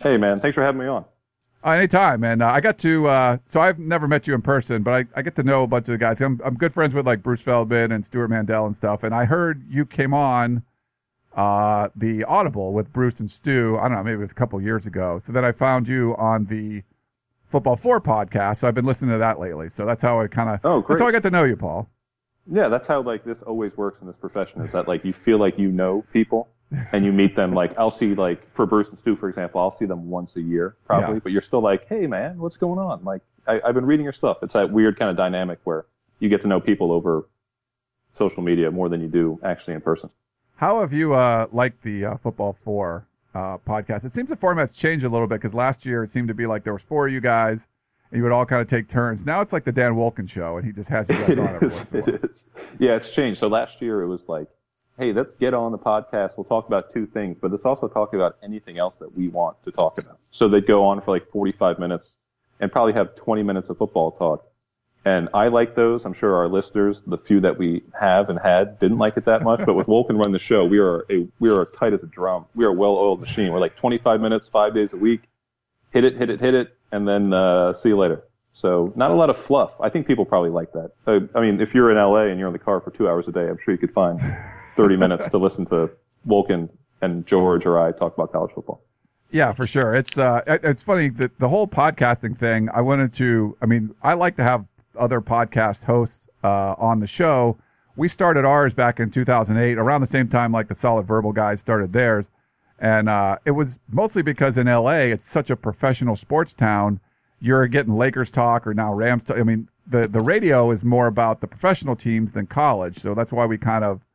Hey, 0.00 0.16
man. 0.16 0.40
Thanks 0.40 0.54
for 0.54 0.62
having 0.62 0.80
me 0.80 0.86
on. 0.86 1.04
Uh, 1.64 1.70
anytime, 1.70 2.24
and 2.24 2.42
uh, 2.42 2.48
I 2.48 2.60
got 2.60 2.76
to. 2.78 3.06
Uh, 3.06 3.36
so 3.44 3.60
I've 3.60 3.78
never 3.78 4.08
met 4.08 4.26
you 4.26 4.34
in 4.34 4.42
person, 4.42 4.82
but 4.82 4.92
I, 4.92 5.20
I 5.20 5.22
get 5.22 5.36
to 5.36 5.44
know 5.44 5.62
a 5.62 5.66
bunch 5.68 5.82
of 5.82 5.92
the 5.92 5.98
guys. 5.98 6.20
I'm 6.20 6.40
I'm 6.44 6.54
good 6.54 6.74
friends 6.74 6.92
with 6.92 7.06
like 7.06 7.22
Bruce 7.22 7.40
Feldman 7.40 7.92
and 7.92 8.04
Stewart 8.04 8.30
Mandel 8.30 8.66
and 8.66 8.74
stuff. 8.74 9.04
And 9.04 9.14
I 9.14 9.26
heard 9.26 9.64
you 9.68 9.86
came 9.86 10.12
on 10.12 10.64
uh, 11.36 11.88
the 11.94 12.24
Audible 12.24 12.72
with 12.72 12.92
Bruce 12.92 13.20
and 13.20 13.30
Stu. 13.30 13.78
I 13.78 13.88
don't 13.88 13.96
know, 13.96 14.02
maybe 14.02 14.16
it 14.16 14.18
was 14.18 14.32
a 14.32 14.34
couple 14.34 14.60
years 14.60 14.86
ago. 14.86 15.20
So 15.20 15.32
then 15.32 15.44
I 15.44 15.52
found 15.52 15.86
you 15.86 16.16
on 16.16 16.46
the 16.46 16.82
Football 17.52 17.76
Four 17.76 18.00
podcast. 18.00 18.56
So 18.56 18.66
I've 18.68 18.74
been 18.74 18.84
listening 18.86 19.12
to 19.12 19.18
that 19.18 19.38
lately. 19.38 19.68
So 19.68 19.86
that's 19.86 20.02
how 20.02 20.20
I 20.20 20.26
kind 20.26 20.50
of. 20.50 20.60
Oh, 20.64 20.80
great. 20.80 20.94
That's 20.94 21.00
how 21.02 21.06
I 21.08 21.12
got 21.12 21.22
to 21.22 21.30
know 21.30 21.44
you, 21.44 21.56
Paul. 21.56 21.88
Yeah, 22.50 22.68
that's 22.68 22.88
how 22.88 23.02
like 23.02 23.24
this 23.24 23.40
always 23.42 23.76
works 23.76 24.00
in 24.00 24.08
this 24.08 24.16
profession 24.16 24.62
is 24.62 24.72
that 24.72 24.88
like 24.88 25.04
you 25.04 25.12
feel 25.12 25.38
like 25.38 25.58
you 25.58 25.70
know 25.70 26.04
people 26.12 26.48
and 26.90 27.04
you 27.04 27.12
meet 27.12 27.36
them 27.36 27.52
like 27.54 27.78
I'll 27.78 27.90
see 27.92 28.14
like 28.14 28.50
for 28.54 28.66
Bruce 28.66 28.88
and 28.88 28.98
Stu 28.98 29.14
for 29.14 29.28
example 29.28 29.60
I'll 29.60 29.70
see 29.70 29.84
them 29.84 30.08
once 30.10 30.34
a 30.36 30.40
year 30.40 30.74
probably 30.86 31.16
Yeah. 31.16 31.20
but 31.22 31.30
you're 31.32 31.42
still 31.42 31.60
like 31.60 31.86
hey 31.86 32.06
man 32.08 32.38
what's 32.38 32.56
going 32.56 32.78
on 32.80 33.04
like 33.04 33.20
I, 33.46 33.60
I've 33.64 33.74
been 33.74 33.84
reading 33.86 34.02
your 34.04 34.14
stuff 34.14 34.38
it's 34.42 34.54
that 34.54 34.70
weird 34.70 34.98
kind 34.98 35.10
of 35.10 35.16
dynamic 35.16 35.58
where 35.64 35.84
you 36.18 36.28
get 36.30 36.40
to 36.42 36.48
know 36.48 36.60
people 36.60 36.90
over 36.90 37.28
social 38.18 38.42
media 38.42 38.70
more 38.70 38.88
than 38.88 39.00
you 39.02 39.08
do 39.08 39.38
actually 39.44 39.74
in 39.74 39.82
person 39.82 40.08
How 40.56 40.80
have 40.80 40.92
you 40.94 41.12
uh, 41.12 41.46
liked 41.52 41.82
the 41.82 42.06
uh, 42.06 42.16
Football 42.16 42.54
Four 42.54 43.06
uh, 43.34 43.58
podcast? 43.58 44.04
It 44.04 44.12
seems 44.12 44.28
the 44.28 44.36
format's 44.36 44.76
changed 44.78 45.04
a 45.04 45.08
little 45.08 45.26
bit 45.26 45.40
because 45.40 45.54
last 45.54 45.84
year 45.86 46.04
it 46.04 46.10
seemed 46.10 46.28
to 46.28 46.34
be 46.34 46.46
like 46.46 46.64
there 46.64 46.72
was 46.72 46.82
four 46.82 47.06
of 47.06 47.12
you 47.12 47.20
guys, 47.20 47.66
and 48.10 48.18
you 48.18 48.22
would 48.22 48.32
all 48.32 48.44
kind 48.46 48.60
of 48.62 48.68
take 48.68 48.88
turns. 48.88 49.24
Now 49.26 49.40
it's 49.40 49.52
like 49.52 49.64
the 49.64 49.72
Dan 49.72 49.92
Wolken 49.94 50.28
show, 50.28 50.56
and 50.56 50.66
he 50.66 50.72
just 50.72 50.90
has 50.90 51.08
you 51.08 51.14
guys 51.16 51.28
It 51.30 51.38
on 51.38 51.48
every 51.54 51.66
is. 51.68 51.90
once 51.92 51.92
in 51.92 52.00
a 52.00 52.02
It 52.14 52.24
is. 52.24 52.50
Yeah, 52.78 52.96
it's 52.96 53.10
changed. 53.10 53.40
So 53.40 53.48
last 53.48 53.80
year 53.80 54.02
it 54.02 54.08
was 54.08 54.22
like, 54.28 54.48
hey, 54.98 55.12
let's 55.12 55.34
get 55.34 55.54
on 55.54 55.72
the 55.72 55.78
podcast. 55.78 56.32
We'll 56.36 56.44
talk 56.44 56.66
about 56.66 56.92
two 56.92 57.06
things, 57.06 57.38
but 57.40 57.50
let's 57.50 57.64
also 57.64 57.88
talk 57.88 58.12
about 58.14 58.36
anything 58.42 58.78
else 58.78 58.98
that 58.98 59.16
we 59.16 59.28
want 59.30 59.62
to 59.64 59.70
talk 59.72 59.98
about. 59.98 60.18
So 60.30 60.48
they'd 60.48 60.66
go 60.66 60.84
on 60.84 61.00
for 61.00 61.10
like 61.12 61.28
45 61.30 61.78
minutes 61.78 62.22
and 62.60 62.70
probably 62.70 62.92
have 62.92 63.16
20 63.16 63.42
minutes 63.42 63.68
of 63.70 63.78
football 63.78 64.12
talk. 64.12 64.44
And 65.04 65.28
I 65.34 65.48
like 65.48 65.74
those. 65.74 66.04
I'm 66.04 66.14
sure 66.14 66.36
our 66.36 66.48
listeners, 66.48 67.00
the 67.06 67.18
few 67.18 67.40
that 67.40 67.58
we 67.58 67.82
have 67.98 68.30
and 68.30 68.38
had, 68.38 68.78
didn't 68.78 68.98
like 68.98 69.16
it 69.16 69.24
that 69.24 69.42
much. 69.42 69.60
But 69.66 69.74
with 69.74 69.88
Wolken 69.88 70.16
Run 70.16 70.30
the 70.30 70.38
show, 70.38 70.64
we 70.64 70.78
are 70.78 71.04
a 71.10 71.26
we 71.40 71.50
are 71.50 71.64
tight 71.64 71.92
as 71.92 72.02
a 72.02 72.06
drum. 72.06 72.46
We 72.54 72.64
are 72.64 72.68
a 72.68 72.72
well-oiled 72.72 73.20
machine. 73.20 73.52
We're 73.52 73.58
like 73.58 73.76
25 73.76 74.20
minutes, 74.20 74.48
five 74.48 74.74
days 74.74 74.92
a 74.92 74.96
week. 74.96 75.22
Hit 75.90 76.04
it, 76.04 76.16
hit 76.16 76.30
it, 76.30 76.40
hit 76.40 76.54
it, 76.54 76.76
and 76.92 77.06
then 77.06 77.32
uh, 77.32 77.72
see 77.72 77.88
you 77.88 77.98
later. 77.98 78.22
So 78.52 78.92
not 78.94 79.10
a 79.10 79.14
lot 79.14 79.28
of 79.28 79.36
fluff. 79.36 79.72
I 79.80 79.88
think 79.88 80.06
people 80.06 80.24
probably 80.24 80.50
like 80.50 80.72
that. 80.72 80.92
So, 81.04 81.28
I 81.34 81.40
mean, 81.40 81.60
if 81.60 81.74
you're 81.74 81.90
in 81.90 81.96
LA 81.96 82.26
and 82.26 82.38
you're 82.38 82.48
in 82.48 82.52
the 82.52 82.58
car 82.58 82.80
for 82.80 82.90
two 82.90 83.08
hours 83.08 83.26
a 83.26 83.32
day, 83.32 83.48
I'm 83.48 83.58
sure 83.64 83.72
you 83.72 83.78
could 83.78 83.92
find 83.92 84.20
30 84.76 84.96
minutes 84.98 85.28
to 85.30 85.38
listen 85.38 85.66
to 85.66 85.90
Wolken 86.26 86.68
and 87.00 87.26
George 87.26 87.66
or 87.66 87.80
I 87.80 87.92
talk 87.92 88.14
about 88.14 88.30
college 88.30 88.52
football. 88.54 88.82
Yeah, 89.32 89.52
for 89.52 89.66
sure. 89.66 89.94
It's 89.94 90.18
uh, 90.18 90.42
it's 90.46 90.82
funny 90.82 91.08
that 91.08 91.38
the 91.38 91.48
whole 91.48 91.66
podcasting 91.66 92.36
thing. 92.36 92.68
I 92.68 92.82
wanted 92.82 93.14
to. 93.14 93.56
I 93.62 93.66
mean, 93.66 93.94
I 94.02 94.12
like 94.12 94.36
to 94.36 94.42
have 94.42 94.66
other 94.96 95.20
podcast 95.20 95.84
hosts 95.84 96.28
uh, 96.44 96.74
on 96.78 97.00
the 97.00 97.06
show. 97.06 97.58
We 97.96 98.08
started 98.08 98.44
ours 98.44 98.74
back 98.74 99.00
in 99.00 99.10
2008, 99.10 99.78
around 99.78 100.00
the 100.00 100.06
same 100.06 100.28
time 100.28 100.52
like 100.52 100.68
the 100.68 100.74
Solid 100.74 101.04
Verbal 101.04 101.32
guys 101.32 101.60
started 101.60 101.92
theirs, 101.92 102.30
and 102.78 103.08
uh, 103.08 103.38
it 103.44 103.50
was 103.52 103.78
mostly 103.90 104.22
because 104.22 104.56
in 104.56 104.66
LA 104.66 105.10
it's 105.12 105.28
such 105.28 105.50
a 105.50 105.56
professional 105.56 106.16
sports 106.16 106.54
town. 106.54 107.00
You're 107.40 107.66
getting 107.66 107.96
Lakers 107.96 108.30
talk 108.30 108.66
or 108.66 108.72
now 108.72 108.94
Rams. 108.94 109.24
Talk. 109.24 109.36
I 109.36 109.42
mean, 109.42 109.68
the 109.86 110.08
the 110.08 110.20
radio 110.20 110.70
is 110.70 110.84
more 110.84 111.06
about 111.06 111.40
the 111.40 111.46
professional 111.46 111.96
teams 111.96 112.32
than 112.32 112.46
college, 112.46 112.94
so 112.94 113.14
that's 113.14 113.32
why 113.32 113.46
we 113.46 113.58
kind 113.58 113.84
of 113.84 114.06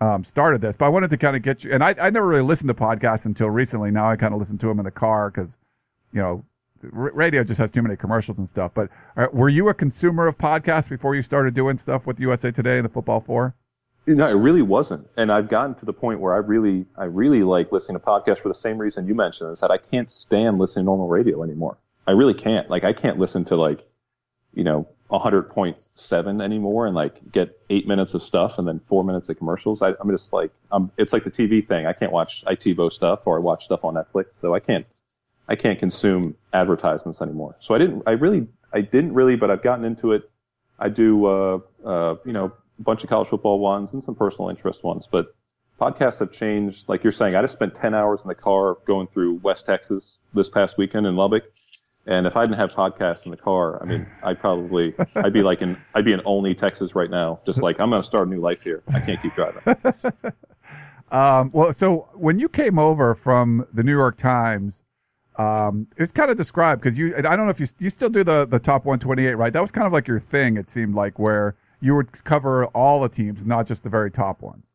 um, 0.00 0.24
started 0.24 0.60
this. 0.60 0.76
But 0.76 0.86
I 0.86 0.88
wanted 0.88 1.10
to 1.10 1.16
kind 1.16 1.36
of 1.36 1.42
get 1.42 1.64
you, 1.64 1.72
and 1.72 1.82
I, 1.82 1.94
I 2.00 2.10
never 2.10 2.26
really 2.26 2.42
listened 2.42 2.68
to 2.68 2.74
podcasts 2.74 3.26
until 3.26 3.50
recently. 3.50 3.90
Now 3.90 4.10
I 4.10 4.16
kind 4.16 4.34
of 4.34 4.40
listen 4.40 4.58
to 4.58 4.66
them 4.66 4.78
in 4.78 4.84
the 4.84 4.90
car 4.90 5.30
because, 5.30 5.58
you 6.12 6.20
know, 6.20 6.44
radio 6.92 7.44
just 7.44 7.58
has 7.60 7.70
too 7.70 7.82
many 7.82 7.96
commercials 7.96 8.38
and 8.38 8.48
stuff. 8.48 8.72
But 8.74 8.90
uh, 9.16 9.28
were 9.32 9.48
you 9.48 9.68
a 9.68 9.74
consumer 9.74 10.26
of 10.26 10.38
podcasts 10.38 10.88
before 10.88 11.14
you 11.14 11.22
started 11.22 11.54
doing 11.54 11.78
stuff 11.78 12.06
with 12.06 12.20
USA 12.20 12.50
Today 12.50 12.76
and 12.76 12.84
the 12.84 12.88
Football 12.88 13.20
Four? 13.20 13.54
No, 14.06 14.28
it 14.28 14.32
really 14.32 14.62
wasn't. 14.62 15.08
And 15.16 15.32
I've 15.32 15.48
gotten 15.48 15.74
to 15.76 15.86
the 15.86 15.92
point 15.92 16.20
where 16.20 16.34
I 16.34 16.38
really, 16.38 16.84
I 16.96 17.04
really 17.04 17.42
like 17.42 17.72
listening 17.72 17.98
to 17.98 18.04
podcasts 18.04 18.40
for 18.40 18.48
the 18.48 18.54
same 18.54 18.76
reason 18.76 19.06
you 19.06 19.14
mentioned 19.14 19.52
is 19.52 19.60
that 19.60 19.70
I 19.70 19.78
can't 19.78 20.10
stand 20.10 20.58
listening 20.58 20.84
to 20.84 20.86
normal 20.86 21.08
radio 21.08 21.42
anymore. 21.42 21.78
I 22.06 22.10
really 22.10 22.34
can't. 22.34 22.68
Like, 22.68 22.84
I 22.84 22.92
can't 22.92 23.18
listen 23.18 23.46
to 23.46 23.56
like, 23.56 23.80
you 24.52 24.62
know, 24.62 24.88
100.7 25.10 26.44
anymore 26.44 26.86
and 26.86 26.94
like 26.94 27.20
get 27.30 27.58
eight 27.70 27.86
minutes 27.86 28.14
of 28.14 28.22
stuff 28.22 28.58
and 28.58 28.68
then 28.68 28.80
four 28.80 29.04
minutes 29.04 29.28
of 29.28 29.38
commercials. 29.38 29.80
I, 29.80 29.94
I'm 30.00 30.10
just 30.10 30.32
like, 30.32 30.50
um, 30.70 30.90
it's 30.98 31.12
like 31.12 31.24
the 31.24 31.30
TV 31.30 31.66
thing. 31.66 31.86
I 31.86 31.92
can't 31.94 32.12
watch 32.12 32.42
ITVO 32.46 32.92
stuff 32.92 33.20
or 33.24 33.38
I 33.38 33.40
watch 33.40 33.64
stuff 33.64 33.84
on 33.84 33.94
Netflix. 33.94 34.26
So 34.40 34.54
I 34.54 34.60
can't, 34.60 34.86
I 35.48 35.56
can't 35.56 35.78
consume 35.78 36.36
advertisements 36.52 37.20
anymore. 37.20 37.56
So 37.60 37.74
I 37.74 37.78
didn't, 37.78 38.02
I 38.06 38.12
really, 38.12 38.46
I 38.72 38.80
didn't 38.80 39.14
really, 39.14 39.36
but 39.36 39.50
I've 39.50 39.62
gotten 39.62 39.84
into 39.84 40.12
it. 40.12 40.30
I 40.78 40.88
do, 40.88 41.26
uh, 41.26 41.58
uh, 41.84 42.16
you 42.24 42.32
know, 42.32 42.52
a 42.78 42.82
bunch 42.82 43.04
of 43.04 43.08
college 43.08 43.28
football 43.28 43.58
ones 43.58 43.90
and 43.92 44.02
some 44.02 44.14
personal 44.14 44.48
interest 44.48 44.82
ones, 44.82 45.06
but 45.10 45.34
podcasts 45.80 46.18
have 46.20 46.32
changed. 46.32 46.88
Like 46.88 47.04
you're 47.04 47.12
saying, 47.12 47.36
I 47.36 47.42
just 47.42 47.54
spent 47.54 47.76
10 47.76 47.94
hours 47.94 48.22
in 48.22 48.28
the 48.28 48.34
car 48.34 48.78
going 48.86 49.06
through 49.08 49.40
West 49.42 49.66
Texas 49.66 50.18
this 50.32 50.48
past 50.48 50.78
weekend 50.78 51.06
in 51.06 51.16
Lubbock. 51.16 51.44
And 52.06 52.26
if 52.26 52.36
I 52.36 52.44
didn't 52.44 52.58
have 52.58 52.72
podcasts 52.74 53.24
in 53.24 53.30
the 53.30 53.36
car, 53.38 53.82
I 53.82 53.86
mean, 53.86 54.06
I'd 54.22 54.38
probably, 54.38 54.94
I'd 55.14 55.32
be 55.32 55.42
like 55.42 55.62
in, 55.62 55.78
I'd 55.94 56.04
be 56.04 56.12
in 56.12 56.20
only 56.26 56.54
Texas 56.54 56.94
right 56.94 57.08
now. 57.08 57.40
Just 57.46 57.62
like, 57.62 57.80
I'm 57.80 57.88
going 57.88 58.02
to 58.02 58.06
start 58.06 58.28
a 58.28 58.30
new 58.30 58.40
life 58.40 58.58
here. 58.62 58.82
I 58.92 59.00
can't 59.00 59.20
keep 59.22 59.32
driving. 59.34 59.76
Um, 61.14 61.50
well, 61.52 61.72
so 61.72 62.08
when 62.14 62.40
you 62.40 62.48
came 62.48 62.76
over 62.76 63.14
from 63.14 63.68
the 63.72 63.84
New 63.84 63.92
York 63.92 64.16
Times, 64.16 64.82
Um, 65.36 65.86
it's 65.96 66.12
kind 66.12 66.30
of 66.30 66.36
described 66.36 66.82
because 66.82 66.96
you, 66.96 67.16
I 67.16 67.22
don't 67.22 67.46
know 67.46 67.50
if 67.50 67.60
you, 67.60 67.66
you 67.78 67.90
still 67.90 68.08
do 68.08 68.22
the, 68.22 68.46
the 68.46 68.58
top 68.58 68.84
128, 68.84 69.34
right? 69.34 69.52
That 69.52 69.62
was 69.62 69.72
kind 69.72 69.86
of 69.86 69.92
like 69.92 70.06
your 70.06 70.20
thing. 70.20 70.56
It 70.56 70.68
seemed 70.68 70.94
like 70.94 71.18
where 71.18 71.56
you 71.80 71.96
would 71.96 72.12
cover 72.24 72.66
all 72.66 73.00
the 73.00 73.08
teams, 73.08 73.44
not 73.44 73.66
just 73.66 73.82
the 73.82 73.90
very 73.90 74.10
top 74.10 74.42
ones. 74.42 74.70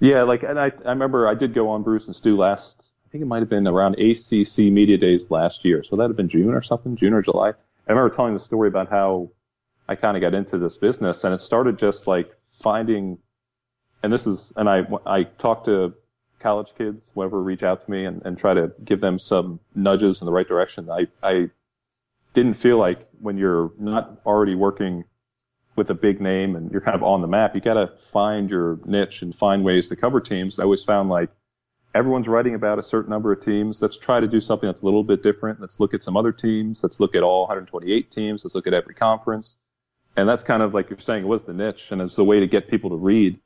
Yeah, 0.00 0.22
like, 0.22 0.44
and 0.44 0.58
I, 0.58 0.70
I 0.84 0.90
remember 0.90 1.26
I 1.26 1.34
did 1.34 1.52
go 1.52 1.70
on 1.70 1.82
Bruce 1.82 2.06
and 2.06 2.14
Stu 2.14 2.36
last, 2.36 2.90
I 3.06 3.10
think 3.10 3.22
it 3.22 3.26
might 3.26 3.40
have 3.40 3.48
been 3.48 3.66
around 3.66 3.96
ACC 3.98 4.58
Media 4.70 4.98
Days 4.98 5.30
last 5.30 5.64
year. 5.64 5.82
So 5.82 5.96
that'd 5.96 6.10
have 6.10 6.16
been 6.16 6.28
June 6.28 6.54
or 6.54 6.62
something, 6.62 6.96
June 6.96 7.12
or 7.12 7.22
July. 7.22 7.48
I 7.48 7.92
remember 7.92 8.14
telling 8.14 8.34
the 8.34 8.40
story 8.40 8.68
about 8.68 8.88
how 8.88 9.30
I 9.88 9.96
kind 9.96 10.16
of 10.16 10.20
got 10.20 10.34
into 10.34 10.58
this 10.58 10.76
business 10.76 11.24
and 11.24 11.34
it 11.34 11.40
started 11.40 11.78
just 11.78 12.06
like 12.06 12.28
finding, 12.62 13.18
and 14.02 14.12
this 14.12 14.26
is, 14.26 14.52
and 14.54 14.68
I, 14.68 14.82
I 15.04 15.24
talked 15.24 15.64
to 15.64 15.94
college 16.40 16.68
kids, 16.76 17.00
whoever 17.14 17.42
reach 17.42 17.62
out 17.62 17.84
to 17.84 17.90
me 17.90 18.04
and, 18.04 18.22
and 18.24 18.38
try 18.38 18.54
to 18.54 18.72
give 18.84 19.00
them 19.00 19.18
some 19.18 19.60
nudges 19.74 20.20
in 20.20 20.26
the 20.26 20.32
right 20.32 20.46
direction. 20.46 20.88
I, 20.90 21.06
I 21.22 21.50
didn't 22.34 22.54
feel 22.54 22.78
like 22.78 23.06
when 23.20 23.36
you're 23.36 23.72
not 23.78 24.20
already 24.24 24.54
working 24.54 25.04
with 25.76 25.90
a 25.90 25.94
big 25.94 26.20
name 26.20 26.56
and 26.56 26.70
you're 26.70 26.80
kind 26.80 26.96
of 26.96 27.02
on 27.02 27.20
the 27.22 27.28
map, 27.28 27.54
you 27.54 27.60
got 27.60 27.74
to 27.74 27.88
find 28.12 28.50
your 28.50 28.78
niche 28.84 29.22
and 29.22 29.34
find 29.34 29.64
ways 29.64 29.88
to 29.88 29.96
cover 29.96 30.20
teams. 30.20 30.58
I 30.58 30.64
always 30.64 30.84
found 30.84 31.08
like 31.08 31.30
everyone's 31.94 32.28
writing 32.28 32.54
about 32.54 32.78
a 32.78 32.82
certain 32.82 33.10
number 33.10 33.32
of 33.32 33.44
teams. 33.44 33.80
Let's 33.80 33.96
try 33.96 34.20
to 34.20 34.26
do 34.26 34.40
something 34.40 34.68
that's 34.68 34.82
a 34.82 34.84
little 34.84 35.04
bit 35.04 35.22
different. 35.22 35.60
Let's 35.60 35.80
look 35.80 35.94
at 35.94 36.02
some 36.02 36.16
other 36.16 36.32
teams. 36.32 36.82
Let's 36.82 37.00
look 37.00 37.14
at 37.14 37.22
all 37.22 37.42
128 37.42 38.10
teams. 38.10 38.44
Let's 38.44 38.54
look 38.54 38.66
at 38.66 38.74
every 38.74 38.94
conference. 38.94 39.56
And 40.16 40.28
that's 40.28 40.42
kind 40.42 40.62
of 40.62 40.74
like 40.74 40.90
you're 40.90 41.00
saying, 41.00 41.24
it 41.24 41.28
was 41.28 41.42
the 41.42 41.52
niche 41.52 41.86
and 41.90 42.00
it's 42.02 42.16
the 42.16 42.24
way 42.24 42.40
to 42.40 42.46
get 42.46 42.68
people 42.68 42.90
to 42.90 42.96
read 42.96 43.38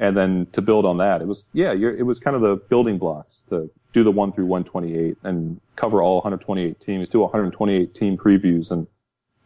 and 0.00 0.16
then 0.16 0.46
to 0.52 0.62
build 0.62 0.84
on 0.84 0.98
that. 0.98 1.20
It 1.20 1.26
was, 1.26 1.44
yeah, 1.52 1.72
it 1.72 2.04
was 2.04 2.18
kind 2.18 2.36
of 2.36 2.42
the 2.42 2.56
building 2.56 2.98
blocks 2.98 3.42
to 3.48 3.70
do 3.92 4.04
the 4.04 4.10
one 4.10 4.32
through 4.32 4.46
128 4.46 5.16
and 5.24 5.60
cover 5.76 6.02
all 6.02 6.16
128 6.16 6.80
teams, 6.80 7.08
do 7.08 7.20
128 7.20 7.94
team 7.94 8.16
previews 8.16 8.70
and 8.70 8.86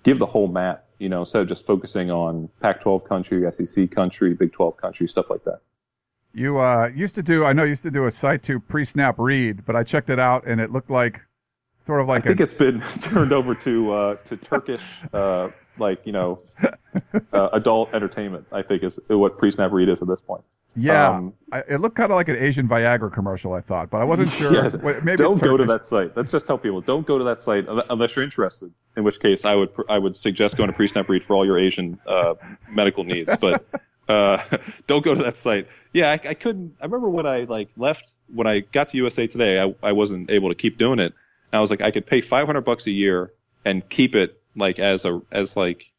give 0.03 0.19
the 0.19 0.27
whole 0.27 0.49
map, 0.49 0.85
you 0.99 1.09
know, 1.09 1.21
instead 1.21 1.43
of 1.43 1.49
just 1.49 1.65
focusing 1.67 2.11
on 2.11 2.49
Pac-12 2.61 3.09
country, 3.09 3.51
SEC 3.53 3.91
country, 3.91 4.35
Big 4.35 4.53
12 4.53 4.77
country, 4.77 5.07
stuff 5.07 5.27
like 5.31 5.45
that. 5.45 5.61
You, 6.35 6.59
uh, 6.59 6.91
used 6.95 7.15
to 7.17 7.23
do, 7.23 7.45
I 7.45 7.53
know 7.53 7.63
you 7.63 7.71
used 7.71 7.83
to 7.83 7.91
do 7.91 8.07
a 8.07 8.11
site 8.11 8.43
to 8.45 8.59
pre-snap 8.59 9.19
read, 9.19 9.65
but 9.65 9.77
I 9.77 9.85
checked 9.85 10.11
it 10.11 10.19
out 10.19 10.47
and 10.47 10.61
it 10.61 10.73
looked 10.73 10.91
like 10.91 11.21
sort 11.79 12.01
of 12.01 12.09
like 12.09 12.25
I 12.25 12.29
think 12.29 12.41
a, 12.41 12.45
it's 12.45 12.55
been 12.55 12.81
turned 13.01 13.33
over 13.33 13.55
to, 13.55 13.93
uh, 13.93 14.17
to 14.29 14.37
Turkish, 14.37 14.83
uh, 15.13 15.51
like 15.79 16.01
you 16.05 16.13
know, 16.13 16.41
uh, 17.33 17.49
adult 17.53 17.95
entertainment. 17.95 18.47
I 18.53 18.63
think 18.63 18.83
is 18.83 18.99
what 19.09 19.39
pre-snap 19.39 19.73
read 19.73 19.89
is 19.89 20.03
at 20.03 20.09
this 20.09 20.21
point. 20.21 20.45
Yeah, 20.75 21.11
um, 21.11 21.35
I, 21.53 21.63
it 21.69 21.81
looked 21.81 21.97
kind 21.97 22.11
of 22.11 22.17
like 22.17 22.29
an 22.29 22.37
Asian 22.37 22.67
Viagra 22.67 23.13
commercial. 23.13 23.53
I 23.53 23.61
thought, 23.61 23.91
but 23.91 24.01
I 24.01 24.05
wasn't 24.05 24.31
sure. 24.33 24.55
Yeah, 24.55 25.01
maybe 25.03 25.19
don't 25.19 25.41
go 25.41 25.57
to 25.57 25.67
that 25.67 25.85
site. 25.85 26.17
Let's 26.17 26.31
just 26.31 26.47
tell 26.47 26.59
people 26.59 26.81
don't 26.81 27.07
go 27.07 27.19
to 27.19 27.25
that 27.25 27.41
site 27.41 27.67
unless 27.91 28.17
you're 28.17 28.25
interested. 28.25 28.73
In 28.97 29.05
which 29.05 29.21
case, 29.21 29.45
I 29.45 29.55
would 29.55 29.71
I 29.89 29.99
would 29.99 30.17
suggest 30.17 30.57
going 30.57 30.71
to 30.71 30.77
pre-snap 30.77 31.09
read 31.09 31.25
for 31.25 31.35
all 31.35 31.45
your 31.45 31.59
Asian 31.59 31.99
uh, 32.07 32.35
medical 32.71 33.05
needs. 33.05 33.37
But 33.37 33.67
uh, 34.09 34.39
don't 34.87 35.05
go 35.05 35.15
to 35.15 35.23
that 35.25 35.37
site. 35.37 35.69
Yeah, 35.93 36.11
I, 36.11 36.29
I 36.29 36.35
couldn't. 36.35 36.77
I 36.81 36.85
remember 36.85 37.11
when 37.11 37.27
I 37.27 37.41
like 37.45 37.69
left 37.77 38.11
when 38.33 38.47
I 38.47 38.61
got 38.61 38.91
to 38.91 38.97
USA 38.97 39.27
Today. 39.27 39.61
I 39.61 39.75
I 39.83 39.93
wasn't 39.93 40.31
able 40.31 40.49
to 40.49 40.55
keep 40.55 40.79
doing 40.79 40.99
it. 40.99 41.13
And 41.53 41.59
I 41.59 41.61
was 41.61 41.71
like, 41.71 41.83
I 41.83 41.91
could 41.91 42.07
pay 42.07 42.23
500 42.23 42.63
bucks 42.63 42.87
a 42.87 42.91
year 42.91 43.33
and 43.65 43.87
keep 43.87 44.15
it 44.15 44.42
like 44.57 44.79
as 44.79 45.05
a 45.05 45.21
as 45.31 45.57
like 45.57 45.93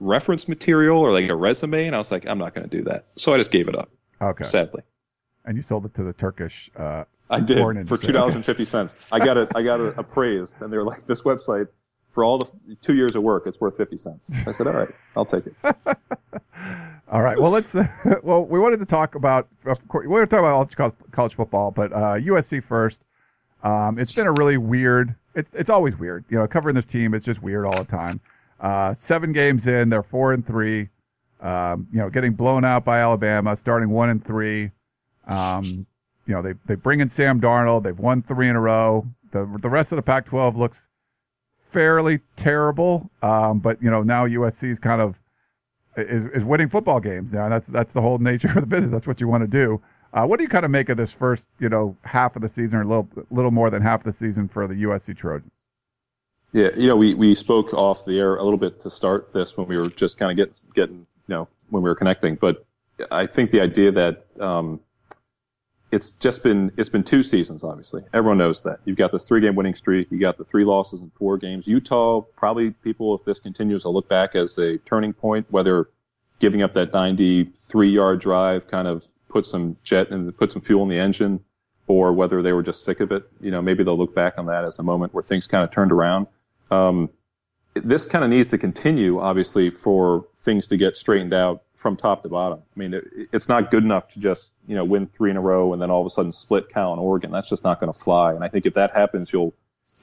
reference 0.00 0.48
material 0.48 0.98
or 0.98 1.12
like 1.12 1.28
a 1.28 1.34
resume, 1.34 1.86
and 1.86 1.94
I 1.94 1.98
was 1.98 2.10
like, 2.10 2.26
I'm 2.26 2.38
not 2.38 2.54
going 2.54 2.68
to 2.68 2.76
do 2.76 2.84
that. 2.84 3.06
So 3.16 3.32
I 3.32 3.36
just 3.36 3.52
gave 3.52 3.68
it 3.68 3.78
up. 3.78 3.90
Okay. 4.20 4.44
Sadly. 4.44 4.82
And 5.44 5.56
you 5.56 5.62
sold 5.62 5.86
it 5.86 5.94
to 5.94 6.04
the 6.04 6.12
Turkish. 6.12 6.70
Uh, 6.76 7.04
I 7.28 7.40
did 7.40 7.88
for 7.88 7.96
two 7.96 8.12
dollars 8.12 8.34
and 8.34 8.44
fifty 8.44 8.64
cents. 8.64 8.94
I 9.10 9.18
got 9.18 9.36
it. 9.36 9.52
I 9.54 9.62
got 9.62 9.80
it 9.80 9.94
appraised, 9.96 10.54
and 10.60 10.72
they're 10.72 10.84
like, 10.84 11.06
this 11.06 11.22
website 11.22 11.68
for 12.12 12.24
all 12.24 12.38
the 12.38 12.76
two 12.82 12.94
years 12.94 13.14
of 13.16 13.22
work, 13.22 13.44
it's 13.46 13.58
worth 13.58 13.76
fifty 13.76 13.96
cents. 13.96 14.46
I 14.46 14.52
said, 14.52 14.66
all 14.66 14.74
right, 14.74 14.88
I'll 15.16 15.24
take 15.24 15.46
it. 15.46 15.54
all 17.10 17.22
right. 17.22 17.38
Well, 17.38 17.50
let's. 17.50 17.74
Uh, 17.74 17.88
well, 18.22 18.44
we 18.44 18.60
wanted 18.60 18.80
to 18.80 18.86
talk 18.86 19.14
about. 19.14 19.48
Of 19.64 19.88
course, 19.88 20.06
we 20.06 20.12
wanted 20.12 20.28
talking 20.30 20.66
talk 20.76 20.76
about 20.76 21.10
college 21.10 21.34
football, 21.34 21.70
but 21.70 21.92
uh, 21.92 22.14
USC 22.18 22.62
first. 22.62 23.02
Um, 23.62 23.98
it's 23.98 24.12
been 24.12 24.26
a 24.26 24.32
really 24.32 24.58
weird. 24.58 25.14
It's 25.34 25.52
it's 25.54 25.70
always 25.70 25.98
weird. 25.98 26.24
You 26.28 26.38
know, 26.38 26.46
covering 26.46 26.74
this 26.74 26.86
team, 26.86 27.14
it's 27.14 27.24
just 27.24 27.42
weird 27.42 27.66
all 27.66 27.78
the 27.78 27.84
time. 27.84 28.20
Uh, 28.60 28.94
seven 28.94 29.32
games 29.32 29.66
in, 29.66 29.88
they're 29.88 30.02
four 30.02 30.32
and 30.32 30.46
three. 30.46 30.88
Um, 31.40 31.88
you 31.92 31.98
know, 31.98 32.08
getting 32.08 32.34
blown 32.34 32.64
out 32.64 32.84
by 32.84 33.00
Alabama, 33.00 33.56
starting 33.56 33.90
one 33.90 34.10
and 34.10 34.24
three. 34.24 34.70
Um, 35.26 35.86
you 36.26 36.34
know, 36.34 36.42
they 36.42 36.54
they 36.66 36.74
bring 36.76 37.00
in 37.00 37.08
Sam 37.08 37.40
Darnold. 37.40 37.82
They've 37.82 37.98
won 37.98 38.22
three 38.22 38.48
in 38.48 38.56
a 38.56 38.60
row. 38.60 39.06
The 39.32 39.46
the 39.60 39.68
rest 39.68 39.92
of 39.92 39.96
the 39.96 40.02
Pac-12 40.02 40.56
looks 40.56 40.88
fairly 41.58 42.20
terrible. 42.36 43.10
Um, 43.22 43.58
but 43.58 43.82
you 43.82 43.90
know, 43.90 44.02
now 44.02 44.26
USC 44.26 44.70
is 44.70 44.78
kind 44.78 45.00
of 45.00 45.20
is 45.96 46.26
is 46.26 46.44
winning 46.44 46.68
football 46.68 47.00
games. 47.00 47.32
Yeah, 47.32 47.48
that's 47.48 47.66
that's 47.66 47.92
the 47.92 48.00
whole 48.00 48.18
nature 48.18 48.48
of 48.48 48.60
the 48.60 48.66
business. 48.66 48.92
That's 48.92 49.06
what 49.06 49.20
you 49.20 49.28
want 49.28 49.42
to 49.42 49.48
do. 49.48 49.82
Uh, 50.12 50.26
what 50.26 50.38
do 50.38 50.42
you 50.42 50.48
kind 50.48 50.64
of 50.64 50.70
make 50.70 50.88
of 50.88 50.96
this 50.96 51.12
first, 51.12 51.48
you 51.58 51.68
know, 51.68 51.96
half 52.04 52.36
of 52.36 52.42
the 52.42 52.48
season 52.48 52.80
or 52.80 52.82
a 52.82 52.86
little 52.86 53.08
little 53.30 53.50
more 53.50 53.70
than 53.70 53.82
half 53.82 54.02
the 54.02 54.12
season 54.12 54.46
for 54.48 54.66
the 54.66 54.74
USC 54.74 55.16
Trojans? 55.16 55.50
Yeah, 56.52 56.68
you 56.76 56.86
know, 56.86 56.96
we, 56.96 57.14
we 57.14 57.34
spoke 57.34 57.72
off 57.72 58.04
the 58.04 58.18
air 58.18 58.36
a 58.36 58.44
little 58.44 58.58
bit 58.58 58.82
to 58.82 58.90
start 58.90 59.32
this 59.32 59.56
when 59.56 59.66
we 59.66 59.78
were 59.78 59.88
just 59.88 60.18
kind 60.18 60.30
of 60.30 60.36
getting, 60.36 60.70
getting, 60.74 61.06
you 61.26 61.34
know, 61.34 61.48
when 61.70 61.82
we 61.82 61.88
were 61.88 61.94
connecting. 61.94 62.34
But 62.34 62.66
I 63.10 63.26
think 63.26 63.52
the 63.52 63.62
idea 63.62 63.92
that, 63.92 64.26
um, 64.38 64.80
it's 65.90 66.10
just 66.10 66.42
been, 66.42 66.72
it's 66.76 66.88
been 66.88 67.04
two 67.04 67.22
seasons, 67.22 67.64
obviously. 67.64 68.02
Everyone 68.12 68.38
knows 68.38 68.62
that. 68.62 68.80
You've 68.84 68.96
got 68.96 69.12
this 69.12 69.24
three 69.24 69.40
game 69.40 69.54
winning 69.54 69.74
streak. 69.74 70.08
You 70.10 70.18
got 70.18 70.38
the 70.38 70.44
three 70.44 70.64
losses 70.64 71.00
in 71.00 71.10
four 71.18 71.38
games. 71.38 71.66
Utah, 71.66 72.22
probably 72.36 72.70
people, 72.70 73.14
if 73.14 73.24
this 73.24 73.38
continues, 73.38 73.84
will 73.84 73.94
look 73.94 74.08
back 74.08 74.34
as 74.34 74.56
a 74.58 74.78
turning 74.78 75.12
point, 75.12 75.46
whether 75.50 75.88
giving 76.38 76.62
up 76.62 76.74
that 76.74 76.92
93 76.92 77.88
yard 77.90 78.20
drive 78.20 78.68
kind 78.68 78.88
of 78.88 79.04
put 79.32 79.46
some 79.46 79.76
jet 79.82 80.10
and 80.10 80.36
put 80.36 80.52
some 80.52 80.62
fuel 80.62 80.82
in 80.82 80.88
the 80.88 80.98
engine 80.98 81.40
or 81.86 82.12
whether 82.12 82.42
they 82.42 82.52
were 82.52 82.62
just 82.62 82.84
sick 82.84 83.00
of 83.00 83.12
it. 83.12 83.24
You 83.40 83.50
know, 83.50 83.62
maybe 83.62 83.82
they'll 83.84 83.98
look 83.98 84.14
back 84.14 84.34
on 84.38 84.46
that 84.46 84.64
as 84.64 84.78
a 84.78 84.82
moment 84.82 85.14
where 85.14 85.22
things 85.22 85.46
kind 85.46 85.64
of 85.64 85.72
turned 85.72 85.92
around. 85.92 86.26
Um, 86.70 87.10
this 87.74 88.06
kind 88.06 88.24
of 88.24 88.30
needs 88.30 88.50
to 88.50 88.58
continue, 88.58 89.20
obviously, 89.20 89.70
for 89.70 90.26
things 90.44 90.66
to 90.68 90.76
get 90.76 90.96
straightened 90.96 91.32
out 91.32 91.62
from 91.76 91.96
top 91.96 92.22
to 92.22 92.28
bottom. 92.28 92.60
I 92.60 92.78
mean, 92.78 92.94
it, 92.94 93.04
it's 93.32 93.48
not 93.48 93.70
good 93.70 93.82
enough 93.82 94.12
to 94.12 94.20
just, 94.20 94.50
you 94.68 94.76
know, 94.76 94.84
win 94.84 95.08
three 95.08 95.30
in 95.30 95.36
a 95.36 95.40
row 95.40 95.72
and 95.72 95.82
then 95.82 95.90
all 95.90 96.00
of 96.00 96.06
a 96.06 96.10
sudden 96.10 96.32
split 96.32 96.68
Cal 96.68 96.92
and 96.92 97.00
Oregon. 97.00 97.32
That's 97.32 97.48
just 97.48 97.64
not 97.64 97.80
going 97.80 97.92
to 97.92 97.98
fly. 97.98 98.34
And 98.34 98.44
I 98.44 98.48
think 98.48 98.66
if 98.66 98.74
that 98.74 98.94
happens, 98.94 99.32
you'll 99.32 99.54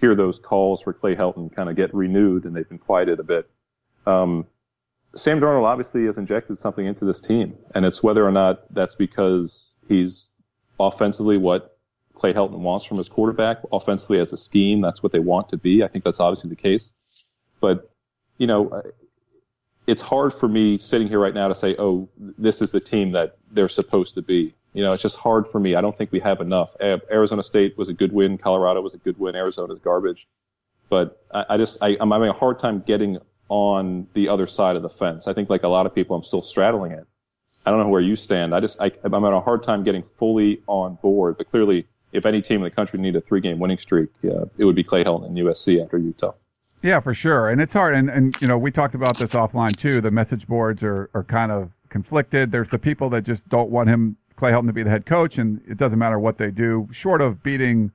hear 0.02 0.16
those 0.16 0.40
calls 0.40 0.82
for 0.82 0.94
Clay 0.94 1.16
Helton 1.16 1.54
kind 1.54 1.70
of 1.70 1.76
get 1.76 1.94
renewed 1.94 2.46
and 2.46 2.56
they've 2.56 2.68
been 2.68 2.78
quieted 2.78 3.20
a 3.20 3.24
bit. 3.24 3.50
Um, 4.06 4.48
Sam 5.16 5.40
Darnold 5.40 5.66
obviously 5.66 6.06
has 6.06 6.18
injected 6.18 6.58
something 6.58 6.86
into 6.86 7.06
this 7.06 7.20
team 7.20 7.58
and 7.74 7.86
it's 7.86 8.04
whether 8.04 8.26
or 8.26 8.32
not 8.32 8.74
that's 8.74 8.96
because 8.96 9.74
he's 9.88 10.34
offensively 10.80 11.38
what 11.38 11.78
Clay 12.20 12.34
Helton 12.34 12.60
wants 12.60 12.86
from 12.86 12.98
his 12.98 13.08
quarterback. 13.08 13.60
Offensively, 13.72 14.20
as 14.20 14.34
a 14.34 14.38
scheme, 14.38 14.82
that's 14.82 15.02
what 15.02 15.12
they 15.12 15.20
want 15.20 15.50
to 15.50 15.58
be. 15.58 15.84
I 15.84 15.88
think 15.88 16.04
that's 16.04 16.20
obviously 16.20 16.50
the 16.50 16.56
case. 16.56 16.92
But, 17.60 17.90
you 18.38 18.46
know, 18.46 18.84
it's 19.88 20.02
hard 20.02 20.34
for 20.34 20.48
me 20.48 20.78
sitting 20.78 21.08
here 21.08 21.20
right 21.20 21.34
now 21.34 21.48
to 21.48 21.56
say, 21.56 21.76
oh, 21.80 22.10
this 22.18 22.62
is 22.62 22.72
the 22.72 22.80
team 22.80 23.14
that 23.14 23.38
they're 23.52 23.70
supposed 23.70 24.16
to 24.16 24.22
be. 24.22 24.54
You 24.74 24.84
know, 24.84 24.94
it's 24.94 25.02
just 25.02 25.18
hard 25.18 25.48
for 25.48 25.60
me. 25.60 25.76
I 25.76 25.82
don't 25.82 25.98
think 25.98 26.12
we 26.12 26.20
have 26.20 26.42
enough. 26.42 26.70
Arizona 26.80 27.42
State 27.42 27.78
was 27.78 27.90
a 27.90 27.94
good 27.94 28.12
win. 28.12 28.38
Colorado 28.38 28.82
was 28.82 28.94
a 28.94 28.98
good 28.98 29.18
win. 29.18 29.36
Arizona's 29.36 29.80
garbage. 29.80 30.28
But 30.90 31.22
I, 31.34 31.46
I 31.50 31.58
just, 31.58 31.78
I, 31.82 31.98
I'm 32.00 32.12
having 32.12 32.30
a 32.30 32.34
hard 32.34 32.60
time 32.60 32.84
getting 32.86 33.18
on 33.50 34.08
the 34.14 34.30
other 34.30 34.48
side 34.48 34.76
of 34.76 34.84
the 34.84 34.90
fence. 34.90 35.28
I 35.28 35.34
think 35.34 35.50
like 35.50 35.64
a 35.64 35.68
lot 35.68 35.86
of 35.86 35.94
people, 35.94 36.16
I'm 36.16 36.24
still 36.24 36.42
straddling 36.42 36.92
it. 36.92 37.06
I 37.66 37.72
don't 37.72 37.80
know 37.80 37.90
where 37.90 38.02
you 38.02 38.16
stand. 38.16 38.56
I 38.56 38.60
just, 38.60 38.80
I, 38.80 38.92
I'm 39.04 39.12
having 39.12 39.34
a 39.34 39.42
hard 39.42 39.64
time 39.64 39.84
getting 39.84 40.04
fully 40.04 40.62
on 40.68 40.98
board, 41.02 41.38
but 41.38 41.50
clearly 41.50 41.88
if 42.14 42.26
any 42.26 42.42
team 42.42 42.58
in 42.58 42.64
the 42.64 42.72
country 42.72 43.00
needed 43.00 43.22
a 43.22 43.26
three 43.26 43.42
game 43.42 43.60
winning 43.60 43.78
streak, 43.78 44.10
uh, 44.24 44.46
it 44.58 44.66
would 44.66 44.76
be 44.76 44.84
Clay 44.84 45.04
Helton 45.04 45.26
and 45.26 45.38
USC 45.38 45.84
after 45.84 45.98
Utah. 45.98 46.34
Yeah, 46.82 47.00
for 47.02 47.14
sure. 47.14 47.50
And 47.50 47.60
it's 47.60 47.74
hard. 47.74 47.94
And, 47.94 48.10
and, 48.10 48.42
you 48.42 48.48
know, 48.48 48.58
we 48.58 48.72
talked 48.72 48.96
about 48.96 49.18
this 49.18 49.34
offline 49.34 49.76
too. 49.76 50.00
The 50.00 50.12
message 50.12 50.48
boards 50.48 50.82
are, 50.82 51.10
are 51.14 51.26
kind 51.26 51.52
of 51.52 51.76
conflicted. 51.90 52.52
There's 52.52 52.70
the 52.70 52.80
people 52.80 53.10
that 53.10 53.26
just 53.26 53.50
don't 53.50 53.70
want 53.70 53.90
him, 53.90 54.16
Clay 54.36 54.52
Helton 54.52 54.68
to 54.68 54.74
be 54.74 54.84
the 54.84 54.90
head 54.90 55.06
coach. 55.06 55.38
And 55.38 55.62
it 55.68 55.78
doesn't 55.78 56.00
matter 56.00 56.18
what 56.18 56.38
they 56.38 56.52
do 56.52 56.88
short 56.92 57.22
of 57.22 57.44
beating 57.44 57.92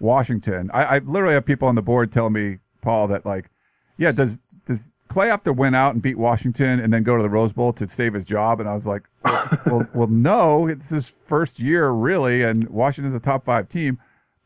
Washington. 0.00 0.70
I, 0.74 0.84
I 0.84 0.98
literally 0.98 1.34
have 1.34 1.46
people 1.46 1.68
on 1.68 1.76
the 1.76 1.82
board 1.82 2.12
telling 2.12 2.34
me, 2.34 2.58
Paul, 2.82 3.08
that 3.08 3.24
like, 3.24 3.50
yeah, 3.96 4.12
does, 4.12 4.40
does 4.66 4.92
Clay 5.08 5.28
have 5.28 5.42
to 5.44 5.52
win 5.52 5.74
out 5.74 5.94
and 5.94 6.02
beat 6.02 6.18
Washington 6.18 6.80
and 6.80 6.92
then 6.92 7.02
go 7.02 7.16
to 7.16 7.22
the 7.22 7.30
Rose 7.30 7.52
Bowl 7.52 7.72
to 7.74 7.88
save 7.88 8.14
his 8.14 8.24
job? 8.24 8.60
And 8.60 8.68
I 8.68 8.74
was 8.74 8.86
like, 8.86 9.02
well, 9.24 9.58
well, 9.66 9.88
well, 9.94 10.08
no, 10.08 10.66
it's 10.66 10.90
his 10.90 11.08
first 11.10 11.58
year 11.58 11.90
really, 11.90 12.42
and 12.42 12.68
Washington's 12.68 13.14
a 13.14 13.20
top 13.20 13.44
five 13.44 13.68
team. 13.68 13.98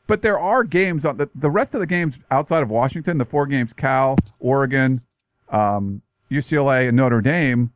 But 0.06 0.22
there 0.22 0.38
are 0.38 0.64
games 0.64 1.04
on 1.06 1.16
the, 1.16 1.30
the 1.34 1.50
rest 1.50 1.74
of 1.74 1.80
the 1.80 1.86
games 1.86 2.18
outside 2.30 2.62
of 2.62 2.70
Washington, 2.70 3.16
the 3.16 3.24
four 3.24 3.46
games, 3.46 3.72
Cal, 3.72 4.16
Oregon, 4.38 5.00
um, 5.48 6.02
UCLA, 6.30 6.88
and 6.88 6.96
Notre 6.96 7.22
Dame. 7.22 7.72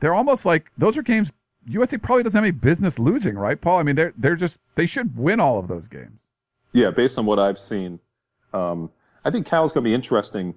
They're 0.00 0.14
almost 0.14 0.44
like 0.44 0.70
those 0.76 0.98
are 0.98 1.02
games 1.02 1.32
USC 1.68 2.02
probably 2.02 2.24
doesn't 2.24 2.36
have 2.36 2.44
any 2.44 2.50
business 2.50 2.98
losing, 2.98 3.36
right, 3.36 3.60
Paul? 3.60 3.78
I 3.78 3.82
mean, 3.84 3.96
they're 3.96 4.12
they're 4.16 4.36
just 4.36 4.58
they 4.74 4.86
should 4.86 5.16
win 5.16 5.40
all 5.40 5.58
of 5.58 5.68
those 5.68 5.88
games. 5.88 6.18
Yeah, 6.72 6.90
based 6.90 7.18
on 7.18 7.26
what 7.26 7.38
I've 7.38 7.58
seen, 7.58 8.00
Um, 8.52 8.90
I 9.24 9.30
think 9.30 9.46
Cal's 9.46 9.72
going 9.72 9.84
to 9.84 9.88
be 9.88 9.94
interesting 9.94 10.54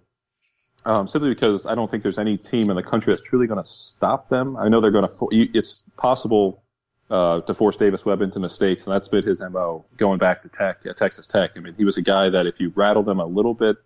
um, 0.85 1.07
simply 1.07 1.29
because 1.29 1.65
I 1.65 1.73
don't 1.75 1.89
think 1.89 2.03
there's 2.03 2.19
any 2.19 2.37
team 2.37 2.69
in 2.69 2.75
the 2.75 2.83
country 2.83 3.11
that's 3.11 3.27
truly 3.27 3.47
going 3.47 3.61
to 3.61 3.67
stop 3.67 4.29
them. 4.29 4.55
I 4.55 4.69
know 4.69 4.81
they're 4.81 4.91
going 4.91 5.07
to. 5.07 5.27
It's 5.31 5.83
possible 5.97 6.63
uh, 7.09 7.41
to 7.41 7.53
force 7.53 7.75
Davis 7.75 8.05
Webb 8.05 8.21
into 8.21 8.39
mistakes, 8.39 8.85
and 8.85 8.93
that's 8.93 9.07
been 9.07 9.23
his 9.23 9.41
mo 9.41 9.85
going 9.97 10.19
back 10.19 10.43
to 10.43 10.49
Tech, 10.49 10.77
uh, 10.87 10.93
Texas 10.93 11.25
Tech. 11.25 11.51
I 11.55 11.59
mean, 11.59 11.73
he 11.75 11.85
was 11.85 11.97
a 11.97 12.03
guy 12.03 12.29
that 12.29 12.45
if 12.45 12.59
you 12.59 12.71
rattled 12.75 13.09
him 13.09 13.19
a 13.19 13.25
little 13.25 13.55
bit 13.55 13.77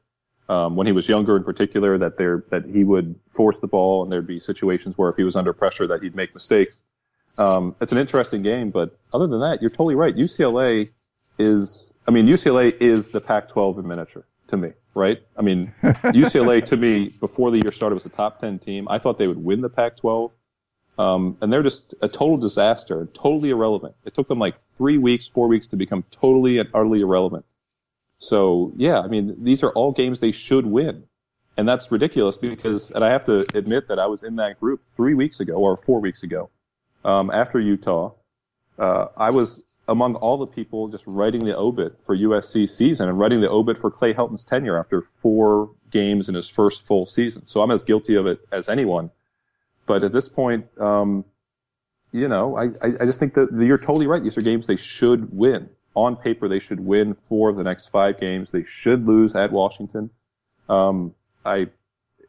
um, 0.50 0.76
when 0.76 0.88
he 0.88 0.93
was 0.93 1.08
younger, 1.08 1.38
in 1.38 1.43
particular, 1.45 1.97
that 2.00 2.18
there 2.18 2.43
that 2.50 2.66
he 2.66 2.84
would 2.84 3.16
force 3.30 3.58
the 3.62 3.68
ball, 3.68 4.04
and 4.04 4.12
there'd 4.12 4.28
be 4.28 4.39
situations 4.39 4.97
where 4.97 5.10
if 5.10 5.16
he 5.16 5.24
was 5.24 5.38
under 5.38 5.54
pressure, 5.54 5.88
that 5.88 6.04
he'd 6.04 6.16
make 6.16 6.34
mistakes. 6.34 6.82
Um, 7.38 7.76
it's 7.80 7.93
an 7.93 7.97
interesting 7.97 8.41
game, 8.41 8.72
but 8.72 9.00
other 9.14 9.28
than 9.28 9.39
that, 9.39 9.62
you're 9.62 9.70
totally 9.70 9.95
right. 9.95 10.14
UCLA 10.14 10.89
is, 11.38 11.93
I 12.06 12.12
mean, 12.12 12.26
UCLA 12.26 12.74
is 12.82 13.10
the 13.10 13.22
Pac-12 13.22 13.80
in 13.80 13.88
miniature 13.88 14.26
to 14.50 14.58
me, 14.58 14.72
right? 15.00 15.24
I 15.38 15.41
mean, 15.41 15.74
UCLA 15.82 16.66
to 16.68 16.78
me 16.78 17.10
before 17.20 17.50
the 17.50 17.58
year 17.58 17.72
started 17.72 17.95
was 17.95 18.06
a 18.06 18.10
top 18.10 18.39
10 18.41 18.60
team. 18.60 18.88
I 18.89 19.00
thought 19.00 19.18
they 19.18 19.28
would 19.28 19.43
win 19.43 19.62
the 19.62 19.70
Pac-12. 19.70 20.32
Um, 21.00 21.38
and 21.39 21.52
they're 21.52 21.64
just 21.64 21.95
a 22.02 22.10
total 22.10 22.38
disaster, 22.38 23.08
totally 23.14 23.52
irrelevant. 23.52 23.95
It 24.04 24.14
took 24.14 24.28
them 24.28 24.38
like 24.38 24.56
three 24.78 24.97
weeks, 24.97 25.26
four 25.28 25.47
weeks 25.47 25.68
to 25.68 25.78
become 25.78 26.04
totally 26.12 26.60
and 26.60 26.68
utterly 26.74 27.00
irrelevant. 27.00 27.45
So 28.20 28.74
yeah, 28.76 29.00
I 29.00 29.08
mean, 29.08 29.45
these 29.45 29.64
are 29.64 29.72
all 29.72 29.93
games 29.93 30.20
they 30.20 30.34
should 30.34 30.66
win. 30.66 31.06
And 31.56 31.68
that's 31.68 31.89
ridiculous 31.89 32.36
because, 32.36 32.91
and 32.91 33.04
I 33.04 33.12
have 33.12 33.26
to 33.26 33.45
admit 33.54 33.88
that 33.88 33.97
I 33.97 34.08
was 34.08 34.24
in 34.24 34.36
that 34.38 34.60
group 34.60 34.82
three 34.97 35.14
weeks 35.14 35.39
ago 35.39 35.54
or 35.54 35.78
four 35.78 36.02
weeks 36.02 36.24
ago, 36.24 36.50
um, 37.06 37.32
after 37.32 37.60
Utah. 37.60 38.12
Uh, 38.78 39.08
I 39.16 39.32
was 39.32 39.62
among 39.89 40.15
all 40.15 40.37
the 40.37 40.47
people 40.47 40.87
just 40.87 41.03
writing 41.07 41.39
the 41.39 41.57
obit 41.57 41.97
for 42.05 42.15
USC 42.15 42.69
season 42.69 43.09
and 43.09 43.19
writing 43.19 43.41
the 43.41 43.49
obit 43.49 43.79
for 43.79 43.89
Clay 43.91 44.13
Helton's 44.13 44.43
tenure 44.43 44.77
after 44.77 45.03
four 45.21 45.71
games 45.91 46.29
in 46.29 46.35
his 46.35 46.47
first 46.47 46.85
full 46.85 47.05
season. 47.05 47.45
So 47.47 47.61
I'm 47.61 47.71
as 47.71 47.83
guilty 47.83 48.15
of 48.15 48.27
it 48.27 48.39
as 48.51 48.69
anyone. 48.69 49.09
But 49.87 50.03
at 50.03 50.13
this 50.13 50.29
point, 50.29 50.67
um, 50.79 51.25
you 52.11 52.27
know, 52.27 52.55
I, 52.55 52.65
I 53.01 53.05
just 53.05 53.19
think 53.19 53.33
that 53.33 53.49
you're 53.51 53.77
totally 53.77 54.07
right. 54.07 54.23
These 54.23 54.37
are 54.37 54.41
games 54.41 54.67
they 54.67 54.75
should 54.75 55.35
win. 55.35 55.69
On 55.95 56.15
paper, 56.15 56.47
they 56.47 56.59
should 56.59 56.79
win 56.79 57.17
four 57.27 57.49
of 57.49 57.57
the 57.57 57.63
next 57.63 57.89
five 57.89 58.19
games. 58.19 58.51
They 58.51 58.63
should 58.63 59.07
lose 59.07 59.35
at 59.35 59.51
Washington. 59.51 60.11
Um, 60.69 61.15
I 61.43 61.69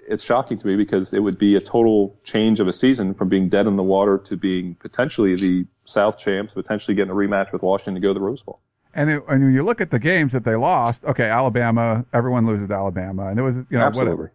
it's 0.08 0.24
shocking 0.24 0.58
to 0.58 0.66
me 0.66 0.76
because 0.76 1.12
it 1.14 1.20
would 1.20 1.38
be 1.38 1.56
a 1.56 1.60
total 1.60 2.18
change 2.24 2.60
of 2.60 2.68
a 2.68 2.72
season 2.72 3.14
from 3.14 3.28
being 3.28 3.48
dead 3.48 3.66
in 3.66 3.76
the 3.76 3.82
water 3.82 4.18
to 4.18 4.36
being 4.36 4.74
potentially 4.76 5.34
the 5.36 5.66
South 5.84 6.18
champs, 6.18 6.52
potentially 6.54 6.94
getting 6.94 7.10
a 7.10 7.14
rematch 7.14 7.52
with 7.52 7.62
Washington 7.62 7.94
to 7.94 8.00
go 8.00 8.08
to 8.08 8.14
the 8.14 8.20
Rose 8.20 8.42
Bowl. 8.42 8.60
And, 8.92 9.08
it, 9.08 9.22
and 9.28 9.44
when 9.44 9.54
you 9.54 9.62
look 9.62 9.80
at 9.80 9.90
the 9.90 9.98
games 9.98 10.32
that 10.32 10.44
they 10.44 10.56
lost, 10.56 11.04
okay, 11.04 11.28
Alabama, 11.28 12.04
everyone 12.12 12.46
loses 12.46 12.68
to 12.68 12.74
Alabama, 12.74 13.28
and 13.28 13.38
it 13.38 13.42
was 13.42 13.64
you 13.70 13.78
know 13.78 13.84
Absolutely. 13.84 14.12
whatever. 14.12 14.32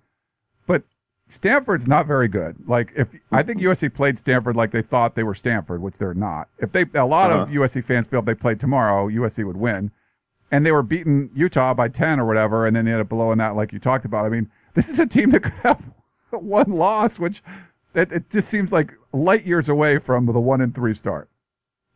But 0.66 0.84
Stanford's 1.26 1.88
not 1.88 2.06
very 2.06 2.28
good. 2.28 2.56
Like 2.68 2.94
if 2.96 3.14
I 3.32 3.44
think 3.44 3.60
USC 3.60 3.94
played 3.94 4.18
Stanford 4.18 4.56
like 4.56 4.72
they 4.72 4.82
thought 4.82 5.16
they 5.16 5.24
were 5.24 5.36
Stanford, 5.36 5.82
which 5.82 5.98
they're 5.98 6.14
not. 6.14 6.48
If 6.60 6.72
they 6.72 6.86
a 6.96 7.06
lot 7.06 7.32
uh-huh. 7.32 7.44
of 7.44 7.50
USC 7.50 7.84
fans 7.84 8.08
feel 8.08 8.20
if 8.20 8.26
they 8.26 8.36
played 8.36 8.60
tomorrow, 8.60 9.10
USC 9.10 9.46
would 9.46 9.58
win. 9.58 9.92
And 10.52 10.66
they 10.66 10.72
were 10.72 10.84
beating 10.84 11.32
Utah 11.34 11.74
by 11.74 11.90
10 11.90 12.20
or 12.20 12.26
whatever, 12.26 12.68
and 12.68 12.76
then 12.76 12.86
they 12.86 12.92
ended 12.92 13.06
up 13.06 13.10
blowing 13.10 13.40
that 13.40 13.56
like 13.56 13.74
you 13.74 13.80
talked 13.80 14.06
about. 14.06 14.26
I 14.26 14.30
mean, 14.30 14.50
this 14.76 14.90
is 14.90 15.00
a 15.00 15.08
team 15.08 15.32
that 15.32 15.42
could 15.42 15.54
have 15.64 15.94
one 16.30 16.70
loss, 16.70 17.20
which 17.20 17.42
it, 17.96 18.12
it 18.12 18.30
just 18.30 18.50
seems 18.50 18.72
like 18.72 18.94
light 19.12 19.46
years 19.46 19.70
away 19.70 19.98
from 19.98 20.28
the 20.28 20.40
one 20.40 20.62
and 20.62 20.76
three 20.76 20.94
start. 20.94 21.30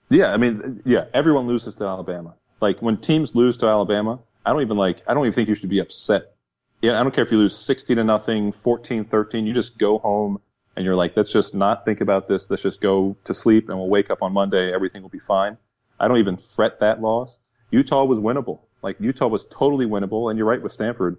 Yeah, 0.09 0.27
I 0.27 0.38
mean, 0.38 0.82
yeah, 0.86 1.05
everyone 1.13 1.47
loses 1.47 1.75
to 1.75 1.84
Alabama. 1.84 2.34
Like 2.61 2.82
when 2.82 2.97
teams 2.97 3.36
lose 3.36 3.57
to 3.59 3.67
Alabama, 3.67 4.19
I 4.45 4.51
don't 4.51 4.61
even 4.61 4.77
like, 4.77 5.03
I 5.07 5.13
don't 5.13 5.25
even 5.25 5.34
think 5.34 5.49
you 5.49 5.55
should 5.55 5.69
be 5.69 5.80
upset. 5.80 6.34
Yeah, 6.82 6.99
I 6.99 7.03
don't 7.03 7.13
care 7.13 7.23
if 7.23 7.32
you 7.32 7.38
lose 7.38 7.57
60 7.57 7.95
to 7.95 8.03
nothing, 8.03 8.51
14, 8.51 9.05
13, 9.05 9.45
you 9.45 9.53
just 9.53 9.77
go 9.77 9.99
home 9.99 10.39
and 10.75 10.86
you're 10.86 10.95
like, 10.95 11.15
let's 11.15 11.32
just 11.32 11.53
not 11.53 11.84
think 11.86 11.99
about 12.01 12.27
this. 12.27 12.49
Let's 12.49 12.63
just 12.63 12.80
go 12.80 13.17
to 13.25 13.34
sleep 13.34 13.69
and 13.69 13.77
we'll 13.77 13.89
wake 13.89 14.09
up 14.09 14.23
on 14.23 14.32
Monday. 14.34 14.73
Everything 14.73 15.01
will 15.01 15.09
be 15.09 15.19
fine. 15.19 15.57
I 15.99 16.07
don't 16.07 16.17
even 16.19 16.38
fret 16.38 16.80
that 16.80 17.01
loss. 17.01 17.38
Utah 17.69 18.05
was 18.05 18.17
winnable. 18.17 18.61
Like 18.82 18.95
Utah 18.99 19.27
was 19.27 19.45
totally 19.45 19.86
winnable. 19.86 20.30
And 20.30 20.38
you're 20.38 20.47
right 20.47 20.61
with 20.61 20.71
Stanford. 20.71 21.17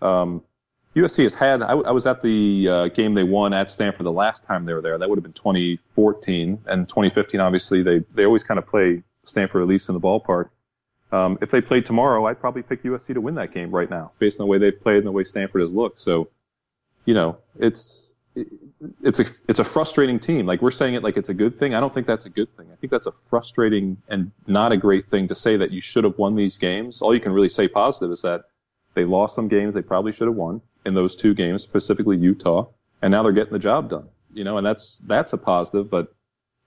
Um, 0.00 0.42
USC 0.94 1.22
has 1.22 1.34
had. 1.34 1.62
I, 1.62 1.72
I 1.72 1.90
was 1.90 2.06
at 2.06 2.22
the 2.22 2.68
uh, 2.68 2.88
game 2.88 3.14
they 3.14 3.22
won 3.22 3.54
at 3.54 3.70
Stanford 3.70 4.04
the 4.04 4.12
last 4.12 4.44
time 4.44 4.66
they 4.66 4.74
were 4.74 4.82
there. 4.82 4.98
That 4.98 5.08
would 5.08 5.16
have 5.16 5.22
been 5.22 5.32
2014 5.32 6.64
and 6.66 6.88
2015. 6.88 7.40
Obviously, 7.40 7.82
they 7.82 8.04
they 8.14 8.24
always 8.24 8.44
kind 8.44 8.58
of 8.58 8.66
play 8.66 9.02
Stanford 9.24 9.62
at 9.62 9.68
least 9.68 9.88
in 9.88 9.94
the 9.94 10.00
ballpark. 10.00 10.50
Um, 11.10 11.38
if 11.40 11.50
they 11.50 11.60
played 11.60 11.86
tomorrow, 11.86 12.26
I'd 12.26 12.40
probably 12.40 12.62
pick 12.62 12.82
USC 12.82 13.14
to 13.14 13.20
win 13.20 13.34
that 13.36 13.52
game 13.52 13.70
right 13.70 13.88
now, 13.88 14.12
based 14.18 14.40
on 14.40 14.44
the 14.44 14.50
way 14.50 14.58
they've 14.58 14.78
played 14.78 14.98
and 14.98 15.06
the 15.06 15.12
way 15.12 15.24
Stanford 15.24 15.62
has 15.62 15.70
looked. 15.70 16.00
So, 16.00 16.28
you 17.04 17.14
know, 17.14 17.38
it's 17.58 18.12
it's 18.34 19.20
a 19.20 19.26
it's 19.48 19.60
a 19.60 19.64
frustrating 19.64 20.20
team. 20.20 20.44
Like 20.44 20.60
we're 20.60 20.70
saying 20.70 20.94
it 20.94 21.02
like 21.02 21.16
it's 21.16 21.30
a 21.30 21.34
good 21.34 21.58
thing. 21.58 21.74
I 21.74 21.80
don't 21.80 21.92
think 21.92 22.06
that's 22.06 22.26
a 22.26 22.30
good 22.30 22.54
thing. 22.56 22.68
I 22.70 22.76
think 22.76 22.90
that's 22.90 23.06
a 23.06 23.12
frustrating 23.30 23.96
and 24.08 24.30
not 24.46 24.72
a 24.72 24.76
great 24.76 25.08
thing 25.08 25.28
to 25.28 25.34
say 25.34 25.56
that 25.56 25.70
you 25.70 25.80
should 25.80 26.04
have 26.04 26.18
won 26.18 26.34
these 26.34 26.58
games. 26.58 27.00
All 27.00 27.14
you 27.14 27.20
can 27.20 27.32
really 27.32 27.50
say 27.50 27.68
positive 27.68 28.10
is 28.10 28.22
that 28.22 28.44
they 28.94 29.04
lost 29.04 29.34
some 29.34 29.48
games 29.48 29.74
they 29.74 29.82
probably 29.82 30.12
should 30.12 30.28
have 30.28 30.36
won 30.36 30.60
in 30.84 30.94
those 30.94 31.16
two 31.16 31.34
games, 31.34 31.62
specifically 31.62 32.16
Utah, 32.16 32.66
and 33.00 33.12
now 33.12 33.22
they're 33.22 33.32
getting 33.32 33.52
the 33.52 33.58
job 33.58 33.90
done. 33.90 34.08
You 34.32 34.44
know, 34.44 34.56
and 34.58 34.66
that's 34.66 34.98
that's 35.06 35.32
a 35.32 35.38
positive. 35.38 35.90
But 35.90 36.14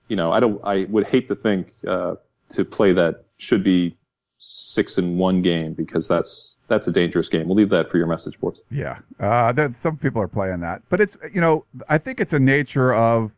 you 0.07 0.16
know, 0.16 0.32
I 0.32 0.39
don't. 0.39 0.61
I 0.63 0.86
would 0.89 1.07
hate 1.07 1.28
to 1.30 1.36
think 1.36 1.74
uh, 1.88 2.16
to 2.51 2.66
play 2.66 2.93
that 2.93 3.26
should 3.38 3.63
be 3.63 3.97
six 4.38 4.97
in 4.97 5.18
one 5.18 5.41
game 5.41 5.74
because 5.74 6.07
that's 6.07 6.59
that's 6.68 6.88
a 6.88 6.91
dangerous 6.91 7.30
game. 7.30 7.47
We'll 7.47 7.57
leave 7.57 7.70
that 7.70 7.89
for 7.89 7.97
your 7.97 8.07
message 8.07 8.39
boards. 8.39 8.61
Yeah, 8.70 8.99
uh, 9.20 9.51
that, 9.53 9.74
some 9.74 9.97
people 9.97 10.22
are 10.22 10.28
playing 10.28 10.59
that, 10.61 10.82
but 10.89 11.01
it's 11.01 11.18
you 11.34 11.41
know 11.41 11.66
I 11.89 11.97
think 11.97 12.20
it's 12.20 12.34
a 12.34 12.39
nature 12.39 12.93
of 12.93 13.34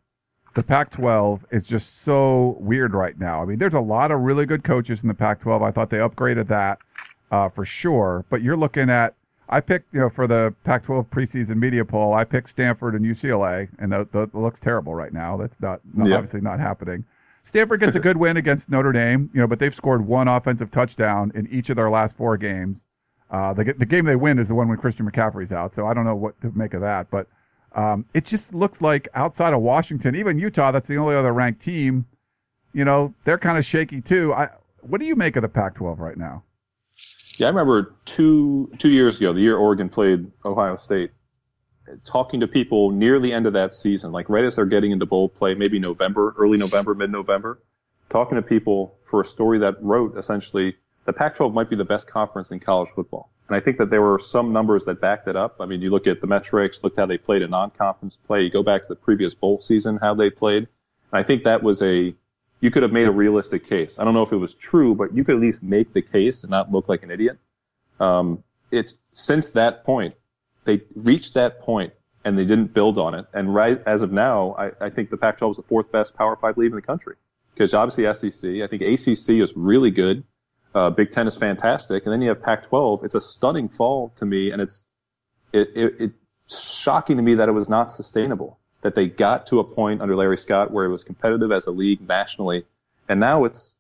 the 0.56 0.64
Pac-12 0.64 1.46
is 1.52 1.68
just 1.68 2.02
so 2.02 2.58
weird 2.60 2.96
right 2.96 3.18
now. 3.20 3.44
I 3.44 3.46
mean, 3.46 3.60
there's 3.60 3.76
a 3.76 3.80
lot 3.80 4.10
of 4.10 4.22
really 4.22 4.48
good 4.48 4.64
coaches 4.64 5.04
in 5.04 5.08
the 5.08 5.14
Pac-12. 5.14 5.62
I 5.62 5.70
thought 5.70 5.92
they 5.92 6.00
upgraded 6.00 6.48
that 6.48 6.80
uh, 7.30 7.48
for 7.48 7.64
sure, 7.64 8.26
but 8.32 8.42
you're 8.42 8.58
looking 8.58 8.90
at 8.90 9.14
I 9.50 9.62
picked, 9.62 9.94
you 9.94 10.00
know, 10.00 10.10
for 10.10 10.28
the 10.28 10.54
Pac-12 10.64 11.08
preseason 11.08 11.58
media 11.58 11.86
poll, 11.86 12.14
I 12.14 12.24
picked 12.24 12.50
Stanford 12.50 12.96
and 12.96 13.06
UCLA, 13.06 13.70
and 13.80 13.92
that, 13.92 14.12
that 14.12 14.36
looks 14.36 14.60
terrible 14.60 14.94
right 14.94 15.14
now. 15.14 15.38
That's 15.38 15.60
not, 15.62 15.80
not 15.94 16.12
obviously 16.12 16.42
not 16.42 16.60
happening. 16.60 17.06
Stanford 17.44 17.80
gets 17.80 17.96
a 17.96 18.00
good 18.02 18.18
win 18.18 18.36
against 18.36 18.70
Notre 18.70 18.92
Dame, 18.92 19.30
you 19.34 19.40
know, 19.40 19.48
but 19.48 19.60
they've 19.60 19.74
scored 19.74 20.06
one 20.06 20.28
offensive 20.28 20.70
touchdown 20.70 21.32
in 21.34 21.48
each 21.48 21.70
of 21.70 21.78
their 21.78 21.90
last 21.90 22.18
four 22.18 22.36
games. 22.36 22.88
Uh, 23.32 23.54
the, 23.54 23.74
the 23.74 23.86
game 23.86 24.04
they 24.04 24.18
win 24.18 24.38
is 24.38 24.50
the 24.50 24.56
one 24.56 24.68
when 24.68 24.78
Christian 24.78 25.10
McCaffrey's 25.10 25.54
out, 25.54 25.74
so 25.74 25.88
I 25.88 25.94
don't 25.94 26.04
know 26.04 26.16
what 26.16 26.40
to 26.42 26.52
make 26.52 26.74
of 26.74 26.82
that. 26.82 27.10
But 27.10 27.28
um, 27.74 28.06
it 28.14 28.26
just 28.26 28.54
looks 28.54 28.82
like 28.82 29.08
outside 29.14 29.54
of 29.54 29.62
Washington, 29.62 30.16
even 30.16 30.38
Utah, 30.40 30.72
that's 30.72 30.90
the 30.90 30.98
only 30.98 31.16
other 31.16 31.32
ranked 31.32 31.62
team. 31.62 32.06
You 32.74 32.84
know, 32.84 33.14
they're 33.24 33.38
kind 33.38 33.58
of 33.58 33.64
shaky 33.64 34.02
too. 34.02 34.34
I, 34.34 34.50
what 34.82 35.00
do 35.00 35.08
you 35.08 35.16
make 35.16 35.38
of 35.38 35.42
the 35.42 35.50
Pac-12 35.50 36.00
right 36.00 36.18
now? 36.18 36.44
Yeah, 37.38 37.48
I 37.48 37.50
remember 37.50 37.96
two 38.06 38.72
two 38.80 38.90
years 38.90 39.18
ago, 39.18 39.34
the 39.34 39.42
year 39.42 39.56
Oregon 39.56 39.90
played 39.90 40.32
Ohio 40.44 40.76
State, 40.76 41.12
talking 42.04 42.40
to 42.40 42.48
people 42.48 42.92
near 42.92 43.20
the 43.20 43.32
end 43.32 43.46
of 43.46 43.54
that 43.54 43.74
season, 43.74 44.12
like 44.12 44.28
right 44.30 44.44
as 44.44 44.56
they're 44.56 44.66
getting 44.66 44.92
into 44.92 45.06
bowl 45.06 45.30
play, 45.30 45.54
maybe 45.54 45.78
November, 45.78 46.34
early 46.38 46.58
November, 46.58 46.96
mid 46.96 47.12
November, 47.12 47.60
talking 48.10 48.38
to 48.38 48.42
people 48.42 48.98
for 49.10 49.22
a 49.22 49.26
story 49.26 49.60
that 49.60 49.76
wrote 49.82 50.18
essentially 50.18 50.76
the 51.06 51.14
Pac-12 51.14 51.54
might 51.54 51.70
be 51.70 51.76
the 51.76 51.86
best 51.86 52.08
conference 52.08 52.52
in 52.52 52.60
college 52.60 52.90
football. 52.94 53.32
And 53.48 53.56
I 53.56 53.62
think 53.62 53.78
that 53.78 53.90
there 53.90 54.02
were 54.02 54.20
some 54.20 54.52
numbers 54.52 54.84
that 54.86 55.00
backed 55.00 55.30
it 55.30 55.38
up. 55.38 55.62
I 55.62 55.66
mean, 55.66 55.82
you 55.82 55.90
look 55.90 56.06
at 56.06 56.20
the 56.20 56.28
metrics, 56.28 56.84
look 56.84 56.98
how 56.98 57.06
they 57.06 57.18
played 57.18 57.44
a 57.44 57.48
non-conference 57.48 58.18
play. 58.28 58.42
You 58.42 58.50
go 58.50 58.62
back 58.62 58.82
to 58.82 58.90
the 58.90 58.96
previous 58.96 59.34
bowl 59.34 59.62
season, 59.62 60.00
how 60.02 60.16
they 60.16 60.30
played. 60.30 60.68
And 61.12 61.14
I 61.14 61.24
think 61.24 61.46
that 61.46 61.64
was 61.64 61.82
a 61.82 62.14
you 62.60 62.72
could 62.72 62.84
have 62.84 62.92
made 62.92 63.08
a 63.08 63.12
realistic 63.12 63.68
case. 63.68 63.98
I 64.00 64.04
don't 64.04 64.14
know 64.14 64.24
if 64.24 64.32
it 64.32 64.38
was 64.38 64.54
true, 64.54 64.96
but 64.96 65.16
you 65.16 65.24
could 65.24 65.36
at 65.36 65.42
least 65.42 65.62
make 65.62 65.94
the 65.94 66.02
case 66.02 66.44
and 66.44 66.52
not 66.52 66.72
look 66.72 66.90
like 66.90 67.04
an 67.04 67.12
idiot. 67.12 67.38
Um, 68.00 68.44
it's 68.72 68.96
since 69.12 69.52
that 69.52 69.84
point, 69.84 70.16
they 70.66 70.82
reached 70.96 71.36
that 71.36 71.62
point 71.62 71.94
and 72.26 72.38
they 72.38 72.44
didn't 72.44 72.74
build 72.74 72.98
on 72.98 73.14
it. 73.14 73.26
And 73.34 73.54
right 73.54 73.82
as 73.86 74.02
of 74.02 74.12
now, 74.12 74.56
I, 74.58 74.86
I 74.86 74.90
think 74.90 75.10
the 75.10 75.18
Pac-12 75.18 75.52
is 75.52 75.58
the 75.58 75.64
fourth 75.64 75.92
best 75.92 76.16
Power 76.16 76.36
Five 76.36 76.58
league 76.58 76.72
in 76.72 76.76
the 76.76 76.82
country 76.82 77.16
because 77.54 77.74
obviously 77.74 78.32
SEC. 78.32 78.50
I 78.64 78.68
think 78.68 78.82
ACC 78.82 79.42
is 79.42 79.54
really 79.56 79.92
good. 79.92 80.24
Uh, 80.76 80.90
Big 80.90 81.12
Ten 81.12 81.26
is 81.28 81.36
fantastic, 81.36 82.06
and 82.06 82.14
then 82.14 82.22
you 82.22 82.30
have 82.30 82.44
Pac-12. 82.44 83.06
It's 83.06 83.16
a 83.16 83.22
stunning 83.22 83.70
fall 83.70 84.14
to 84.18 84.26
me, 84.26 84.52
and 84.52 84.62
it's 84.62 84.86
it, 85.54 85.70
it, 85.76 86.14
it's 86.48 86.80
shocking 86.82 87.18
to 87.18 87.24
me 87.24 87.36
that 87.36 87.50
it 87.50 87.54
was 87.54 87.70
not 87.70 87.90
sustainable 87.90 88.60
that 88.82 88.96
they 88.96 89.08
got 89.08 89.48
to 89.48 89.60
a 89.60 89.64
point 89.64 90.02
under 90.02 90.16
Larry 90.16 90.38
Scott 90.38 90.72
where 90.72 90.86
it 90.86 90.90
was 90.90 91.04
competitive 91.04 91.52
as 91.52 91.68
a 91.68 91.72
league 91.72 92.08
nationally, 92.08 92.66
and 93.10 93.20
now 93.20 93.46
it's 93.46 93.78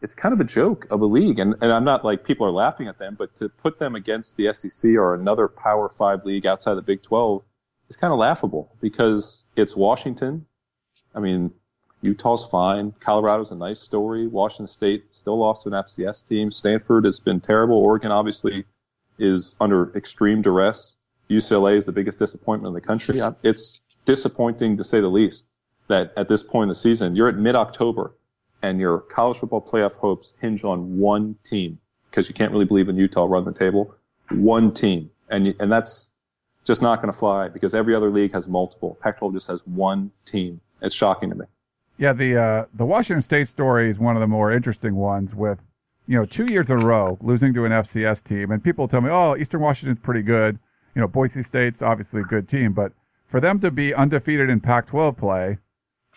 it's 0.00 0.14
kind 0.14 0.32
of 0.32 0.40
a 0.40 0.44
joke 0.44 0.86
of 0.90 1.00
a 1.00 1.06
league. 1.06 1.38
And, 1.38 1.56
and 1.60 1.72
I'm 1.72 1.84
not 1.84 2.04
like 2.04 2.24
people 2.24 2.46
are 2.46 2.52
laughing 2.52 2.86
at 2.86 2.98
them, 2.98 3.16
but 3.18 3.34
to 3.36 3.48
put 3.48 3.78
them 3.78 3.96
against 3.96 4.36
the 4.36 4.52
SEC 4.54 4.92
or 4.92 5.14
another 5.14 5.48
Power 5.48 5.88
Five 5.98 6.24
league 6.24 6.46
outside 6.46 6.74
the 6.74 6.82
Big 6.82 7.02
12 7.02 7.42
is 7.88 7.96
kind 7.96 8.12
of 8.12 8.18
laughable 8.18 8.70
because 8.80 9.44
it's 9.56 9.74
Washington. 9.74 10.46
I 11.14 11.20
mean, 11.20 11.52
Utah's 12.00 12.44
fine. 12.44 12.92
Colorado's 13.00 13.50
a 13.50 13.56
nice 13.56 13.80
story. 13.80 14.26
Washington 14.26 14.68
State 14.68 15.06
still 15.10 15.38
lost 15.38 15.62
to 15.64 15.70
an 15.70 15.74
FCS 15.74 16.28
team. 16.28 16.50
Stanford 16.50 17.04
has 17.04 17.18
been 17.18 17.40
terrible. 17.40 17.76
Oregon 17.76 18.12
obviously 18.12 18.64
is 19.18 19.56
under 19.60 19.94
extreme 19.96 20.42
duress. 20.42 20.96
UCLA 21.28 21.76
is 21.76 21.86
the 21.86 21.92
biggest 21.92 22.18
disappointment 22.18 22.68
in 22.68 22.74
the 22.74 22.86
country. 22.86 23.20
It's 23.42 23.82
disappointing 24.08 24.78
to 24.78 24.84
say 24.84 25.00
the 25.00 25.08
least 25.08 25.46
that 25.88 26.14
at 26.16 26.30
this 26.30 26.42
point 26.42 26.64
in 26.64 26.68
the 26.70 26.74
season, 26.74 27.14
you're 27.14 27.28
at 27.28 27.36
mid-October 27.36 28.14
and 28.62 28.80
your 28.80 29.00
college 29.00 29.36
football 29.36 29.60
playoff 29.60 29.92
hopes 29.92 30.32
hinge 30.40 30.64
on 30.64 30.98
one 30.98 31.36
team 31.44 31.78
because 32.10 32.26
you 32.26 32.34
can't 32.34 32.50
really 32.50 32.64
believe 32.64 32.88
in 32.88 32.96
Utah 32.96 33.26
run 33.26 33.44
the 33.44 33.52
table. 33.52 33.94
One 34.30 34.72
team. 34.72 35.10
And, 35.28 35.54
and 35.60 35.70
that's 35.70 36.10
just 36.64 36.80
not 36.80 37.02
going 37.02 37.12
to 37.12 37.18
fly 37.18 37.48
because 37.48 37.74
every 37.74 37.94
other 37.94 38.10
league 38.10 38.32
has 38.32 38.48
multiple. 38.48 38.96
Pac-12 39.02 39.34
just 39.34 39.46
has 39.48 39.60
one 39.66 40.10
team. 40.24 40.62
It's 40.80 40.94
shocking 40.94 41.28
to 41.28 41.36
me. 41.36 41.44
Yeah, 41.98 42.14
the 42.14 42.40
uh, 42.40 42.64
the 42.72 42.86
Washington 42.86 43.22
State 43.22 43.48
story 43.48 43.90
is 43.90 43.98
one 43.98 44.16
of 44.16 44.20
the 44.20 44.28
more 44.28 44.52
interesting 44.52 44.94
ones 44.94 45.34
with, 45.34 45.58
you 46.06 46.16
know, 46.16 46.24
two 46.24 46.46
years 46.46 46.70
in 46.70 46.80
a 46.80 46.86
row 46.86 47.18
losing 47.20 47.52
to 47.54 47.64
an 47.64 47.72
FCS 47.72 48.22
team, 48.22 48.52
and 48.52 48.62
people 48.62 48.86
tell 48.86 49.00
me, 49.00 49.10
oh, 49.10 49.34
Eastern 49.34 49.60
Washington's 49.60 49.98
pretty 50.00 50.22
good. 50.22 50.60
You 50.94 51.00
know, 51.00 51.08
Boise 51.08 51.42
State's 51.42 51.82
obviously 51.82 52.20
a 52.20 52.24
good 52.24 52.48
team, 52.48 52.72
but 52.72 52.92
for 53.28 53.40
them 53.40 53.60
to 53.60 53.70
be 53.70 53.94
undefeated 53.94 54.48
in 54.48 54.58
Pac-12 54.58 55.16
play, 55.16 55.58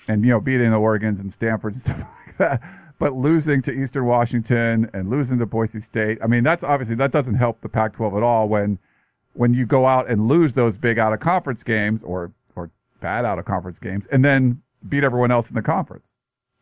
and 0.07 0.23
you 0.25 0.31
know, 0.31 0.39
beating 0.39 0.71
the 0.71 0.77
Oregon's 0.77 1.19
and 1.19 1.31
Stanford 1.31 1.73
and 1.73 1.81
stuff 1.81 2.01
like 2.25 2.37
that, 2.37 2.61
but 2.97 3.13
losing 3.13 3.61
to 3.63 3.71
Eastern 3.71 4.05
Washington 4.05 4.89
and 4.93 5.09
losing 5.09 5.37
to 5.39 5.45
Boise 5.45 5.81
State, 5.81 6.17
I 6.23 6.27
mean, 6.27 6.43
that's 6.43 6.63
obviously 6.63 6.95
that 6.95 7.11
doesn't 7.11 7.35
help 7.35 7.61
the 7.61 7.69
Pac-12 7.69 8.17
at 8.17 8.23
all 8.23 8.47
when 8.47 8.79
when 9.33 9.53
you 9.53 9.65
go 9.65 9.85
out 9.85 10.09
and 10.09 10.27
lose 10.27 10.53
those 10.53 10.77
big 10.77 10.99
out 10.99 11.13
of 11.13 11.19
conference 11.19 11.63
games 11.63 12.01
or 12.03 12.31
or 12.55 12.71
bad 13.01 13.25
out 13.25 13.39
of 13.39 13.45
conference 13.45 13.77
games, 13.77 14.07
and 14.07 14.23
then 14.23 14.61
beat 14.87 15.03
everyone 15.03 15.31
else 15.31 15.49
in 15.49 15.55
the 15.55 15.61
conference. 15.61 16.15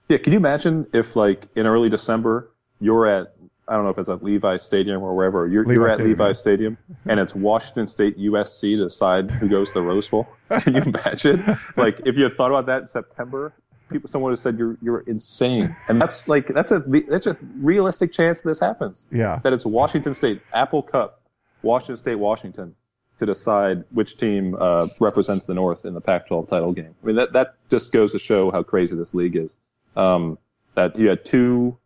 Yeah, 0.10 0.18
can 0.18 0.34
you 0.34 0.40
imagine 0.40 0.88
if 0.94 1.16
like 1.16 1.48
in 1.56 1.68
early 1.68 1.90
December 1.90 2.52
you're 2.80 3.06
at 3.06 3.36
I 3.70 3.74
don't 3.74 3.84
know 3.84 3.92
if 3.92 3.98
it's 3.98 4.10
at 4.10 4.24
Levi 4.24 4.58
Stadium 4.58 5.04
or 5.04 5.16
wherever 5.16 5.48
you're, 5.48 5.64
Levi 5.64 5.74
you're 5.74 5.88
at 5.88 5.98
Stadium. 5.98 6.20
Levi 6.20 6.34
Stadium 6.34 6.78
and 7.06 7.20
it's 7.20 7.36
Washington 7.36 7.88
State 7.88 8.18
USC 8.18 8.78
to 8.78 8.84
decide 8.86 9.30
who 9.30 9.48
goes 9.48 9.70
to 9.70 9.76
the 9.76 9.82
Rose 9.82 10.08
Bowl. 10.08 10.28
Can 10.50 10.76
you 10.76 10.82
imagine? 10.82 11.58
like 11.78 12.02
if 12.06 12.16
you 12.16 12.24
had 12.24 12.36
thought 12.36 12.50
about 12.50 12.66
that 12.66 12.82
in 12.84 12.88
September, 12.88 13.54
people 13.90 14.10
someone 14.10 14.32
would 14.32 14.38
have 14.38 14.44
said 14.44 14.58
you're 14.58 14.78
you're 14.82 15.00
insane. 15.02 15.76
And 15.88 16.02
that's 16.02 16.28
like 16.28 16.48
that's 16.48 16.72
a 16.72 16.80
that's 16.80 17.28
a 17.28 17.38
realistic 17.58 18.12
chance 18.14 18.42
this 18.42 18.60
happens. 18.60 19.08
Yeah. 19.12 19.40
That 19.44 19.54
it's 19.54 19.66
Washington 19.66 20.16
State 20.16 20.42
Apple 20.54 20.82
Cup, 20.82 21.22
Washington 21.62 21.98
State 21.98 22.16
Washington 22.16 22.76
to 23.20 23.26
decide 23.26 23.84
which 23.92 24.18
team 24.18 24.56
uh, 24.60 24.88
represents 25.00 25.46
the 25.46 25.54
North 25.54 25.84
in 25.86 25.94
the 25.94 26.02
Pac-12 26.02 26.48
title 26.48 26.72
game. 26.72 26.96
I 27.04 27.06
mean, 27.06 27.16
that 27.18 27.34
that 27.34 27.56
just 27.70 27.92
goes 27.92 28.14
to 28.14 28.20
show 28.20 28.50
how 28.50 28.64
crazy 28.64 28.96
this 28.96 29.14
league 29.14 29.36
is. 29.36 29.58
Um, 29.96 30.38
that 30.76 30.98
you 30.98 31.10
had 31.10 31.26
two, 31.26 31.78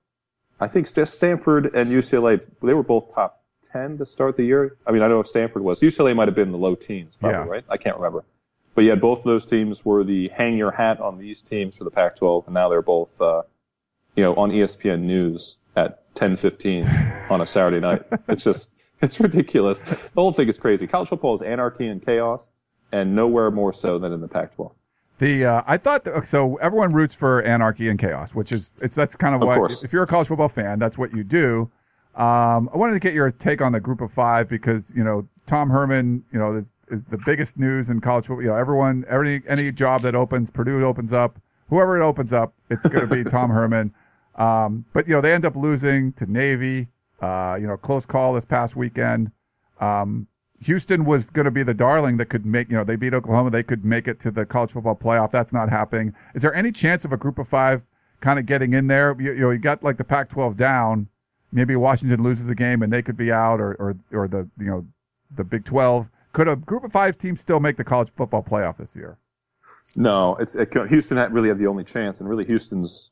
I 0.64 0.68
think 0.70 0.88
Stanford 0.88 1.76
and 1.76 1.92
UCLA, 1.92 2.42
they 2.62 2.74
were 2.74 2.84
both 2.84 3.14
top 3.14 3.44
10 3.74 3.98
to 3.98 4.06
start 4.06 4.38
the 4.38 4.46
year. 4.46 4.78
I 4.88 4.92
mean, 4.92 5.02
I 5.02 5.10
don't 5.10 5.18
know 5.18 5.20
if 5.20 5.28
Stanford 5.28 5.62
was. 5.62 5.82
UCLA 5.82 6.16
might 6.16 6.30
have 6.30 6.36
been 6.36 6.48
in 6.48 6.52
the 6.54 6.58
low 6.58 6.76
teens, 6.76 7.18
probably, 7.20 7.38
yeah. 7.38 7.46
right? 7.46 7.66
I 7.70 7.76
can't 7.76 7.98
remember. 7.98 8.24
But 8.74 8.86
yeah, 8.86 8.96
both 8.96 9.20
of 9.20 9.26
those 9.26 9.46
teams 9.46 9.84
were 9.84 10.06
the 10.06 10.30
hang 10.30 10.58
your 10.58 10.72
hat 10.72 11.02
on 11.02 11.18
these 11.18 11.42
teams 11.42 11.76
for 11.76 11.84
the 11.84 11.92
Pac-12, 11.92 12.46
and 12.46 12.54
now 12.54 12.70
they're 12.70 12.82
both, 12.82 13.10
uh, 13.20 13.42
you 14.16 14.24
know, 14.24 14.36
on 14.36 14.52
ESPN 14.52 15.02
News 15.02 15.58
at 15.76 16.14
10:15 16.16 17.30
on 17.30 17.42
a 17.42 17.46
Saturday 17.46 17.82
night. 17.82 18.04
It's 18.30 18.44
just 18.44 18.86
it's 19.02 19.20
ridiculous. 19.20 19.80
The 19.80 19.98
whole 20.16 20.32
thing 20.32 20.48
is 20.48 20.58
crazy. 20.58 20.88
College 20.88 21.10
football 21.10 21.36
is 21.36 21.42
anarchy 21.42 21.88
and 21.88 22.04
chaos, 22.04 22.50
and 22.92 23.16
nowhere 23.16 23.52
more 23.52 23.74
so 23.74 24.00
than 24.00 24.14
in 24.14 24.22
the 24.22 24.28
Pac-12. 24.28 24.72
The 25.20 25.46
uh, 25.46 25.62
I 25.68 25.78
thought 25.78 26.04
that, 26.06 26.26
so. 26.26 26.56
Everyone 26.58 26.92
roots 26.92 27.14
for 27.14 27.42
anarchy 27.44 27.88
and 27.90 28.00
chaos, 28.00 28.34
which 28.34 28.52
is 28.52 28.72
it's 28.82 28.96
that's 28.96 29.16
kind 29.16 29.36
of, 29.36 29.42
of 29.42 29.48
what 29.48 29.58
course. 29.58 29.84
if 29.84 29.94
you're 29.94 30.04
a 30.04 30.08
college 30.08 30.28
football 30.28 30.50
fan, 30.50 30.80
that's 30.80 30.98
what 30.98 31.14
you 31.14 31.24
do. 31.24 31.70
Um, 32.16 32.70
I 32.74 32.78
wanted 32.78 32.94
to 32.94 33.00
get 33.00 33.14
your 33.14 33.32
take 33.32 33.62
on 33.62 33.72
the 33.72 33.80
group 33.80 34.02
of 34.02 34.12
five 34.12 34.50
because 34.50 34.92
you 34.96 35.04
know 35.04 35.28
Tom 35.46 35.70
Herman, 35.70 36.24
you 36.32 36.40
know, 36.40 36.58
is, 36.58 36.72
is 36.90 37.04
the 37.06 37.20
biggest 37.26 37.58
news 37.58 37.90
in 37.90 38.02
college 38.02 38.26
football. 38.26 38.44
You 38.44 38.50
know, 38.50 38.56
everyone, 38.56 39.06
every 39.08 39.44
any 39.48 39.72
job 39.72 40.02
that 40.02 40.16
opens, 40.16 40.52
Purdue 40.52 40.84
opens 40.86 41.14
up, 41.14 41.40
whoever 41.70 42.00
it 42.00 42.04
opens 42.04 42.34
up, 42.34 42.54
it's 42.70 42.86
going 42.88 43.08
to 43.08 43.24
be 43.24 43.24
Tom 43.24 43.50
Herman. 43.52 43.94
Um, 44.36 44.86
but 44.94 45.08
you 45.08 45.14
know, 45.14 45.22
they 45.22 45.34
end 45.34 45.46
up 45.46 45.56
losing 45.56 46.14
to 46.14 46.32
Navy. 46.32 46.88
Uh, 47.22 47.58
you 47.60 47.66
know, 47.68 47.78
close 47.78 48.06
call 48.06 48.34
this 48.34 48.46
past 48.46 48.76
weekend. 48.76 49.32
Um, 49.80 50.28
Houston 50.66 51.06
was 51.06 51.30
going 51.30 51.46
to 51.46 51.52
be 51.52 51.64
the 51.64 51.74
darling 51.74 52.18
that 52.18 52.28
could 52.28 52.46
make, 52.46 52.70
you 52.70 52.76
know, 52.76 52.84
they 52.84 52.96
beat 52.96 53.14
Oklahoma. 53.14 53.50
They 53.50 53.64
could 53.64 53.84
make 53.84 54.08
it 54.08 54.20
to 54.22 54.32
the 54.32 54.46
college 54.46 54.72
football 54.72 54.96
playoff. 54.96 55.32
That's 55.32 55.54
not 55.54 55.70
happening. 55.70 56.14
Is 56.36 56.42
there 56.42 56.54
any 56.54 56.72
chance 56.72 57.06
of 57.06 57.14
a 57.14 57.18
group 57.18 57.40
of 57.40 57.48
five 57.48 57.82
kind 58.22 58.40
of 58.40 58.46
getting 58.46 58.74
in 58.74 58.88
there? 58.88 59.16
You, 59.20 59.34
you 59.34 59.42
know, 59.42 59.52
you 59.52 59.60
got 59.60 59.84
like 59.84 59.98
the 59.98 60.04
Pac 60.04 60.30
12 60.30 60.58
down. 60.58 61.08
Maybe 61.52 61.76
Washington 61.76 62.24
loses 62.24 62.50
a 62.50 62.56
game 62.56 62.82
and 62.82 62.92
they 62.92 63.02
could 63.02 63.18
be 63.18 63.32
out 63.32 63.60
or, 63.60 63.74
or, 63.76 63.96
or 64.12 64.28
the, 64.28 64.50
you 64.58 64.66
know, 64.66 64.86
the 65.36 65.44
Big 65.44 65.66
12. 65.66 66.10
Could 66.32 66.48
a 66.48 66.56
group 66.56 66.84
of 66.84 66.92
five 66.92 67.18
team 67.18 67.36
still 67.36 67.60
make 67.60 67.78
the 67.78 67.84
college 67.84 68.12
football 68.16 68.44
playoff 68.44 68.78
this 68.78 68.96
year? 68.96 69.18
No, 69.96 70.36
it's, 70.38 70.56
it, 70.56 70.70
Houston 70.90 71.18
really 71.32 71.50
had 71.50 71.60
the 71.60 71.68
only 71.68 71.84
chance, 71.84 72.20
and 72.20 72.28
really 72.28 72.46
Houston's 72.46 73.12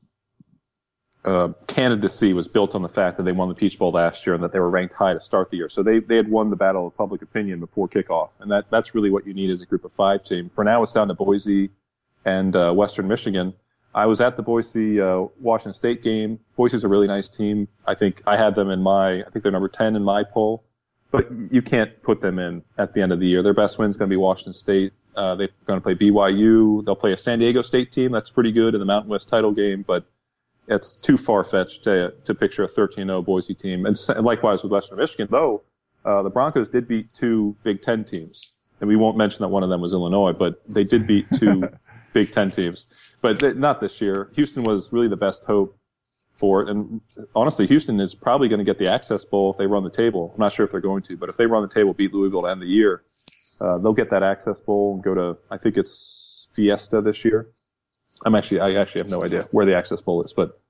uh, 1.24 1.50
candidacy 1.68 2.34
was 2.34 2.48
built 2.48 2.74
on 2.74 2.82
the 2.82 2.90
fact 2.90 3.18
that 3.18 3.24
they 3.24 3.32
won 3.32 3.50
the 3.50 3.56
Peach 3.56 3.78
Bowl 3.78 3.92
last 3.92 4.26
year 4.26 4.34
and 4.34 4.44
that 4.44 4.52
they 4.52 4.60
were 4.60 4.70
ranked 4.70 4.94
high 4.94 5.14
to 5.14 5.20
start 5.20 5.52
the 5.52 5.58
year. 5.58 5.70
So 5.70 5.84
they, 5.84 6.00
they 6.00 6.16
had 6.16 6.30
won 6.30 6.50
the 6.50 6.56
battle 6.56 6.88
of 6.88 6.98
public 6.98 7.22
opinion 7.22 7.60
before 7.60 7.88
kickoff. 7.88 8.30
And 8.40 8.50
that, 8.52 8.66
that's 8.72 8.96
really 8.96 9.12
what 9.12 9.28
you 9.28 9.34
need 9.34 9.52
as 9.52 9.62
a 9.62 9.66
group 9.66 9.86
of 9.86 9.92
five 9.94 10.24
team. 10.24 10.50
For 10.56 10.64
now, 10.64 10.82
it's 10.82 10.92
down 10.92 11.10
to 11.10 11.14
Boise 11.14 11.70
and 12.26 12.56
uh, 12.56 12.74
Western 12.74 13.08
Michigan. 13.08 13.54
I 13.94 14.06
was 14.06 14.20
at 14.22 14.36
the 14.36 14.42
Boise 14.42 15.00
uh, 15.00 15.26
Washington 15.40 15.74
State 15.74 16.02
game. 16.02 16.40
Boise's 16.56 16.84
a 16.84 16.88
really 16.88 17.08
nice 17.08 17.30
team. 17.30 17.68
I 17.86 17.94
think 17.94 18.24
I 18.26 18.38
had 18.38 18.56
them 18.56 18.70
in 18.70 18.82
my, 18.82 19.22
I 19.22 19.30
think 19.30 19.44
they're 19.44 19.52
number 19.52 19.68
10 19.68 19.96
in 19.96 20.04
my 20.04 20.24
poll. 20.24 20.64
But 21.12 21.28
you 21.52 21.62
can't 21.62 22.02
put 22.02 22.22
them 22.22 22.40
in 22.40 22.64
at 22.78 22.94
the 22.94 23.02
end 23.02 23.12
of 23.12 23.20
the 23.20 23.28
year. 23.28 23.44
Their 23.44 23.54
best 23.54 23.78
win 23.78 23.90
is 23.90 23.98
going 23.98 24.10
to 24.10 24.14
be 24.14 24.18
Washington 24.18 24.54
State. 24.54 24.94
Uh, 25.14 25.36
they're 25.36 25.50
going 25.68 25.78
to 25.78 25.84
play 25.84 25.94
BYU. 25.94 26.86
They'll 26.86 26.96
play 26.96 27.12
a 27.12 27.18
San 27.18 27.40
Diego 27.40 27.62
State 27.64 27.92
team 27.92 28.14
that's 28.14 28.30
pretty 28.30 28.54
good 28.54 28.74
in 28.74 28.80
the 28.80 28.86
Mountain 28.86 29.12
West 29.12 29.28
title 29.28 29.52
game, 29.52 29.84
but 29.86 30.06
it's 30.72 30.96
too 30.96 31.18
far 31.18 31.44
fetched 31.44 31.84
to, 31.84 32.14
to 32.26 32.34
picture 32.34 32.64
a 32.64 32.70
13-0 32.70 33.26
Boise 33.26 33.54
team. 33.54 33.86
And 33.86 33.98
likewise 34.24 34.64
with 34.64 34.72
Western 34.72 34.98
Michigan, 34.98 35.28
though, 35.30 35.64
uh, 36.06 36.24
the 36.24 36.30
Broncos 36.30 36.70
did 36.70 36.88
beat 36.88 37.14
two 37.14 37.56
Big 37.64 37.82
Ten 37.82 38.06
teams. 38.06 38.54
And 38.80 38.88
we 38.88 38.96
won't 38.96 39.18
mention 39.18 39.40
that 39.42 39.50
one 39.50 39.64
of 39.64 39.70
them 39.70 39.82
was 39.82 39.94
Illinois, 39.94 40.32
but 40.34 40.62
they 40.68 40.84
did 40.84 41.06
beat 41.06 41.28
two 41.38 41.70
Big 42.14 42.32
Ten 42.32 42.52
teams. 42.52 42.88
But 43.22 43.40
th- 43.40 43.56
not 43.56 43.82
this 43.82 44.02
year. 44.02 44.32
Houston 44.36 44.64
was 44.64 44.92
really 44.92 45.10
the 45.10 45.18
best 45.18 45.44
hope 45.44 45.78
for 46.38 46.64
it. 46.64 46.70
And 46.70 47.02
honestly, 47.36 47.68
Houston 47.68 48.00
is 48.00 48.16
probably 48.16 48.48
going 48.48 48.60
to 48.60 48.66
get 48.66 48.80
the 48.80 48.88
Access 48.88 49.26
Bowl 49.26 49.52
if 49.52 49.58
they 49.58 49.68
run 49.68 49.84
the 49.84 49.92
table. 49.92 50.32
I'm 50.34 50.40
not 50.40 50.54
sure 50.54 50.66
if 50.66 50.72
they're 50.72 50.82
going 50.82 51.04
to, 51.04 51.18
but 51.18 51.30
if 51.30 51.38
they 51.38 51.46
run 51.46 51.62
the 51.62 51.74
table, 51.74 51.94
beat 51.94 52.14
Louisville 52.14 52.44
to 52.44 52.48
end 52.48 52.62
the 52.62 52.66
year, 52.66 53.04
uh, 53.60 53.78
they'll 53.78 53.94
get 53.94 54.10
that 54.12 54.24
Access 54.24 54.60
Bowl 54.62 54.96
and 54.96 55.04
go 55.04 55.14
to, 55.14 55.38
I 55.52 55.58
think 55.58 55.78
it's 55.78 56.48
Fiesta 56.54 57.02
this 57.02 57.24
year. 57.26 57.50
I'm 58.26 58.36
actually, 58.36 58.62
I 58.62 58.82
actually 58.82 59.02
have 59.02 59.10
no 59.10 59.24
idea 59.24 59.44
where 59.52 59.66
the 59.66 59.76
Access 59.76 60.02
Bowl 60.02 60.24
is, 60.24 60.34
but 60.34 60.61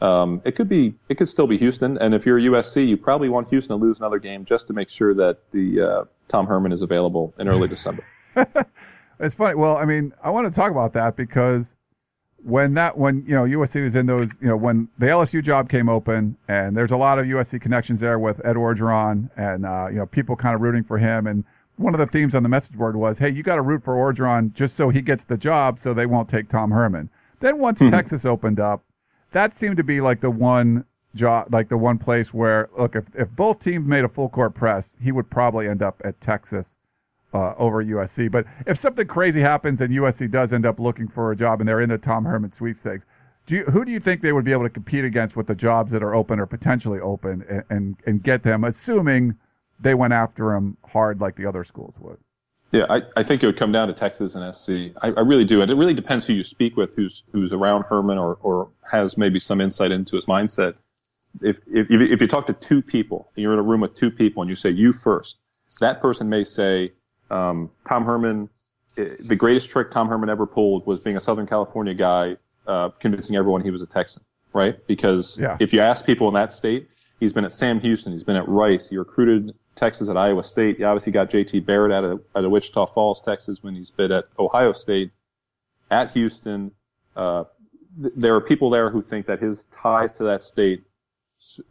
um, 0.00 0.42
it 0.44 0.56
could 0.56 0.68
be, 0.68 0.94
it 1.08 1.16
could 1.16 1.28
still 1.28 1.46
be 1.46 1.58
Houston. 1.58 1.98
And 1.98 2.14
if 2.14 2.26
you're 2.26 2.38
USC, 2.38 2.86
you 2.86 2.96
probably 2.96 3.28
want 3.28 3.48
Houston 3.48 3.78
to 3.78 3.84
lose 3.84 3.98
another 3.98 4.18
game 4.18 4.44
just 4.44 4.66
to 4.68 4.72
make 4.72 4.88
sure 4.88 5.14
that 5.14 5.38
the 5.52 5.80
uh, 5.80 6.04
Tom 6.28 6.46
Herman 6.46 6.72
is 6.72 6.82
available 6.82 7.34
in 7.38 7.48
early 7.48 7.68
December. 7.68 8.04
it's 9.20 9.34
funny. 9.34 9.54
Well, 9.54 9.76
I 9.76 9.84
mean, 9.84 10.12
I 10.22 10.30
want 10.30 10.52
to 10.52 10.54
talk 10.54 10.70
about 10.70 10.92
that 10.94 11.16
because 11.16 11.76
when 12.42 12.74
that, 12.74 12.98
when 12.98 13.24
you 13.26 13.34
know 13.34 13.44
USC 13.44 13.84
was 13.84 13.96
in 13.96 14.06
those, 14.06 14.38
you 14.40 14.48
know, 14.48 14.56
when 14.56 14.88
the 14.98 15.06
LSU 15.06 15.42
job 15.42 15.68
came 15.68 15.88
open, 15.88 16.36
and 16.48 16.76
there's 16.76 16.92
a 16.92 16.96
lot 16.96 17.18
of 17.18 17.26
USC 17.26 17.60
connections 17.60 18.00
there 18.00 18.18
with 18.18 18.44
Ed 18.44 18.56
Orgeron, 18.56 19.30
and 19.36 19.64
uh, 19.64 19.88
you 19.88 19.96
know, 19.96 20.06
people 20.06 20.36
kind 20.36 20.54
of 20.54 20.60
rooting 20.60 20.84
for 20.84 20.98
him 20.98 21.26
and 21.26 21.44
one 21.76 21.94
of 21.94 22.00
the 22.00 22.06
themes 22.06 22.34
on 22.34 22.42
the 22.42 22.48
message 22.48 22.76
board 22.76 22.96
was, 22.96 23.18
hey, 23.18 23.30
you 23.30 23.42
got 23.42 23.56
to 23.56 23.62
root 23.62 23.82
for 23.82 23.94
Orgeron 23.94 24.52
just 24.54 24.76
so 24.76 24.88
he 24.88 25.02
gets 25.02 25.24
the 25.24 25.36
job 25.36 25.78
so 25.78 25.92
they 25.92 26.06
won't 26.06 26.28
take 26.28 26.48
Tom 26.48 26.70
Herman. 26.70 27.10
Then 27.40 27.58
once 27.58 27.80
mm-hmm. 27.80 27.92
Texas 27.94 28.24
opened 28.24 28.58
up, 28.58 28.82
that 29.32 29.54
seemed 29.54 29.76
to 29.76 29.84
be 29.84 30.00
like 30.00 30.20
the 30.20 30.30
one 30.30 30.84
job, 31.14 31.52
like 31.52 31.68
the 31.68 31.76
one 31.76 31.98
place 31.98 32.32
where, 32.32 32.68
look, 32.76 32.94
if, 32.94 33.08
if 33.14 33.30
both 33.30 33.58
teams 33.58 33.86
made 33.86 34.04
a 34.04 34.08
full 34.08 34.28
court 34.28 34.54
press, 34.54 34.96
he 35.00 35.12
would 35.12 35.30
probably 35.30 35.68
end 35.68 35.82
up 35.82 36.00
at 36.04 36.20
Texas. 36.20 36.78
Uh, 37.34 37.54
over 37.58 37.84
USC, 37.84 38.30
but 38.30 38.46
if 38.66 38.78
something 38.78 39.06
crazy 39.06 39.40
happens 39.40 39.82
and 39.82 39.92
USC 39.92 40.30
does 40.30 40.54
end 40.54 40.64
up 40.64 40.80
looking 40.80 41.06
for 41.06 41.32
a 41.32 41.36
job 41.36 41.60
and 41.60 41.68
they're 41.68 41.80
in 41.80 41.90
the 41.90 41.98
Tom 41.98 42.24
Herman 42.24 42.52
sweepstakes, 42.52 43.04
do 43.46 43.56
you, 43.56 43.64
who 43.64 43.84
do 43.84 43.92
you 43.92 44.00
think 44.00 44.20
they 44.20 44.32
would 44.32 44.44
be 44.44 44.52
able 44.52 44.64
to 44.64 44.70
compete 44.70 45.04
against 45.04 45.36
with 45.36 45.46
the 45.46 45.54
jobs 45.54 45.92
that 45.92 46.02
are 46.02 46.14
open 46.14 46.40
or 46.40 46.46
potentially 46.46 46.98
open 46.98 47.44
and, 47.48 47.64
and, 47.70 47.96
and 48.06 48.22
get 48.22 48.42
them, 48.42 48.64
assuming 48.64 49.36
they 49.78 49.94
went 49.94 50.12
after 50.12 50.54
him 50.54 50.76
hard 50.92 51.20
like 51.20 51.36
the 51.36 51.46
other 51.46 51.62
schools 51.62 51.94
would. 52.00 52.18
Yeah, 52.72 52.84
I, 52.90 53.02
I 53.16 53.22
think 53.22 53.42
it 53.42 53.46
would 53.46 53.58
come 53.58 53.72
down 53.72 53.88
to 53.88 53.94
Texas 53.94 54.34
and 54.34 54.54
SC. 54.54 54.96
I, 55.00 55.08
I 55.08 55.20
really 55.20 55.44
do. 55.44 55.62
And 55.62 55.70
it 55.70 55.74
really 55.74 55.94
depends 55.94 56.26
who 56.26 56.32
you 56.32 56.42
speak 56.42 56.76
with, 56.76 56.94
who's 56.96 57.22
who's 57.32 57.52
around 57.52 57.84
Herman 57.84 58.18
or, 58.18 58.38
or 58.42 58.70
has 58.90 59.16
maybe 59.16 59.38
some 59.38 59.60
insight 59.60 59.92
into 59.92 60.16
his 60.16 60.26
mindset. 60.26 60.74
If, 61.42 61.58
if, 61.66 61.86
if 61.90 62.20
you 62.20 62.26
talk 62.26 62.46
to 62.46 62.54
two 62.54 62.82
people, 62.82 63.30
and 63.36 63.42
you're 63.42 63.52
in 63.52 63.58
a 63.58 63.62
room 63.62 63.82
with 63.82 63.94
two 63.94 64.10
people 64.10 64.42
and 64.42 64.48
you 64.48 64.54
say, 64.54 64.70
you 64.70 64.92
first, 64.92 65.36
that 65.80 66.00
person 66.00 66.28
may 66.28 66.44
say, 66.44 66.92
um, 67.30 67.70
Tom 67.86 68.04
Herman, 68.04 68.48
eh, 68.96 69.10
the 69.20 69.36
greatest 69.36 69.70
trick 69.70 69.90
Tom 69.90 70.08
Herman 70.08 70.30
ever 70.30 70.46
pulled 70.46 70.86
was 70.86 71.00
being 71.00 71.16
a 71.16 71.20
Southern 71.20 71.46
California 71.46 71.94
guy, 71.94 72.36
uh, 72.66 72.88
convincing 73.00 73.36
everyone 73.36 73.62
he 73.62 73.70
was 73.70 73.82
a 73.82 73.86
Texan, 73.86 74.24
right? 74.52 74.84
Because 74.86 75.38
yeah. 75.38 75.56
if 75.60 75.72
you 75.72 75.80
ask 75.80 76.04
people 76.04 76.28
in 76.28 76.34
that 76.34 76.52
state, 76.52 76.88
he's 77.20 77.32
been 77.32 77.44
at 77.44 77.52
Sam 77.52 77.80
Houston, 77.80 78.12
he's 78.12 78.24
been 78.24 78.36
at 78.36 78.48
Rice, 78.48 78.88
he 78.88 78.96
recruited 78.96 79.54
Texas 79.76 80.08
at 80.08 80.16
Iowa 80.16 80.42
State. 80.42 80.78
You 80.78 80.86
obviously 80.86 81.12
got 81.12 81.30
JT 81.30 81.64
Barrett 81.64 81.92
out 81.92 82.04
of, 82.04 82.22
out 82.34 82.44
of 82.44 82.50
Wichita 82.50 82.86
Falls, 82.86 83.20
Texas 83.20 83.62
when 83.62 83.74
he's 83.74 83.90
been 83.90 84.10
at 84.10 84.24
Ohio 84.38 84.72
State, 84.72 85.12
at 85.90 86.10
Houston. 86.12 86.72
Uh, 87.14 87.44
th- 88.00 88.14
there 88.16 88.34
are 88.34 88.40
people 88.40 88.70
there 88.70 88.90
who 88.90 89.02
think 89.02 89.26
that 89.26 89.40
his 89.40 89.64
ties 89.66 90.12
to 90.12 90.24
that 90.24 90.42
state 90.42 90.84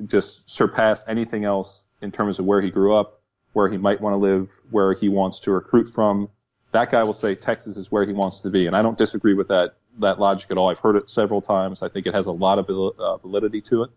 just 0.05 0.49
surpass 0.49 1.03
anything 1.07 1.43
else 1.43 1.83
in 2.01 2.11
terms 2.11 2.37
of 2.37 2.45
where 2.45 2.61
he 2.61 2.69
grew 2.69 2.95
up, 2.95 3.21
where 3.53 3.67
he 3.69 3.77
might 3.77 3.99
want 3.99 4.13
to 4.13 4.17
live, 4.17 4.47
where 4.69 4.93
he 4.93 5.09
wants 5.09 5.39
to 5.39 5.51
recruit 5.51 5.91
from. 5.93 6.29
That 6.71 6.91
guy 6.91 7.03
will 7.03 7.13
say 7.13 7.35
Texas 7.35 7.77
is 7.77 7.91
where 7.91 8.05
he 8.05 8.13
wants 8.13 8.41
to 8.41 8.49
be, 8.49 8.67
and 8.67 8.75
I 8.75 8.81
don't 8.81 8.97
disagree 8.97 9.33
with 9.33 9.47
that 9.47 9.75
that 9.99 10.19
logic 10.19 10.51
at 10.51 10.57
all. 10.57 10.69
I've 10.69 10.79
heard 10.79 10.97
it 10.97 11.09
several 11.09 11.41
times. 11.41 11.81
I 11.81 11.87
think 11.87 12.05
it 12.05 12.13
has 12.13 12.25
a 12.25 12.31
lot 12.31 12.59
of 12.59 12.69
uh, 12.69 13.17
validity 13.17 13.61
to 13.61 13.83
it. 13.83 13.91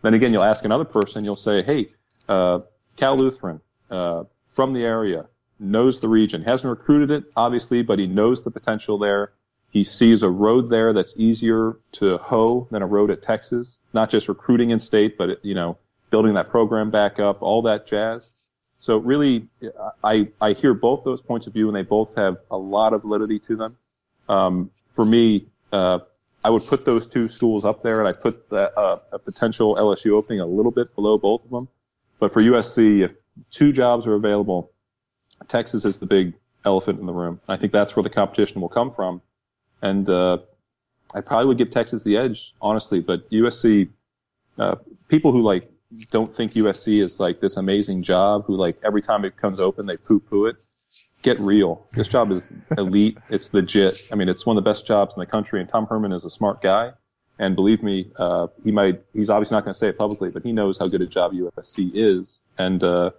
Then 0.00 0.14
again, 0.14 0.32
you'll 0.32 0.42
ask 0.42 0.64
another 0.64 0.84
person, 0.84 1.22
you'll 1.24 1.36
say, 1.36 1.62
hey, 1.62 1.88
uh, 2.28 2.60
Cal 2.96 3.16
Lutheran, 3.16 3.60
uh, 3.90 4.24
from 4.52 4.72
the 4.72 4.84
area, 4.84 5.26
knows 5.58 6.00
the 6.00 6.08
region, 6.08 6.42
hasn't 6.42 6.68
recruited 6.68 7.10
it, 7.10 7.24
obviously, 7.36 7.82
but 7.82 7.98
he 7.98 8.06
knows 8.06 8.42
the 8.42 8.50
potential 8.50 8.98
there. 8.98 9.32
He 9.70 9.84
sees 9.84 10.22
a 10.22 10.30
road 10.30 10.70
there 10.70 10.92
that's 10.92 11.14
easier 11.16 11.76
to 11.92 12.18
hoe 12.18 12.68
than 12.70 12.82
a 12.82 12.86
road 12.86 13.10
at 13.10 13.22
Texas, 13.22 13.76
not 13.92 14.10
just 14.10 14.28
recruiting 14.28 14.70
in 14.70 14.78
state, 14.78 15.18
but, 15.18 15.44
you 15.44 15.54
know, 15.54 15.78
building 16.10 16.34
that 16.34 16.50
program 16.50 16.90
back 16.90 17.18
up, 17.18 17.42
all 17.42 17.62
that 17.62 17.86
jazz. 17.86 18.28
So 18.78 18.98
really, 18.98 19.48
I, 20.02 20.28
I 20.40 20.52
hear 20.52 20.74
both 20.74 21.04
those 21.04 21.20
points 21.20 21.46
of 21.46 21.52
view 21.52 21.68
and 21.68 21.76
they 21.76 21.82
both 21.82 22.14
have 22.16 22.36
a 22.50 22.56
lot 22.56 22.92
of 22.92 23.02
validity 23.02 23.38
to 23.40 23.56
them. 23.56 23.76
Um, 24.28 24.70
for 24.92 25.04
me, 25.04 25.46
uh, 25.72 26.00
I 26.44 26.50
would 26.50 26.66
put 26.66 26.84
those 26.84 27.06
two 27.06 27.26
schools 27.26 27.64
up 27.64 27.82
there, 27.82 28.00
and 28.00 28.08
I 28.08 28.12
put 28.12 28.50
the, 28.50 28.70
uh, 28.78 28.98
a 29.12 29.18
potential 29.18 29.76
LSU 29.76 30.12
opening 30.12 30.40
a 30.40 30.46
little 30.46 30.70
bit 30.70 30.94
below 30.94 31.16
both 31.16 31.42
of 31.44 31.50
them. 31.50 31.68
But 32.24 32.32
for 32.32 32.40
USC, 32.40 33.04
if 33.04 33.10
two 33.50 33.70
jobs 33.70 34.06
are 34.06 34.14
available, 34.14 34.72
Texas 35.46 35.84
is 35.84 35.98
the 35.98 36.06
big 36.06 36.32
elephant 36.64 36.98
in 36.98 37.04
the 37.04 37.12
room. 37.12 37.38
I 37.46 37.58
think 37.58 37.70
that's 37.70 37.94
where 37.94 38.02
the 38.02 38.08
competition 38.08 38.62
will 38.62 38.70
come 38.70 38.90
from, 38.90 39.20
and 39.82 40.08
uh, 40.08 40.38
I 41.14 41.20
probably 41.20 41.48
would 41.48 41.58
give 41.58 41.70
Texas 41.70 42.02
the 42.02 42.16
edge, 42.16 42.54
honestly. 42.62 43.00
But 43.00 43.30
USC, 43.30 43.90
uh, 44.58 44.76
people 45.08 45.32
who 45.32 45.42
like 45.42 45.70
don't 46.10 46.34
think 46.34 46.54
USC 46.54 47.02
is 47.02 47.20
like 47.20 47.42
this 47.42 47.58
amazing 47.58 48.04
job, 48.04 48.46
who 48.46 48.56
like 48.56 48.78
every 48.82 49.02
time 49.02 49.26
it 49.26 49.36
comes 49.36 49.60
open 49.60 49.84
they 49.84 49.98
poo-poo 49.98 50.46
it 50.46 50.56
get 51.20 51.38
real. 51.40 51.86
This 51.92 52.08
job 52.08 52.32
is 52.32 52.50
elite. 52.78 53.18
It's 53.28 53.52
legit. 53.52 54.00
I 54.10 54.14
mean, 54.14 54.30
it's 54.30 54.46
one 54.46 54.56
of 54.56 54.64
the 54.64 54.70
best 54.70 54.86
jobs 54.86 55.14
in 55.14 55.20
the 55.20 55.26
country. 55.26 55.60
And 55.60 55.68
Tom 55.68 55.86
Herman 55.86 56.12
is 56.12 56.24
a 56.24 56.30
smart 56.30 56.62
guy. 56.62 56.92
And 57.38 57.56
believe 57.56 57.82
me, 57.82 58.12
uh, 58.16 58.46
he 58.62 58.70
might, 58.70 59.02
he's 59.12 59.28
obviously 59.28 59.56
not 59.56 59.64
going 59.64 59.74
to 59.74 59.78
say 59.78 59.88
it 59.88 59.98
publicly, 59.98 60.30
but 60.30 60.44
he 60.44 60.52
knows 60.52 60.78
how 60.78 60.86
good 60.86 61.02
a 61.02 61.06
job 61.06 61.32
USC 61.32 61.90
is. 61.94 62.40
And, 62.58 62.82
uh, 62.82 63.10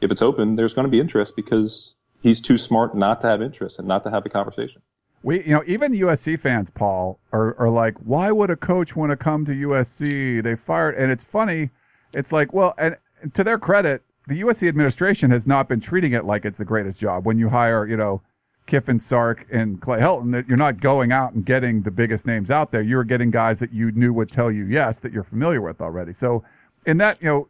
if 0.00 0.10
it's 0.10 0.22
open, 0.22 0.56
there's 0.56 0.74
going 0.74 0.84
to 0.84 0.90
be 0.90 1.00
interest 1.00 1.34
because 1.34 1.94
he's 2.22 2.40
too 2.40 2.58
smart 2.58 2.96
not 2.96 3.20
to 3.22 3.28
have 3.28 3.42
interest 3.42 3.78
and 3.78 3.88
not 3.88 4.04
to 4.04 4.10
have 4.10 4.24
a 4.26 4.28
conversation. 4.28 4.82
We, 5.22 5.42
you 5.44 5.52
know, 5.52 5.62
even 5.66 5.92
USC 5.92 6.38
fans, 6.38 6.70
Paul, 6.70 7.18
are, 7.32 7.58
are 7.58 7.70
like, 7.70 7.96
why 7.98 8.30
would 8.30 8.50
a 8.50 8.56
coach 8.56 8.94
want 8.94 9.10
to 9.10 9.16
come 9.16 9.46
to 9.46 9.52
USC? 9.52 10.42
They 10.42 10.54
fired, 10.54 10.96
and 10.96 11.10
it's 11.10 11.24
funny. 11.28 11.70
It's 12.12 12.30
like, 12.30 12.52
well, 12.52 12.74
and 12.76 12.96
to 13.32 13.42
their 13.42 13.58
credit, 13.58 14.02
the 14.26 14.42
USC 14.42 14.68
administration 14.68 15.30
has 15.30 15.46
not 15.46 15.68
been 15.68 15.80
treating 15.80 16.12
it 16.12 16.26
like 16.26 16.44
it's 16.44 16.58
the 16.58 16.64
greatest 16.66 17.00
job. 17.00 17.24
When 17.24 17.38
you 17.38 17.48
hire, 17.48 17.86
you 17.86 17.96
know, 17.96 18.20
Kiffin, 18.66 18.98
Sark, 18.98 19.46
and 19.50 19.80
Clay 19.80 20.00
Helton, 20.00 20.32
that 20.32 20.48
you're 20.48 20.56
not 20.56 20.80
going 20.80 21.12
out 21.12 21.34
and 21.34 21.44
getting 21.44 21.82
the 21.82 21.90
biggest 21.90 22.26
names 22.26 22.50
out 22.50 22.72
there. 22.72 22.82
You're 22.82 23.04
getting 23.04 23.30
guys 23.30 23.58
that 23.58 23.72
you 23.72 23.92
knew 23.92 24.12
would 24.14 24.30
tell 24.30 24.50
you 24.50 24.64
yes, 24.64 25.00
that 25.00 25.12
you're 25.12 25.24
familiar 25.24 25.60
with 25.60 25.80
already. 25.80 26.12
So 26.12 26.44
in 26.86 26.98
that, 26.98 27.20
you 27.20 27.28
know, 27.28 27.48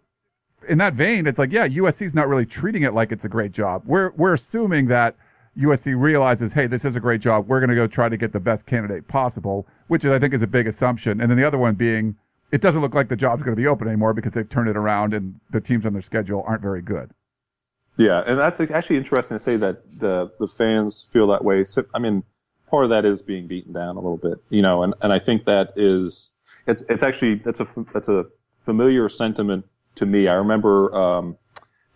in 0.69 0.79
that 0.79 0.95
vein, 0.95 1.27
it's 1.27 1.39
like, 1.39 1.53
yeah, 1.53 1.69
USC's 1.69 2.15
not 2.15 2.27
really 2.27 2.47
treating 2.47 2.83
it 2.83 2.95
like 2.95 3.13
it's 3.13 3.25
a 3.25 3.29
great 3.29 3.53
job. 3.53 3.83
We're, 3.85 4.11
we're 4.13 4.35
assuming 4.35 4.87
that 4.89 5.15
USC 5.57 5.95
realizes, 5.97 6.53
hey, 6.53 6.67
this 6.67 6.85
is 6.85 6.97
a 6.97 7.01
great 7.01 7.21
job. 7.21 7.47
We're 7.47 7.61
going 7.61 7.71
to 7.71 7.77
go 7.77 7.87
try 7.87 8.09
to 8.09 8.17
get 8.17 8.33
the 8.33 8.41
best 8.41 8.67
candidate 8.67 9.07
possible, 9.07 9.67
which 9.87 10.05
is, 10.05 10.11
I 10.11 10.19
think 10.19 10.35
is 10.35 10.43
a 10.43 10.49
big 10.49 10.67
assumption. 10.67 11.21
And 11.21 11.31
then 11.31 11.39
the 11.39 11.45
other 11.45 11.59
one 11.59 11.75
being, 11.75 12.17
it 12.51 12.61
doesn't 12.61 12.81
look 12.81 12.95
like 12.95 13.09
the 13.09 13.17
job's 13.17 13.43
going 13.43 13.55
to 13.55 13.61
be 13.61 13.69
open 13.69 13.87
anymore 13.87 14.15
because 14.15 14.33
they've 14.33 14.49
turned 14.49 14.69
it 14.69 14.77
around 14.77 15.15
and 15.15 15.39
the 15.51 15.61
teams 15.61 15.87
on 15.87 15.93
their 15.93 16.03
schedule 16.03 16.43
aren't 16.47 16.63
very 16.63 16.83
good. 16.83 17.13
Yeah, 17.97 18.23
and 18.27 18.39
that's 18.39 18.61
actually 18.61 18.97
interesting 18.97 19.37
to 19.37 19.43
say 19.43 19.57
that 19.57 19.83
the 19.99 20.31
the 20.39 20.49
fans 20.49 21.07
feel 21.13 21.29
that 21.29 21.45
way. 21.45 21.65
I 21.95 21.99
mean, 21.99 22.25
part 22.69 22.85
of 22.85 22.91
that 22.91 23.05
is 23.05 23.23
being 23.23 23.47
beaten 23.47 23.73
down 23.73 23.97
a 23.97 24.01
little 24.01 24.17
bit, 24.17 24.39
you 24.51 24.63
know, 24.63 24.83
and, 24.83 24.95
and 25.01 25.13
I 25.13 25.21
think 25.21 25.45
that 25.45 25.75
is 25.77 26.31
it's 26.67 26.83
it's 26.89 27.03
actually 27.05 27.37
that's 27.37 27.61
a 27.61 27.67
that's 27.93 28.09
a 28.09 28.27
familiar 28.59 29.09
sentiment 29.09 29.67
to 29.97 30.07
me. 30.07 30.27
I 30.27 30.35
remember 30.35 30.95
um, 30.95 31.39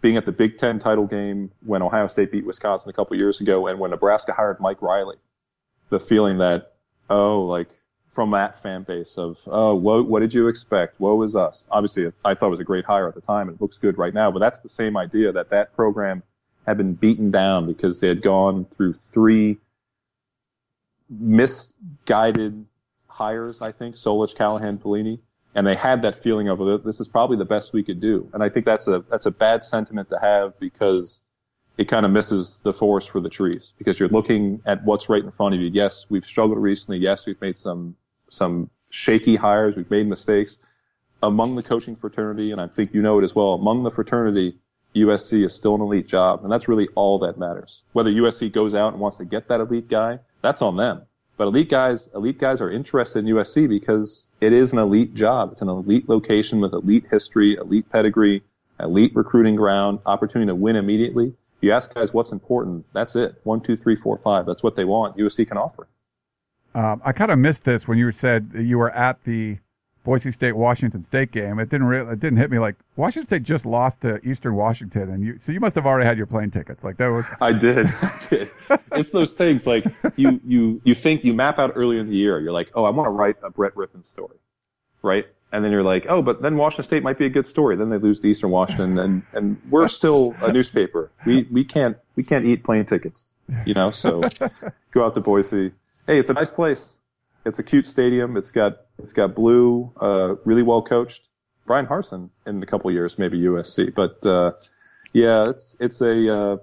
being 0.00 0.16
at 0.16 0.24
the 0.24 0.32
Big 0.32 0.58
Ten 0.58 0.78
title 0.78 1.06
game 1.06 1.50
when 1.64 1.82
Ohio 1.82 2.06
State 2.06 2.30
beat 2.30 2.46
Wisconsin 2.46 2.90
a 2.90 2.92
couple 2.92 3.16
years 3.16 3.40
ago, 3.40 3.66
and 3.66 3.80
when 3.80 3.90
Nebraska 3.90 4.32
hired 4.32 4.60
Mike 4.60 4.80
Riley. 4.82 5.16
The 5.90 5.98
feeling 5.98 6.38
that 6.38 6.74
oh, 7.10 7.40
like 7.40 7.68
from 8.18 8.32
that 8.32 8.60
fan 8.64 8.82
base 8.82 9.16
of, 9.16 9.38
oh, 9.46 9.76
what, 9.76 10.08
what 10.08 10.18
did 10.18 10.34
you 10.34 10.48
expect? 10.48 10.98
Woe 10.98 11.22
is 11.22 11.36
us. 11.36 11.64
Obviously, 11.70 12.10
I 12.24 12.34
thought 12.34 12.48
it 12.48 12.50
was 12.50 12.58
a 12.58 12.64
great 12.64 12.84
hire 12.84 13.06
at 13.06 13.14
the 13.14 13.20
time, 13.20 13.46
and 13.46 13.54
it 13.54 13.62
looks 13.62 13.78
good 13.78 13.96
right 13.96 14.12
now. 14.12 14.32
But 14.32 14.40
that's 14.40 14.58
the 14.58 14.68
same 14.68 14.96
idea 14.96 15.30
that 15.30 15.50
that 15.50 15.76
program 15.76 16.24
had 16.66 16.78
been 16.78 16.94
beaten 16.94 17.30
down 17.30 17.68
because 17.68 18.00
they 18.00 18.08
had 18.08 18.20
gone 18.20 18.66
through 18.76 18.94
three 18.94 19.58
misguided 21.08 22.66
hires. 23.06 23.62
I 23.62 23.70
think 23.70 23.94
Solich, 23.94 24.34
Callahan, 24.34 24.78
Pelini, 24.78 25.20
and 25.54 25.64
they 25.64 25.76
had 25.76 26.02
that 26.02 26.20
feeling 26.20 26.48
of 26.48 26.58
this 26.82 26.98
is 26.98 27.06
probably 27.06 27.36
the 27.36 27.44
best 27.44 27.72
we 27.72 27.84
could 27.84 28.00
do. 28.00 28.28
And 28.34 28.42
I 28.42 28.48
think 28.48 28.66
that's 28.66 28.88
a 28.88 29.04
that's 29.08 29.26
a 29.26 29.30
bad 29.30 29.62
sentiment 29.62 30.10
to 30.10 30.18
have 30.20 30.58
because 30.58 31.22
it 31.76 31.88
kind 31.88 32.04
of 32.04 32.10
misses 32.10 32.60
the 32.64 32.72
forest 32.72 33.10
for 33.10 33.20
the 33.20 33.30
trees 33.30 33.74
because 33.78 34.00
you're 34.00 34.08
looking 34.08 34.60
at 34.66 34.84
what's 34.84 35.08
right 35.08 35.22
in 35.22 35.30
front 35.30 35.54
of 35.54 35.60
you. 35.60 35.68
Yes, 35.68 36.04
we've 36.08 36.26
struggled 36.26 36.58
recently. 36.58 36.98
Yes, 36.98 37.24
we've 37.24 37.40
made 37.40 37.56
some 37.56 37.94
some 38.30 38.70
shaky 38.90 39.36
hires. 39.36 39.76
We've 39.76 39.90
made 39.90 40.08
mistakes 40.08 40.58
among 41.22 41.56
the 41.56 41.62
coaching 41.62 41.96
fraternity, 41.96 42.52
and 42.52 42.60
I 42.60 42.68
think 42.68 42.94
you 42.94 43.02
know 43.02 43.18
it 43.18 43.24
as 43.24 43.34
well. 43.34 43.54
Among 43.54 43.82
the 43.82 43.90
fraternity, 43.90 44.58
USC 44.94 45.44
is 45.44 45.54
still 45.54 45.74
an 45.74 45.80
elite 45.80 46.08
job, 46.08 46.42
and 46.42 46.52
that's 46.52 46.68
really 46.68 46.88
all 46.94 47.18
that 47.20 47.38
matters. 47.38 47.82
Whether 47.92 48.10
USC 48.10 48.52
goes 48.52 48.74
out 48.74 48.92
and 48.92 49.00
wants 49.00 49.18
to 49.18 49.24
get 49.24 49.48
that 49.48 49.60
elite 49.60 49.88
guy, 49.88 50.20
that's 50.42 50.62
on 50.62 50.76
them. 50.76 51.02
But 51.36 51.48
elite 51.48 51.70
guys, 51.70 52.08
elite 52.14 52.38
guys 52.38 52.60
are 52.60 52.70
interested 52.70 53.20
in 53.20 53.34
USC 53.34 53.68
because 53.68 54.28
it 54.40 54.52
is 54.52 54.72
an 54.72 54.78
elite 54.78 55.14
job. 55.14 55.52
It's 55.52 55.62
an 55.62 55.68
elite 55.68 56.08
location 56.08 56.60
with 56.60 56.72
elite 56.72 57.06
history, 57.10 57.54
elite 57.54 57.88
pedigree, 57.90 58.42
elite 58.80 59.12
recruiting 59.14 59.54
ground, 59.54 60.00
opportunity 60.04 60.48
to 60.48 60.54
win 60.54 60.74
immediately. 60.74 61.34
You 61.60 61.72
ask 61.72 61.94
guys 61.94 62.12
what's 62.12 62.32
important. 62.32 62.86
That's 62.92 63.14
it. 63.14 63.36
One, 63.44 63.60
two, 63.60 63.76
three, 63.76 63.94
four, 63.94 64.16
five. 64.16 64.46
That's 64.46 64.62
what 64.62 64.74
they 64.74 64.84
want. 64.84 65.16
USC 65.16 65.46
can 65.46 65.58
offer. 65.58 65.86
Um, 66.78 67.02
I 67.04 67.10
kind 67.10 67.32
of 67.32 67.40
missed 67.40 67.64
this 67.64 67.88
when 67.88 67.98
you 67.98 68.12
said 68.12 68.52
you 68.54 68.78
were 68.78 68.92
at 68.92 69.24
the 69.24 69.58
Boise 70.04 70.30
State 70.30 70.52
Washington 70.52 71.02
State 71.02 71.32
game. 71.32 71.58
It 71.58 71.70
didn't 71.70 71.88
really, 71.88 72.12
it 72.12 72.20
didn't 72.20 72.38
hit 72.38 72.52
me 72.52 72.60
like 72.60 72.76
Washington 72.94 73.26
State 73.26 73.42
just 73.42 73.66
lost 73.66 74.02
to 74.02 74.20
Eastern 74.24 74.54
Washington, 74.54 75.10
and 75.10 75.24
you 75.24 75.38
so 75.38 75.50
you 75.50 75.58
must 75.58 75.74
have 75.74 75.86
already 75.86 76.06
had 76.06 76.16
your 76.16 76.28
plane 76.28 76.52
tickets. 76.52 76.84
Like 76.84 76.98
that 76.98 77.08
was. 77.08 77.28
I 77.40 77.52
did. 77.52 77.86
I 77.86 78.26
did. 78.30 78.48
it's 78.92 79.10
those 79.10 79.34
things 79.34 79.66
like 79.66 79.86
you 80.14 80.40
you 80.46 80.80
you 80.84 80.94
think 80.94 81.24
you 81.24 81.34
map 81.34 81.58
out 81.58 81.72
early 81.74 81.98
in 81.98 82.08
the 82.08 82.14
year. 82.14 82.38
You're 82.38 82.52
like, 82.52 82.70
oh, 82.76 82.84
I 82.84 82.90
want 82.90 83.08
to 83.08 83.10
write 83.10 83.38
a 83.42 83.50
Brett 83.50 83.74
Rypien 83.74 84.04
story, 84.04 84.36
right? 85.02 85.26
And 85.50 85.64
then 85.64 85.72
you're 85.72 85.82
like, 85.82 86.06
oh, 86.08 86.22
but 86.22 86.42
then 86.42 86.56
Washington 86.56 86.84
State 86.84 87.02
might 87.02 87.18
be 87.18 87.26
a 87.26 87.30
good 87.30 87.48
story. 87.48 87.74
Then 87.74 87.90
they 87.90 87.98
lose 87.98 88.20
to 88.20 88.28
Eastern 88.28 88.50
Washington, 88.50 89.00
and 89.00 89.22
and 89.32 89.60
we're 89.68 89.88
still 89.88 90.32
a 90.40 90.52
newspaper. 90.52 91.10
We 91.26 91.44
we 91.50 91.64
can't 91.64 91.96
we 92.14 92.22
can't 92.22 92.44
eat 92.44 92.62
plane 92.62 92.86
tickets, 92.86 93.32
you 93.66 93.74
know. 93.74 93.90
So 93.90 94.22
go 94.92 95.04
out 95.04 95.14
to 95.16 95.20
Boise. 95.20 95.72
Hey, 96.08 96.18
it's 96.18 96.30
a 96.30 96.32
nice 96.32 96.50
place. 96.50 96.96
It's 97.44 97.58
a 97.58 97.62
cute 97.62 97.86
stadium. 97.86 98.38
It's 98.38 98.50
got 98.50 98.78
it's 98.98 99.12
got 99.12 99.34
blue, 99.34 99.92
uh, 100.00 100.36
really 100.46 100.62
well 100.62 100.80
coached. 100.80 101.28
Bryan 101.66 101.86
Harsin 101.86 102.30
in 102.46 102.62
a 102.62 102.66
couple 102.66 102.90
years, 102.90 103.18
maybe 103.18 103.38
USC, 103.40 103.94
but 103.94 104.24
uh, 104.26 104.52
yeah, 105.12 105.50
it's 105.50 105.76
it's 105.78 106.00
a 106.00 106.34
uh, 106.34 106.56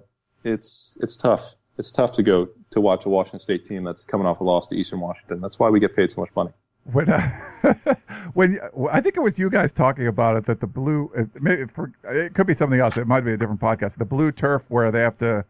it's 0.44 0.98
it's 1.00 1.16
tough. 1.16 1.54
It's 1.78 1.92
tough 1.92 2.16
to 2.16 2.24
go 2.24 2.50
to 2.72 2.82
watch 2.82 3.06
a 3.06 3.10
Washington 3.10 3.40
State 3.40 3.66
team 3.66 3.84
that's 3.84 4.04
coming 4.04 4.26
off 4.26 4.40
a 4.40 4.44
loss 4.44 4.66
to 4.70 4.76
Eastern 4.76 5.00
Washington. 5.00 5.42
That's 5.42 5.60
why 5.60 5.70
we 5.70 5.80
get 5.80 5.96
paid 5.96 6.12
so 6.12 6.22
much 6.22 6.32
money 6.36 6.52
when 6.92 7.08
when 8.34 8.60
I 8.92 9.02
think 9.02 9.18
it 9.18 9.22
was 9.22 9.40
you 9.40 9.50
guys 9.50 9.74
talking 9.74 10.08
about 10.08 10.38
it 10.38 10.46
that 10.46 10.60
the 10.60 10.68
blue 10.68 11.12
maybe 11.40 11.66
for, 11.66 11.92
it 12.04 12.34
could 12.34 12.48
be 12.48 12.54
something 12.54 12.80
else. 12.80 12.98
It 12.98 13.08
might 13.08 13.22
be 13.22 13.34
a 13.34 13.38
different 13.38 13.62
podcast. 13.62 13.98
The 13.98 14.06
blue 14.06 14.32
turf 14.32 14.70
where 14.70 14.92
they 14.92 15.02
have 15.02 15.18
to 15.18 15.46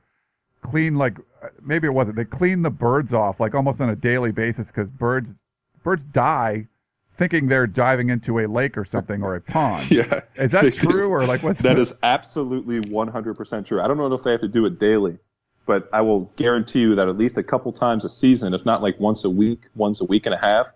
clean 0.66 0.95
like 0.95 1.18
maybe 1.61 1.88
it 1.88 1.91
wasn't. 1.91 2.16
They 2.16 2.26
clean 2.26 2.61
the 2.61 2.72
birds 2.72 3.13
off 3.13 3.39
like 3.39 3.55
almost 3.55 3.82
on 3.82 3.89
a 3.89 3.95
daily 3.95 4.32
basis 4.32 4.72
because 4.72 4.91
birds 4.91 5.43
birds 5.84 6.03
die 6.03 6.68
thinking 7.11 7.47
they're 7.47 7.68
diving 7.68 8.09
into 8.09 8.39
a 8.39 8.47
lake 8.47 8.78
or 8.78 8.84
something 8.84 9.24
or 9.24 9.36
a 9.36 9.41
pond. 9.55 9.89
yeah, 9.91 10.22
is 10.36 10.51
that 10.51 10.74
true 10.74 11.09
or 11.09 11.26
like 11.26 11.43
what's 11.43 11.61
that? 11.61 11.78
Is 11.78 11.99
absolutely 12.03 12.80
one 12.91 13.07
hundred 13.07 13.36
percent 13.36 13.68
true. 13.68 13.82
I 13.82 13.88
don't 13.88 13.97
know 13.97 14.11
if 14.13 14.24
they 14.24 14.32
have 14.32 14.41
to 14.41 14.47
do 14.47 14.66
it 14.66 14.80
daily. 14.80 15.18
But 15.68 15.89
I 15.91 16.01
will 16.01 16.32
guarantee 16.36 16.82
you 16.82 16.93
that 16.93 17.07
at 17.09 17.18
least 17.18 17.39
a 17.39 17.43
couple 17.43 17.72
times 17.72 18.05
a 18.05 18.09
season, 18.09 18.53
if 18.53 18.63
not 18.68 18.84
like 18.84 18.99
once 18.99 19.24
a 19.24 19.32
week, 19.32 19.61
once 19.74 19.99
a 19.99 20.05
week 20.05 20.28
and 20.28 20.36
a 20.36 20.38
half, 20.38 20.68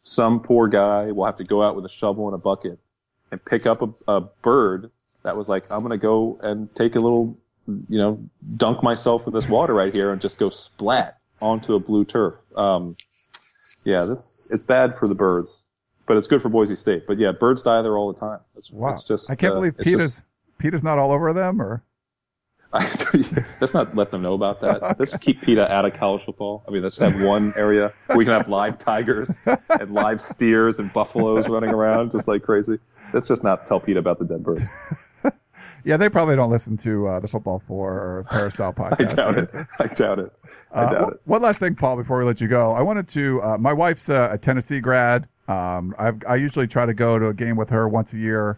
some 0.00 0.40
poor 0.40 0.68
guy 0.68 1.12
will 1.12 1.26
have 1.26 1.36
to 1.36 1.44
go 1.44 1.62
out 1.62 1.76
with 1.76 1.84
a 1.84 1.90
shovel 1.90 2.28
and 2.28 2.34
a 2.34 2.38
bucket 2.38 2.78
and 3.30 3.44
pick 3.44 3.66
up 3.66 3.82
a, 3.82 3.90
a 4.10 4.20
bird 4.22 4.90
that 5.22 5.36
was 5.36 5.48
like, 5.48 5.64
I'm 5.70 5.80
going 5.80 5.90
to 5.90 5.98
go 5.98 6.38
and 6.42 6.74
take 6.74 6.94
a 6.96 7.00
little, 7.00 7.36
you 7.68 7.98
know, 7.98 8.18
dunk 8.56 8.82
myself 8.82 9.26
in 9.26 9.32
this 9.34 9.48
water 9.48 9.74
right 9.74 9.92
here 9.92 10.10
and 10.12 10.20
just 10.20 10.38
go 10.38 10.48
splat 10.50 11.18
onto 11.40 11.74
a 11.74 11.80
blue 11.80 12.04
turf. 12.04 12.34
Um, 12.56 12.96
yeah, 13.84 14.04
that's 14.06 14.48
it's 14.50 14.64
bad 14.64 14.96
for 14.96 15.06
the 15.06 15.14
birds, 15.14 15.68
but 16.06 16.16
it's 16.16 16.26
good 16.26 16.42
for 16.42 16.48
Boise 16.48 16.74
State. 16.76 17.06
But 17.06 17.18
yeah, 17.18 17.32
birds 17.32 17.62
die 17.62 17.82
there 17.82 17.96
all 17.96 18.12
the 18.12 18.18
time. 18.18 18.40
It's, 18.56 18.70
Wow. 18.70 18.94
it's 18.94 19.04
just 19.04 19.30
I 19.30 19.34
can't 19.36 19.52
uh, 19.52 19.56
believe 19.56 19.76
PETA's 19.78 20.16
just- 20.16 20.22
PETA's 20.58 20.82
not 20.82 20.98
all 20.98 21.12
over 21.12 21.32
them, 21.32 21.62
or 21.62 21.84
let's 22.72 23.72
not 23.74 23.94
let 23.96 24.10
them 24.10 24.20
know 24.22 24.34
about 24.34 24.60
that. 24.60 24.98
Let's 24.98 25.16
keep 25.16 25.40
PETA 25.40 25.72
out 25.72 25.86
of 25.86 25.94
college 25.94 26.22
football. 26.26 26.64
I 26.68 26.70
mean, 26.70 26.82
let's 26.82 26.98
have 26.98 27.18
one 27.22 27.54
area 27.56 27.92
where 28.06 28.18
we 28.18 28.26
can 28.26 28.34
have 28.34 28.46
live 28.48 28.78
tigers 28.78 29.30
and 29.46 29.94
live 29.94 30.20
steers 30.20 30.78
and 30.78 30.92
buffaloes 30.92 31.48
running 31.48 31.70
around 31.70 32.12
just 32.12 32.28
like 32.28 32.42
crazy. 32.42 32.78
Let's 33.14 33.26
just 33.26 33.42
not 33.42 33.64
tell 33.64 33.80
PETA 33.80 33.98
about 33.98 34.18
the 34.18 34.26
dead 34.26 34.42
birds. 34.42 34.62
yeah, 35.84 35.96
they 35.96 36.08
probably 36.08 36.36
don't 36.36 36.50
listen 36.50 36.76
to 36.78 37.06
uh, 37.08 37.20
the 37.20 37.28
Football 37.28 37.58
Four 37.58 37.92
or 37.92 38.26
Peristyle 38.30 38.70
I 38.76 38.80
podcast. 38.90 39.16
doubt 39.16 39.38
it. 39.38 39.50
I 39.78 39.86
doubt 39.86 40.18
it. 40.18 40.32
I 40.72 40.82
Uh, 40.82 40.90
doubt 40.90 41.00
one- 41.02 41.12
it. 41.12 41.20
One 41.24 41.42
last 41.42 41.60
thing, 41.60 41.74
Paul, 41.74 41.96
before 41.96 42.18
we 42.18 42.24
let 42.24 42.40
you 42.40 42.48
go, 42.48 42.72
I 42.72 42.82
wanted 42.82 43.08
to. 43.08 43.42
Uh, 43.42 43.58
my 43.58 43.72
wife's 43.72 44.08
a, 44.08 44.30
a 44.32 44.38
Tennessee 44.38 44.80
grad. 44.80 45.28
Um, 45.48 45.94
I've, 45.98 46.22
I 46.28 46.34
usually 46.36 46.66
try 46.66 46.84
to 46.86 46.92
go 46.94 47.18
to 47.18 47.28
a 47.28 47.34
game 47.34 47.56
with 47.56 47.70
her 47.70 47.88
once 47.88 48.12
a 48.12 48.18
year 48.18 48.56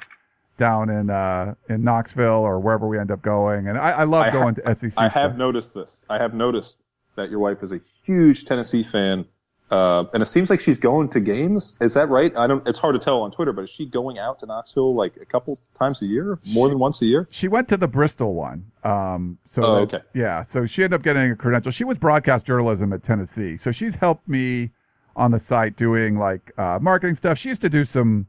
down 0.56 0.90
in 0.90 1.08
uh, 1.08 1.54
in 1.68 1.82
Knoxville 1.84 2.42
or 2.42 2.58
wherever 2.60 2.86
we 2.88 2.98
end 2.98 3.10
up 3.10 3.22
going, 3.22 3.68
and 3.68 3.78
I, 3.78 3.90
I 3.90 4.04
love 4.04 4.24
I 4.26 4.30
ha- 4.30 4.38
going 4.38 4.54
to 4.56 4.74
SEC. 4.74 4.92
I 4.98 5.08
stuff. 5.08 5.12
have 5.14 5.38
noticed 5.38 5.72
this. 5.74 6.04
I 6.10 6.18
have 6.18 6.34
noticed 6.34 6.78
that 7.16 7.30
your 7.30 7.38
wife 7.38 7.62
is 7.62 7.70
a 7.72 7.80
huge 8.04 8.44
Tennessee 8.44 8.82
fan, 8.82 9.24
uh, 9.70 10.04
and 10.12 10.22
it 10.22 10.26
seems 10.26 10.50
like 10.50 10.60
she's 10.60 10.78
going 10.78 11.08
to 11.10 11.20
games. 11.20 11.76
Is 11.80 11.94
that 11.94 12.08
right? 12.08 12.36
I 12.36 12.46
don't. 12.46 12.66
It's 12.66 12.78
hard 12.78 12.94
to 12.94 12.98
tell 12.98 13.22
on 13.22 13.30
Twitter, 13.30 13.52
but 13.52 13.64
is 13.64 13.70
she 13.70 13.86
going 13.86 14.18
out 14.18 14.40
to 14.40 14.46
Knoxville 14.46 14.94
like 14.94 15.16
a 15.20 15.24
couple 15.24 15.58
times 15.78 16.02
a 16.02 16.06
year, 16.06 16.38
more 16.54 16.68
than 16.68 16.78
once 16.78 17.00
a 17.02 17.06
year? 17.06 17.28
She 17.30 17.48
went 17.48 17.68
to 17.68 17.76
the 17.76 17.88
Bristol 17.88 18.34
one. 18.34 18.64
Um, 18.84 19.38
so 19.44 19.64
Oh, 19.64 19.74
that- 19.86 19.94
okay. 19.94 20.04
yeah, 20.14 20.42
so 20.42 20.66
she 20.66 20.82
ended 20.82 20.98
up 20.98 21.02
getting 21.04 21.30
a 21.30 21.36
credential. 21.36 21.70
She 21.72 21.84
was 21.84 21.98
broadcast 21.98 22.46
journalism 22.46 22.92
at 22.92 23.02
Tennessee, 23.02 23.56
so 23.56 23.70
she's 23.72 23.96
helped 23.96 24.28
me 24.28 24.70
on 25.16 25.30
the 25.30 25.38
site 25.38 25.76
doing 25.76 26.18
like 26.18 26.52
uh, 26.58 26.78
marketing 26.80 27.14
stuff. 27.14 27.36
She 27.38 27.48
used 27.50 27.62
to 27.62 27.68
do 27.68 27.84
some 27.84 28.26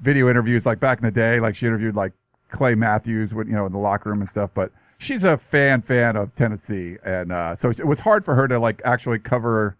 video 0.00 0.28
interviews, 0.28 0.66
like 0.66 0.78
back 0.80 0.98
in 0.98 1.04
the 1.04 1.10
day, 1.10 1.40
like 1.40 1.54
she 1.56 1.66
interviewed 1.66 1.96
like 1.96 2.12
Clay 2.50 2.74
Matthews, 2.74 3.32
you 3.32 3.44
know, 3.44 3.66
in 3.66 3.72
the 3.72 3.78
locker 3.78 4.10
room 4.10 4.20
and 4.20 4.28
stuff. 4.28 4.50
But 4.54 4.70
she's 4.98 5.24
a 5.24 5.36
fan 5.36 5.82
fan 5.82 6.14
of 6.16 6.34
Tennessee, 6.34 6.96
and 7.04 7.32
uh, 7.32 7.54
so 7.54 7.70
it 7.70 7.86
was 7.86 8.00
hard 8.00 8.24
for 8.24 8.34
her 8.34 8.46
to 8.48 8.58
like 8.58 8.82
actually 8.84 9.18
cover 9.18 9.76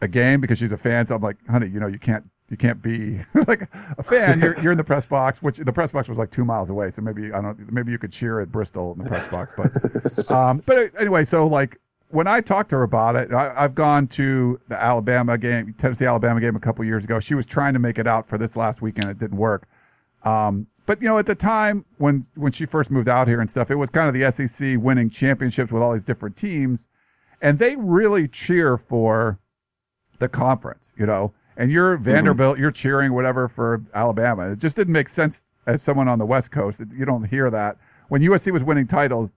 a 0.00 0.08
game 0.08 0.40
because 0.40 0.58
she's 0.58 0.72
a 0.72 0.76
fan. 0.76 1.06
So 1.06 1.14
I'm 1.14 1.22
like, 1.22 1.36
honey, 1.48 1.68
you 1.68 1.80
know, 1.80 1.86
you 1.86 1.98
can't. 1.98 2.24
You 2.48 2.56
can't 2.56 2.80
be 2.80 3.18
like 3.48 3.62
a 3.98 4.04
fan. 4.04 4.40
You're 4.40 4.56
you're 4.60 4.70
in 4.70 4.78
the 4.78 4.84
press 4.84 5.04
box, 5.04 5.42
which 5.42 5.56
the 5.56 5.72
press 5.72 5.90
box 5.90 6.08
was 6.08 6.16
like 6.16 6.30
two 6.30 6.44
miles 6.44 6.70
away. 6.70 6.90
So 6.90 7.02
maybe 7.02 7.32
I 7.32 7.40
don't. 7.40 7.72
Maybe 7.72 7.90
you 7.90 7.98
could 7.98 8.12
cheer 8.12 8.40
at 8.40 8.52
Bristol 8.52 8.92
in 8.92 9.02
the 9.02 9.08
press 9.10 9.28
box. 9.28 9.54
But 9.56 10.30
um, 10.30 10.60
but 10.64 10.76
anyway, 11.00 11.24
so 11.24 11.48
like 11.48 11.80
when 12.10 12.28
I 12.28 12.40
talked 12.40 12.70
to 12.70 12.76
her 12.76 12.82
about 12.84 13.16
it, 13.16 13.32
I, 13.32 13.52
I've 13.56 13.74
gone 13.74 14.06
to 14.08 14.60
the 14.68 14.80
Alabama 14.80 15.36
game, 15.38 15.74
Tennessee 15.76 16.04
Alabama 16.04 16.40
game 16.40 16.54
a 16.54 16.60
couple 16.60 16.84
years 16.84 17.02
ago. 17.02 17.18
She 17.18 17.34
was 17.34 17.46
trying 17.46 17.72
to 17.72 17.80
make 17.80 17.98
it 17.98 18.06
out 18.06 18.28
for 18.28 18.38
this 18.38 18.56
last 18.56 18.80
weekend. 18.80 19.10
It 19.10 19.18
didn't 19.18 19.38
work. 19.38 19.66
Um, 20.22 20.68
but 20.86 21.02
you 21.02 21.08
know, 21.08 21.18
at 21.18 21.26
the 21.26 21.34
time 21.34 21.84
when 21.98 22.26
when 22.36 22.52
she 22.52 22.64
first 22.64 22.90
moved 22.90 23.08
out 23.08 23.26
here 23.26 23.40
and 23.40 23.50
stuff, 23.50 23.70
it 23.70 23.74
was 23.74 23.90
kind 23.90 24.08
of 24.08 24.14
the 24.14 24.30
SEC 24.30 24.76
winning 24.78 25.10
championships 25.10 25.72
with 25.72 25.82
all 25.82 25.92
these 25.92 26.04
different 26.04 26.36
teams, 26.36 26.86
and 27.42 27.58
they 27.58 27.74
really 27.76 28.28
cheer 28.28 28.76
for 28.76 29.40
the 30.18 30.28
conference, 30.28 30.92
you 30.96 31.06
know. 31.06 31.32
And 31.56 31.70
you're 31.70 31.96
Vanderbilt, 31.96 32.58
you're 32.58 32.70
cheering 32.70 33.14
whatever 33.14 33.48
for 33.48 33.82
Alabama. 33.94 34.50
It 34.50 34.60
just 34.60 34.76
didn't 34.76 34.92
make 34.92 35.08
sense 35.08 35.48
as 35.66 35.82
someone 35.82 36.06
on 36.08 36.18
the 36.18 36.26
West 36.26 36.50
Coast. 36.50 36.82
You 36.94 37.04
don't 37.04 37.24
hear 37.24 37.50
that 37.50 37.78
when 38.08 38.22
USC 38.22 38.52
was 38.52 38.62
winning 38.62 38.86
titles. 38.86 39.32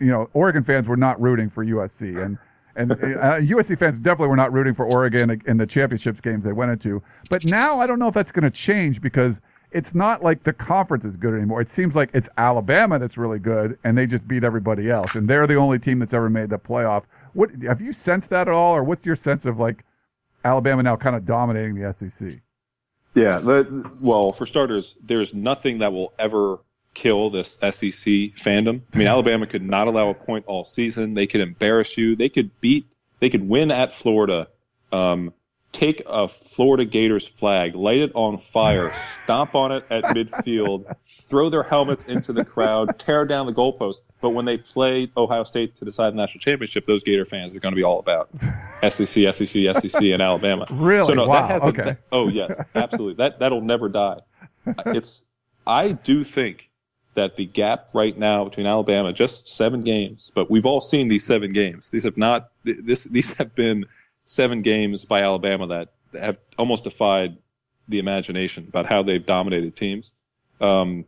You 0.00 0.08
know, 0.08 0.28
Oregon 0.34 0.64
fans 0.64 0.86
were 0.86 0.96
not 0.96 1.20
rooting 1.20 1.48
for 1.48 1.64
USC, 1.64 2.22
and 2.22 2.36
and 2.74 2.92
uh, 2.92 2.96
USC 2.96 3.78
fans 3.78 4.00
definitely 4.00 4.28
were 4.28 4.36
not 4.36 4.52
rooting 4.52 4.74
for 4.74 4.86
Oregon 4.86 5.40
in 5.46 5.56
the 5.56 5.66
championships 5.66 6.20
games 6.20 6.44
they 6.44 6.52
went 6.52 6.72
into. 6.72 7.02
But 7.30 7.44
now 7.44 7.78
I 7.78 7.86
don't 7.86 7.98
know 7.98 8.08
if 8.08 8.14
that's 8.14 8.32
going 8.32 8.44
to 8.44 8.50
change 8.50 9.00
because 9.00 9.40
it's 9.70 9.94
not 9.94 10.22
like 10.22 10.42
the 10.42 10.52
conference 10.52 11.04
is 11.04 11.16
good 11.16 11.34
anymore. 11.34 11.60
It 11.60 11.68
seems 11.68 11.94
like 11.94 12.10
it's 12.12 12.28
Alabama 12.36 12.98
that's 12.98 13.16
really 13.16 13.38
good, 13.38 13.78
and 13.84 13.96
they 13.96 14.06
just 14.06 14.28
beat 14.28 14.44
everybody 14.44 14.90
else, 14.90 15.14
and 15.14 15.28
they're 15.28 15.46
the 15.46 15.54
only 15.56 15.78
team 15.78 15.98
that's 15.98 16.12
ever 16.12 16.28
made 16.28 16.50
the 16.50 16.58
playoff. 16.58 17.04
What 17.32 17.50
have 17.62 17.80
you 17.80 17.92
sensed 17.92 18.30
that 18.30 18.48
at 18.48 18.54
all, 18.54 18.74
or 18.74 18.84
what's 18.84 19.06
your 19.06 19.16
sense 19.16 19.46
of 19.46 19.58
like 19.58 19.84
Alabama 20.44 20.82
now 20.82 20.96
kind 20.96 21.16
of 21.16 21.24
dominating 21.24 21.74
the 21.74 21.92
SEC? 21.92 22.40
Yeah. 23.14 23.38
The, 23.38 23.90
well, 24.00 24.32
for 24.32 24.46
starters, 24.46 24.94
there's 25.02 25.34
nothing 25.34 25.78
that 25.78 25.92
will 25.92 26.12
ever 26.18 26.58
kill 26.94 27.30
this 27.30 27.54
SEC 27.54 28.34
fandom. 28.36 28.82
I 28.94 28.98
mean, 28.98 29.06
Alabama 29.06 29.46
could 29.46 29.62
not 29.62 29.88
allow 29.88 30.10
a 30.10 30.14
point 30.14 30.46
all 30.46 30.64
season. 30.64 31.14
They 31.14 31.26
could 31.26 31.40
embarrass 31.40 31.96
you. 31.96 32.16
They 32.16 32.28
could 32.28 32.60
beat. 32.60 32.86
They 33.20 33.30
could 33.30 33.48
win 33.48 33.70
at 33.70 33.94
Florida. 33.94 34.48
Um, 34.90 35.32
take 35.72 36.02
a 36.06 36.28
Florida 36.28 36.84
Gators 36.84 37.26
flag, 37.26 37.74
light 37.74 37.98
it 37.98 38.12
on 38.14 38.38
fire, 38.38 38.88
stomp 38.92 39.54
on 39.54 39.72
it 39.72 39.84
at 39.90 40.04
midfield, 40.04 40.94
throw 41.04 41.50
their 41.50 41.62
helmets 41.62 42.04
into 42.04 42.32
the 42.32 42.44
crowd, 42.44 42.98
tear 42.98 43.24
down 43.24 43.46
the 43.46 43.52
goalpost. 43.52 43.96
But 44.20 44.30
when 44.30 44.44
they 44.44 44.58
play 44.58 45.10
Ohio 45.16 45.44
State 45.44 45.76
to 45.76 45.84
decide 45.84 46.12
the 46.12 46.16
national 46.16 46.40
championship, 46.40 46.86
those 46.86 47.02
Gator 47.02 47.24
fans 47.24 47.56
are 47.56 47.60
going 47.60 47.72
to 47.72 47.76
be 47.76 47.82
all 47.82 47.98
about 47.98 48.36
SEC, 48.88 49.34
SEC, 49.34 49.46
SEC, 49.76 50.02
and 50.02 50.22
Alabama. 50.22 50.66
Really? 50.70 51.06
So 51.06 51.14
no, 51.14 51.26
Wow, 51.26 51.48
that 51.58 51.62
okay. 51.62 51.96
oh 52.12 52.28
yes, 52.28 52.52
absolutely. 52.74 53.14
That 53.14 53.38
that'll 53.40 53.62
never 53.62 53.88
die. 53.88 54.20
It's. 54.86 55.24
I 55.66 55.92
do 55.92 56.24
think 56.24 56.70
that 57.14 57.36
the 57.36 57.46
gap 57.46 57.90
right 57.94 58.16
now 58.16 58.44
between 58.44 58.66
Alabama, 58.66 59.12
just 59.12 59.48
seven 59.48 59.82
games, 59.82 60.32
but 60.34 60.50
we've 60.50 60.66
all 60.66 60.80
seen 60.80 61.08
these 61.08 61.24
seven 61.24 61.52
games. 61.52 61.90
These 61.90 62.04
have 62.04 62.16
not. 62.16 62.50
This 62.64 63.04
these 63.04 63.34
have 63.34 63.54
been 63.54 63.86
seven 64.24 64.62
games 64.62 65.04
by 65.04 65.22
Alabama 65.22 65.66
that 65.68 66.20
have 66.20 66.36
almost 66.58 66.84
defied 66.84 67.36
the 67.88 67.98
imagination 67.98 68.66
about 68.68 68.86
how 68.86 69.02
they've 69.02 69.24
dominated 69.24 69.74
teams. 69.76 70.14
Um, 70.60 71.04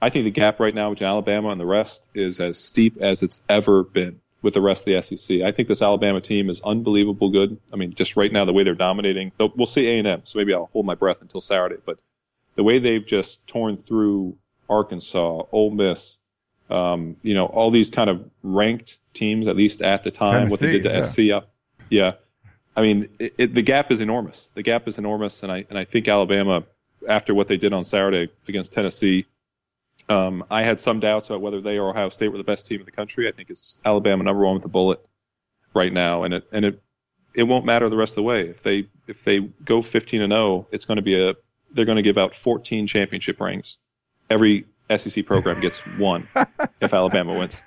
I 0.00 0.10
think 0.10 0.24
the 0.24 0.30
gap 0.30 0.60
right 0.60 0.74
now 0.74 0.90
between 0.90 1.08
Alabama 1.08 1.50
and 1.50 1.60
the 1.60 1.66
rest 1.66 2.08
is 2.14 2.40
as 2.40 2.58
steep 2.58 2.98
as 3.00 3.22
it's 3.22 3.44
ever 3.48 3.84
been 3.84 4.20
with 4.42 4.54
the 4.54 4.60
rest 4.60 4.86
of 4.86 4.92
the 4.92 5.02
SEC. 5.16 5.42
I 5.42 5.52
think 5.52 5.68
this 5.68 5.80
Alabama 5.80 6.20
team 6.20 6.50
is 6.50 6.60
unbelievable 6.60 7.30
good. 7.30 7.58
I 7.72 7.76
mean, 7.76 7.92
just 7.92 8.16
right 8.16 8.32
now 8.32 8.44
the 8.44 8.52
way 8.52 8.64
they're 8.64 8.74
dominating. 8.74 9.32
We'll 9.38 9.66
see 9.66 9.86
A&M, 9.86 10.22
so 10.24 10.38
maybe 10.38 10.52
I'll 10.52 10.68
hold 10.72 10.84
my 10.84 10.96
breath 10.96 11.18
until 11.22 11.40
Saturday. 11.40 11.76
But 11.84 11.98
the 12.56 12.64
way 12.64 12.80
they've 12.80 13.06
just 13.06 13.46
torn 13.46 13.76
through 13.76 14.36
Arkansas, 14.68 15.44
Ole 15.52 15.70
Miss, 15.70 16.18
um, 16.68 17.16
you 17.22 17.34
know, 17.34 17.46
all 17.46 17.70
these 17.70 17.90
kind 17.90 18.10
of 18.10 18.28
ranked 18.42 18.98
teams, 19.14 19.46
at 19.46 19.56
least 19.56 19.82
at 19.82 20.02
the 20.02 20.10
time, 20.10 20.48
what 20.48 20.58
they 20.58 20.72
did 20.72 20.82
to 20.84 20.88
Tennessee, 20.90 21.28
SC 21.28 21.32
up. 21.32 21.50
Yeah. 21.88 22.12
I 22.76 22.82
mean, 22.82 23.08
it, 23.18 23.34
it, 23.38 23.54
the 23.54 23.62
gap 23.62 23.90
is 23.90 24.00
enormous. 24.00 24.50
The 24.54 24.62
gap 24.62 24.88
is 24.88 24.98
enormous, 24.98 25.42
and 25.42 25.52
I 25.52 25.64
and 25.68 25.78
I 25.78 25.84
think 25.84 26.08
Alabama, 26.08 26.64
after 27.08 27.34
what 27.34 27.48
they 27.48 27.56
did 27.56 27.72
on 27.72 27.84
Saturday 27.84 28.32
against 28.48 28.72
Tennessee, 28.72 29.26
um, 30.08 30.44
I 30.50 30.62
had 30.62 30.80
some 30.80 31.00
doubts 31.00 31.28
about 31.28 31.40
whether 31.40 31.60
they 31.60 31.78
or 31.78 31.90
Ohio 31.90 32.08
State 32.10 32.28
were 32.28 32.38
the 32.38 32.44
best 32.44 32.66
team 32.66 32.80
in 32.80 32.86
the 32.86 32.92
country. 32.92 33.28
I 33.28 33.32
think 33.32 33.50
it's 33.50 33.78
Alabama 33.84 34.24
number 34.24 34.44
one 34.44 34.54
with 34.54 34.62
the 34.62 34.68
bullet 34.68 35.00
right 35.74 35.92
now, 35.92 36.22
and 36.22 36.34
it 36.34 36.48
and 36.52 36.64
it 36.64 36.82
it 37.34 37.42
won't 37.44 37.64
matter 37.64 37.88
the 37.88 37.96
rest 37.96 38.12
of 38.12 38.16
the 38.16 38.22
way. 38.22 38.48
If 38.48 38.62
they 38.62 38.88
if 39.06 39.24
they 39.24 39.40
go 39.40 39.82
15 39.82 40.22
and 40.22 40.32
0, 40.32 40.66
it's 40.72 40.84
going 40.86 40.96
to 40.96 41.02
be 41.02 41.20
a 41.20 41.34
they're 41.72 41.84
going 41.84 41.96
to 41.96 42.02
give 42.02 42.18
out 42.18 42.34
14 42.34 42.86
championship 42.86 43.40
rings. 43.40 43.78
Every 44.28 44.66
SEC 44.94 45.24
program 45.24 45.60
gets 45.60 45.98
one 45.98 46.26
if 46.80 46.92
Alabama 46.92 47.38
wins. 47.38 47.62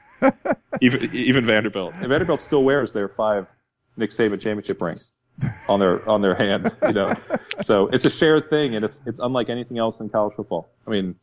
Even 0.81 1.13
even 1.13 1.45
Vanderbilt. 1.45 1.93
And 1.95 2.07
Vanderbilt 2.07 2.41
still 2.41 2.63
wears 2.63 2.93
their 2.93 3.07
five 3.07 3.47
Nick 3.97 4.11
Saban 4.11 4.41
championship 4.41 4.81
rings 4.81 5.11
on 5.67 5.79
their 5.79 6.07
on 6.07 6.21
their 6.21 6.35
hand, 6.35 6.71
you 6.81 6.93
know. 6.93 7.13
So 7.61 7.87
it's 7.87 8.05
a 8.05 8.09
shared 8.09 8.49
thing, 8.49 8.75
and 8.75 8.83
it's 8.85 9.01
it's 9.05 9.19
unlike 9.19 9.49
anything 9.49 9.77
else 9.77 9.99
in 9.99 10.09
college 10.09 10.35
football. 10.35 10.69
I 10.87 10.91
mean, 10.91 11.15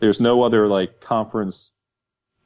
there's 0.00 0.20
no 0.20 0.42
other 0.42 0.66
like 0.68 1.00
conference, 1.00 1.72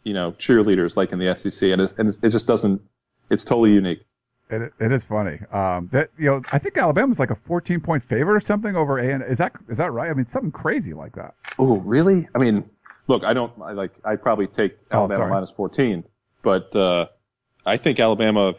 you 0.04 0.14
know, 0.14 0.32
cheerleaders 0.32 0.96
like 0.96 1.12
in 1.12 1.18
the 1.18 1.34
SEC, 1.36 1.70
and 1.70 1.80
it's, 1.82 1.92
and 1.98 2.08
it 2.22 2.28
just 2.30 2.46
doesn't. 2.46 2.82
It's 3.30 3.44
totally 3.44 3.72
unique. 3.72 4.04
It, 4.50 4.72
it 4.78 4.92
is 4.92 5.06
funny. 5.06 5.38
Um, 5.50 5.88
that 5.92 6.10
you 6.18 6.26
know, 6.30 6.42
I 6.52 6.58
think 6.58 6.76
Alabama's 6.76 7.18
like 7.18 7.30
a 7.30 7.34
14 7.34 7.80
point 7.80 8.02
favorite 8.02 8.36
or 8.36 8.40
something 8.40 8.76
over 8.76 8.98
A. 8.98 9.14
and 9.14 9.22
Is 9.24 9.38
that 9.38 9.52
is 9.68 9.78
that 9.78 9.92
right? 9.92 10.10
I 10.10 10.14
mean, 10.14 10.26
something 10.26 10.52
crazy 10.52 10.92
like 10.92 11.14
that. 11.14 11.34
Oh, 11.58 11.76
really? 11.78 12.28
I 12.34 12.38
mean, 12.38 12.64
look, 13.06 13.24
I 13.24 13.32
don't 13.32 13.52
I 13.62 13.72
like. 13.72 13.92
I'd 14.04 14.22
probably 14.22 14.46
take 14.48 14.76
Oh, 14.90 14.98
Alabama 14.98 15.16
sorry. 15.16 15.30
minus 15.30 15.50
14, 15.50 16.04
but 16.42 16.74
uh, 16.76 17.06
I 17.64 17.76
think 17.78 17.98
Alabama. 18.00 18.54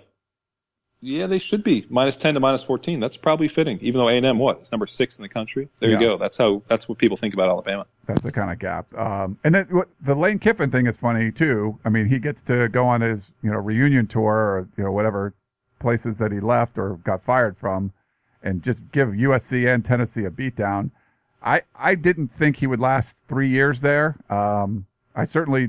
Yeah, 1.06 1.28
they 1.28 1.38
should 1.40 1.66
be 1.66 1.86
minus 1.90 2.16
10 2.16 2.36
to 2.36 2.40
minus 2.40 2.64
14. 2.64 3.02
That's 3.02 3.18
probably 3.18 3.50
fitting, 3.50 3.78
even 3.82 4.00
though 4.00 4.08
A&M 4.08 4.40
what? 4.40 4.60
It's 4.60 4.72
number 4.72 4.88
six 4.88 5.18
in 5.18 5.24
the 5.24 5.28
country. 5.28 5.68
There 5.82 5.90
Yeah. 5.90 6.00
you 6.00 6.08
go. 6.08 6.18
That's 6.18 6.38
how. 6.38 6.64
That's 6.70 6.88
what 6.88 6.98
people 6.98 7.18
think 7.18 7.34
about 7.34 7.50
Alabama. 7.50 7.86
That's 8.06 8.22
the 8.22 8.32
kind 8.32 8.50
of 8.52 8.58
gap. 8.60 8.86
Um, 8.98 9.38
and 9.44 9.54
then 9.54 9.66
what, 9.70 9.90
the 10.02 10.16
Lane 10.16 10.40
Kiffin 10.40 10.72
thing 10.72 10.88
is 10.88 10.98
funny 10.98 11.30
too. 11.30 11.78
I 11.84 11.90
mean, 11.90 12.08
he 12.08 12.20
gets 12.20 12.42
to 12.44 12.70
go 12.70 12.86
on 12.86 13.02
his 13.02 13.34
you 13.44 13.52
know 13.52 13.58
reunion 13.60 14.08
tour 14.08 14.34
or 14.34 14.68
you 14.78 14.84
know 14.86 14.92
whatever 14.94 15.34
places 15.80 16.20
that 16.20 16.32
he 16.32 16.40
left 16.40 16.78
or 16.78 16.96
got 17.04 17.22
fired 17.22 17.58
from, 17.58 17.92
and 18.42 18.64
just 18.64 18.90
give 18.94 19.10
USC 19.10 19.68
and 19.74 19.84
Tennessee 19.84 20.24
a 20.24 20.32
beatdown. 20.32 20.92
I 21.44 21.64
I 21.76 21.96
didn't 21.96 22.28
think 22.30 22.56
he 22.56 22.68
would 22.68 22.80
last 22.80 23.28
three 23.28 23.50
years 23.50 23.82
there. 23.82 24.16
Um, 24.30 24.86
I 25.14 25.26
certainly, 25.26 25.64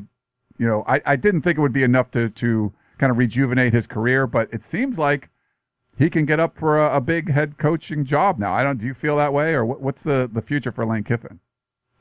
you 0.59 0.67
know, 0.69 0.85
I, 0.87 1.01
I 1.05 1.17
didn't 1.17 1.41
think 1.41 1.59
it 1.59 1.61
would 1.61 1.73
be 1.73 1.83
enough 1.83 2.13
to, 2.13 2.31
to 2.31 2.73
kind 2.99 3.11
of 3.11 3.19
rejuvenate 3.19 3.73
his 3.73 3.87
career, 3.87 4.27
but 4.27 4.49
it 4.53 4.63
seems 4.63 4.99
like 4.99 5.31
he 5.97 6.11
can 6.11 6.25
get 6.25 6.41
up 6.41 6.57
for 6.57 6.79
a, 6.79 6.97
a 6.97 7.01
big 7.01 7.31
head 7.31 7.59
coaching 7.59 8.05
job 8.05 8.39
now. 8.39 8.53
I 8.53 8.63
don't, 8.63 8.79
do 8.79 8.87
you 8.87 8.95
feel 8.95 9.17
that 9.17 9.33
way 9.33 9.55
or 9.55 9.65
what, 9.65 9.81
what's 9.81 10.03
the, 10.03 10.29
the 10.33 10.43
future 10.43 10.73
for 10.73 10.85
Lane 10.85 11.05
Kiffin? 11.05 11.41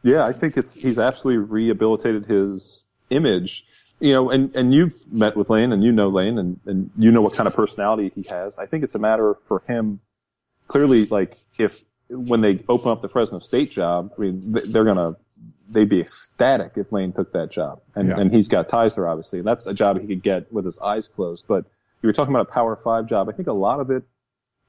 Yeah, 0.04 0.26
I 0.26 0.34
think 0.34 0.58
it's, 0.58 0.74
he's 0.74 1.00
absolutely 1.00 1.38
rehabilitated 1.38 2.26
his 2.26 2.84
image 3.10 3.66
you 4.04 4.12
know, 4.12 4.30
and, 4.32 4.54
and 4.54 4.74
you've 4.74 4.94
met 5.14 5.38
with 5.38 5.50
Lane 5.50 5.72
and 5.72 5.82
you 5.82 5.90
know 5.90 6.10
Lane 6.10 6.38
and, 6.38 6.60
and 6.66 6.90
you 6.98 7.10
know 7.10 7.22
what 7.22 7.34
kind 7.36 7.48
of 7.48 7.54
personality 7.54 8.12
he 8.14 8.24
has. 8.24 8.58
I 8.58 8.66
think 8.66 8.84
it's 8.84 8.96
a 8.96 9.00
matter 9.00 9.36
for 9.48 9.64
him 9.66 10.02
clearly, 10.68 11.06
like 11.06 11.38
if 11.58 11.82
when 12.10 12.42
they 12.42 12.62
open 12.68 12.92
up 12.92 13.02
the 13.02 13.08
Fresno 13.08 13.40
State 13.40 13.72
job, 13.72 14.12
I 14.18 14.22
mean, 14.22 14.58
they're 14.68 14.84
going 14.84 14.98
to, 14.98 15.16
they'd 15.70 15.90
be 15.90 16.02
ecstatic 16.02 16.74
if 16.76 16.92
Lane 16.92 17.14
took 17.14 17.34
that 17.34 17.52
job. 17.52 17.82
And, 17.96 18.10
yeah. 18.10 18.20
and 18.20 18.34
he's 18.34 18.48
got 18.48 18.70
ties 18.70 18.96
there, 18.96 19.08
obviously. 19.08 19.40
And 19.40 19.48
that's 19.48 19.66
a 19.66 19.74
job 19.74 20.00
he 20.00 20.08
could 20.08 20.24
get 20.24 20.52
with 20.52 20.66
his 20.66 20.78
eyes 20.80 21.08
closed. 21.08 21.46
But 21.48 21.66
you 22.02 22.08
were 22.08 22.14
talking 22.14 22.34
about 22.34 22.50
a 22.50 22.52
power 22.52 22.76
five 22.76 23.08
job. 23.08 23.30
I 23.30 23.32
think 23.32 23.48
a 23.48 23.54
lot 23.54 23.80
of 23.80 23.90
it, 23.90 24.04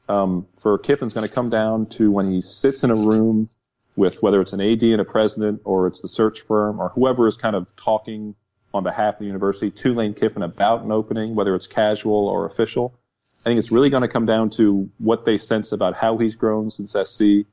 um, 0.08 0.46
for 0.62 0.78
Kiffin's 0.78 1.12
going 1.12 1.28
to 1.28 1.34
come 1.34 1.50
down 1.50 1.86
to 1.86 2.10
when 2.10 2.30
he 2.30 2.40
sits 2.40 2.84
in 2.84 2.90
a 2.90 2.96
room 2.96 3.48
with 3.96 4.22
whether 4.22 4.40
it's 4.40 4.52
an 4.52 4.60
AD 4.60 4.82
and 4.82 5.00
a 5.00 5.04
president 5.04 5.62
or 5.64 5.86
it's 5.86 6.00
the 6.00 6.08
search 6.08 6.40
firm 6.40 6.80
or 6.80 6.90
whoever 6.90 7.26
is 7.28 7.36
kind 7.36 7.56
of 7.56 7.66
talking 7.76 8.34
on 8.72 8.82
behalf 8.82 9.14
of 9.14 9.20
the 9.20 9.26
university 9.26 9.70
to 9.70 9.94
Lane 9.94 10.14
Kiffin 10.14 10.42
about 10.42 10.82
an 10.82 10.90
opening, 10.90 11.34
whether 11.34 11.54
it's 11.54 11.68
casual 11.68 12.26
or 12.28 12.44
official. 12.44 12.98
I 13.40 13.50
think 13.50 13.58
it's 13.58 13.70
really 13.70 13.90
going 13.90 14.02
to 14.02 14.08
come 14.08 14.26
down 14.26 14.50
to 14.50 14.90
what 14.98 15.24
they 15.24 15.38
sense 15.38 15.72
about 15.72 15.94
how 15.94 16.16
he's 16.18 16.34
grown 16.34 16.70
since 16.70 16.92
SC, 16.92 17.46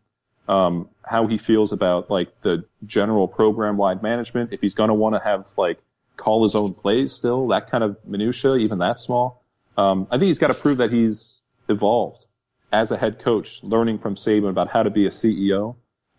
um, 0.51 0.89
how 1.01 1.27
he 1.27 1.37
feels 1.37 1.71
about 1.71 2.11
like 2.11 2.29
the 2.41 2.65
general 2.85 3.27
program 3.29 3.77
wide 3.77 4.03
management. 4.03 4.51
If 4.51 4.59
he's 4.59 4.73
going 4.73 4.89
to 4.89 4.93
want 4.93 5.15
to 5.15 5.21
have 5.23 5.47
like 5.57 5.79
call 6.17 6.43
his 6.43 6.55
own 6.55 6.73
plays 6.73 7.13
still, 7.13 7.47
that 7.47 7.71
kind 7.71 7.85
of 7.85 7.95
minutia, 8.05 8.55
even 8.57 8.79
that 8.79 8.99
small. 8.99 9.43
Um, 9.77 10.07
I 10.11 10.17
think 10.17 10.27
he's 10.27 10.39
got 10.39 10.47
to 10.47 10.53
prove 10.53 10.79
that 10.79 10.91
he's 10.91 11.41
evolved 11.69 12.25
as 12.69 12.91
a 12.91 12.97
head 12.97 13.19
coach, 13.19 13.59
learning 13.63 13.99
from 13.99 14.15
Saban 14.15 14.49
about 14.49 14.67
how 14.67 14.83
to 14.83 14.89
be 14.89 15.05
a 15.05 15.09
CEO. 15.09 15.77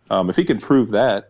Um, 0.09 0.31
if 0.31 0.35
he 0.35 0.45
can 0.45 0.59
prove 0.59 0.91
that, 0.91 1.29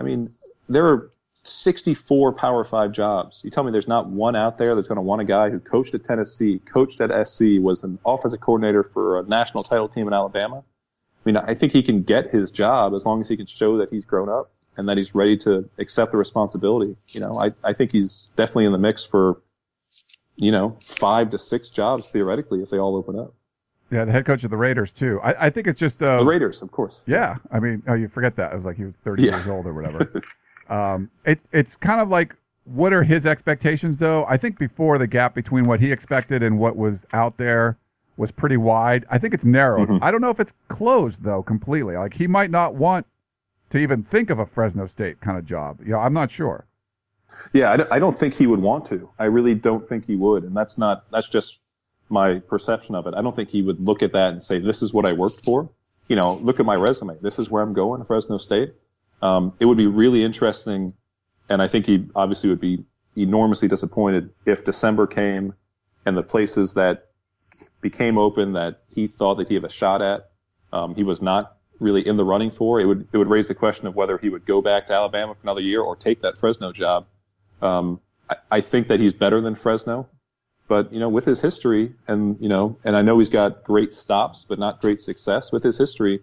I 0.00 0.04
mean, 0.04 0.34
there 0.70 0.86
are 0.86 1.10
64 1.44 2.32
Power 2.32 2.64
Five 2.64 2.92
jobs. 2.92 3.42
You 3.44 3.50
tell 3.50 3.62
me 3.62 3.72
there's 3.72 3.86
not 3.86 4.08
one 4.08 4.36
out 4.36 4.56
there 4.56 4.74
that's 4.74 4.88
going 4.88 4.96
to 4.96 5.02
want 5.02 5.20
a 5.20 5.26
guy 5.26 5.50
who 5.50 5.60
coached 5.60 5.94
at 5.94 6.04
Tennessee, 6.04 6.62
coached 6.64 7.02
at 7.02 7.28
SC, 7.28 7.60
was 7.60 7.84
an 7.84 7.98
offensive 8.06 8.40
coordinator 8.40 8.82
for 8.82 9.20
a 9.20 9.22
national 9.24 9.64
title 9.64 9.88
team 9.90 10.06
in 10.06 10.14
Alabama. 10.14 10.64
I 11.28 11.30
mean, 11.30 11.36
I 11.36 11.54
think 11.54 11.72
he 11.72 11.82
can 11.82 12.04
get 12.04 12.30
his 12.30 12.50
job 12.50 12.94
as 12.94 13.04
long 13.04 13.20
as 13.20 13.28
he 13.28 13.36
can 13.36 13.46
show 13.46 13.78
that 13.78 13.90
he's 13.90 14.04
grown 14.04 14.30
up 14.30 14.50
and 14.78 14.88
that 14.88 14.96
he's 14.96 15.14
ready 15.14 15.36
to 15.38 15.68
accept 15.78 16.12
the 16.12 16.16
responsibility. 16.16 16.96
You 17.08 17.20
know, 17.20 17.38
I, 17.38 17.50
I 17.62 17.74
think 17.74 17.90
he's 17.90 18.30
definitely 18.36 18.64
in 18.64 18.72
the 18.72 18.78
mix 18.78 19.04
for, 19.04 19.42
you 20.36 20.52
know, 20.52 20.78
five 20.82 21.30
to 21.32 21.38
six 21.38 21.68
jobs 21.68 22.06
theoretically 22.08 22.62
if 22.62 22.70
they 22.70 22.78
all 22.78 22.96
open 22.96 23.18
up. 23.18 23.34
Yeah, 23.90 24.04
the 24.06 24.12
head 24.12 24.24
coach 24.24 24.44
of 24.44 24.50
the 24.50 24.56
Raiders 24.56 24.92
too. 24.94 25.20
I, 25.22 25.46
I 25.46 25.50
think 25.50 25.66
it's 25.66 25.80
just 25.80 26.02
uh, 26.02 26.18
the 26.18 26.26
Raiders, 26.26 26.62
of 26.62 26.70
course. 26.70 27.00
Yeah, 27.06 27.36
I 27.50 27.60
mean, 27.60 27.82
oh, 27.88 27.94
you 27.94 28.08
forget 28.08 28.36
that. 28.36 28.52
It 28.52 28.56
was 28.56 28.64
like 28.64 28.76
he 28.76 28.84
was 28.84 28.96
30 28.96 29.24
yeah. 29.24 29.36
years 29.36 29.48
old 29.48 29.66
or 29.66 29.74
whatever. 29.74 30.22
Um, 30.70 31.10
it's 31.24 31.48
it's 31.50 31.78
kind 31.78 31.98
of 31.98 32.08
like 32.08 32.36
what 32.64 32.92
are 32.92 33.02
his 33.02 33.24
expectations 33.24 33.98
though? 33.98 34.26
I 34.26 34.36
think 34.36 34.58
before 34.58 34.98
the 34.98 35.06
gap 35.06 35.34
between 35.34 35.66
what 35.66 35.80
he 35.80 35.90
expected 35.90 36.42
and 36.42 36.58
what 36.58 36.76
was 36.76 37.06
out 37.14 37.38
there 37.38 37.78
was 38.18 38.32
pretty 38.32 38.56
wide. 38.56 39.06
I 39.08 39.16
think 39.18 39.32
it's 39.32 39.44
narrowed. 39.44 39.88
Mm-hmm. 39.88 40.04
I 40.04 40.10
don't 40.10 40.20
know 40.20 40.30
if 40.30 40.40
it's 40.40 40.52
closed 40.66 41.22
though 41.22 41.42
completely. 41.42 41.96
Like 41.96 42.14
he 42.14 42.26
might 42.26 42.50
not 42.50 42.74
want 42.74 43.06
to 43.70 43.78
even 43.78 44.02
think 44.02 44.28
of 44.28 44.38
a 44.38 44.46
Fresno 44.46 44.86
State 44.86 45.20
kind 45.20 45.38
of 45.38 45.44
job. 45.44 45.80
You 45.80 45.92
know, 45.92 46.00
I'm 46.00 46.12
not 46.12 46.30
sure. 46.30 46.66
Yeah, 47.52 47.76
I 47.90 47.98
don't 47.98 48.18
think 48.18 48.34
he 48.34 48.46
would 48.46 48.60
want 48.60 48.86
to. 48.86 49.08
I 49.18 49.24
really 49.24 49.54
don't 49.54 49.88
think 49.88 50.06
he 50.06 50.16
would, 50.16 50.42
and 50.42 50.54
that's 50.54 50.76
not 50.76 51.04
that's 51.10 51.28
just 51.28 51.60
my 52.10 52.40
perception 52.40 52.94
of 52.94 53.06
it. 53.06 53.14
I 53.14 53.22
don't 53.22 53.36
think 53.36 53.50
he 53.50 53.62
would 53.62 53.80
look 53.80 54.02
at 54.02 54.12
that 54.12 54.32
and 54.32 54.42
say, 54.42 54.58
"This 54.58 54.82
is 54.82 54.92
what 54.92 55.06
I 55.06 55.12
worked 55.12 55.44
for." 55.44 55.70
You 56.08 56.16
know, 56.16 56.34
look 56.34 56.58
at 56.58 56.66
my 56.66 56.74
resume. 56.74 57.16
This 57.22 57.38
is 57.38 57.48
where 57.48 57.62
I'm 57.62 57.72
going, 57.72 58.04
Fresno 58.04 58.38
State. 58.38 58.74
Um, 59.22 59.52
it 59.60 59.66
would 59.66 59.76
be 59.76 59.86
really 59.86 60.24
interesting, 60.24 60.94
and 61.48 61.62
I 61.62 61.68
think 61.68 61.86
he 61.86 62.06
obviously 62.16 62.50
would 62.50 62.60
be 62.60 62.84
enormously 63.16 63.68
disappointed 63.68 64.30
if 64.44 64.64
December 64.64 65.06
came 65.06 65.54
and 66.04 66.16
the 66.16 66.22
places 66.22 66.74
that 66.74 67.07
became 67.80 68.18
open 68.18 68.54
that 68.54 68.82
he 68.88 69.08
thought 69.08 69.36
that 69.36 69.48
he 69.48 69.54
had 69.54 69.64
a 69.64 69.70
shot 69.70 70.02
at, 70.02 70.30
um, 70.72 70.94
he 70.94 71.02
was 71.02 71.22
not 71.22 71.56
really 71.80 72.06
in 72.06 72.16
the 72.16 72.24
running 72.24 72.50
for. 72.50 72.80
It 72.80 72.86
would 72.86 73.08
it 73.12 73.16
would 73.16 73.28
raise 73.28 73.48
the 73.48 73.54
question 73.54 73.86
of 73.86 73.94
whether 73.94 74.18
he 74.18 74.28
would 74.28 74.46
go 74.46 74.60
back 74.60 74.88
to 74.88 74.92
Alabama 74.92 75.34
for 75.34 75.40
another 75.42 75.60
year 75.60 75.80
or 75.80 75.96
take 75.96 76.22
that 76.22 76.38
Fresno 76.38 76.72
job. 76.72 77.06
Um, 77.62 78.00
I, 78.28 78.36
I 78.50 78.60
think 78.60 78.88
that 78.88 79.00
he's 79.00 79.12
better 79.12 79.40
than 79.40 79.54
Fresno, 79.54 80.08
but 80.68 80.92
you 80.92 81.00
know, 81.00 81.08
with 81.08 81.24
his 81.24 81.40
history 81.40 81.94
and 82.06 82.36
you 82.40 82.48
know, 82.48 82.78
and 82.84 82.96
I 82.96 83.02
know 83.02 83.18
he's 83.18 83.30
got 83.30 83.64
great 83.64 83.94
stops, 83.94 84.44
but 84.48 84.58
not 84.58 84.80
great 84.80 85.00
success 85.00 85.52
with 85.52 85.62
his 85.62 85.78
history 85.78 86.20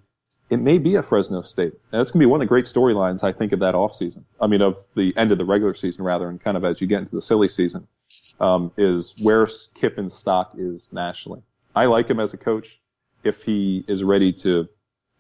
it 0.50 0.58
may 0.58 0.78
be 0.78 0.96
a 0.96 1.04
Fresno 1.04 1.42
State. 1.42 1.74
And 1.92 2.00
that's 2.00 2.12
going 2.12 2.20
to 2.20 2.26
be 2.28 2.30
one 2.30 2.42
of 2.42 2.46
the 2.46 2.50
great 2.50 2.66
storylines, 2.66 3.24
I 3.24 3.32
think, 3.32 3.52
of 3.52 3.60
that 3.60 3.74
offseason. 3.74 4.24
I 4.40 4.48
mean, 4.48 4.62
of 4.62 4.78
the 4.96 5.14
end 5.18 5.32
of 5.32 5.38
the 5.38 5.46
regular 5.46 5.74
season, 5.74 6.04
rather, 6.04 6.30
and 6.30 6.40
kind 6.40 6.56
of 6.56 6.64
as 6.64 6.80
you 6.80 6.88
get 6.88 7.00
into 7.00 7.16
the 7.16 7.22
silly 7.22 7.48
season, 7.48 7.88
um, 8.40 8.72
is 8.78 9.14
where 9.20 9.48
Kiffin's 9.76 10.14
stock 10.14 10.54
is 10.58 10.90
nationally. 10.92 11.42
I 11.76 11.86
like 11.86 12.10
him 12.10 12.20
as 12.20 12.34
a 12.34 12.38
coach 12.38 12.68
if 13.24 13.42
he 13.44 13.84
is 13.88 14.04
ready 14.04 14.34
to, 14.34 14.68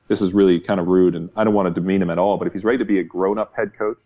this 0.07 0.21
is 0.21 0.33
really 0.33 0.59
kind 0.59 0.79
of 0.79 0.87
rude 0.87 1.15
and 1.15 1.29
I 1.35 1.43
don't 1.43 1.53
want 1.53 1.73
to 1.73 1.81
demean 1.81 2.01
him 2.01 2.09
at 2.09 2.19
all, 2.19 2.37
but 2.37 2.47
if 2.47 2.53
he's 2.53 2.63
ready 2.63 2.77
to 2.79 2.85
be 2.85 2.99
a 2.99 3.03
grown 3.03 3.39
up 3.39 3.53
head 3.55 3.71
coach 3.77 3.99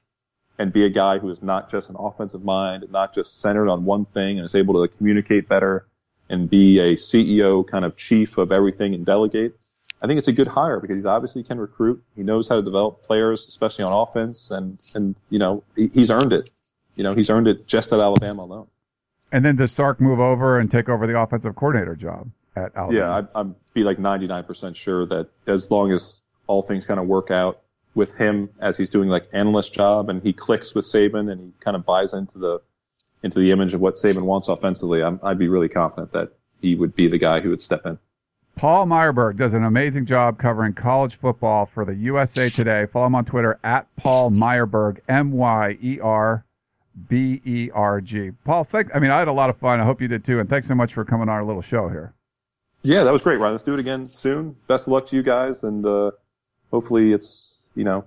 and 0.58 0.72
be 0.72 0.86
a 0.86 0.90
guy 0.90 1.20
who 1.20 1.30
is 1.30 1.42
not 1.42 1.70
just 1.72 1.90
an 1.90 1.96
offensive 1.98 2.44
mind 2.44 2.86
not 2.92 3.14
just 3.14 3.40
centered 3.42 3.70
on 3.70 3.86
one 3.86 4.06
thing 4.06 4.38
and 4.38 4.46
is 4.46 4.56
able 4.56 4.86
to 4.86 4.94
communicate 4.98 5.48
better 5.50 5.86
and 6.30 6.50
be 6.50 6.80
a 6.80 6.94
CEO 6.94 7.68
kind 7.68 7.84
of 7.84 7.98
chief 7.98 8.38
of 8.38 8.52
everything 8.52 8.94
and 8.94 9.06
delegate, 9.06 9.60
I 10.02 10.08
think 10.08 10.20
it's 10.20 10.28
a 10.28 10.34
good 10.34 10.48
hire 10.48 10.80
because 10.80 10.96
he's 10.96 11.06
obviously 11.06 11.44
can 11.44 11.60
recruit. 11.60 12.04
He 12.16 12.24
knows 12.24 12.48
how 12.48 12.56
to 12.56 12.62
develop 12.62 13.04
players, 13.04 13.48
especially 13.48 13.84
on 13.84 13.92
offense, 13.92 14.52
and 14.52 14.78
and 14.94 15.16
you 15.30 15.40
know 15.40 15.64
he's 15.76 16.12
earned 16.12 16.32
it. 16.32 16.50
You 16.96 17.04
know 17.04 17.14
he's 17.14 17.30
earned 17.30 17.48
it 17.48 17.68
just 17.68 17.92
at 17.92 18.00
Alabama 18.00 18.44
alone. 18.44 18.68
And 19.32 19.46
then 19.46 19.56
does 19.56 19.72
Sark 19.72 20.02
move 20.02 20.20
over 20.20 20.60
and 20.60 20.70
take 20.70 20.90
over 20.90 21.06
the 21.06 21.20
offensive 21.20 21.56
coordinator 21.56 21.96
job 21.96 22.32
at 22.56 22.76
Alabama? 22.76 23.00
Yeah, 23.00 23.18
I'd, 23.18 23.28
I'd 23.36 23.56
be 23.74 23.84
like 23.84 23.98
99% 23.98 24.76
sure 24.76 25.06
that 25.08 25.28
as 25.48 25.70
long 25.70 25.92
as 25.92 26.22
all 26.48 26.64
things 26.64 26.86
kind 26.86 27.00
of 27.00 27.06
work 27.06 27.30
out 27.32 27.62
with 27.96 28.14
him 28.16 28.50
as 28.60 28.78
he's 28.78 28.90
doing 28.90 29.10
like 29.10 29.28
analyst 29.34 29.74
job 29.74 30.10
and 30.10 30.22
he 30.22 30.34
clicks 30.34 30.74
with 30.74 30.86
Saban 30.86 31.32
and 31.32 31.42
he 31.42 31.52
kind 31.64 31.76
of 31.76 31.86
buys 31.86 32.14
into 32.14 32.38
the 32.38 32.62
into 33.22 33.40
the 33.40 33.52
image 33.52 33.74
of 33.74 33.82
what 33.82 33.96
Saban 33.96 34.22
wants 34.22 34.48
offensively, 34.48 35.04
i 35.04 35.14
I'd 35.24 35.38
be 35.38 35.50
really 35.50 35.68
confident 35.68 36.14
that 36.14 36.32
he 36.62 36.76
would 36.76 36.96
be 36.96 37.10
the 37.10 37.18
guy 37.18 37.42
who 37.42 37.50
would 37.50 37.62
step 37.62 37.86
in. 37.86 38.00
Paul 38.56 38.88
Myerberg 38.88 39.38
does 39.38 39.54
an 39.54 39.64
amazing 39.64 40.06
job 40.06 40.38
covering 40.38 40.74
college 40.74 41.16
football 41.16 41.66
for 41.66 41.86
the 41.86 41.96
USA 41.96 42.50
Today. 42.50 42.86
Follow 42.86 43.08
him 43.08 43.16
on 43.16 43.26
Twitter 43.26 43.60
at 43.64 43.94
Paul 43.96 44.32
Myerberg, 44.32 45.00
M 45.08 45.32
Y 45.32 45.78
E 45.82 46.00
R 46.00 46.46
B 47.08 47.42
E 47.46 47.70
R 47.74 48.02
G. 48.02 48.32
Paul, 48.44 48.64
thank, 48.64 48.96
I 48.96 49.00
mean, 49.00 49.12
I 49.12 49.20
had 49.20 49.28
a 49.28 49.34
lot 49.34 49.50
of 49.50 49.58
fun. 49.58 49.80
I 49.80 49.86
hope 49.86 50.02
you 50.02 50.08
did 50.08 50.26
too. 50.26 50.40
And 50.40 50.50
thanks 50.50 50.68
so 50.68 50.76
much 50.76 50.94
for 50.94 51.06
coming 51.06 51.24
on 51.24 51.30
our 51.30 51.44
little 51.44 51.62
show 51.62 51.90
here. 51.90 52.14
Yeah, 52.82 53.04
that 53.04 53.12
was 53.12 53.22
great, 53.22 53.40
Ryan. 53.40 53.54
Let's 53.54 53.64
do 53.64 53.74
it 53.74 53.80
again 53.80 54.10
soon. 54.12 54.56
Best 54.68 54.88
of 54.88 54.94
luck 54.94 55.08
to 55.08 55.16
you 55.16 55.24
guys. 55.24 55.64
And, 55.64 55.86
uh, 55.86 56.12
hopefully 56.72 57.14
it's, 57.14 57.62
you 57.76 57.84
know, 57.84 58.06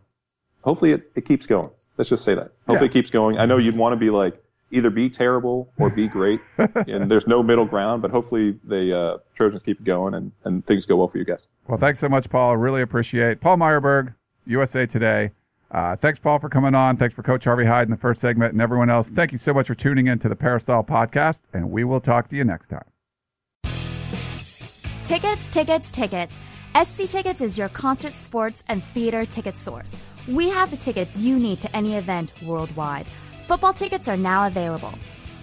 hopefully 0.62 0.92
it, 0.92 1.10
it 1.14 1.26
keeps 1.26 1.46
going. 1.46 1.70
Let's 1.98 2.08
just 2.08 2.24
say 2.24 2.34
that. 2.34 2.52
Hopefully 2.66 2.88
yeah. 2.88 2.90
it 2.90 2.92
keeps 2.92 3.10
going. 3.10 3.38
I 3.38 3.46
know 3.46 3.58
you'd 3.58 3.76
want 3.76 3.92
to 3.92 3.96
be 3.96 4.10
like, 4.10 4.42
either 4.72 4.90
be 4.90 5.10
terrible 5.10 5.70
or 5.78 5.90
be 5.90 6.08
great, 6.08 6.40
and 6.58 7.10
there's 7.10 7.26
no 7.26 7.42
middle 7.42 7.66
ground. 7.66 8.02
But 8.02 8.10
hopefully, 8.10 8.58
the 8.64 8.98
uh, 8.98 9.18
Trojans 9.36 9.62
keep 9.62 9.84
going 9.84 10.14
and, 10.14 10.32
and 10.44 10.66
things 10.66 10.86
go 10.86 10.96
well 10.96 11.08
for 11.08 11.18
you 11.18 11.24
guys. 11.24 11.46
Well, 11.68 11.78
thanks 11.78 12.00
so 12.00 12.08
much, 12.08 12.28
Paul. 12.28 12.56
Really 12.56 12.82
appreciate 12.82 13.40
Paul 13.40 13.58
Myerberg, 13.58 14.14
USA 14.46 14.86
Today. 14.86 15.32
Uh, 15.72 15.96
thanks, 15.96 16.20
Paul, 16.20 16.38
for 16.38 16.50
coming 16.50 16.74
on. 16.74 16.98
Thanks 16.98 17.14
for 17.14 17.22
Coach 17.22 17.44
Harvey 17.44 17.64
Hyde 17.64 17.86
in 17.86 17.90
the 17.90 17.96
first 17.96 18.20
segment, 18.20 18.52
and 18.52 18.60
everyone 18.60 18.90
else. 18.90 19.08
Thank 19.08 19.32
you 19.32 19.38
so 19.38 19.54
much 19.54 19.68
for 19.68 19.74
tuning 19.74 20.06
in 20.06 20.18
to 20.18 20.28
the 20.28 20.36
Peristyle 20.36 20.84
Podcast, 20.84 21.42
and 21.54 21.70
we 21.70 21.82
will 21.82 22.00
talk 22.00 22.28
to 22.28 22.36
you 22.36 22.44
next 22.44 22.68
time. 22.68 22.84
Tickets, 25.04 25.50
tickets, 25.50 25.90
tickets. 25.90 26.40
SC 26.80 27.04
Tickets 27.04 27.42
is 27.42 27.58
your 27.58 27.68
concert, 27.70 28.16
sports, 28.16 28.64
and 28.68 28.84
theater 28.84 29.24
ticket 29.24 29.56
source. 29.56 29.98
We 30.28 30.48
have 30.50 30.70
the 30.70 30.76
tickets 30.76 31.20
you 31.20 31.38
need 31.38 31.60
to 31.60 31.76
any 31.76 31.96
event 31.96 32.32
worldwide. 32.42 33.06
Football 33.46 33.72
tickets 33.72 34.08
are 34.08 34.16
now 34.16 34.46
available. 34.46 34.92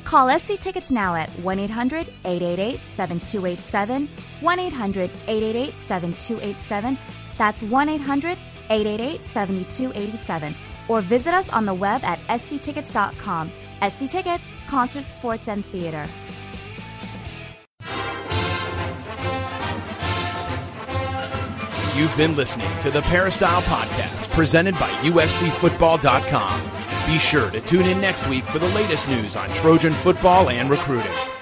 Call 0.06 0.36
SC 0.40 0.56
Tickets 0.56 0.92
now 0.92 1.16
at 1.16 1.30
1 1.40 1.60
800 1.60 2.08
888 2.26 2.84
7287. 2.84 4.08
1 4.42 4.60
800 4.60 5.12
888 5.28 5.78
7287. 5.78 6.98
That's 7.38 7.62
1 7.62 7.90
800 7.90 8.38
888 8.70 9.26
7287. 9.26 10.56
Or 10.88 11.02
visit 11.02 11.34
us 11.34 11.50
on 11.52 11.66
the 11.66 11.74
web 11.74 12.04
at 12.04 12.20
sctickets.com. 12.40 13.52
SC 13.88 14.10
Tickets, 14.10 14.54
concert, 14.68 15.10
sports, 15.10 15.48
and 15.48 15.64
theater. 15.64 16.08
You've 21.96 22.16
been 22.16 22.36
listening 22.38 22.70
to 22.80 22.92
the 22.92 23.02
Peristyle 23.02 23.62
Podcast 23.64 24.32
presented 24.32 24.74
by 24.76 24.90
USCFootball.com. 25.02 26.62
Be 27.12 27.20
sure 27.20 27.52
to 27.52 27.60
tune 27.60 27.88
in 27.88 28.00
next 28.00 28.26
week 28.30 28.46
for 28.46 28.58
the 28.60 28.70
latest 28.70 29.10
news 29.10 29.36
on 29.36 29.50
Trojan 29.50 29.92
football 29.92 30.50
and 30.50 30.70
recruiting. 30.70 31.12